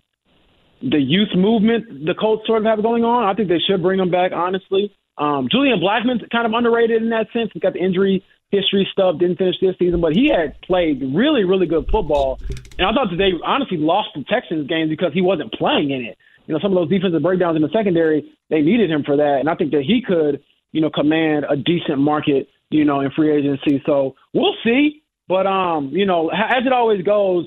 the 0.81 1.01
youth 1.01 1.35
movement 1.35 2.07
the 2.07 2.15
Colts 2.15 2.47
sort 2.47 2.61
of 2.61 2.65
have 2.67 2.83
going 2.83 3.05
on. 3.05 3.25
I 3.25 3.35
think 3.35 3.49
they 3.49 3.59
should 3.59 3.83
bring 3.83 3.99
him 3.99 4.11
back, 4.11 4.33
honestly. 4.33 4.95
Um, 5.19 5.49
Julian 5.51 5.81
Blackmon's 5.81 6.23
kind 6.31 6.47
of 6.47 6.53
underrated 6.53 7.03
in 7.03 7.11
that 7.11 7.27
sense. 7.33 7.51
He's 7.53 7.61
got 7.61 7.73
the 7.73 7.81
injury 7.81 8.25
history 8.51 8.89
stuff, 8.93 9.19
didn't 9.19 9.37
finish 9.37 9.57
this 9.61 9.75
season, 9.79 10.01
but 10.01 10.15
he 10.15 10.31
had 10.31 10.61
played 10.63 11.03
really, 11.15 11.45
really 11.45 11.67
good 11.67 11.87
football. 11.91 12.39
And 12.79 12.87
I 12.87 12.93
thought 12.93 13.11
that 13.11 13.17
they 13.17 13.33
honestly 13.45 13.77
lost 13.77 14.11
the 14.15 14.25
Texans 14.25 14.69
game 14.69 14.89
because 14.89 15.13
he 15.13 15.21
wasn't 15.21 15.53
playing 15.53 15.91
in 15.91 16.03
it. 16.03 16.19
You 16.49 16.55
know, 16.55 16.61
some 16.61 16.73
of 16.73 16.77
those 16.77 16.89
defensive 16.89 17.23
breakdowns 17.23 17.57
in 17.57 17.63
the 17.63 17.69
secondary, 17.69 18.25
they 18.49 18.63
needed 18.63 18.91
him 18.91 19.05
for 19.05 19.19
that. 19.19 19.37
And 19.39 19.51
I 19.51 19.55
think 19.55 19.71
that 19.73 19.83
he 19.87 20.01
could, 20.05 20.43
you 20.73 20.81
know, 20.81 20.89
command 20.89 21.45
a 21.49 21.57
decent 21.57 21.99
market, 21.99 22.49
you 22.71 22.87
know, 22.87 23.01
in 23.01 23.11
free 23.11 23.31
agency. 23.37 23.83
So 23.85 24.17
we'll 24.33 24.57
see. 24.65 25.03
But, 25.29 25.47
um, 25.47 25.91
you 25.93 26.07
know, 26.07 26.31
as 26.31 26.65
it 26.67 26.73
always 26.73 27.05
goes, 27.05 27.47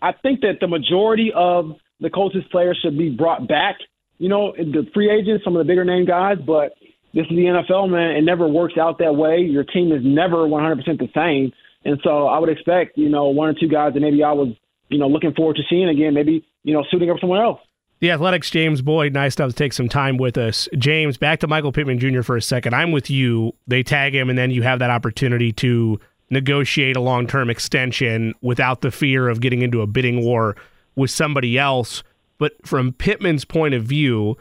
I 0.00 0.12
think 0.12 0.40
that 0.40 0.60
the 0.60 0.66
majority 0.66 1.30
of 1.36 1.72
the 2.00 2.08
Colts 2.08 2.36
players 2.50 2.78
should 2.82 2.96
be 2.96 3.10
brought 3.10 3.46
back, 3.46 3.76
you 4.16 4.30
know, 4.30 4.52
the 4.56 4.86
free 4.94 5.10
agents, 5.10 5.44
some 5.44 5.54
of 5.54 5.64
the 5.64 5.70
bigger 5.70 5.84
name 5.84 6.06
guys. 6.06 6.38
But 6.44 6.72
this 7.12 7.24
is 7.24 7.36
the 7.36 7.44
NFL, 7.52 7.90
man. 7.90 8.16
It 8.16 8.22
never 8.22 8.48
works 8.48 8.74
out 8.80 8.98
that 9.00 9.14
way. 9.14 9.40
Your 9.40 9.64
team 9.64 9.92
is 9.92 10.00
never 10.02 10.48
100% 10.48 10.84
the 10.98 11.08
same. 11.14 11.52
And 11.84 12.00
so 12.02 12.26
I 12.26 12.38
would 12.38 12.48
expect, 12.48 12.96
you 12.96 13.10
know, 13.10 13.28
one 13.28 13.50
or 13.50 13.54
two 13.54 13.68
guys 13.68 13.92
that 13.92 14.00
maybe 14.00 14.24
I 14.24 14.32
was, 14.32 14.54
you 14.88 14.98
know, 14.98 15.06
looking 15.06 15.34
forward 15.34 15.56
to 15.56 15.62
seeing 15.68 15.88
again, 15.90 16.14
maybe, 16.14 16.46
you 16.64 16.72
know, 16.72 16.82
suiting 16.90 17.10
up 17.10 17.18
somewhere 17.20 17.42
else. 17.42 17.60
The 18.00 18.12
Athletic's, 18.12 18.50
James 18.50 18.80
Boyd, 18.80 19.12
nice 19.12 19.34
enough 19.36 19.50
to 19.50 19.56
take 19.56 19.72
some 19.72 19.88
time 19.88 20.18
with 20.18 20.38
us. 20.38 20.68
James, 20.78 21.16
back 21.16 21.40
to 21.40 21.48
Michael 21.48 21.72
Pittman 21.72 21.98
Jr. 21.98 22.22
for 22.22 22.36
a 22.36 22.42
second. 22.42 22.74
I'm 22.74 22.92
with 22.92 23.10
you. 23.10 23.52
They 23.66 23.82
tag 23.82 24.14
him, 24.14 24.30
and 24.30 24.38
then 24.38 24.52
you 24.52 24.62
have 24.62 24.78
that 24.78 24.90
opportunity 24.90 25.52
to 25.54 25.98
negotiate 26.30 26.96
a 26.96 27.00
long 27.00 27.26
term 27.26 27.50
extension 27.50 28.34
without 28.40 28.82
the 28.82 28.92
fear 28.92 29.28
of 29.28 29.40
getting 29.40 29.62
into 29.62 29.80
a 29.80 29.86
bidding 29.86 30.24
war 30.24 30.54
with 30.94 31.10
somebody 31.10 31.58
else. 31.58 32.04
But 32.38 32.52
from 32.64 32.92
Pittman's 32.92 33.44
point 33.44 33.74
of 33.74 33.82
view, 33.82 34.36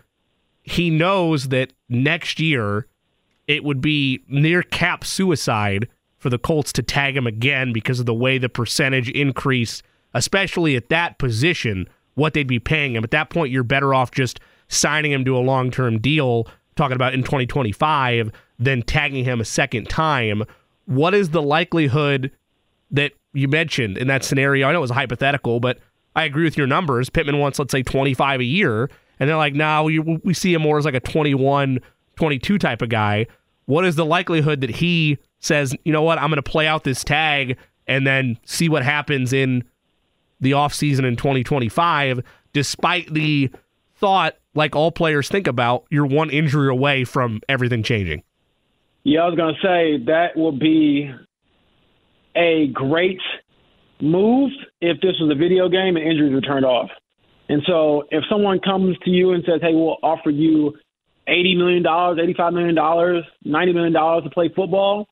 he 0.61 0.91
knows 0.91 1.47
that 1.47 1.73
next 1.89 2.39
year 2.39 2.85
it 3.47 3.63
would 3.63 3.81
be 3.81 4.23
near 4.27 4.61
cap 4.61 5.03
suicide 5.03 5.87
for 6.19 6.29
the 6.29 6.37
Colts 6.37 6.71
to 6.73 6.83
tag 6.83 7.17
him 7.17 7.25
again 7.25 7.73
because 7.73 7.99
of 7.99 8.05
the 8.05 8.13
way 8.13 8.37
the 8.37 8.49
percentage 8.49 9.09
increase, 9.09 9.81
especially 10.13 10.75
at 10.75 10.89
that 10.89 11.17
position, 11.17 11.87
what 12.17 12.33
they'd 12.33 12.47
be 12.47 12.57
paying 12.59 12.95
him. 12.95 13.03
At 13.03 13.11
that 13.11 13.29
point, 13.29 13.51
you're 13.51 13.63
better 13.63 13.93
off 13.93 14.09
just 14.09 14.39
signing 14.69 15.11
him 15.11 15.23
to 15.23 15.37
a 15.37 15.39
long 15.39 15.69
term 15.69 15.99
deal, 15.99 16.47
talking 16.75 16.95
about 16.95 17.13
in 17.13 17.21
2025, 17.21 18.31
than 18.57 18.81
tagging 18.81 19.23
him 19.23 19.39
a 19.39 19.45
second 19.45 19.87
time. 19.87 20.43
What 20.85 21.13
is 21.13 21.29
the 21.29 21.43
likelihood 21.43 22.31
that 22.89 23.11
you 23.33 23.47
mentioned 23.47 23.99
in 23.99 24.07
that 24.07 24.23
scenario? 24.23 24.67
I 24.67 24.71
know 24.71 24.79
it 24.79 24.81
was 24.81 24.91
a 24.91 24.95
hypothetical, 24.95 25.59
but 25.59 25.77
I 26.15 26.23
agree 26.23 26.43
with 26.43 26.57
your 26.57 26.65
numbers. 26.65 27.11
Pittman 27.11 27.37
wants, 27.37 27.59
let's 27.59 27.71
say, 27.71 27.83
25 27.83 28.39
a 28.39 28.43
year, 28.43 28.89
and 29.19 29.29
they're 29.29 29.37
like, 29.37 29.53
no, 29.53 29.83
we, 29.83 29.99
we 29.99 30.33
see 30.33 30.55
him 30.55 30.63
more 30.63 30.79
as 30.79 30.85
like 30.85 30.95
a 30.95 30.99
21, 30.99 31.79
22 32.15 32.57
type 32.57 32.81
of 32.81 32.89
guy. 32.89 33.27
What 33.65 33.85
is 33.85 33.95
the 33.95 34.05
likelihood 34.05 34.61
that 34.61 34.71
he 34.71 35.19
says, 35.39 35.75
you 35.85 35.93
know 35.93 36.01
what, 36.01 36.17
I'm 36.17 36.29
going 36.29 36.37
to 36.37 36.41
play 36.41 36.65
out 36.65 36.83
this 36.83 37.03
tag 37.03 37.57
and 37.85 38.07
then 38.07 38.39
see 38.43 38.69
what 38.69 38.81
happens 38.81 39.33
in 39.33 39.63
the 40.39 40.51
offseason 40.51 41.05
in 41.05 41.15
2025, 41.15 42.21
despite 42.53 43.13
the 43.13 43.49
thought, 43.95 44.35
like 44.53 44.75
all 44.75 44.91
players 44.91 45.29
think 45.29 45.47
about, 45.47 45.85
you're 45.89 46.05
one 46.05 46.29
injury 46.29 46.69
away 46.69 47.03
from 47.03 47.41
everything 47.49 47.83
changing? 47.83 48.23
Yeah, 49.03 49.21
I 49.21 49.27
was 49.27 49.35
going 49.35 49.55
to 49.55 49.61
say 49.61 50.05
that 50.05 50.35
will 50.35 50.57
be 50.57 51.11
a 52.35 52.67
great 52.73 53.19
move 54.01 54.51
if 54.81 54.99
this 55.01 55.13
was 55.19 55.31
a 55.31 55.35
video 55.35 55.69
game 55.69 55.95
and 55.95 56.05
injuries 56.05 56.33
were 56.33 56.41
turned 56.41 56.65
off. 56.65 56.89
And 57.49 57.61
so 57.65 58.03
if 58.11 58.23
someone 58.29 58.59
comes 58.59 58.97
to 59.05 59.09
you 59.09 59.31
and 59.31 59.43
says, 59.45 59.61
hey, 59.61 59.73
we'll 59.73 59.97
offer 60.03 60.29
you 60.29 60.73
$80 61.27 61.57
million, 61.57 61.83
$85 61.83 62.53
million, 62.53 62.75
$90 62.75 63.73
million 63.73 63.93
to 64.23 64.29
play 64.29 64.51
football, 64.55 65.07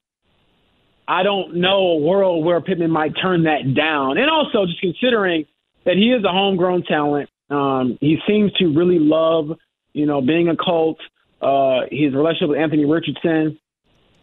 I 1.07 1.23
don't 1.23 1.55
know 1.55 1.77
a 1.77 1.97
world 1.97 2.43
where 2.43 2.59
Pittman 2.61 2.91
might 2.91 3.13
turn 3.21 3.43
that 3.43 3.73
down. 3.75 4.17
And 4.17 4.29
also 4.29 4.65
just 4.65 4.81
considering 4.81 5.45
that 5.85 5.95
he 5.95 6.11
is 6.11 6.23
a 6.23 6.31
homegrown 6.31 6.83
talent, 6.83 7.29
um, 7.49 7.97
he 8.01 8.17
seems 8.27 8.51
to 8.53 8.73
really 8.73 8.97
love, 8.99 9.57
you 9.93 10.05
know, 10.05 10.21
being 10.21 10.49
a 10.49 10.55
Colt, 10.55 10.97
uh, 11.41 11.81
his 11.91 12.13
relationship 12.13 12.49
with 12.49 12.59
Anthony 12.59 12.85
Richardson. 12.85 13.59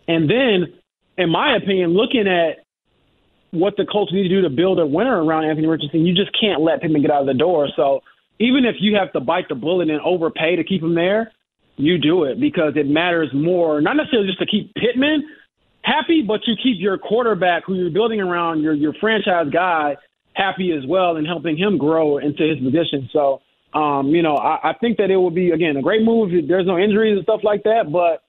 And 0.09 0.29
then, 0.29 0.75
in 1.17 1.31
my 1.31 1.57
opinion, 1.57 1.95
looking 1.95 2.27
at 2.27 2.65
what 3.53 3.77
the 3.77 3.85
Colts 3.85 4.13
need 4.13 4.25
to 4.25 4.29
do 4.29 4.43
to 4.43 4.51
build 4.51 4.81
a 4.81 4.87
winner 4.87 5.23
around 5.23 5.45
Anthony 5.45 5.69
Richardson, 5.69 6.05
you 6.05 6.15
just 6.15 6.31
can't 6.39 6.63
let 6.63 6.81
Pittman 6.81 7.03
get 7.03 7.11
out 7.11 7.21
of 7.21 7.27
the 7.27 7.35
door. 7.35 7.69
So 7.77 8.01
even 8.41 8.65
if 8.65 8.77
you 8.81 8.97
have 8.97 9.13
to 9.13 9.21
bite 9.21 9.49
the 9.49 9.55
bullet 9.55 9.89
and 9.89 10.01
overpay 10.01 10.57
to 10.57 10.65
keep 10.65 10.83
him 10.83 10.95
there, 10.95 11.31
you 11.77 11.99
do 11.99 12.25
it 12.25 12.41
because 12.41 12.73
it 12.77 12.89
matters 12.89 13.31
more, 13.33 13.81
not 13.81 13.97
necessarily 13.97 14.27
just 14.27 14.41
to 14.41 14.47
keep 14.47 14.75
Pittman 14.75 15.25
happy, 15.83 16.23
but 16.27 16.41
you 16.47 16.55
keep 16.63 16.77
your 16.81 16.99
quarterback 16.99 17.65
who 17.67 17.75
you're 17.75 17.91
building 17.91 18.21
around, 18.21 18.63
your 18.63 18.75
your 18.75 18.95
franchise 19.01 19.47
guy, 19.53 19.97
happy 20.35 20.73
as 20.73 20.87
well 20.89 21.17
and 21.17 21.27
helping 21.27 21.57
him 21.57 21.79
grow 21.79 22.19
into 22.19 22.49
his 22.49 22.59
position. 22.59 23.09
So, 23.13 23.41
um, 23.75 24.09
you 24.09 24.23
know, 24.23 24.37
I, 24.37 24.71
I 24.71 24.73
think 24.81 24.99
that 24.99 25.11
it 25.11 25.17
would 25.17 25.35
be 25.35 25.51
again 25.51 25.77
a 25.77 25.83
great 25.83 26.03
move. 26.03 26.33
If 26.33 26.49
there's 26.49 26.67
no 26.67 26.79
injuries 26.79 27.17
and 27.17 27.25
stuff 27.25 27.41
like 27.43 27.63
that, 27.65 27.93
but 27.93 28.23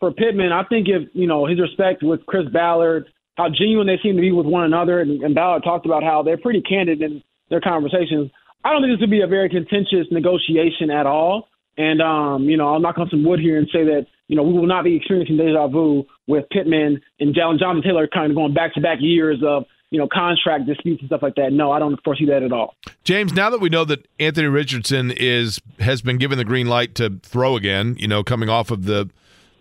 for 0.00 0.12
Pittman, 0.12 0.52
I 0.52 0.64
think 0.64 0.88
if 0.88 1.08
you 1.12 1.26
know 1.26 1.46
his 1.46 1.60
respect 1.60 2.02
with 2.02 2.24
Chris 2.26 2.46
Ballard, 2.52 3.08
how 3.36 3.48
genuine 3.48 3.86
they 3.86 3.98
seem 4.02 4.16
to 4.16 4.20
be 4.20 4.32
with 4.32 4.46
one 4.46 4.64
another. 4.64 5.00
And, 5.00 5.22
and 5.22 5.34
Ballard 5.34 5.62
talked 5.64 5.86
about 5.86 6.02
how 6.02 6.22
they're 6.22 6.38
pretty 6.38 6.62
candid 6.62 7.02
in 7.02 7.22
their 7.50 7.60
conversations. 7.60 8.30
I 8.64 8.72
don't 8.72 8.82
think 8.82 8.92
this 8.92 9.00
would 9.00 9.10
be 9.10 9.22
a 9.22 9.26
very 9.26 9.48
contentious 9.48 10.06
negotiation 10.10 10.90
at 10.90 11.06
all. 11.06 11.48
And 11.76 12.02
um, 12.02 12.44
you 12.44 12.56
know, 12.56 12.72
I'll 12.74 12.80
knock 12.80 12.98
on 12.98 13.08
some 13.10 13.24
wood 13.24 13.40
here 13.40 13.58
and 13.58 13.68
say 13.72 13.84
that 13.84 14.06
you 14.28 14.36
know 14.36 14.42
we 14.42 14.52
will 14.52 14.66
not 14.66 14.84
be 14.84 14.94
experiencing 14.94 15.36
deja 15.36 15.66
vu 15.66 16.06
with 16.26 16.44
Pittman 16.50 17.00
and 17.18 17.34
Jonathan 17.34 17.82
Taylor 17.82 18.06
kind 18.06 18.30
of 18.30 18.36
going 18.36 18.54
back 18.54 18.74
to 18.74 18.80
back 18.80 18.98
years 19.00 19.42
of 19.44 19.64
you 19.90 19.98
know 19.98 20.06
contract 20.12 20.66
disputes 20.66 21.00
and 21.00 21.08
stuff 21.08 21.22
like 21.22 21.34
that. 21.36 21.52
No, 21.52 21.72
I 21.72 21.78
don't 21.78 21.98
foresee 22.04 22.26
that 22.26 22.42
at 22.42 22.52
all. 22.52 22.74
James, 23.04 23.32
now 23.32 23.50
that 23.50 23.60
we 23.60 23.68
know 23.68 23.84
that 23.84 24.06
Anthony 24.20 24.46
Richardson 24.46 25.10
is 25.10 25.60
has 25.80 26.02
been 26.02 26.18
given 26.18 26.38
the 26.38 26.44
green 26.44 26.68
light 26.68 26.94
to 26.96 27.18
throw 27.22 27.56
again, 27.56 27.96
you 27.98 28.06
know, 28.06 28.22
coming 28.22 28.48
off 28.48 28.70
of 28.70 28.84
the 28.84 29.10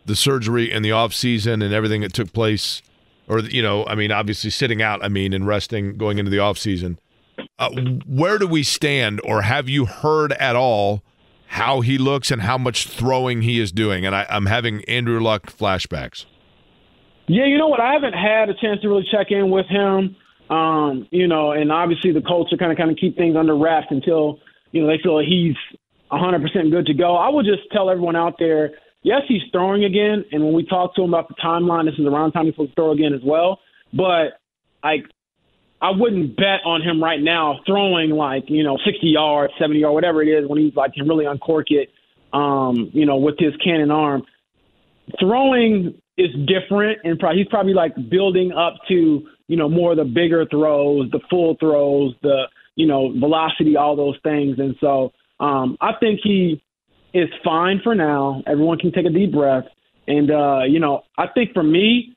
the 0.05 0.15
surgery 0.15 0.71
and 0.71 0.83
the 0.83 0.91
off 0.91 1.13
season 1.13 1.61
and 1.61 1.73
everything 1.73 2.01
that 2.01 2.13
took 2.13 2.33
place, 2.33 2.81
or 3.27 3.39
you 3.39 3.61
know, 3.61 3.85
I 3.85 3.95
mean, 3.95 4.11
obviously 4.11 4.49
sitting 4.49 4.81
out, 4.81 5.03
I 5.03 5.09
mean, 5.09 5.33
and 5.33 5.47
resting 5.47 5.97
going 5.97 6.17
into 6.17 6.31
the 6.31 6.39
off 6.39 6.57
season. 6.57 6.99
Uh, 7.59 7.69
where 8.07 8.37
do 8.37 8.47
we 8.47 8.63
stand, 8.63 9.21
or 9.23 9.43
have 9.43 9.69
you 9.69 9.85
heard 9.85 10.33
at 10.33 10.55
all 10.55 11.03
how 11.47 11.81
he 11.81 11.97
looks 11.97 12.31
and 12.31 12.41
how 12.41 12.57
much 12.57 12.87
throwing 12.87 13.41
he 13.41 13.59
is 13.59 13.71
doing? 13.71 14.05
And 14.05 14.15
I, 14.15 14.25
I'm 14.29 14.45
having 14.45 14.83
Andrew 14.85 15.19
Luck 15.19 15.47
flashbacks. 15.47 16.25
Yeah, 17.27 17.45
you 17.45 17.57
know 17.57 17.67
what? 17.67 17.81
I 17.81 17.93
haven't 17.93 18.13
had 18.13 18.49
a 18.49 18.53
chance 18.53 18.81
to 18.81 18.87
really 18.87 19.07
check 19.11 19.27
in 19.31 19.49
with 19.49 19.65
him. 19.67 20.15
Um, 20.49 21.07
you 21.11 21.27
know, 21.27 21.51
and 21.51 21.71
obviously 21.71 22.13
the 22.13 22.21
Colts 22.21 22.53
are 22.53 22.57
kind 22.57 22.71
of 22.71 22.77
kind 22.77 22.89
of 22.89 22.97
keep 22.97 23.17
things 23.17 23.35
under 23.35 23.55
wraps 23.55 23.87
until 23.89 24.39
you 24.71 24.81
know 24.81 24.87
they 24.87 25.01
feel 25.03 25.15
like 25.15 25.27
he's 25.27 25.55
100% 26.11 26.71
good 26.71 26.85
to 26.85 26.93
go. 26.93 27.17
I 27.17 27.29
would 27.29 27.45
just 27.45 27.69
tell 27.71 27.89
everyone 27.89 28.15
out 28.15 28.35
there, 28.39 28.71
yes, 29.03 29.21
he's 29.27 29.41
throwing 29.51 29.83
again, 29.83 30.23
and 30.31 30.43
when 30.43 30.53
we 30.53 30.65
talk 30.65 30.95
to 30.95 31.03
him 31.03 31.13
about 31.13 31.27
the 31.27 31.35
timeline, 31.43 31.85
this 31.85 31.99
is 31.99 32.05
around 32.05 32.31
time 32.31 32.45
he's 32.45 32.53
supposed 32.53 32.71
to 32.71 32.75
throw 32.75 32.91
again 32.91 33.13
as 33.13 33.21
well. 33.25 33.59
But 33.93 34.39
like, 34.83 35.03
I 35.81 35.91
wouldn't 35.91 36.35
bet 36.35 36.65
on 36.65 36.81
him 36.81 37.03
right 37.03 37.21
now 37.21 37.59
throwing 37.65 38.11
like 38.11 38.45
you 38.47 38.63
know 38.63 38.77
60 38.83 39.07
yards, 39.07 39.53
70 39.59 39.79
yards, 39.79 39.93
whatever 39.93 40.23
it 40.23 40.27
is, 40.27 40.49
when 40.49 40.59
he's 40.59 40.75
like 40.75 40.93
can 40.93 41.07
really 41.07 41.25
uncork 41.25 41.67
it. 41.69 41.89
Um, 42.33 42.89
you 42.93 43.05
know, 43.05 43.17
with 43.17 43.35
his 43.39 43.55
cannon 43.63 43.89
arm. 43.89 44.23
Throwing 45.17 45.99
is 46.17 46.29
different, 46.45 46.99
and 47.05 47.17
probably, 47.17 47.39
he's 47.39 47.47
probably 47.47 47.73
like 47.73 47.93
building 48.09 48.51
up 48.51 48.73
to 48.89 49.25
you 49.47 49.55
know 49.55 49.69
more 49.69 49.91
of 49.91 49.97
the 49.97 50.03
bigger 50.03 50.45
throws, 50.45 51.09
the 51.11 51.21
full 51.29 51.55
throws, 51.59 52.13
the 52.21 52.43
you 52.75 52.85
know 52.85 53.11
velocity, 53.17 53.77
all 53.77 53.95
those 53.95 54.17
things. 54.23 54.59
And 54.59 54.75
so 54.81 55.13
um, 55.39 55.77
I 55.79 55.91
think 55.99 56.19
he 56.23 56.61
is 57.13 57.29
fine 57.43 57.79
for 57.83 57.95
now. 57.95 58.43
Everyone 58.45 58.77
can 58.77 58.91
take 58.91 59.05
a 59.05 59.09
deep 59.09 59.31
breath, 59.31 59.65
and 60.07 60.29
uh, 60.31 60.63
you 60.67 60.79
know 60.79 61.03
I 61.17 61.27
think 61.27 61.53
for 61.53 61.63
me, 61.63 62.16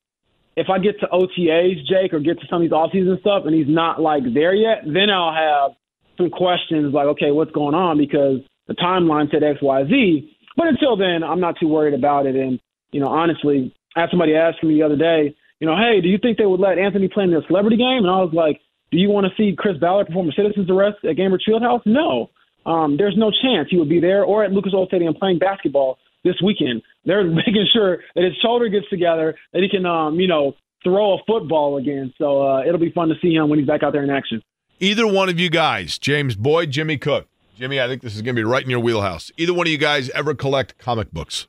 if 0.56 0.68
I 0.68 0.78
get 0.78 0.98
to 1.00 1.06
OTAs, 1.06 1.86
Jake, 1.86 2.12
or 2.12 2.20
get 2.20 2.40
to 2.40 2.46
some 2.48 2.62
of 2.62 2.62
these 2.62 2.72
offseason 2.72 3.20
stuff, 3.20 3.44
and 3.46 3.54
he's 3.54 3.68
not 3.68 4.00
like 4.00 4.22
there 4.34 4.54
yet, 4.54 4.82
then 4.84 5.10
I'll 5.10 5.34
have 5.34 5.76
some 6.16 6.30
questions 6.30 6.92
like, 6.92 7.06
okay, 7.06 7.30
what's 7.30 7.52
going 7.52 7.74
on? 7.74 7.98
Because 7.98 8.40
the 8.66 8.74
timeline 8.74 9.30
said 9.30 9.42
X, 9.42 9.58
Y, 9.62 9.84
Z. 9.88 10.36
But 10.56 10.68
until 10.68 10.96
then, 10.96 11.22
I'm 11.22 11.40
not 11.40 11.56
too 11.58 11.68
worried 11.68 11.94
about 11.94 12.26
it. 12.26 12.36
And 12.36 12.60
you 12.92 13.00
know, 13.00 13.08
honestly, 13.08 13.74
I 13.96 14.00
had 14.00 14.10
somebody 14.10 14.34
ask 14.34 14.62
me 14.62 14.74
the 14.74 14.82
other 14.82 14.96
day, 14.96 15.34
you 15.60 15.66
know, 15.66 15.76
hey, 15.76 16.00
do 16.00 16.08
you 16.08 16.18
think 16.18 16.38
they 16.38 16.46
would 16.46 16.60
let 16.60 16.78
Anthony 16.78 17.08
play 17.08 17.24
in 17.24 17.30
the 17.30 17.42
celebrity 17.46 17.76
game? 17.76 18.04
And 18.04 18.10
I 18.10 18.20
was 18.20 18.32
like, 18.32 18.60
do 18.90 18.98
you 18.98 19.08
want 19.08 19.26
to 19.26 19.32
see 19.36 19.54
Chris 19.56 19.76
Ballard 19.78 20.08
perform 20.08 20.28
a 20.28 20.32
citizen's 20.32 20.70
arrest 20.70 20.98
at 21.04 21.16
Gainbridge 21.16 21.46
Fieldhouse? 21.48 21.82
No. 21.86 22.30
Um, 22.66 22.96
there's 22.96 23.16
no 23.16 23.30
chance 23.30 23.68
he 23.70 23.78
would 23.78 23.88
be 23.88 24.00
there 24.00 24.24
or 24.24 24.44
at 24.44 24.52
Lucas 24.52 24.72
Oil 24.74 24.86
Stadium 24.86 25.14
playing 25.14 25.38
basketball 25.38 25.98
this 26.24 26.34
weekend. 26.44 26.82
They're 27.04 27.24
making 27.30 27.66
sure 27.72 27.98
that 28.14 28.24
his 28.24 28.34
shoulder 28.42 28.68
gets 28.68 28.88
together, 28.88 29.36
that 29.52 29.62
he 29.62 29.68
can, 29.68 29.86
um, 29.86 30.18
you 30.20 30.28
know, 30.28 30.54
throw 30.82 31.14
a 31.14 31.18
football 31.26 31.76
again. 31.76 32.12
So 32.18 32.42
uh, 32.46 32.62
it'll 32.62 32.80
be 32.80 32.92
fun 32.92 33.08
to 33.08 33.14
see 33.20 33.34
him 33.34 33.48
when 33.48 33.58
he's 33.58 33.68
back 33.68 33.82
out 33.82 33.92
there 33.92 34.02
in 34.02 34.10
action. 34.10 34.42
Either 34.78 35.06
one 35.06 35.28
of 35.28 35.38
you 35.38 35.50
guys, 35.50 35.98
James 35.98 36.36
Boyd, 36.36 36.70
Jimmy 36.70 36.96
Cook. 36.96 37.26
Jimmy, 37.58 37.78
I 37.78 37.86
think 37.86 38.00
this 38.00 38.16
is 38.16 38.22
going 38.22 38.34
to 38.34 38.40
be 38.40 38.44
right 38.44 38.64
in 38.64 38.70
your 38.70 38.80
wheelhouse. 38.80 39.30
Either 39.36 39.52
one 39.52 39.66
of 39.66 39.70
you 39.70 39.76
guys 39.76 40.08
ever 40.10 40.34
collect 40.34 40.78
comic 40.78 41.12
books? 41.12 41.46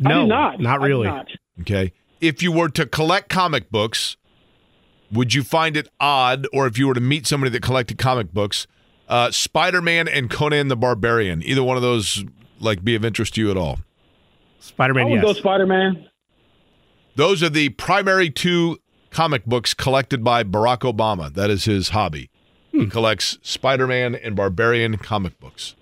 No, 0.00 0.26
not. 0.26 0.60
not 0.60 0.80
really. 0.80 1.06
Not. 1.06 1.28
Okay. 1.60 1.92
If 2.20 2.42
you 2.42 2.50
were 2.50 2.68
to 2.70 2.84
collect 2.86 3.28
comic 3.28 3.70
books, 3.70 4.16
would 5.12 5.34
you 5.34 5.44
find 5.44 5.76
it 5.76 5.88
odd, 6.00 6.46
or 6.52 6.66
if 6.66 6.78
you 6.78 6.88
were 6.88 6.94
to 6.94 7.00
meet 7.00 7.26
somebody 7.26 7.50
that 7.50 7.62
collected 7.62 7.98
comic 7.98 8.32
books, 8.32 8.66
uh, 9.08 9.30
Spider 9.30 9.80
Man 9.80 10.08
and 10.08 10.28
Conan 10.28 10.66
the 10.66 10.76
Barbarian, 10.76 11.42
either 11.44 11.62
one 11.62 11.76
of 11.76 11.82
those 11.82 12.24
like 12.58 12.82
be 12.82 12.96
of 12.96 13.04
interest 13.04 13.34
to 13.34 13.40
you 13.40 13.50
at 13.50 13.56
all? 13.56 13.78
Spider 14.66 14.92
I 14.94 14.96
Man, 14.96 15.10
would 15.10 15.16
yes. 15.16 15.24
go 15.24 15.32
Spider 15.34 15.66
Man. 15.66 16.08
Those 17.14 17.42
are 17.42 17.48
the 17.48 17.70
primary 17.70 18.30
two 18.30 18.78
comic 19.10 19.44
books 19.46 19.72
collected 19.74 20.22
by 20.22 20.44
Barack 20.44 20.80
Obama. 20.80 21.32
That 21.32 21.50
is 21.50 21.64
his 21.64 21.90
hobby. 21.90 22.30
He 22.72 22.86
collects 22.86 23.38
Spider 23.40 23.86
Man 23.86 24.14
and 24.14 24.36
Barbarian 24.36 24.98
comic 24.98 25.40
books. 25.40 25.74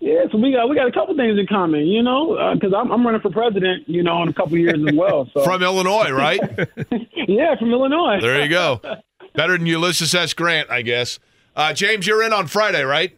Yeah, 0.00 0.24
so 0.30 0.36
we 0.36 0.52
got 0.52 0.68
we 0.68 0.74
got 0.74 0.86
a 0.88 0.92
couple 0.92 1.16
things 1.16 1.38
in 1.38 1.46
common, 1.46 1.86
you 1.86 2.02
know, 2.02 2.52
because 2.54 2.74
I'm 2.76 2.90
I'm 2.90 3.06
running 3.06 3.22
for 3.22 3.30
president, 3.30 3.88
you 3.88 4.02
know, 4.02 4.22
in 4.22 4.28
a 4.28 4.32
couple 4.34 4.58
years 4.58 4.84
as 4.86 4.94
well. 4.94 5.30
So 5.32 5.44
From 5.44 5.62
Illinois, 5.62 6.10
right? 6.10 6.40
yeah, 7.28 7.56
from 7.56 7.70
Illinois. 7.72 8.20
there 8.20 8.42
you 8.42 8.48
go. 8.50 8.80
Better 9.34 9.56
than 9.56 9.66
Ulysses 9.66 10.14
S. 10.14 10.34
Grant, 10.34 10.70
I 10.70 10.82
guess. 10.82 11.18
Uh, 11.56 11.72
James, 11.72 12.06
you're 12.06 12.22
in 12.22 12.32
on 12.34 12.48
Friday, 12.48 12.82
right? 12.82 13.16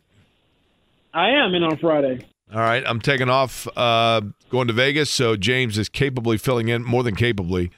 I 1.13 1.31
am 1.31 1.55
in 1.55 1.65
on 1.65 1.77
Friday. 1.79 2.25
All 2.55 2.61
right, 2.61 2.85
I'm 2.87 3.01
taking 3.01 3.29
off, 3.29 3.67
uh, 3.77 4.21
going 4.51 4.69
to 4.69 4.73
Vegas. 4.73 5.11
So 5.11 5.35
James 5.37 5.77
is 5.77 5.89
capably 5.89 6.39
filling 6.39 6.69
in, 6.69 6.85
more 6.85 7.03
than 7.03 7.17
capably. 7.17 7.71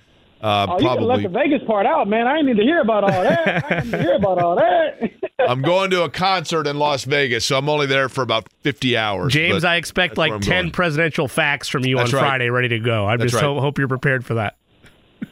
Uh, 0.43 0.67
Oh, 0.69 0.79
you 0.79 0.87
can 0.87 1.03
let 1.05 1.23
the 1.23 1.29
Vegas 1.31 1.63
part 1.67 1.87
out, 1.87 2.07
man. 2.09 2.27
I 2.27 2.37
didn't 2.37 2.47
need 2.49 2.57
to 2.59 2.63
hear 2.63 2.81
about 2.83 3.05
all 3.05 3.23
that. 3.23 3.65
I 3.65 3.69
didn't 3.81 3.85
need 3.87 3.91
to 3.93 4.03
hear 4.03 4.15
about 4.17 4.39
all 4.39 4.57
that. 4.57 5.11
I'm 5.39 5.63
going 5.63 5.91
to 5.93 6.03
a 6.05 6.11
concert 6.11 6.67
in 6.67 6.79
Las 6.79 7.05
Vegas, 7.05 7.47
so 7.47 7.57
I'm 7.57 7.69
only 7.71 7.87
there 7.87 8.09
for 8.11 8.21
about 8.21 8.49
50 8.61 8.97
hours. 8.99 9.33
James, 9.33 9.65
I 9.65 9.77
expect 9.77 10.19
like 10.19 10.33
10 10.33 10.41
going. 10.43 10.71
presidential 10.73 11.27
facts 11.27 11.69
from 11.69 11.85
you 11.87 11.97
That's 11.97 12.13
on 12.13 12.21
right. 12.21 12.29
Friday 12.29 12.51
ready 12.51 12.69
to 12.69 12.79
go. 12.79 13.07
I 13.07 13.17
That's 13.17 13.33
just 13.33 13.43
right. 13.43 13.49
ho- 13.49 13.61
hope 13.61 13.79
you're 13.79 13.89
prepared 13.89 14.27
for 14.27 14.35
that. 14.35 14.57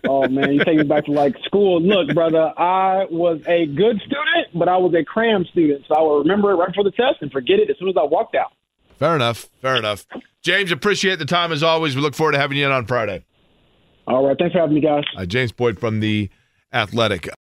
oh 0.08 0.26
man, 0.28 0.54
you 0.54 0.64
take 0.64 0.78
me 0.78 0.84
back 0.84 1.04
to 1.04 1.12
like 1.12 1.36
school. 1.44 1.82
Look, 1.82 2.14
brother, 2.14 2.52
I 2.58 3.04
was 3.10 3.40
a 3.46 3.66
good 3.66 3.98
student, 4.00 4.48
but 4.54 4.68
I 4.68 4.78
was 4.78 4.94
a 4.94 5.04
cram 5.04 5.44
student, 5.44 5.84
so 5.86 5.94
I 5.94 6.00
will 6.00 6.20
remember 6.20 6.50
it 6.52 6.54
right 6.54 6.68
before 6.68 6.84
the 6.84 6.90
test 6.92 7.16
and 7.20 7.30
forget 7.30 7.58
it 7.60 7.68
as 7.68 7.76
soon 7.78 7.90
as 7.90 7.94
I 7.98 8.04
walked 8.04 8.34
out. 8.34 8.52
Fair 9.04 9.16
enough. 9.16 9.50
Fair 9.60 9.76
enough. 9.76 10.06
James, 10.40 10.72
appreciate 10.72 11.18
the 11.18 11.26
time 11.26 11.52
as 11.52 11.62
always. 11.62 11.94
We 11.94 12.00
look 12.00 12.14
forward 12.14 12.32
to 12.32 12.38
having 12.38 12.56
you 12.56 12.64
in 12.64 12.72
on 12.72 12.86
Friday. 12.86 13.22
All 14.06 14.26
right, 14.26 14.34
thanks 14.38 14.54
for 14.54 14.60
having 14.60 14.76
me, 14.76 14.80
guys. 14.80 15.04
Uh, 15.14 15.26
James 15.26 15.52
Boyd 15.52 15.78
from 15.78 16.00
the 16.00 16.30
Athletic. 16.72 17.28